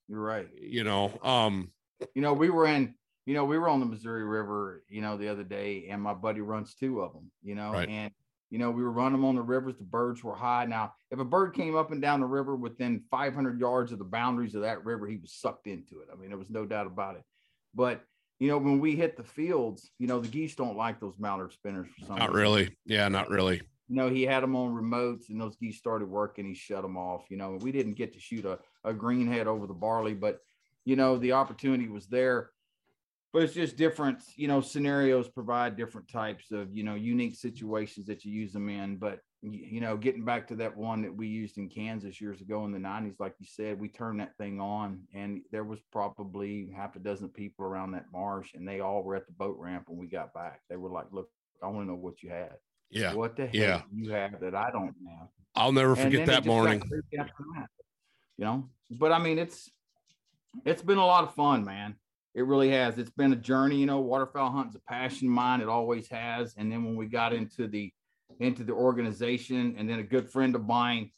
You're 0.08 0.20
right. 0.20 0.48
you 0.60 0.84
know 0.84 1.12
um 1.22 1.70
You 2.14 2.22
know, 2.22 2.32
we 2.32 2.48
were 2.50 2.66
in. 2.66 2.94
You 3.26 3.34
know, 3.34 3.44
we 3.44 3.58
were 3.58 3.68
on 3.68 3.80
the 3.80 3.86
Missouri 3.86 4.24
River. 4.24 4.82
You 4.88 5.02
know, 5.02 5.18
the 5.18 5.28
other 5.28 5.42
day, 5.44 5.88
and 5.90 6.00
my 6.00 6.14
buddy 6.14 6.40
runs 6.40 6.74
two 6.74 7.00
of 7.02 7.12
them. 7.12 7.30
You 7.42 7.54
know, 7.56 7.72
Right. 7.72 7.88
and 7.88 8.10
you 8.50 8.58
know, 8.58 8.70
we 8.70 8.82
were 8.82 8.90
running 8.92 9.12
them 9.12 9.24
on 9.26 9.34
the 9.34 9.42
rivers. 9.42 9.76
The 9.76 9.84
birds 9.84 10.24
were 10.24 10.34
high. 10.36 10.64
Now, 10.64 10.94
if 11.10 11.18
a 11.18 11.24
bird 11.24 11.52
came 11.54 11.76
up 11.76 11.90
and 11.92 12.00
down 12.00 12.20
the 12.20 12.26
river 12.26 12.56
within 12.56 13.02
500 13.10 13.60
yards 13.60 13.92
of 13.92 13.98
the 13.98 14.04
boundaries 14.06 14.54
of 14.54 14.62
that 14.62 14.84
river, 14.84 15.06
he 15.06 15.16
was 15.18 15.32
sucked 15.34 15.66
into 15.66 16.00
it. 16.00 16.08
I 16.10 16.16
mean, 16.16 16.30
there 16.30 16.38
was 16.38 16.48
no 16.50 16.64
doubt 16.64 16.86
about 16.86 17.16
it. 17.16 17.22
But 17.74 18.00
you 18.38 18.48
know, 18.48 18.58
when 18.58 18.78
we 18.78 18.94
hit 18.94 19.16
the 19.16 19.24
fields, 19.24 19.90
you 19.98 20.06
know, 20.06 20.20
the 20.20 20.28
geese 20.28 20.54
don't 20.54 20.76
like 20.76 21.00
those 21.00 21.18
mallard 21.18 21.52
spinners 21.52 21.88
for 21.98 22.06
some 22.06 22.18
not 22.18 22.28
reason. 22.28 22.40
really 22.40 22.76
yeah 22.86 23.08
not 23.08 23.28
really 23.28 23.60
you 23.88 23.96
know, 23.96 24.10
he 24.10 24.22
had 24.22 24.42
them 24.42 24.54
on 24.54 24.74
remotes 24.74 25.30
and 25.30 25.40
those 25.40 25.56
geese 25.56 25.78
started 25.78 26.08
working. 26.08 26.46
He 26.46 26.54
shut 26.54 26.82
them 26.82 26.96
off. 26.96 27.24
You 27.30 27.38
know, 27.38 27.58
we 27.60 27.72
didn't 27.72 27.94
get 27.94 28.12
to 28.12 28.20
shoot 28.20 28.44
a, 28.44 28.58
a 28.84 28.92
greenhead 28.92 29.46
over 29.46 29.66
the 29.66 29.74
barley, 29.74 30.14
but, 30.14 30.40
you 30.84 30.94
know, 30.94 31.16
the 31.16 31.32
opportunity 31.32 31.88
was 31.88 32.06
there. 32.06 32.50
But 33.32 33.42
it's 33.42 33.54
just 33.54 33.76
different, 33.76 34.22
you 34.36 34.46
know, 34.46 34.60
scenarios 34.60 35.28
provide 35.28 35.76
different 35.76 36.08
types 36.08 36.50
of, 36.50 36.74
you 36.76 36.84
know, 36.84 36.94
unique 36.94 37.36
situations 37.36 38.06
that 38.06 38.24
you 38.24 38.32
use 38.32 38.52
them 38.52 38.68
in. 38.68 38.96
But, 38.96 39.20
you 39.42 39.80
know, 39.80 39.96
getting 39.96 40.24
back 40.24 40.48
to 40.48 40.56
that 40.56 40.76
one 40.76 41.02
that 41.02 41.14
we 41.14 41.28
used 41.28 41.58
in 41.58 41.68
Kansas 41.68 42.20
years 42.20 42.40
ago 42.40 42.64
in 42.64 42.72
the 42.72 42.78
90s, 42.78 43.20
like 43.20 43.34
you 43.38 43.46
said, 43.46 43.78
we 43.78 43.88
turned 43.88 44.18
that 44.20 44.36
thing 44.36 44.60
on 44.60 45.00
and 45.14 45.42
there 45.52 45.62
was 45.64 45.78
probably 45.92 46.72
half 46.76 46.96
a 46.96 46.98
dozen 46.98 47.28
people 47.28 47.64
around 47.64 47.92
that 47.92 48.06
marsh 48.12 48.54
and 48.54 48.66
they 48.66 48.80
all 48.80 49.02
were 49.04 49.14
at 49.14 49.26
the 49.26 49.32
boat 49.32 49.56
ramp 49.58 49.84
when 49.88 49.98
we 49.98 50.08
got 50.08 50.34
back. 50.34 50.60
They 50.68 50.76
were 50.76 50.90
like, 50.90 51.06
look, 51.12 51.30
I 51.62 51.66
want 51.68 51.86
to 51.86 51.92
know 51.92 51.98
what 51.98 52.22
you 52.22 52.30
had 52.30 52.54
yeah 52.90 53.12
what 53.12 53.36
the 53.36 53.42
hell 53.46 53.50
Yeah. 53.54 53.82
you 53.94 54.10
have 54.12 54.40
that 54.40 54.54
I 54.54 54.70
don't 54.70 54.86
have? 55.06 55.28
i'll 55.54 55.72
never 55.72 55.94
forget 55.94 56.24
that 56.26 56.46
morning 56.46 56.82
that, 57.12 57.28
You 58.38 58.44
know, 58.46 58.70
but 58.92 59.12
I 59.12 59.18
mean, 59.18 59.38
it's 59.38 59.70
it's 60.64 60.80
been 60.80 60.96
a 60.96 61.04
lot 61.04 61.24
of 61.24 61.34
fun, 61.34 61.64
man. 61.66 61.96
It 62.34 62.46
really 62.46 62.70
has. 62.70 62.96
It's 62.96 63.10
been 63.10 63.32
a 63.32 63.36
journey. 63.36 63.76
You 63.76 63.84
know, 63.86 64.00
waterfowl 64.00 64.50
hunting's 64.52 64.76
a 64.76 64.80
passion 64.90 65.28
of 65.28 65.34
mine. 65.34 65.60
It 65.60 65.68
always 65.68 66.08
has. 66.08 66.54
And 66.56 66.72
then 66.72 66.82
when 66.84 66.96
we 66.96 67.06
got 67.06 67.32
into 67.34 67.66
the 67.68 67.92
into 68.38 68.64
the 68.64 68.72
organization, 68.72 69.74
and 69.76 69.88
then 69.88 69.98
a 69.98 70.04
good 70.04 70.28
friend 70.30 70.54
of 70.54 70.66
mine, 70.66 71.10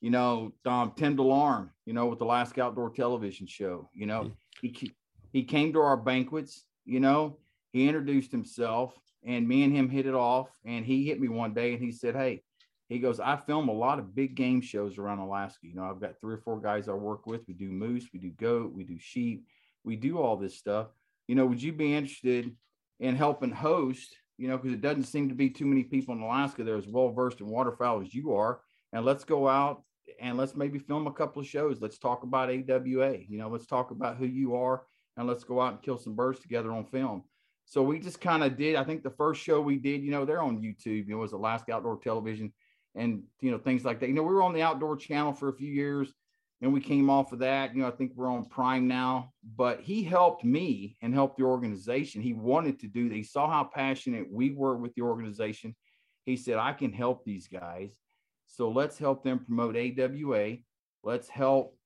you 0.00 0.10
know, 0.10 0.52
um, 0.66 0.92
Tim 0.96 1.16
DeLarm, 1.16 1.70
you 1.86 1.92
know, 1.92 2.06
with 2.06 2.18
the 2.18 2.24
Alaska 2.24 2.62
Outdoor 2.62 2.90
Television 2.90 3.46
Show, 3.46 3.88
you 3.94 4.06
know, 4.06 4.32
he 4.60 4.92
he 5.32 5.42
came 5.42 5.72
to 5.72 5.80
our 5.80 5.96
banquets. 5.96 6.64
You 6.84 7.00
know, 7.00 7.38
he 7.72 7.86
introduced 7.88 8.30
himself, 8.30 8.98
and 9.24 9.48
me 9.48 9.62
and 9.64 9.74
him 9.74 9.88
hit 9.88 10.06
it 10.06 10.14
off. 10.14 10.48
And 10.64 10.84
he 10.84 11.06
hit 11.06 11.20
me 11.20 11.28
one 11.28 11.54
day, 11.54 11.72
and 11.72 11.82
he 11.82 11.92
said, 11.92 12.14
"Hey." 12.14 12.42
He 12.90 12.98
goes, 12.98 13.18
I 13.18 13.36
film 13.36 13.68
a 13.68 13.72
lot 13.72 13.98
of 13.98 14.14
big 14.14 14.34
game 14.34 14.60
shows 14.60 14.98
around 14.98 15.18
Alaska. 15.18 15.66
You 15.66 15.74
know, 15.74 15.84
I've 15.84 16.02
got 16.02 16.20
three 16.20 16.34
or 16.34 16.42
four 16.44 16.60
guys 16.60 16.86
I 16.86 16.92
work 16.92 17.26
with. 17.26 17.40
We 17.48 17.54
do 17.54 17.70
moose, 17.70 18.08
we 18.12 18.18
do 18.18 18.30
goat, 18.30 18.74
we 18.74 18.84
do 18.84 18.98
sheep, 18.98 19.46
we 19.84 19.96
do 19.96 20.18
all 20.18 20.36
this 20.36 20.56
stuff. 20.56 20.88
You 21.26 21.34
know, 21.34 21.46
would 21.46 21.62
you 21.62 21.72
be 21.72 21.94
interested 21.94 22.54
in 23.00 23.16
helping 23.16 23.50
host? 23.50 24.14
You 24.36 24.48
know, 24.48 24.56
because 24.56 24.72
it 24.72 24.80
doesn't 24.80 25.04
seem 25.04 25.28
to 25.28 25.34
be 25.34 25.50
too 25.50 25.66
many 25.66 25.84
people 25.84 26.14
in 26.14 26.20
Alaska 26.20 26.64
that 26.64 26.70
are 26.70 26.76
as 26.76 26.88
well 26.88 27.12
versed 27.12 27.40
in 27.40 27.46
waterfowl 27.46 28.02
as 28.02 28.14
you 28.14 28.34
are. 28.34 28.60
And 28.92 29.04
let's 29.04 29.24
go 29.24 29.48
out 29.48 29.82
and 30.20 30.36
let's 30.36 30.56
maybe 30.56 30.78
film 30.78 31.06
a 31.06 31.12
couple 31.12 31.40
of 31.40 31.46
shows. 31.46 31.80
Let's 31.80 31.98
talk 31.98 32.22
about 32.24 32.50
AWA. 32.50 33.18
You 33.28 33.38
know, 33.38 33.48
let's 33.48 33.66
talk 33.66 33.90
about 33.90 34.16
who 34.16 34.26
you 34.26 34.56
are 34.56 34.82
and 35.16 35.26
let's 35.26 35.44
go 35.44 35.60
out 35.60 35.72
and 35.72 35.82
kill 35.82 35.98
some 35.98 36.14
birds 36.14 36.40
together 36.40 36.72
on 36.72 36.84
film. 36.84 37.22
So 37.64 37.82
we 37.82 37.98
just 37.98 38.20
kind 38.20 38.42
of 38.42 38.56
did. 38.56 38.76
I 38.76 38.84
think 38.84 39.02
the 39.02 39.10
first 39.10 39.40
show 39.40 39.60
we 39.60 39.76
did, 39.76 40.02
you 40.02 40.10
know, 40.10 40.24
they're 40.24 40.42
on 40.42 40.60
YouTube. 40.60 41.06
You 41.06 41.10
know, 41.10 41.18
it 41.18 41.22
was 41.22 41.32
Alaska 41.32 41.72
Outdoor 41.72 41.98
Television 41.98 42.52
and 42.94 43.22
you 43.40 43.50
know 43.50 43.58
things 43.58 43.84
like 43.84 44.00
that. 44.00 44.08
You 44.08 44.14
know, 44.14 44.22
we 44.22 44.34
were 44.34 44.42
on 44.42 44.52
the 44.52 44.62
outdoor 44.62 44.96
channel 44.96 45.32
for 45.32 45.48
a 45.48 45.56
few 45.56 45.72
years, 45.72 46.12
and 46.64 46.72
we 46.72 46.80
came 46.80 47.10
off 47.10 47.32
of 47.32 47.40
that. 47.40 47.74
You 47.74 47.82
know, 47.82 47.88
I 47.88 47.90
think 47.90 48.12
we're 48.16 48.32
on 48.32 48.46
Prime 48.46 48.88
now. 48.88 49.32
But 49.54 49.82
he 49.82 50.02
helped 50.02 50.44
me 50.44 50.96
and 51.02 51.12
helped 51.12 51.36
the 51.36 51.44
organization. 51.44 52.22
He 52.22 52.32
wanted 52.32 52.80
to 52.80 52.88
do. 52.88 53.10
He 53.10 53.22
saw 53.22 53.50
how 53.50 53.64
passionate 53.64 54.32
we 54.32 54.54
were 54.54 54.74
with 54.74 54.94
the 54.94 55.02
organization. 55.02 55.76
He 56.24 56.36
said, 56.38 56.56
"I 56.56 56.72
can 56.72 56.90
help 56.90 57.22
these 57.22 57.48
guys, 57.48 58.00
so 58.46 58.70
let's 58.70 58.96
help 58.96 59.22
them 59.22 59.44
promote 59.44 59.76
AWA. 59.76 60.56
Let's 61.02 61.28
help." 61.28 61.78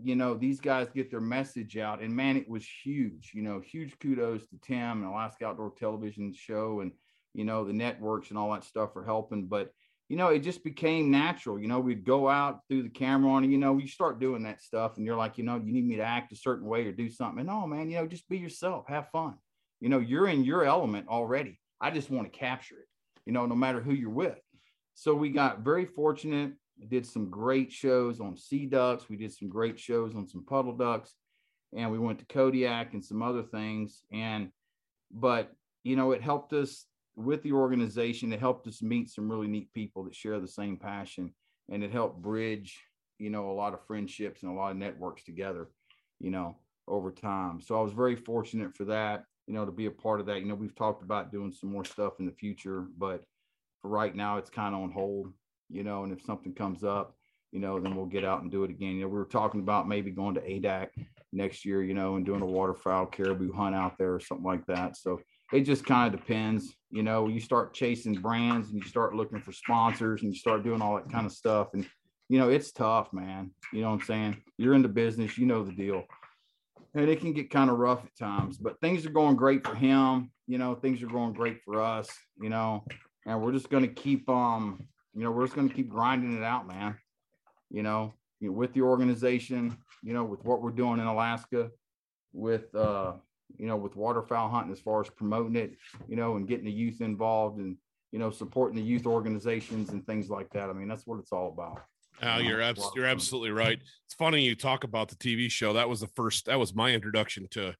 You 0.00 0.14
know, 0.14 0.34
these 0.34 0.60
guys 0.60 0.88
get 0.94 1.10
their 1.10 1.20
message 1.20 1.76
out. 1.76 2.00
And 2.00 2.14
man, 2.14 2.36
it 2.36 2.48
was 2.48 2.64
huge. 2.84 3.32
You 3.34 3.42
know, 3.42 3.58
huge 3.58 3.98
kudos 3.98 4.46
to 4.46 4.58
Tim 4.62 5.02
and 5.02 5.06
Alaska 5.06 5.46
Outdoor 5.46 5.72
Television 5.76 6.32
Show 6.32 6.78
and, 6.78 6.92
you 7.34 7.44
know, 7.44 7.64
the 7.64 7.72
networks 7.72 8.30
and 8.30 8.38
all 8.38 8.52
that 8.52 8.62
stuff 8.62 8.92
for 8.92 9.04
helping. 9.04 9.46
But 9.46 9.72
you 10.10 10.16
know, 10.16 10.26
it 10.26 10.40
just 10.40 10.64
became 10.64 11.08
natural. 11.08 11.56
You 11.56 11.68
know, 11.68 11.78
we'd 11.78 12.04
go 12.04 12.28
out 12.28 12.62
through 12.68 12.82
the 12.82 12.88
camera 12.88 13.30
on, 13.30 13.48
you 13.48 13.58
know, 13.58 13.78
you 13.78 13.86
start 13.86 14.18
doing 14.18 14.42
that 14.42 14.60
stuff 14.60 14.96
and 14.96 15.06
you're 15.06 15.16
like, 15.16 15.38
you 15.38 15.44
know, 15.44 15.54
you 15.54 15.72
need 15.72 15.86
me 15.86 15.94
to 15.96 16.02
act 16.02 16.32
a 16.32 16.36
certain 16.36 16.66
way 16.66 16.84
or 16.84 16.90
do 16.90 17.08
something. 17.08 17.38
And 17.38 17.46
no, 17.46 17.64
man, 17.64 17.88
you 17.88 17.96
know, 17.96 18.08
just 18.08 18.28
be 18.28 18.36
yourself, 18.36 18.86
have 18.88 19.08
fun. 19.10 19.34
You 19.78 19.88
know, 19.88 20.00
you're 20.00 20.26
in 20.26 20.44
your 20.44 20.64
element 20.64 21.06
already. 21.06 21.60
I 21.80 21.92
just 21.92 22.10
want 22.10 22.30
to 22.30 22.36
capture 22.36 22.74
it, 22.80 22.88
you 23.24 23.32
know, 23.32 23.46
no 23.46 23.54
matter 23.54 23.80
who 23.80 23.92
you're 23.92 24.10
with. 24.10 24.36
So 24.94 25.14
we 25.14 25.30
got 25.30 25.60
very 25.60 25.86
fortunate, 25.86 26.54
did 26.88 27.06
some 27.06 27.30
great 27.30 27.70
shows 27.70 28.18
on 28.18 28.36
sea 28.36 28.66
ducks. 28.66 29.08
We 29.08 29.16
did 29.16 29.32
some 29.32 29.48
great 29.48 29.78
shows 29.78 30.16
on 30.16 30.26
some 30.26 30.44
puddle 30.44 30.76
ducks, 30.76 31.14
and 31.72 31.88
we 31.92 32.00
went 32.00 32.18
to 32.18 32.24
Kodiak 32.24 32.94
and 32.94 33.04
some 33.04 33.22
other 33.22 33.44
things. 33.44 34.02
And, 34.10 34.50
but, 35.12 35.52
you 35.84 35.94
know, 35.94 36.10
it 36.10 36.20
helped 36.20 36.52
us 36.52 36.84
with 37.24 37.42
the 37.42 37.52
organization. 37.52 38.32
It 38.32 38.40
helped 38.40 38.66
us 38.66 38.82
meet 38.82 39.10
some 39.10 39.30
really 39.30 39.48
neat 39.48 39.72
people 39.72 40.04
that 40.04 40.14
share 40.14 40.40
the 40.40 40.48
same 40.48 40.76
passion, 40.76 41.32
and 41.70 41.82
it 41.84 41.92
helped 41.92 42.22
bridge, 42.22 42.80
you 43.18 43.30
know, 43.30 43.50
a 43.50 43.52
lot 43.52 43.74
of 43.74 43.84
friendships 43.86 44.42
and 44.42 44.52
a 44.52 44.54
lot 44.54 44.72
of 44.72 44.76
networks 44.76 45.24
together, 45.24 45.68
you 46.18 46.30
know, 46.30 46.56
over 46.88 47.10
time. 47.10 47.60
So 47.60 47.78
I 47.78 47.82
was 47.82 47.92
very 47.92 48.16
fortunate 48.16 48.76
for 48.76 48.84
that 48.86 49.24
you 49.50 49.56
know, 49.56 49.66
to 49.66 49.72
be 49.72 49.86
a 49.86 49.90
part 49.90 50.20
of 50.20 50.26
that. 50.26 50.38
You 50.38 50.46
know, 50.46 50.54
we've 50.54 50.76
talked 50.76 51.02
about 51.02 51.32
doing 51.32 51.50
some 51.50 51.72
more 51.72 51.84
stuff 51.84 52.20
in 52.20 52.26
the 52.26 52.30
future, 52.30 52.86
but 52.96 53.24
for 53.82 53.88
right 53.88 54.14
now, 54.14 54.36
it's 54.36 54.48
kind 54.48 54.76
of 54.76 54.80
on 54.80 54.92
hold, 54.92 55.32
you 55.68 55.82
know, 55.82 56.04
and 56.04 56.12
if 56.12 56.24
something 56.24 56.54
comes 56.54 56.84
up, 56.84 57.16
you 57.50 57.58
know, 57.58 57.80
then 57.80 57.96
we'll 57.96 58.06
get 58.06 58.24
out 58.24 58.42
and 58.42 58.52
do 58.52 58.62
it 58.62 58.70
again. 58.70 58.94
You 58.94 59.02
know, 59.02 59.08
we 59.08 59.18
were 59.18 59.24
talking 59.24 59.60
about 59.60 59.88
maybe 59.88 60.12
going 60.12 60.36
to 60.36 60.40
Adak 60.40 60.90
next 61.32 61.64
year, 61.64 61.82
you 61.82 61.94
know, 61.94 62.14
and 62.14 62.24
doing 62.24 62.42
a 62.42 62.46
waterfowl 62.46 63.06
caribou 63.06 63.52
hunt 63.52 63.74
out 63.74 63.98
there 63.98 64.14
or 64.14 64.20
something 64.20 64.46
like 64.46 64.64
that. 64.66 64.96
So 64.96 65.20
it 65.52 65.62
just 65.62 65.84
kind 65.84 66.12
of 66.12 66.20
depends, 66.20 66.74
you 66.90 67.02
know, 67.02 67.28
you 67.28 67.40
start 67.40 67.74
chasing 67.74 68.14
brands 68.14 68.70
and 68.70 68.78
you 68.78 68.88
start 68.88 69.14
looking 69.14 69.40
for 69.40 69.52
sponsors 69.52 70.22
and 70.22 70.32
you 70.32 70.38
start 70.38 70.62
doing 70.62 70.80
all 70.80 70.94
that 70.96 71.10
kind 71.10 71.26
of 71.26 71.32
stuff. 71.32 71.68
And, 71.74 71.86
you 72.28 72.38
know, 72.38 72.48
it's 72.48 72.72
tough, 72.72 73.12
man. 73.12 73.50
You 73.72 73.82
know 73.82 73.90
what 73.90 74.00
I'm 74.00 74.06
saying? 74.06 74.42
You're 74.58 74.74
in 74.74 74.82
the 74.82 74.88
business, 74.88 75.36
you 75.36 75.46
know 75.46 75.64
the 75.64 75.72
deal 75.72 76.04
and 76.94 77.08
it 77.08 77.20
can 77.20 77.32
get 77.32 77.50
kind 77.50 77.70
of 77.70 77.78
rough 77.78 78.04
at 78.04 78.16
times, 78.16 78.58
but 78.58 78.80
things 78.80 79.06
are 79.06 79.10
going 79.10 79.36
great 79.36 79.66
for 79.66 79.74
him. 79.74 80.30
You 80.46 80.58
know, 80.58 80.74
things 80.74 81.02
are 81.02 81.06
going 81.06 81.32
great 81.32 81.62
for 81.64 81.80
us, 81.80 82.10
you 82.40 82.48
know, 82.48 82.84
and 83.26 83.40
we're 83.40 83.52
just 83.52 83.70
going 83.70 83.84
to 83.84 83.92
keep, 83.92 84.28
um, 84.28 84.84
you 85.14 85.22
know, 85.22 85.30
we're 85.30 85.44
just 85.44 85.54
going 85.54 85.68
to 85.68 85.74
keep 85.74 85.88
grinding 85.88 86.36
it 86.36 86.42
out, 86.42 86.66
man. 86.66 86.96
You 87.70 87.84
know, 87.84 88.14
you 88.40 88.48
know, 88.48 88.54
with 88.54 88.72
the 88.72 88.82
organization, 88.82 89.76
you 90.02 90.12
know, 90.14 90.24
with 90.24 90.44
what 90.44 90.60
we're 90.60 90.70
doing 90.70 90.98
in 90.98 91.06
Alaska, 91.06 91.70
with, 92.32 92.74
uh, 92.74 93.12
you 93.58 93.66
know, 93.66 93.76
with 93.76 93.96
waterfowl 93.96 94.48
hunting 94.48 94.72
as 94.72 94.80
far 94.80 95.00
as 95.00 95.10
promoting 95.10 95.56
it, 95.56 95.76
you 96.08 96.16
know, 96.16 96.36
and 96.36 96.48
getting 96.48 96.64
the 96.64 96.72
youth 96.72 97.00
involved 97.00 97.58
and, 97.58 97.76
you 98.12 98.18
know, 98.18 98.30
supporting 98.30 98.76
the 98.76 98.82
youth 98.82 99.06
organizations 99.06 99.90
and 99.90 100.06
things 100.06 100.30
like 100.30 100.50
that. 100.50 100.70
I 100.70 100.72
mean, 100.72 100.88
that's 100.88 101.06
what 101.06 101.18
it's 101.18 101.32
all 101.32 101.48
about. 101.48 101.82
Al, 102.22 102.42
you're 102.42 102.60
abs- 102.60 102.90
you're 102.94 103.06
absolutely 103.06 103.50
right. 103.50 103.78
It's 104.04 104.14
funny 104.14 104.42
you 104.42 104.54
talk 104.54 104.84
about 104.84 105.08
the 105.08 105.16
TV 105.16 105.50
show. 105.50 105.72
That 105.72 105.88
was 105.88 106.00
the 106.00 106.08
first. 106.08 106.46
That 106.46 106.58
was 106.58 106.74
my 106.74 106.92
introduction 106.92 107.46
to 107.52 107.74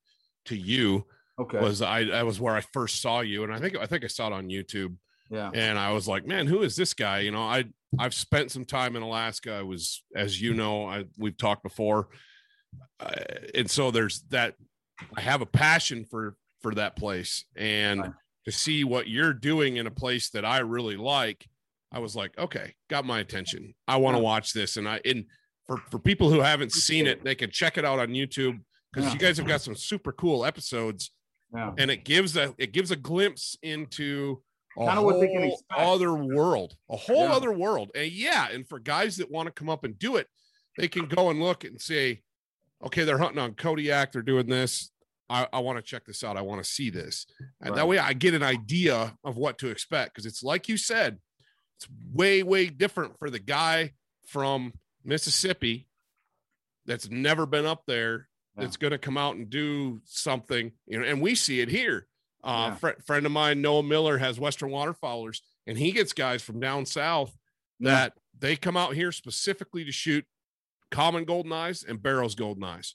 to 0.47 0.57
you. 0.57 1.07
Okay. 1.39 1.61
Was 1.61 1.83
I? 1.83 2.05
That 2.05 2.27
was 2.27 2.41
where 2.41 2.55
I 2.55 2.63
first 2.73 3.03
saw 3.03 3.21
you, 3.21 3.45
and 3.45 3.53
I 3.53 3.59
think 3.59 3.77
I 3.77 3.87
think 3.87 4.05
I 4.05 4.07
saw 4.07 4.29
it 4.29 4.33
on 4.33 4.49
YouTube. 4.49 4.97
Yeah. 5.31 5.51
And 5.55 5.79
I 5.79 5.93
was 5.93 6.09
like, 6.09 6.27
man, 6.27 6.47
who 6.47 6.63
is 6.63 6.75
this 6.75 6.93
guy? 6.93 7.21
You 7.21 7.31
know, 7.31 7.43
I 7.43 7.67
I've 7.99 8.15
spent 8.15 8.51
some 8.51 8.65
time 8.65 8.97
in 8.97 9.03
Alaska. 9.03 9.53
I 9.53 9.63
was, 9.63 10.03
as 10.15 10.41
you 10.41 10.55
know, 10.55 10.87
I 10.87 11.05
we've 11.19 11.37
talked 11.37 11.63
before, 11.63 12.09
uh, 12.99 13.15
and 13.55 13.71
so 13.71 13.91
there's 13.91 14.23
that. 14.31 14.55
I 15.17 15.21
have 15.21 15.43
a 15.43 15.47
passion 15.47 16.05
for 16.05 16.37
for 16.61 16.75
that 16.75 16.97
place, 16.97 17.45
and 17.57 18.01
right. 18.01 18.13
to 18.45 18.53
see 18.53 18.85
what 18.85 19.09
you're 19.09 19.33
doing 19.33 19.77
in 19.77 19.87
a 19.87 19.91
place 19.91 20.31
that 20.31 20.45
I 20.45 20.59
really 20.59 20.97
like 20.97 21.47
I 21.93 21.99
was 21.99 22.15
like, 22.15 22.37
okay, 22.39 22.75
got 22.89 23.05
my 23.05 23.21
attention. 23.21 23.75
I 23.89 23.97
want 23.97 24.17
to 24.17 24.23
watch 24.23 24.53
this. 24.53 24.77
And 24.77 24.89
I, 24.89 25.01
and 25.05 25.25
for, 25.67 25.79
for 25.91 25.99
people 25.99 26.31
who 26.31 26.41
haven't 26.41 26.73
seen 26.73 27.07
it, 27.07 27.25
they 27.25 27.35
can 27.35 27.51
check 27.51 27.79
it 27.79 27.85
out 27.85 27.99
on 27.99 28.09
YouTube 28.09 28.61
because 28.93 29.09
yeah. 29.09 29.13
you 29.13 29.19
guys 29.19 29.37
have 29.39 29.47
got 29.47 29.61
some 29.61 29.75
super 29.75 30.13
cool 30.13 30.45
episodes. 30.45 31.11
Yeah. 31.53 31.73
And 31.79 31.91
it 31.91 32.05
gives 32.05 32.37
a, 32.37 32.55
it 32.59 32.73
gives 32.73 32.93
a 32.93 32.97
glimpse 32.97 33.57
into 33.63 34.41
a 34.79 34.87
kind 34.87 34.99
of 34.99 35.05
what 35.05 35.21
they 35.21 35.27
can 35.27 35.43
expect. 35.43 35.81
other 35.81 36.15
world, 36.15 36.77
a 36.89 36.97
whole 36.97 37.25
yeah. 37.25 37.33
other 37.33 37.53
world. 37.53 37.91
And 37.97 38.11
yeah. 38.13 38.49
And 38.51 38.69
for 38.69 38.79
guys 38.79 39.17
that 39.17 39.31
want 39.31 39.47
to 39.47 39.53
come 39.53 39.69
up 39.69 39.83
and 39.83 39.99
do 39.99 40.17
it, 40.17 40.29
they 40.79 40.87
can 40.87 41.07
go 41.07 41.31
and 41.31 41.41
look 41.41 41.65
and 41.65 41.81
say, 41.81 42.23
okay, 42.85 43.05
they're 43.05 43.19
hunting 43.19 43.39
on 43.39 43.55
Kodiak. 43.55 44.13
They're 44.13 44.23
doing 44.23 44.47
this. 44.47 44.91
I, 45.29 45.47
I 45.53 45.61
want 45.61 45.79
to 45.79 45.83
check 45.83 46.05
this 46.05 46.25
out. 46.25 46.37
I 46.37 46.43
want 46.43 46.63
to 46.63 46.69
see 46.69 46.91
this. 46.91 47.27
And 47.61 47.71
right. 47.71 47.77
that 47.77 47.89
way 47.89 47.99
I 47.99 48.13
get 48.13 48.35
an 48.35 48.43
idea 48.43 49.17
of 49.23 49.37
what 49.37 49.59
to 49.59 49.69
expect. 49.69 50.15
Cause 50.15 50.27
it's 50.27 50.43
like 50.43 50.69
you 50.69 50.77
said, 50.77 51.19
it's 51.79 51.89
way, 52.13 52.43
way 52.43 52.67
different 52.67 53.19
for 53.19 53.31
the 53.31 53.39
guy 53.39 53.93
from 54.27 54.73
Mississippi 55.05 55.87
that's 56.87 57.09
never 57.09 57.47
been 57.47 57.67
up 57.67 57.85
there 57.87 58.29
yeah. 58.57 58.65
that's 58.65 58.77
going 58.77 58.91
to 58.91 58.99
come 58.99 59.17
out 59.17 59.37
and 59.37 59.49
do 59.49 60.01
something, 60.05 60.73
you 60.87 60.99
know, 60.99 61.07
and 61.07 61.21
we 61.21 61.35
see 61.35 61.61
it 61.61 61.69
here. 61.69 62.07
Uh, 62.43 62.71
yeah. 62.71 62.75
fr- 62.75 63.03
friend 63.07 63.27
of 63.27 63.33
mine, 63.33 63.63
Noah 63.63 63.83
Miller, 63.83 64.19
has 64.19 64.41
Western 64.41 64.71
waterfowlers, 64.71 65.41
and 65.67 65.79
he 65.79 65.93
gets 65.93 66.13
guys 66.13 66.43
from 66.43 66.59
down 66.59 66.87
south 66.87 67.37
that 67.81 68.13
yeah. 68.17 68.21
they 68.39 68.57
come 68.57 68.77
out 68.77 68.95
here 68.95 69.13
specifically 69.13 69.85
to 69.85 69.93
shoot 69.93 70.25
common 70.91 71.25
golden 71.25 71.53
eyes 71.53 71.85
and 71.87 72.03
Barrow's 72.03 72.35
golden 72.35 72.65
eyes. 72.65 72.95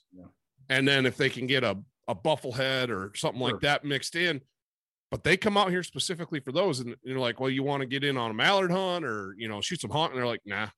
And 0.68 0.86
then 0.86 1.06
if 1.06 1.16
they 1.16 1.30
can 1.30 1.46
get 1.46 1.64
a, 1.64 1.78
a 2.08 2.14
bufflehead 2.14 2.90
or 2.90 3.12
something 3.14 3.40
sure. 3.40 3.52
like 3.52 3.60
that 3.60 3.84
mixed 3.84 4.16
in, 4.16 4.40
but 5.10 5.24
they 5.24 5.36
come 5.36 5.56
out 5.56 5.70
here 5.70 5.82
specifically 5.82 6.40
for 6.40 6.52
those 6.52 6.80
and 6.80 6.94
you're 7.02 7.18
like 7.18 7.40
well 7.40 7.50
you 7.50 7.62
want 7.62 7.80
to 7.80 7.86
get 7.86 8.04
in 8.04 8.16
on 8.16 8.30
a 8.30 8.34
mallard 8.34 8.70
hunt 8.70 9.04
or 9.04 9.34
you 9.38 9.48
know 9.48 9.60
shoot 9.60 9.80
some 9.80 9.90
hunt 9.90 10.12
and 10.12 10.18
they're 10.18 10.26
like 10.26 10.42
nah 10.44 10.68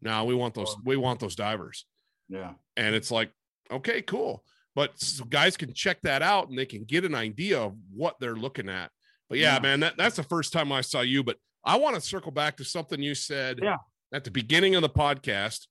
nah 0.00 0.24
we 0.24 0.34
want 0.34 0.54
those 0.54 0.76
we 0.84 0.96
want 0.96 1.20
those 1.20 1.34
divers 1.34 1.84
yeah 2.28 2.52
and 2.76 2.94
it's 2.94 3.10
like 3.10 3.30
okay 3.70 4.02
cool 4.02 4.44
but 4.74 4.98
so 5.00 5.24
guys 5.24 5.56
can 5.56 5.72
check 5.72 6.00
that 6.02 6.22
out 6.22 6.48
and 6.48 6.58
they 6.58 6.66
can 6.66 6.84
get 6.84 7.04
an 7.04 7.14
idea 7.14 7.58
of 7.58 7.74
what 7.94 8.16
they're 8.20 8.36
looking 8.36 8.68
at 8.68 8.90
but 9.28 9.38
yeah, 9.38 9.54
yeah. 9.54 9.60
man 9.60 9.80
that, 9.80 9.96
that's 9.96 10.16
the 10.16 10.22
first 10.22 10.52
time 10.52 10.70
i 10.70 10.80
saw 10.80 11.00
you 11.00 11.22
but 11.22 11.36
i 11.64 11.76
want 11.76 11.94
to 11.94 12.00
circle 12.00 12.30
back 12.30 12.56
to 12.56 12.64
something 12.64 13.02
you 13.02 13.14
said 13.14 13.58
yeah. 13.62 13.76
at 14.12 14.24
the 14.24 14.30
beginning 14.30 14.74
of 14.74 14.82
the 14.82 14.88
podcast 14.88 15.66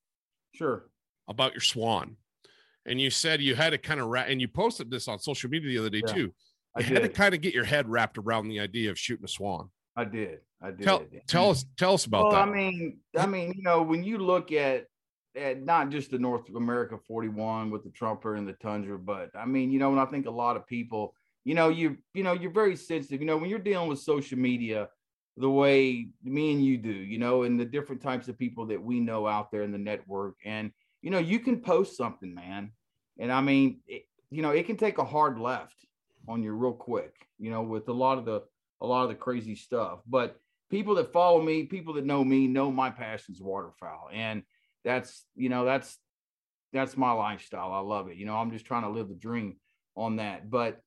sure 0.56 0.90
about 1.28 1.54
your 1.54 1.62
swan 1.62 2.16
and 2.86 3.02
you 3.02 3.10
said 3.10 3.42
you 3.42 3.56
had 3.56 3.72
to 3.72 3.78
kind 3.78 4.00
of 4.00 4.08
ra- 4.08 4.26
and 4.28 4.40
you 4.40 4.48
posted 4.48 4.90
this 4.90 5.08
on 5.08 5.20
social 5.20 5.50
media 5.50 5.70
the 5.70 5.78
other 5.78 5.90
day 5.90 6.02
yeah. 6.06 6.14
too 6.14 6.34
I 6.76 6.82
you 6.82 6.88
did. 6.88 7.02
had 7.02 7.04
to 7.04 7.10
kind 7.10 7.34
of 7.34 7.42
get 7.42 7.54
your 7.54 7.64
head 7.64 7.88
wrapped 7.88 8.18
around 8.18 8.50
the 8.50 8.60
idea 8.60 8.92
of 8.92 9.00
shooting 9.00 9.26
a 9.26 9.30
swan. 9.30 9.70
I 9.96 10.04
did. 10.04 10.40
I 10.62 10.72
did. 10.72 10.82
Tell, 10.82 11.06
tell 11.28 11.50
us 11.50 11.66
tell 11.78 11.94
us 11.94 12.06
about 12.06 12.24
well, 12.24 12.32
that. 12.34 12.48
I 12.48 12.52
mean, 12.52 12.98
I 13.18 13.26
mean, 13.26 13.54
you 13.56 13.64
know, 13.64 13.82
when 13.82 14.04
you 14.04 14.18
look 14.18 14.52
at 14.52 14.86
at 15.38 15.64
not 15.64 15.90
just 15.90 16.12
the 16.12 16.20
North 16.20 16.44
America 16.54 16.98
41 17.08 17.70
with 17.70 17.84
the 17.84 17.90
Trumper 17.90 18.36
and 18.36 18.48
the 18.48 18.54
Tundra, 18.54 18.98
but 18.98 19.30
I 19.36 19.46
mean, 19.46 19.72
you 19.72 19.80
know, 19.80 19.92
and 19.92 20.00
I 20.00 20.06
think 20.06 20.26
a 20.26 20.32
lot 20.32 20.58
of 20.58 20.68
people, 20.68 21.14
you 21.46 21.56
know, 21.56 21.70
you 21.70 21.98
you 22.14 22.24
know, 22.24 22.34
you're 22.34 22.52
very 22.52 22.76
sensitive. 22.76 23.22
You 23.22 23.28
know, 23.28 23.38
when 23.38 23.50
you're 23.50 23.60
dealing 23.60 23.88
with 23.88 24.00
social 24.00 24.38
media, 24.38 24.90
the 25.38 25.50
way 25.50 26.08
me 26.24 26.54
and 26.54 26.64
you 26.64 26.78
do, 26.78 26.90
you 26.90 27.18
know, 27.18 27.44
and 27.44 27.60
the 27.60 27.66
different 27.66 28.02
types 28.02 28.28
of 28.28 28.38
people 28.38 28.68
that 28.68 28.82
we 28.82 29.00
know 29.00 29.28
out 29.28 29.52
there 29.52 29.64
in 29.64 29.72
the 29.72 29.78
network, 29.78 30.36
and 30.46 30.72
you 31.02 31.12
know, 31.12 31.20
you 31.20 31.40
can 31.40 31.62
post 31.62 31.98
something, 31.98 32.34
man, 32.34 32.72
and 33.20 33.32
I 33.32 33.42
mean, 33.42 33.82
it, 33.88 34.04
you 34.30 34.42
know, 34.42 34.52
it 34.52 34.66
can 34.66 34.78
take 34.78 34.98
a 34.98 35.06
hard 35.06 35.40
left 35.40 35.86
on 36.28 36.44
you 36.44 36.54
real 36.54 36.74
quick, 36.74 37.14
you 37.38 37.52
know, 37.52 37.62
with 37.62 37.88
a 37.88 37.94
lot 37.94 38.18
of 38.18 38.26
the 38.26 38.44
a 38.82 38.86
lot 38.86 39.04
of 39.04 39.10
the 39.10 39.16
crazy 39.16 39.56
stuff. 39.56 40.00
But 40.08 40.38
people 40.70 40.96
that 40.96 41.14
follow 41.14 41.42
me, 41.42 41.64
people 41.64 41.94
that 41.94 42.06
know 42.06 42.24
me, 42.24 42.48
know 42.48 42.72
my 42.72 42.90
passion's 42.90 43.42
waterfowl. 43.42 44.10
And 44.14 44.44
that's, 44.84 45.26
you 45.36 45.50
know, 45.50 45.66
that's 45.66 45.98
that's 46.74 46.98
my 46.98 47.12
lifestyle. 47.12 47.72
I 47.72 47.80
love 47.80 48.10
it. 48.10 48.18
You 48.18 48.26
know, 48.26 48.36
I'm 48.36 48.52
just 48.52 48.66
trying 48.66 48.84
to 48.84 48.90
live 48.90 49.08
the 49.08 49.16
dream 49.16 49.58
on 49.96 50.18
that. 50.18 50.50
But 50.50 50.82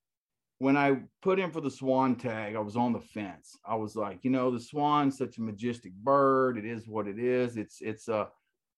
when 0.58 0.76
I 0.76 0.98
put 1.22 1.38
in 1.38 1.50
for 1.50 1.60
the 1.60 1.70
swan 1.70 2.16
tag, 2.16 2.56
I 2.56 2.60
was 2.60 2.76
on 2.76 2.92
the 2.92 3.00
fence. 3.00 3.56
I 3.64 3.76
was 3.76 3.94
like, 3.94 4.24
you 4.24 4.30
know, 4.30 4.50
the 4.50 4.60
swan's 4.60 5.16
such 5.16 5.38
a 5.38 5.42
majestic 5.42 5.92
bird. 5.92 6.58
It 6.58 6.64
is 6.64 6.88
what 6.88 7.06
it 7.06 7.18
is. 7.18 7.56
It's 7.56 7.80
it's 7.80 8.08
a 8.08 8.28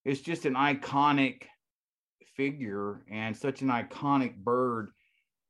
it's 0.05 0.21
just 0.21 0.47
an 0.47 0.55
iconic 0.55 1.45
figure 2.37 3.03
and 3.11 3.37
such 3.37 3.63
an 3.63 3.69
iconic 3.69 4.37
bird 4.37 4.91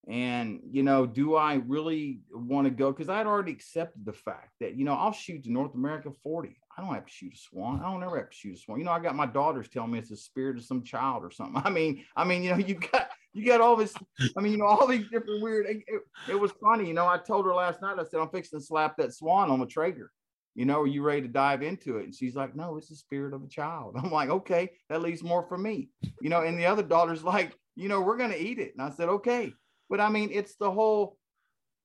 and, 0.09 0.61
you 0.71 0.83
know, 0.83 1.07
do 1.07 1.37
I 1.37 1.55
really 1.55 2.21
want 2.33 2.67
to 2.67 2.71
go? 2.71 2.91
Because 2.91 3.09
I'd 3.09 3.27
already 3.27 3.53
accepted 3.53 4.05
the 4.05 4.13
fact 4.13 4.55
that, 4.61 4.77
you 4.77 4.85
know, 4.85 4.95
I'll 4.95 5.13
shoot 5.13 5.45
the 5.45 5.51
North 5.51 5.75
America 5.75 6.11
40. 6.23 6.57
I 6.77 6.83
don't 6.83 6.95
have 6.95 7.07
to 7.07 7.13
shoot 7.13 7.35
a 7.35 7.37
swan. 7.37 7.81
I 7.81 7.91
don't 7.91 8.03
ever 8.03 8.17
have 8.17 8.31
to 8.31 8.37
shoot 8.37 8.55
a 8.55 8.59
swan. 8.59 8.79
You 8.79 8.85
know, 8.85 8.93
I 8.93 9.01
got 9.01 9.17
my 9.17 9.27
daughters 9.27 9.69
telling 9.69 9.91
me 9.91 9.99
it's 9.99 10.11
the 10.11 10.17
spirit 10.17 10.57
of 10.57 10.65
some 10.65 10.83
child 10.83 11.25
or 11.25 11.31
something. 11.31 11.61
I 11.65 11.71
mean, 11.71 12.05
I 12.17 12.25
mean, 12.25 12.43
you 12.43 12.51
know, 12.51 12.59
you 12.59 12.75
got 12.75 13.11
you 13.33 13.45
got 13.45 13.61
all 13.61 13.77
this, 13.77 13.95
I 14.37 14.41
mean, 14.41 14.53
you 14.53 14.59
know, 14.59 14.67
all 14.67 14.87
these 14.87 15.09
different 15.09 15.43
weird. 15.43 15.67
It, 15.67 15.85
it, 15.87 16.03
it 16.31 16.35
was 16.35 16.53
funny, 16.63 16.89
you 16.89 16.95
know. 16.95 17.07
I 17.07 17.19
told 17.19 17.47
her 17.47 17.55
last 17.55 17.81
night, 17.81 17.99
I 17.99 18.05
said, 18.05 18.19
I'm 18.21 18.29
fixing 18.31 18.59
to 18.59 18.65
slap 18.65 18.97
that 18.97 19.15
swan 19.15 19.51
on 19.51 19.61
the 19.61 19.67
Traeger. 19.67 20.11
You 20.57 20.65
know, 20.65 20.81
are 20.81 20.87
you 20.87 21.03
ready 21.03 21.23
to 21.23 21.29
dive 21.29 21.63
into 21.63 21.99
it? 21.99 22.05
And 22.05 22.15
she's 22.15 22.35
like, 22.35 22.57
No, 22.57 22.77
it's 22.77 22.89
the 22.89 22.97
spirit 22.97 23.35
of 23.35 23.43
a 23.43 23.49
child. 23.49 23.97
I'm 24.03 24.11
like, 24.11 24.31
okay, 24.31 24.71
that 24.89 25.03
leaves 25.03 25.23
more 25.23 25.45
for 25.49 25.59
me. 25.59 25.91
You 26.21 26.29
know, 26.29 26.43
and 26.43 26.59
the 26.59 26.67
other 26.67 26.83
daughter's 26.83 27.23
like, 27.23 27.57
you 27.77 27.89
know, 27.89 28.01
we're 28.01 28.17
gonna 28.17 28.37
eat 28.37 28.59
it. 28.59 28.75
And 28.77 28.83
I 28.83 28.91
said, 28.91 29.09
okay. 29.09 29.53
But 29.89 30.01
I 30.01 30.09
mean, 30.09 30.31
it's 30.33 30.57
the 30.57 30.71
whole 30.71 31.17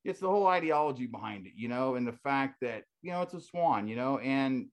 it's 0.03 0.19
the 0.19 0.29
whole 0.29 0.45
ideology 0.45 1.07
behind 1.07 1.47
it, 1.47 1.53
you 1.55 1.67
know, 1.67 1.95
and 1.95 2.07
the 2.07 2.13
fact 2.13 2.57
that, 2.61 2.83
you 3.01 3.11
know, 3.11 3.23
it's 3.23 3.33
a 3.33 3.41
swan, 3.41 3.87
you 3.87 3.95
know, 3.95 4.19
and 4.19 4.67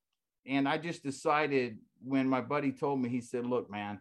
and 0.46 0.68
I 0.68 0.78
just 0.78 1.02
decided 1.02 1.78
when 2.02 2.28
my 2.28 2.40
buddy 2.40 2.72
told 2.72 3.00
me, 3.00 3.08
he 3.08 3.20
said, 3.20 3.46
Look, 3.46 3.70
man, 3.70 4.00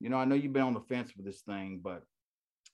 you 0.00 0.08
know, 0.10 0.16
I 0.16 0.24
know 0.24 0.34
you've 0.34 0.52
been 0.52 0.62
on 0.62 0.74
the 0.74 0.80
fence 0.80 1.12
with 1.16 1.24
this 1.26 1.40
thing, 1.42 1.80
but 1.82 2.02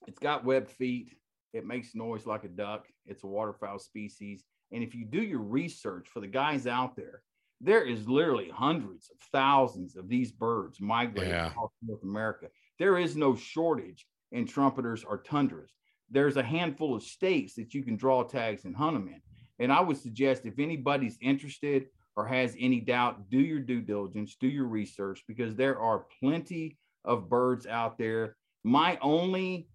it's 0.07 0.19
got 0.19 0.45
web 0.45 0.67
feet. 0.67 1.15
It 1.53 1.65
makes 1.65 1.95
noise 1.95 2.25
like 2.25 2.43
a 2.43 2.49
duck. 2.49 2.87
It's 3.05 3.23
a 3.23 3.27
waterfowl 3.27 3.79
species. 3.79 4.43
And 4.71 4.83
if 4.83 4.93
you 4.93 5.05
do 5.05 5.21
your 5.21 5.39
research 5.41 6.07
for 6.09 6.19
the 6.19 6.27
guys 6.27 6.67
out 6.67 6.95
there, 6.95 7.21
there 7.61 7.83
is 7.85 8.07
literally 8.07 8.49
hundreds 8.49 9.09
of 9.09 9.17
thousands 9.31 9.95
of 9.95 10.09
these 10.09 10.31
birds 10.31 10.81
migrating 10.81 11.31
Yeah. 11.31 11.47
across 11.47 11.71
North 11.81 12.03
America. 12.03 12.47
There 12.77 12.97
is 12.97 13.15
no 13.15 13.35
shortage 13.35 14.05
in 14.31 14.45
trumpeters 14.45 15.03
or 15.03 15.19
tundras. 15.19 15.71
There's 16.09 16.35
a 16.37 16.43
handful 16.43 16.93
of 16.95 17.03
states 17.03 17.55
that 17.55 17.73
you 17.73 17.83
can 17.83 17.95
draw 17.95 18.23
tags 18.23 18.65
and 18.65 18.75
hunt 18.75 18.95
them 18.95 19.07
in. 19.07 19.21
And 19.59 19.71
I 19.71 19.79
would 19.79 19.97
suggest 19.97 20.45
if 20.45 20.59
anybody's 20.59 21.17
interested 21.21 21.87
or 22.15 22.25
has 22.25 22.55
any 22.59 22.79
doubt, 22.79 23.29
do 23.29 23.39
your 23.39 23.59
due 23.59 23.81
diligence, 23.81 24.35
do 24.39 24.47
your 24.47 24.65
research, 24.65 25.23
because 25.27 25.55
there 25.55 25.79
are 25.79 26.05
plenty 26.19 26.77
of 27.03 27.29
birds 27.29 27.67
out 27.67 27.97
there. 27.97 28.35
My 28.63 28.97
only, 29.01 29.67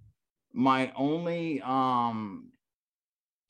my 0.52 0.92
only, 0.96 1.60
um, 1.62 2.50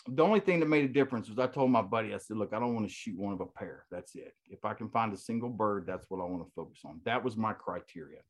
the 0.09 0.25
only 0.25 0.41
thing 0.41 0.61
that 0.61 0.67
made 0.67 0.85
a 0.85 0.89
difference 0.89 1.29
was 1.29 1.39
I 1.39 1.47
told 1.47 1.71
my 1.71 1.83
buddy, 1.83 2.15
I 2.15 2.19
said, 2.19 2.37
look, 2.37 2.53
I 2.53 2.59
don't 2.59 2.75
want 2.75 2.89
to 2.89 2.93
shoot 2.93 3.19
one 3.19 3.33
of 3.33 3.41
a 3.41 3.47
pair. 3.47 3.85
That's 3.91 4.15
it. 4.17 4.35
If 4.49 4.65
I 4.65 4.75
can 4.75 4.89
find 4.89 5.13
a 5.13 5.17
single 5.17 5.51
bird, 5.51 5.85
that's 5.87 6.07
what 6.09 6.21
I 6.21 6.29
want 6.29 6.45
to 6.45 6.53
focus 6.57 6.81
on. 6.85 7.01
That 7.05 7.23
was 7.23 7.37
my 7.37 7.53
criteria. 7.53 8.21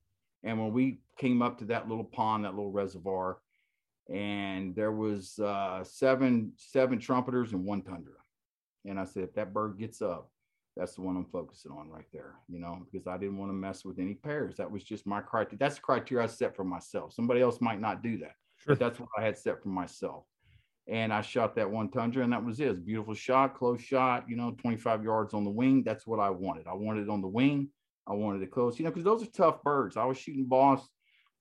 And 0.42 0.58
when 0.58 0.72
we 0.72 1.00
came 1.18 1.42
up 1.42 1.58
to 1.58 1.64
that 1.66 1.88
little 1.88 2.04
pond, 2.04 2.44
that 2.44 2.54
little 2.54 2.72
reservoir, 2.72 3.38
and 4.12 4.74
there 4.74 4.92
was 4.92 5.38
uh, 5.38 5.84
seven 5.84 6.52
seven 6.56 6.98
trumpeters 6.98 7.52
and 7.52 7.64
one 7.64 7.82
tundra, 7.82 8.14
and 8.84 8.98
I 8.98 9.04
said, 9.04 9.22
if 9.22 9.34
that 9.34 9.52
bird 9.52 9.78
gets 9.78 10.02
up, 10.02 10.30
that's 10.81 10.95
the 10.95 11.03
one 11.03 11.14
I'm 11.16 11.26
focusing 11.26 11.72
on 11.72 11.91
right 11.91 12.07
there. 12.12 12.37
You 12.49 12.59
know, 12.59 12.87
because 12.91 13.07
I 13.07 13.18
didn't 13.18 13.37
want 13.37 13.51
to 13.51 13.55
mess 13.55 13.85
with 13.85 13.99
any 13.99 14.14
pairs. 14.14 14.57
That 14.57 14.70
was 14.70 14.83
just 14.83 15.07
my 15.07 15.20
criteria. 15.20 15.59
That's 15.59 15.74
the 15.76 15.83
criteria 15.83 16.24
I 16.24 16.26
set 16.26 16.57
for 16.57 16.64
myself. 16.64 17.12
Somebody 17.12 17.43
else 17.43 17.61
might 17.61 17.81
not 17.81 18.03
do 18.03 18.16
that, 18.18 18.33
Sure. 18.57 18.74
but 18.74 18.78
that's 18.78 18.99
what 18.99 19.11
I 19.16 19.22
had 19.22 19.37
set 19.37 19.62
for 19.62 19.68
myself. 19.68 20.24
And 20.89 21.12
I 21.12 21.20
shot 21.20 21.55
that 21.57 21.70
one 21.70 21.91
tundra, 21.91 22.24
and 22.24 22.33
that 22.33 22.45
was 22.45 22.59
it. 22.59 22.66
It 22.66 22.70
was 22.70 22.81
beautiful 22.81 23.14
shot, 23.14 23.55
close 23.55 23.83
shot. 23.83 24.24
You 24.28 24.37
know, 24.37 24.53
25 24.53 25.05
yards 25.05 25.35
on 25.35 25.45
the 25.45 25.51
wing. 25.51 25.83
That's 25.85 26.07
what 26.07 26.18
I 26.18 26.31
wanted. 26.31 26.66
I 26.66 26.74
wanted 26.74 27.03
it 27.05 27.11
on 27.11 27.20
the 27.20 27.28
wing. 27.28 27.68
I 28.07 28.14
wanted 28.14 28.43
it 28.43 28.51
close. 28.51 28.78
You 28.78 28.87
know, 28.87 28.91
because 28.91 29.05
those 29.05 29.22
are 29.22 29.31
tough 29.31 29.62
birds. 29.62 29.99
I 29.99 30.05
was 30.07 30.16
shooting 30.16 30.47
boss 30.47 30.89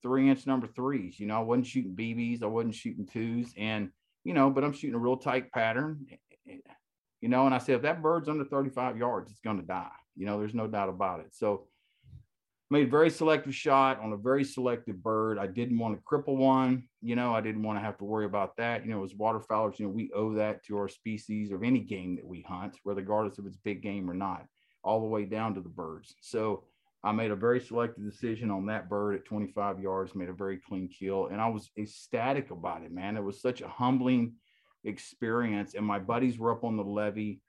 three 0.01 0.29
inch 0.29 0.45
number 0.45 0.67
threes. 0.67 1.19
You 1.19 1.27
know, 1.27 1.35
I 1.37 1.43
wasn't 1.43 1.67
shooting 1.67 1.95
BBs, 1.95 2.43
I 2.43 2.47
wasn't 2.47 2.75
shooting 2.75 3.07
twos, 3.07 3.53
and 3.57 3.89
you 4.25 4.33
know, 4.33 4.49
but 4.49 4.63
I'm 4.65 4.73
shooting 4.73 4.95
a 4.95 4.99
real 4.99 5.17
tight 5.17 5.51
pattern. 5.51 6.05
Eh, 6.11 6.15
eh, 6.49 6.57
You 7.21 7.29
know, 7.29 7.45
and 7.45 7.53
I 7.53 7.57
said 7.57 7.75
if 7.75 7.81
that 7.83 8.01
bird's 8.01 8.29
under 8.29 8.45
35 8.45 8.97
yards, 8.97 9.29
it's 9.31 9.41
going 9.41 9.59
to 9.59 9.65
die. 9.65 9.89
You 10.15 10.25
know, 10.25 10.39
there's 10.39 10.53
no 10.53 10.67
doubt 10.67 10.89
about 10.89 11.19
it. 11.19 11.33
So 11.33 11.67
made 12.69 12.87
a 12.87 12.89
very 12.89 13.09
selective 13.09 13.55
shot 13.55 13.99
on 13.99 14.13
a 14.13 14.17
very 14.17 14.43
selective 14.43 15.01
bird. 15.01 15.39
I 15.39 15.47
didn't 15.47 15.79
want 15.79 15.97
to 15.97 16.03
cripple 16.03 16.37
one. 16.37 16.83
You 17.01 17.15
know, 17.15 17.33
I 17.33 17.41
didn't 17.41 17.63
want 17.63 17.79
to 17.79 17.83
have 17.83 17.97
to 17.97 18.05
worry 18.05 18.25
about 18.25 18.55
that. 18.57 18.85
You 18.85 18.91
know, 18.91 19.03
as 19.03 19.13
waterfowlers, 19.13 19.79
you 19.79 19.85
know, 19.85 19.91
we 19.91 20.11
owe 20.15 20.33
that 20.35 20.63
to 20.65 20.77
our 20.77 20.87
species 20.87 21.51
of 21.51 21.63
any 21.63 21.79
game 21.79 22.15
that 22.17 22.25
we 22.25 22.41
hunt, 22.47 22.77
regardless 22.85 23.39
if 23.39 23.45
it's 23.45 23.57
big 23.57 23.81
game 23.81 24.09
or 24.09 24.13
not, 24.13 24.45
all 24.83 25.01
the 25.01 25.07
way 25.07 25.25
down 25.25 25.55
to 25.55 25.61
the 25.61 25.69
birds. 25.69 26.15
So 26.21 26.63
I 27.03 27.11
made 27.11 27.31
a 27.31 27.35
very 27.35 27.61
selective 27.61 28.03
decision 28.03 28.51
on 28.51 28.65
that 28.67 28.89
bird 28.89 29.15
at 29.15 29.25
25 29.25 29.79
yards, 29.79 30.15
made 30.15 30.29
a 30.29 30.33
very 30.33 30.57
clean 30.57 30.89
kill, 30.89 31.27
and 31.27 31.39
I 31.39 31.47
was 31.47 31.71
ecstatic 31.77 32.51
about 32.51 32.83
it, 32.83 32.91
man. 32.91 33.15
It 33.15 33.23
was 33.23 33.41
such 33.41 33.61
a 33.61 33.67
humbling 33.67 34.33
experience. 34.83 35.73
And 35.75 35.85
my 35.85 35.99
buddies 35.99 36.37
were 36.37 36.51
up 36.51 36.63
on 36.63 36.77
the 36.77 36.83
levee. 36.83 37.41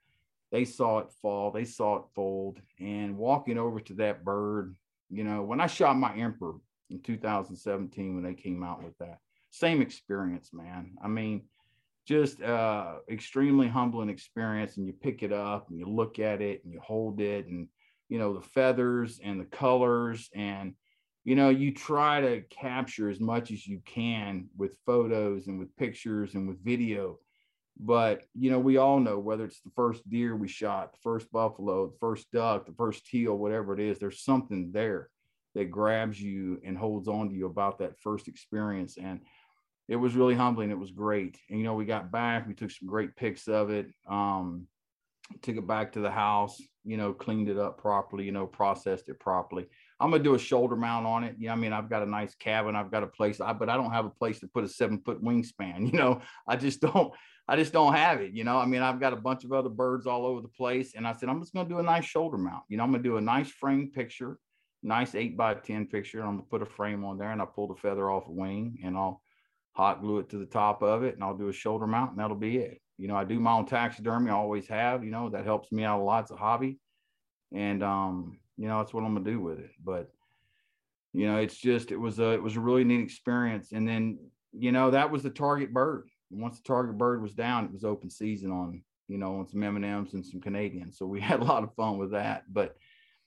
They 0.51 0.65
saw 0.65 0.99
it 0.99 1.11
fall, 1.21 1.51
they 1.51 1.63
saw 1.63 1.97
it 1.97 2.03
fold, 2.13 2.59
and 2.79 3.17
walking 3.17 3.57
over 3.57 3.79
to 3.79 3.93
that 3.95 4.25
bird, 4.25 4.75
you 5.09 5.23
know, 5.23 5.43
when 5.43 5.61
I 5.61 5.67
shot 5.67 5.97
my 5.97 6.13
emperor 6.15 6.55
in 6.89 6.99
2017 6.99 8.15
when 8.15 8.23
they 8.23 8.33
came 8.33 8.61
out 8.61 8.83
with 8.83 8.97
that, 8.97 9.19
same 9.49 9.81
experience, 9.81 10.51
man. 10.51 10.91
I 11.01 11.07
mean, 11.07 11.43
just 12.05 12.41
uh 12.41 12.95
extremely 13.09 13.67
humbling 13.67 14.09
experience 14.09 14.77
and 14.77 14.87
you 14.87 14.93
pick 14.93 15.21
it 15.23 15.31
up 15.31 15.69
and 15.69 15.77
you 15.77 15.85
look 15.85 16.19
at 16.19 16.41
it 16.41 16.63
and 16.63 16.73
you 16.73 16.79
hold 16.79 17.21
it 17.21 17.45
and 17.47 17.67
you 18.09 18.17
know 18.17 18.33
the 18.33 18.41
feathers 18.41 19.19
and 19.23 19.39
the 19.39 19.45
colors 19.45 20.29
and 20.33 20.73
you 21.23 21.35
know 21.35 21.49
you 21.49 21.73
try 21.73 22.21
to 22.21 22.41
capture 22.49 23.09
as 23.09 23.19
much 23.19 23.51
as 23.51 23.65
you 23.65 23.81
can 23.85 24.49
with 24.57 24.71
photos 24.85 25.47
and 25.47 25.59
with 25.59 25.75
pictures 25.77 26.33
and 26.35 26.47
with 26.47 26.63
video. 26.63 27.19
But 27.79 28.23
you 28.33 28.51
know 28.51 28.59
we 28.59 28.77
all 28.77 28.99
know 28.99 29.19
whether 29.19 29.45
it's 29.45 29.61
the 29.61 29.71
first 29.75 30.07
deer 30.09 30.35
we 30.35 30.47
shot 30.47 30.93
the 30.93 30.99
first 31.01 31.31
buffalo 31.31 31.87
the 31.87 31.97
first 31.99 32.31
duck 32.31 32.65
the 32.65 32.73
first 32.73 33.05
teal 33.05 33.37
whatever 33.37 33.73
it 33.73 33.79
is 33.79 33.97
there's 33.97 34.23
something 34.23 34.71
there 34.71 35.09
that 35.55 35.71
grabs 35.71 36.21
you 36.21 36.61
and 36.65 36.77
holds 36.77 37.07
on 37.07 37.29
to 37.29 37.35
you 37.35 37.45
about 37.45 37.79
that 37.79 37.99
first 37.99 38.27
experience. 38.27 38.97
And 38.97 39.21
it 39.87 39.95
was 39.95 40.15
really 40.15 40.35
humbling. 40.35 40.71
It 40.71 40.79
was 40.79 40.91
great. 40.91 41.37
And 41.49 41.59
you 41.59 41.65
know 41.65 41.73
we 41.73 41.85
got 41.85 42.11
back 42.11 42.47
we 42.47 42.53
took 42.53 42.71
some 42.71 42.87
great 42.87 43.15
pics 43.15 43.47
of 43.47 43.69
it 43.69 43.87
um 44.07 44.67
took 45.41 45.55
it 45.55 45.67
back 45.67 45.93
to 45.93 46.01
the 46.01 46.11
house 46.11 46.61
you 46.83 46.97
know 46.97 47.13
cleaned 47.13 47.47
it 47.47 47.57
up 47.57 47.77
properly 47.77 48.25
you 48.25 48.31
know 48.31 48.45
processed 48.45 49.07
it 49.07 49.19
properly 49.19 49.65
i'm 50.01 50.11
gonna 50.11 50.23
do 50.23 50.35
a 50.35 50.39
shoulder 50.39 50.75
mount 50.75 51.05
on 51.05 51.23
it 51.23 51.35
yeah 51.37 51.53
i 51.53 51.55
mean 51.55 51.71
i've 51.71 51.89
got 51.89 52.03
a 52.03 52.05
nice 52.05 52.35
cabin 52.35 52.75
i've 52.75 52.91
got 52.91 53.03
a 53.03 53.07
place 53.07 53.39
I, 53.39 53.53
but 53.53 53.69
i 53.69 53.77
don't 53.77 53.91
have 53.91 54.05
a 54.05 54.09
place 54.09 54.39
to 54.41 54.47
put 54.47 54.63
a 54.63 54.67
seven 54.67 54.99
foot 54.99 55.23
wingspan 55.23 55.85
you 55.91 55.97
know 55.97 56.21
i 56.47 56.55
just 56.55 56.81
don't 56.81 57.13
i 57.47 57.55
just 57.55 57.71
don't 57.71 57.93
have 57.93 58.21
it 58.21 58.33
you 58.33 58.43
know 58.43 58.57
i 58.57 58.65
mean 58.65 58.81
i've 58.81 58.99
got 58.99 59.13
a 59.13 59.17
bunch 59.17 59.43
of 59.43 59.53
other 59.53 59.69
birds 59.69 60.07
all 60.07 60.25
over 60.25 60.41
the 60.41 60.47
place 60.49 60.93
and 60.95 61.07
i 61.07 61.13
said 61.13 61.29
i'm 61.29 61.39
just 61.39 61.53
gonna 61.53 61.69
do 61.69 61.79
a 61.79 61.83
nice 61.83 62.05
shoulder 62.05 62.37
mount 62.37 62.63
you 62.67 62.77
know 62.77 62.83
i'm 62.83 62.91
gonna 62.91 63.03
do 63.03 63.17
a 63.17 63.21
nice 63.21 63.49
frame 63.49 63.91
picture 63.93 64.37
nice 64.83 65.15
eight 65.15 65.37
by 65.37 65.53
ten 65.53 65.85
picture 65.85 66.21
i'm 66.21 66.37
gonna 66.37 66.43
put 66.49 66.61
a 66.61 66.65
frame 66.65 67.05
on 67.05 67.17
there 67.17 67.31
and 67.31 67.41
i 67.41 67.45
pull 67.45 67.67
the 67.67 67.75
feather 67.75 68.09
off 68.09 68.27
a 68.27 68.31
wing 68.31 68.77
and 68.83 68.97
i'll 68.97 69.21
hot 69.73 70.01
glue 70.01 70.19
it 70.19 70.29
to 70.29 70.37
the 70.37 70.45
top 70.45 70.81
of 70.81 71.03
it 71.03 71.15
and 71.15 71.23
I'll 71.23 71.37
do 71.37 71.47
a 71.47 71.53
shoulder 71.53 71.87
mount 71.87 72.11
and 72.11 72.19
that'll 72.19 72.35
be 72.35 72.57
it. 72.57 72.81
You 72.97 73.07
know, 73.07 73.15
I 73.15 73.23
do 73.23 73.39
my 73.39 73.53
own 73.53 73.65
taxidermy, 73.65 74.29
I 74.29 74.33
always 74.33 74.67
have, 74.67 75.03
you 75.03 75.11
know, 75.11 75.29
that 75.29 75.45
helps 75.45 75.71
me 75.71 75.83
out 75.83 75.99
a 75.99 76.03
lot. 76.03 76.23
It's 76.23 76.31
a 76.31 76.35
hobby. 76.35 76.79
And 77.53 77.81
um, 77.83 78.39
you 78.61 78.67
know, 78.67 78.77
that's 78.77 78.93
what 78.93 79.03
I'm 79.03 79.15
gonna 79.15 79.25
do 79.25 79.39
with 79.39 79.57
it. 79.57 79.71
But 79.83 80.11
you 81.13 81.25
know, 81.25 81.37
it's 81.37 81.57
just 81.57 81.91
it 81.91 81.97
was 81.97 82.19
a 82.19 82.29
it 82.29 82.43
was 82.43 82.57
a 82.57 82.59
really 82.59 82.83
neat 82.83 83.01
experience. 83.01 83.71
And 83.71 83.87
then, 83.87 84.19
you 84.53 84.71
know, 84.71 84.91
that 84.91 85.09
was 85.09 85.23
the 85.23 85.31
target 85.31 85.73
bird. 85.73 86.07
Once 86.29 86.57
the 86.57 86.63
target 86.63 86.95
bird 86.95 87.23
was 87.23 87.33
down, 87.33 87.65
it 87.65 87.73
was 87.73 87.83
open 87.83 88.11
season 88.11 88.51
on, 88.51 88.83
you 89.07 89.17
know, 89.17 89.39
on 89.39 89.47
some 89.47 89.63
M&Ms 89.63 90.13
and 90.13 90.23
some 90.23 90.39
Canadians. 90.39 90.99
So 90.99 91.07
we 91.07 91.19
had 91.31 91.39
a 91.39 91.43
lot 91.43 91.63
of 91.63 91.73
fun 91.73 91.97
with 91.97 92.11
that. 92.11 92.43
But 92.53 92.75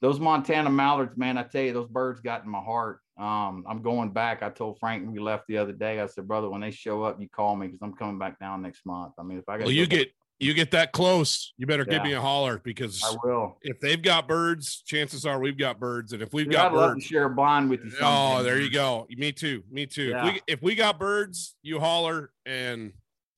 those 0.00 0.20
Montana 0.20 0.70
mallards, 0.70 1.16
man, 1.16 1.36
I 1.36 1.42
tell 1.42 1.62
you, 1.62 1.72
those 1.72 1.88
birds 1.88 2.20
got 2.20 2.44
in 2.44 2.50
my 2.50 2.60
heart. 2.60 3.00
Um, 3.18 3.64
I'm 3.68 3.82
going 3.82 4.10
back. 4.12 4.40
I 4.44 4.50
told 4.50 4.78
Frank 4.78 5.02
when 5.02 5.12
we 5.12 5.20
left 5.20 5.48
the 5.48 5.58
other 5.58 5.72
day, 5.72 6.00
I 6.00 6.06
said, 6.06 6.28
brother, 6.28 6.48
when 6.48 6.60
they 6.60 6.70
show 6.70 7.02
up, 7.02 7.20
you 7.20 7.28
call 7.28 7.56
me 7.56 7.66
because 7.66 7.82
I'm 7.82 7.94
coming 7.94 8.18
back 8.20 8.38
down 8.38 8.62
next 8.62 8.86
month. 8.86 9.14
I 9.18 9.24
mean, 9.24 9.38
if 9.38 9.48
I 9.48 9.58
got 9.58 9.64
Well, 9.64 9.72
you 9.72 9.86
get 9.86 10.12
you 10.40 10.52
get 10.54 10.70
that 10.72 10.92
close, 10.92 11.52
you 11.56 11.66
better 11.66 11.84
give 11.84 12.02
me 12.02 12.12
a 12.12 12.20
holler 12.20 12.60
because 12.64 13.02
I 13.04 13.14
will. 13.24 13.56
if 13.62 13.78
they've 13.80 14.00
got 14.02 14.26
birds, 14.28 14.82
chances 14.84 15.24
are 15.24 15.38
we've 15.38 15.56
got 15.56 15.78
birds, 15.78 16.12
and 16.12 16.22
if 16.22 16.32
we've 16.32 16.46
Dude, 16.46 16.56
I'd 16.56 16.70
got 16.70 16.74
love 16.74 16.90
to 16.90 16.94
birds, 16.96 17.04
share 17.06 17.24
a 17.26 17.30
blind 17.30 17.70
with 17.70 17.84
you. 17.84 17.92
oh, 18.02 18.42
there 18.42 18.60
you 18.60 18.70
go. 18.70 19.06
Me 19.10 19.32
too. 19.32 19.62
Me 19.70 19.86
too. 19.86 20.12
If 20.16 20.24
we 20.24 20.40
if 20.46 20.62
we 20.62 20.74
got 20.74 20.98
birds, 20.98 21.54
you 21.62 21.78
holler 21.80 22.30
and 22.44 22.92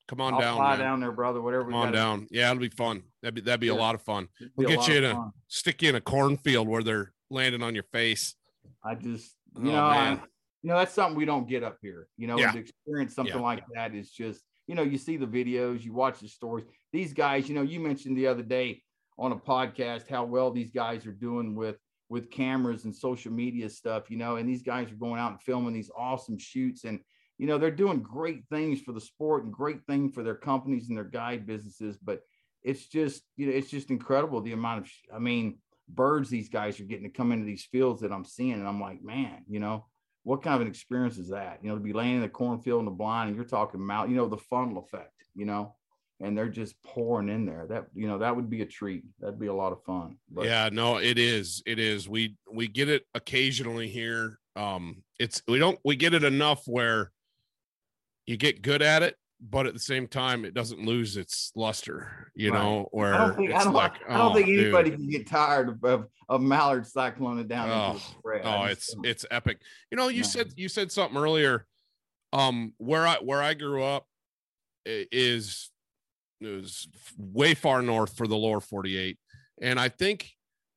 come 0.09 0.20
on 0.20 0.34
I'll 0.34 0.40
down. 0.40 0.57
fly 0.57 0.70
man. 0.70 0.78
down 0.78 1.00
there, 1.00 1.12
brother. 1.12 1.42
Whatever. 1.42 1.64
Come 1.64 1.72
we 1.72 1.79
on 1.87 1.92
down. 1.92 2.26
Yeah, 2.30 2.50
it'll 2.50 2.61
be 2.61 2.68
fun. 2.71 3.03
That'd 3.22 3.34
be 3.34 3.41
that'd 3.42 3.61
be 3.61 3.68
a 3.68 3.75
lot 3.75 3.95
of 3.95 4.03
fun. 4.03 4.29
We'll 4.57 4.68
get 4.68 4.88
you 4.88 4.96
in 4.96 5.04
a- 5.04 5.14
fun. 5.14 5.33
Stick 5.49 5.83
you 5.83 5.91
in 5.91 5.95
a 5.96 6.00
cornfield 6.00 6.66
where 6.66 6.83
they're 6.83 7.12
landing 7.30 7.62
on 7.62 7.75
your 7.75 7.84
face. 7.92 8.34
I 8.84 8.95
just, 8.95 9.34
Oh, 9.58 9.62
you 9.64 9.72
know, 9.72 9.84
I, 9.84 10.12
you 10.62 10.71
know, 10.71 10.76
that's 10.79 10.92
something 10.92 11.16
we 11.16 11.25
don't 11.25 11.49
get 11.49 11.62
up 11.64 11.79
here. 11.83 12.08
You 12.16 12.26
know, 12.29 12.38
Yeah. 12.38 12.53
to 12.53 12.58
experience 12.58 13.14
something 13.14 13.34
Yeah. 13.34 13.41
like 13.41 13.64
that 13.75 13.95
is 13.95 14.11
just, 14.11 14.42
you 14.67 14.75
know, 14.75 14.83
you 14.83 14.99
see 14.99 15.17
the 15.17 15.26
videos, 15.26 15.83
you 15.83 15.93
watch 15.93 16.21
the 16.21 16.29
stories. 16.29 16.67
These 16.93 17.13
guys, 17.13 17.49
you 17.49 17.55
know, 17.55 17.63
you 17.63 17.80
mentioned 17.80 18.17
the 18.17 18.26
other 18.26 18.43
day 18.43 18.83
on 19.18 19.33
a 19.33 19.37
podcast 19.37 20.09
how 20.09 20.25
well 20.25 20.51
these 20.51 20.71
guys 20.71 21.07
are 21.07 21.13
doing 21.13 21.55
with 21.55 21.76
with 22.09 22.30
cameras 22.30 22.84
and 22.84 22.95
social 22.95 23.33
media 23.33 23.68
stuff, 23.68 24.11
you 24.11 24.17
know, 24.17 24.37
and 24.37 24.49
these 24.49 24.63
guys 24.63 24.93
are 24.93 24.97
going 24.97 25.18
out 25.18 25.33
and 25.33 25.43
filming 25.43 25.75
these 25.75 25.91
awesome 25.97 26.38
shoots. 26.38 26.84
And 26.84 27.01
you 27.38 27.47
know, 27.47 27.59
they're 27.59 27.71
doing 27.71 28.01
great 28.01 28.45
things 28.49 28.80
for 28.80 28.93
the 28.93 29.01
sport 29.01 29.45
and 29.45 29.53
great 29.53 29.84
thing 29.87 30.11
for 30.11 30.22
their 30.22 30.37
companies 30.37 30.88
and 30.88 30.97
their 30.97 31.05
guide 31.05 31.47
businesses, 31.47 31.99
but 31.99 32.21
it's 32.63 32.87
just, 32.87 33.22
you 33.37 33.47
know, 33.47 33.53
it's 33.53 33.71
just 33.71 33.91
incredible 33.91 34.41
the 34.41 34.53
amount 34.53 34.84
of 34.84 34.91
I 35.14 35.18
mean, 35.18 35.59
birds 35.88 36.30
these 36.30 36.49
guys 36.49 36.80
are 36.80 36.84
getting 36.84 37.05
to 37.05 37.17
come 37.17 37.33
into 37.33 37.45
these 37.45 37.64
fields 37.64 38.01
that 38.03 38.13
I'm 38.13 38.25
seeing. 38.25 38.55
And 38.55 38.67
I'm 38.67 38.80
like, 38.80 39.03
man, 39.03 39.45
you 39.49 39.61
know, 39.61 39.87
what 40.26 40.42
kind 40.42 40.57
of 40.57 40.62
an 40.62 40.66
experience 40.66 41.18
is 41.18 41.28
that? 41.28 41.61
You 41.62 41.68
know, 41.68 41.76
to 41.76 41.80
be 41.80 41.92
laying 41.92 42.16
in 42.16 42.20
the 42.20 42.28
cornfield 42.28 42.80
in 42.80 42.84
the 42.84 42.90
blind 42.90 43.28
and 43.28 43.36
you're 43.36 43.44
talking 43.44 43.80
about, 43.80 44.08
you 44.08 44.16
know, 44.16 44.26
the 44.26 44.36
funnel 44.36 44.78
effect, 44.78 45.12
you 45.36 45.46
know, 45.46 45.76
and 46.18 46.36
they're 46.36 46.48
just 46.48 46.74
pouring 46.82 47.28
in 47.28 47.46
there. 47.46 47.64
That, 47.68 47.86
you 47.94 48.08
know, 48.08 48.18
that 48.18 48.34
would 48.34 48.50
be 48.50 48.61
a 48.61 48.66
treat. 48.66 49.04
That'd 49.20 49.38
be 49.38 49.46
a 49.46 49.54
lot 49.54 49.70
of 49.70 49.84
fun. 49.84 50.16
But 50.28 50.46
yeah, 50.46 50.68
no, 50.72 50.96
it 50.96 51.16
is. 51.16 51.62
It 51.64 51.78
is. 51.78 52.08
We 52.08 52.34
we 52.53 52.66
get 52.66 52.88
it 52.88 53.04
occasionally 53.14 53.86
here. 53.86 54.40
Um, 54.57 55.04
it's 55.20 55.42
we 55.46 55.61
don't 55.61 55.78
we 55.84 55.94
get 55.94 56.12
it 56.12 56.24
enough 56.24 56.62
where 56.66 57.12
you 58.26 58.36
get 58.36 58.62
good 58.62 58.82
at 58.82 59.04
it, 59.04 59.14
but 59.41 59.67
at 59.67 59.75
the 59.75 59.80
same 59.80 60.07
time, 60.07 60.45
it 60.45 60.54
doesn't 60.54 60.84
lose 60.84 61.17
its 61.17 61.53
luster. 61.54 62.30
You 62.34 62.53
Right. 62.53 62.63
know, 62.63 62.88
where 62.92 63.14
I 63.14 63.18
don't 63.18 63.37
think 63.37 63.53
I 63.53 63.64
don't, 63.64 63.72
like, 63.75 63.92
I 64.08 64.17
don't 64.17 64.33
oh, 64.33 64.34
think 64.34 64.46
dude. 64.46 64.61
anybody 64.61 64.91
can 64.91 65.08
get 65.08 65.26
tired 65.26 65.79
of, 65.83 66.07
of, 66.29 66.42
mallard 66.42 66.84
cycloning 66.84 67.49
down 67.49 67.68
Oh, 67.71 68.00
the. 68.25 68.41
Oh, 68.45 68.64
it's 68.64 68.95
don't. 68.95 69.07
it's 69.07 69.26
epic. 69.30 69.61
You 69.91 69.96
know, 69.96 70.08
you 70.08 70.25
said 70.25 70.53
you 70.57 70.68
said 70.68 70.91
something 70.91 71.18
earlier. 71.18 71.67
Um, 72.33 72.75
where 72.79 73.07
I 73.07 73.17
where 73.17 73.42
I 73.42 73.54
grew 73.54 73.83
up, 73.83 74.07
is 74.87 75.71
is 76.41 76.88
way 77.17 77.54
far 77.54 77.83
north 77.83 78.17
for 78.17 78.26
the 78.26 78.37
lower 78.37 78.61
48 78.61 79.18
and 79.63 79.80
i 79.80 79.88
think 79.88 80.30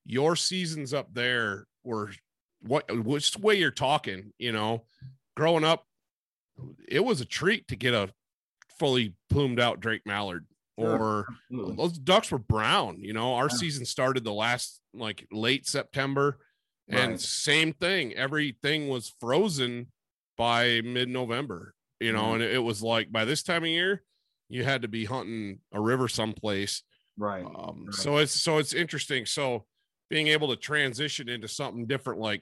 your 0.05 0.35
seasons 0.37 0.93
up 0.93 1.13
there 1.13 1.65
were 1.83 2.11
what 2.61 2.89
which 3.05 3.37
way 3.37 3.55
you're 3.55 3.69
talking 3.71 4.31
you 4.37 4.51
know 4.53 4.85
growing 5.35 5.65
up 5.65 5.85
it 6.87 7.03
was 7.03 7.19
a 7.21 7.25
treat 7.25 7.67
to 7.67 7.75
get 7.75 7.93
a 7.93 8.09
fully 8.79 9.13
plumed 9.29 9.59
out 9.59 9.79
drake 9.79 10.01
mallard 10.05 10.45
or 10.77 11.27
those 11.51 11.97
ducks 11.99 12.31
were 12.31 12.37
brown 12.39 12.97
you 13.01 13.11
know 13.13 13.33
our 13.35 13.49
Yeah. 13.51 13.55
season 13.57 13.85
started 13.85 14.23
the 14.23 14.33
last 14.33 14.79
like 14.93 15.27
late 15.31 15.67
september 15.67 16.39
and 16.87 17.11
Right. 17.11 17.19
same 17.19 17.73
thing 17.73 18.13
everything 18.15 18.87
was 18.87 19.13
frozen 19.19 19.91
by 20.37 20.79
mid-november 20.81 21.73
you 21.99 22.13
know 22.13 22.27
Mhm. 22.31 22.33
and 22.35 22.43
it, 22.43 22.63
was 22.63 22.81
like 22.81 23.11
by 23.11 23.25
this 23.25 23.43
time 23.43 23.63
of 23.63 23.69
year 23.69 24.03
you 24.47 24.63
had 24.63 24.81
to 24.83 24.87
be 24.87 25.03
hunting 25.05 25.59
a 25.73 25.81
river 25.81 26.07
someplace 26.07 26.81
right. 27.17 27.43
um 27.43 27.85
right. 27.87 27.93
so 27.93 28.17
it's 28.17 28.31
so 28.41 28.57
it's 28.57 28.73
interesting 28.73 29.25
so 29.25 29.65
being 30.09 30.27
able 30.27 30.47
to 30.47 30.55
transition 30.55 31.27
into 31.27 31.47
something 31.49 31.85
different 31.85 32.19
like 32.21 32.41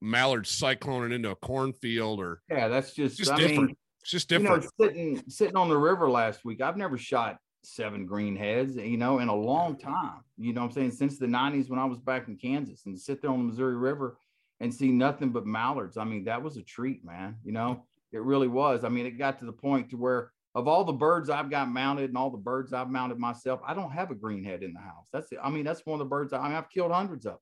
mallard 0.00 0.44
cycloning 0.44 1.12
into 1.12 1.30
a 1.30 1.36
cornfield 1.36 2.20
or 2.20 2.40
yeah, 2.50 2.68
that's 2.68 2.94
just, 2.94 3.18
just 3.18 3.30
I 3.30 3.36
different 3.36 3.66
mean, 3.68 3.76
it's 4.06 4.24
just 4.24 4.30
you 4.30 4.38
know, 4.38 4.60
sitting 4.80 5.20
sitting 5.28 5.56
on 5.56 5.68
the 5.68 5.76
river 5.76 6.08
last 6.08 6.44
week, 6.44 6.60
I've 6.60 6.76
never 6.76 6.96
shot 6.96 7.38
seven 7.64 8.06
greenheads, 8.06 8.76
you 8.76 8.96
know, 8.96 9.18
in 9.18 9.26
a 9.26 9.34
long 9.34 9.76
time. 9.76 10.20
You 10.38 10.52
know 10.52 10.60
what 10.60 10.68
I'm 10.68 10.72
saying? 10.72 10.92
Since 10.92 11.18
the 11.18 11.26
90s 11.26 11.68
when 11.68 11.80
I 11.80 11.84
was 11.86 11.98
back 11.98 12.28
in 12.28 12.36
Kansas 12.36 12.86
and 12.86 12.96
sit 12.96 13.20
there 13.20 13.32
on 13.32 13.38
the 13.38 13.44
Missouri 13.44 13.76
River 13.76 14.16
and 14.60 14.72
see 14.72 14.92
nothing 14.92 15.30
but 15.30 15.44
mallards. 15.44 15.96
I 15.96 16.04
mean, 16.04 16.24
that 16.26 16.40
was 16.40 16.56
a 16.56 16.62
treat, 16.62 17.04
man. 17.04 17.34
You 17.44 17.50
know, 17.50 17.84
it 18.12 18.22
really 18.22 18.46
was. 18.46 18.84
I 18.84 18.90
mean, 18.90 19.06
it 19.06 19.18
got 19.18 19.40
to 19.40 19.44
the 19.44 19.52
point 19.52 19.90
to 19.90 19.96
where 19.96 20.30
of 20.54 20.68
all 20.68 20.84
the 20.84 20.92
birds 20.92 21.28
I've 21.28 21.50
got 21.50 21.68
mounted 21.68 22.10
and 22.10 22.16
all 22.16 22.30
the 22.30 22.38
birds 22.38 22.72
I've 22.72 22.88
mounted 22.88 23.18
myself, 23.18 23.60
I 23.66 23.74
don't 23.74 23.90
have 23.90 24.12
a 24.12 24.14
greenhead 24.14 24.62
in 24.62 24.72
the 24.72 24.78
house. 24.78 25.08
That's 25.12 25.32
it. 25.32 25.38
I 25.42 25.50
mean, 25.50 25.64
that's 25.64 25.84
one 25.84 26.00
of 26.00 26.06
the 26.06 26.08
birds 26.08 26.32
I, 26.32 26.38
I 26.38 26.48
mean, 26.48 26.56
I've 26.56 26.70
killed 26.70 26.92
hundreds 26.92 27.26
of 27.26 27.32
them, 27.32 27.40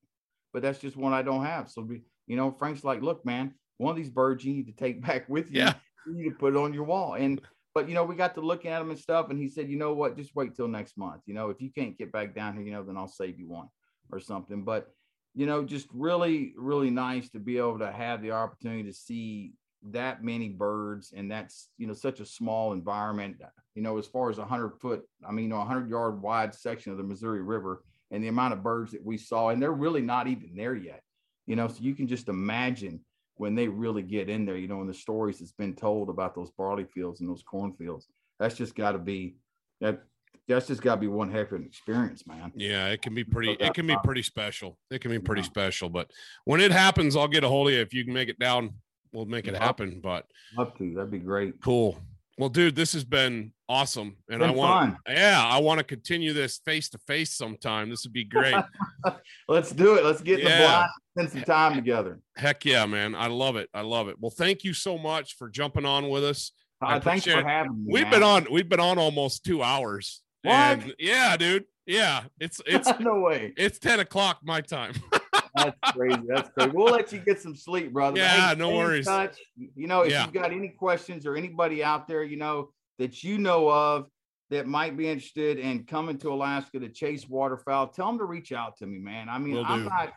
but 0.55 0.63
that's 0.63 0.79
just 0.79 0.97
one 0.97 1.13
I 1.13 1.21
don't 1.21 1.45
have. 1.45 1.71
So, 1.71 1.87
you 2.27 2.37
know, 2.37 2.51
Frank's 2.51 2.85
like, 2.85 3.03
look, 3.03 3.27
man, 3.27 3.53
one 3.77 3.91
of 3.91 3.97
these 3.97 4.09
birds 4.09 4.47
you 4.47 4.55
need 4.55 4.67
to 4.67 4.73
take 4.73 5.03
back 5.07 5.29
with 5.29 5.51
you. 5.51 5.61
Yeah. 5.61 5.75
You 6.07 6.31
to 6.31 6.37
put 6.37 6.57
on 6.57 6.75
your 6.75 6.85
wall. 6.85 7.15
And 7.15 7.41
but 7.75 7.89
you 7.89 7.95
know, 7.95 8.05
we 8.05 8.15
got 8.15 8.35
to 8.35 8.41
looking 8.41 8.71
at 8.71 8.81
him 8.81 8.91
and 8.91 8.99
stuff, 8.99 9.31
and 9.31 9.39
he 9.39 9.49
said, 9.49 9.69
you 9.69 9.77
know 9.77 9.93
what, 9.93 10.17
just 10.17 10.35
wait 10.37 10.55
till 10.55 10.69
next 10.69 10.97
month. 10.97 11.23
You 11.27 11.35
know, 11.35 11.51
if 11.51 11.61
you 11.61 11.71
can't 11.71 11.99
get 11.99 12.13
back 12.13 12.35
down 12.35 12.55
here, 12.55 12.63
you 12.63 12.73
know, 12.73 12.85
then 12.85 12.97
I'll 12.97 13.09
save 13.09 13.39
you 13.39 13.49
one 13.49 13.69
or 14.13 14.21
something. 14.21 14.65
But 14.65 14.89
you 15.35 15.47
know, 15.47 15.65
just 15.65 15.89
really, 15.93 16.55
really 16.57 16.91
nice 16.91 17.29
to 17.31 17.41
be 17.41 17.59
able 17.59 17.81
to 17.81 17.91
have 17.91 18.23
the 18.23 18.31
opportunity 18.31 18.85
to 18.85 18.93
see 18.93 19.55
that 19.91 20.25
many 20.25 20.49
birds 20.49 21.13
and 21.15 21.31
that's 21.31 21.69
you 21.77 21.87
know 21.87 21.93
such 21.93 22.21
a 22.21 22.25
small 22.25 22.73
environment 22.73 23.37
you 23.75 23.83
know 23.83 23.99
as 23.99 24.07
far 24.07 24.31
as 24.31 24.39
a 24.39 24.41
100 24.41 24.71
foot 24.81 25.03
i 25.29 25.31
mean 25.31 25.45
you 25.45 25.51
know, 25.51 25.57
a 25.57 25.59
100 25.59 25.91
yard 25.91 26.23
wide 26.23 26.55
section 26.55 26.91
of 26.91 26.97
the 26.97 27.05
missouri 27.05 27.43
river 27.43 27.85
and 28.11 28.25
the 28.25 28.29
amount 28.29 28.55
of 28.55 28.63
birds 28.63 28.93
that 28.93 29.05
we 29.05 29.19
saw 29.19 29.51
and 29.51 29.61
they're 29.61 29.73
really 29.73 30.01
not 30.01 30.27
even 30.27 30.55
there 30.57 30.75
yet 30.75 31.03
you 31.47 31.55
know 31.55 31.69
so 31.69 31.77
you 31.81 31.95
can 31.95 32.09
just 32.09 32.29
imagine 32.29 32.99
when 33.37 33.55
they 33.55 33.69
really 33.69 34.03
get 34.03 34.29
in 34.29 34.45
there 34.45 34.57
you 34.57 34.69
know 34.69 34.81
and 34.81 34.89
the 34.89 34.95
stories 34.95 35.39
that's 35.39 35.53
been 35.53 35.75
told 35.75 36.09
about 36.09 36.35
those 36.35 36.51
barley 36.57 36.85
fields 36.85 37.21
and 37.21 37.29
those 37.29 37.43
cornfields 37.43 38.07
that's 38.39 38.55
just 38.57 38.75
got 38.75 38.93
to 38.93 38.99
be 38.99 39.37
that 39.81 40.03
that's 40.47 40.67
just 40.67 40.83
got 40.83 40.97
to 40.97 41.01
be 41.01 41.07
one 41.07 41.31
heck 41.31 41.53
of 41.53 41.61
an 41.61 41.65
experience 41.65 42.27
man 42.27 42.53
Yeah, 42.55 42.89
it 42.89 43.01
can 43.01 43.15
be 43.15 43.25
pretty. 43.25 43.53
It 43.53 43.73
can 43.73 43.87
be 43.87 43.97
pretty 44.05 44.23
special. 44.23 44.79
It 44.91 45.01
can 45.01 45.11
be 45.11 45.19
pretty 45.19 45.41
Yeah. 45.41 45.47
special. 45.47 45.89
But 45.89 46.11
when 46.45 46.61
it 46.61 46.71
happens, 46.71 47.17
I'll 47.17 47.29
get 47.29 47.45
a 47.45 47.49
hold 47.49 47.69
of 47.69 47.75
you. 47.75 47.81
If 47.81 47.95
you 47.95 48.05
can 48.05 48.13
make 48.13 48.29
it 48.29 48.39
down, 48.39 48.75
we'll 49.13 49.25
make 49.25 49.47
it 49.49 49.55
happen. 49.57 50.01
But 50.03 50.27
love 50.55 50.77
to 50.77 50.93
that'd 50.95 51.11
be 51.11 51.19
great 51.19 51.55
cool. 51.63 51.99
Well, 52.37 52.49
dude, 52.49 52.75
this 52.75 52.93
has 52.95 53.05
been 53.05 53.53
awesome, 53.69 54.17
and 54.29 54.43
I 54.43 54.49
Been 54.49 54.57
want. 54.57 54.97
Yeah, 55.09 55.41
I 55.45 55.59
want 55.59 55.79
to 55.79 55.85
continue 55.85 56.33
this 56.33 56.59
face 56.65 56.89
to 56.91 56.99
face 56.99 57.33
sometime. 57.37 57.91
This 57.91 58.05
would 58.05 58.13
be 58.13 58.25
great. 58.25 58.57
let's 59.49 59.71
do 59.71 59.95
it 59.95 60.05
let's 60.05 60.21
get 60.21 60.41
Yeah. 60.41 60.49
the 60.49 60.65
blind 60.65 60.91
spend 61.13 61.31
some 61.31 61.43
time 61.43 61.75
together 61.77 62.19
Heck 62.37 62.65
yeah, 62.65 62.87
man! 62.87 63.15
I 63.15 63.29
love 63.29 63.55
it. 63.57 63.69
I 63.73 63.83
love 63.83 64.09
it. 64.09 64.17
Well, 64.19 64.31
thank 64.31 64.65
you 64.65 64.75
so 64.75 64.99
much 64.99 65.37
for 65.37 65.49
jumping 65.49 65.85
on 65.85 66.09
with 66.09 66.25
us. 66.25 66.51
Uh, 66.83 66.99
thanks 67.01 67.25
for 67.25 67.43
having 67.43 67.85
me. 67.85 67.93
We've 67.93 68.03
man. 68.03 68.11
been 68.11 68.23
on. 68.23 68.47
We've 68.51 68.69
been 68.69 68.81
on 68.81 68.99
almost 68.99 69.45
two 69.45 69.63
hours. 69.63 70.21
What? 70.43 70.81
Yeah, 70.99 71.37
dude. 71.37 71.65
Yeah, 71.87 72.25
it's 72.41 72.61
it's 72.67 72.91
no 72.99 73.21
way. 73.21 73.53
it's 73.57 73.79
ten 73.79 74.01
o'clock 74.01 74.41
my 74.43 74.61
time. 74.61 74.95
That's 75.55 75.79
crazy. 75.93 76.21
That's 76.29 76.49
crazy. 76.51 76.71
We'll 76.75 76.93
let 76.93 77.13
you 77.13 77.19
get 77.21 77.41
some 77.41 77.55
sleep, 77.55 77.93
brother. 77.93 78.19
Yeah, 78.19 78.55
no 78.57 78.71
worries. 78.71 79.07
touch. 79.07 79.39
You 79.57 79.87
know, 79.87 80.03
if 80.03 80.11
Yeah. 80.11 80.25
you've 80.25 80.35
got 80.35 80.53
any 80.53 80.69
questions 80.69 81.27
or 81.27 81.37
anybody 81.37 81.83
out 81.85 82.09
there, 82.09 82.23
you 82.25 82.37
know, 82.37 82.71
that 82.99 83.23
you 83.23 83.39
know 83.39 83.71
of 83.71 84.09
that 84.51 84.67
might 84.67 84.97
be 84.97 85.09
interested 85.09 85.59
in 85.59 85.85
coming 85.85 86.19
to 86.19 86.31
Alaska 86.33 86.79
to 86.81 86.89
chase 86.89 87.29
waterfowl, 87.29 87.89
tell 87.89 88.07
them 88.09 88.19
to 88.19 88.25
reach 88.25 88.53
out 88.53 88.77
to 88.79 88.87
me, 88.87 88.99
man. 88.99 89.29
I 89.29 89.39
mean, 89.39 89.55
Will 89.55 89.65
I'm 89.67 89.85
do. 89.85 89.89
not, 89.89 90.13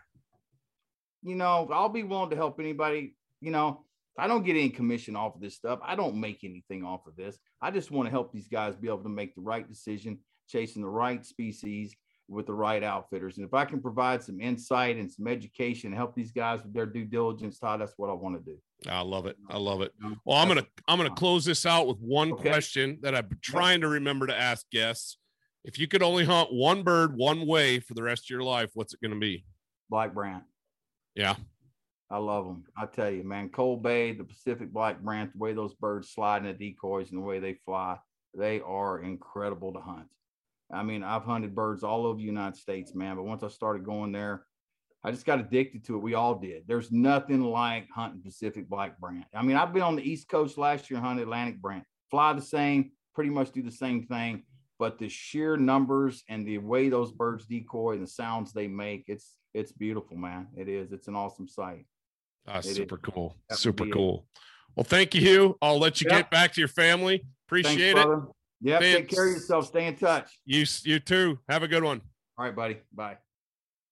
you 1.23 1.35
know, 1.35 1.67
I'll 1.71 1.89
be 1.89 2.03
willing 2.03 2.29
to 2.31 2.35
help 2.35 2.59
anybody. 2.59 3.15
You 3.41 3.51
know, 3.51 3.85
I 4.17 4.27
don't 4.27 4.43
get 4.43 4.55
any 4.55 4.69
commission 4.69 5.15
off 5.15 5.35
of 5.35 5.41
this 5.41 5.55
stuff. 5.55 5.79
I 5.83 5.95
don't 5.95 6.15
make 6.19 6.43
anything 6.43 6.83
off 6.83 7.05
of 7.05 7.15
this. 7.15 7.37
I 7.61 7.69
just 7.71 7.91
want 7.91 8.07
to 8.07 8.11
help 8.11 8.31
these 8.33 8.47
guys 8.47 8.75
be 8.75 8.87
able 8.87 9.03
to 9.03 9.09
make 9.09 9.35
the 9.35 9.41
right 9.41 9.67
decision, 9.67 10.19
chasing 10.47 10.81
the 10.81 10.89
right 10.89 11.23
species 11.25 11.95
with 12.29 12.45
the 12.45 12.53
right 12.53 12.83
outfitters. 12.83 13.37
And 13.37 13.45
if 13.45 13.53
I 13.53 13.65
can 13.65 13.81
provide 13.81 14.21
some 14.21 14.41
insight 14.41 14.97
and 14.97 15.11
some 15.11 15.27
education, 15.27 15.93
help 15.93 16.13
these 16.15 16.31
guys 16.31 16.61
with 16.63 16.73
their 16.73 16.85
due 16.85 17.05
diligence, 17.05 17.57
Todd, 17.59 17.79
that's 17.81 17.93
what 17.97 18.09
I 18.09 18.13
want 18.13 18.35
to 18.37 18.51
do. 18.51 18.57
I 18.89 19.01
love 19.01 19.25
it. 19.25 19.37
I 19.49 19.57
love 19.57 19.81
it. 19.81 19.93
Well, 20.25 20.37
I'm 20.37 20.47
gonna 20.47 20.65
I'm 20.87 20.97
gonna 20.97 21.15
close 21.15 21.45
this 21.45 21.65
out 21.65 21.87
with 21.87 21.97
one 21.99 22.33
Okay. 22.33 22.49
question 22.49 22.99
that 23.01 23.15
I've 23.15 23.29
been 23.29 23.39
trying 23.41 23.81
to 23.81 23.87
remember 23.87 24.27
to 24.27 24.37
ask 24.37 24.69
guests. 24.71 25.17
If 25.63 25.79
you 25.79 25.87
could 25.87 26.03
only 26.03 26.25
hunt 26.25 26.53
one 26.53 26.83
bird 26.83 27.15
one 27.17 27.47
way 27.47 27.79
for 27.79 27.93
the 27.93 28.03
rest 28.03 28.25
of 28.25 28.29
your 28.29 28.43
life, 28.43 28.71
what's 28.73 28.93
it 28.93 29.01
gonna 29.01 29.15
be? 29.17 29.45
Black 29.89 30.13
Brant. 30.13 30.43
Yeah. 31.15 31.35
I 32.09 32.17
love 32.19 32.45
them. 32.45 32.63
I 32.77 32.85
tell 32.85 33.09
you, 33.09 33.23
man, 33.23 33.49
Cold 33.49 33.83
Bay, 33.83 34.13
the 34.13 34.23
Pacific 34.23 34.71
Black 34.71 35.01
Brant, 35.01 35.33
the 35.33 35.39
way 35.39 35.53
those 35.53 35.73
birds 35.73 36.09
slide 36.11 36.37
in 36.37 36.43
the 36.45 36.53
decoys 36.53 37.09
and 37.11 37.17
the 37.19 37.25
way 37.25 37.39
they 37.39 37.55
fly, 37.65 37.97
they 38.37 38.61
are 38.61 39.01
incredible 39.01 39.73
to 39.73 39.79
hunt. 39.79 40.07
I 40.71 40.83
mean, 40.83 41.03
I've 41.03 41.23
hunted 41.23 41.55
birds 41.55 41.83
all 41.83 42.05
over 42.05 42.17
the 42.17 42.23
United 42.25 42.57
States, 42.57 42.93
man, 42.93 43.15
but 43.15 43.23
once 43.23 43.43
I 43.43 43.47
started 43.47 43.85
going 43.85 44.11
there, 44.11 44.45
I 45.03 45.11
just 45.11 45.25
got 45.25 45.39
addicted 45.39 45.85
to 45.85 45.95
it. 45.95 45.99
We 46.01 46.15
all 46.15 46.35
did. 46.35 46.63
There's 46.67 46.91
nothing 46.91 47.41
like 47.41 47.87
hunting 47.89 48.21
Pacific 48.21 48.67
Black 48.67 48.99
Brant. 48.99 49.25
I 49.33 49.41
mean, 49.43 49.55
I've 49.55 49.71
been 49.73 49.83
on 49.83 49.95
the 49.95 50.01
East 50.09 50.27
Coast 50.27 50.57
last 50.57 50.89
year 50.89 50.97
and 50.97 51.05
hunted 51.07 51.23
Atlantic 51.23 51.61
Brant. 51.61 51.85
Fly 52.11 52.33
the 52.33 52.41
same, 52.41 52.91
pretty 53.15 53.29
much 53.29 53.51
do 53.51 53.61
the 53.61 53.71
same 53.71 54.05
thing, 54.07 54.43
but 54.79 54.97
the 54.99 55.07
sheer 55.07 55.55
numbers 55.55 56.23
and 56.27 56.45
the 56.45 56.57
way 56.57 56.89
those 56.89 57.11
birds 57.11 57.45
decoy 57.45 57.93
and 57.93 58.03
the 58.03 58.07
sounds 58.07 58.51
they 58.51 58.67
make, 58.67 59.05
it's 59.07 59.35
it's 59.53 59.71
beautiful, 59.71 60.17
man. 60.17 60.47
It 60.55 60.67
is. 60.67 60.91
It's 60.91 61.07
an 61.07 61.15
awesome 61.15 61.47
sight. 61.47 61.85
Ah, 62.47 62.59
It 62.59 62.65
is. 62.65 62.75
super 62.75 62.97
cool. 62.97 63.35
That 63.49 63.57
Super 63.57 63.85
it. 63.85 63.91
cool. 63.93 64.27
Well, 64.75 64.83
thank 64.83 65.15
you, 65.15 65.21
Hugh. 65.21 65.57
I'll 65.61 65.79
let 65.79 65.99
you 66.01 66.07
Yeah. 66.09 66.17
get 66.17 66.29
back 66.29 66.53
to 66.53 66.61
your 66.61 66.67
family. 66.67 67.23
Appreciate 67.47 67.93
Thanks, 67.93 68.01
it. 68.01 68.05
brother. 68.05 68.27
Yeah, 68.61 68.79
take 68.79 69.09
care 69.09 69.27
of 69.27 69.33
yourself. 69.33 69.67
Stay 69.67 69.85
in 69.85 69.95
touch. 69.95 70.29
You 70.45 70.65
you 70.83 70.99
too. 70.99 71.39
Have 71.49 71.63
a 71.63 71.67
good 71.67 71.83
one. 71.83 72.01
All 72.37 72.45
right, 72.45 72.55
buddy. 72.55 72.77
Bye. 72.93 73.17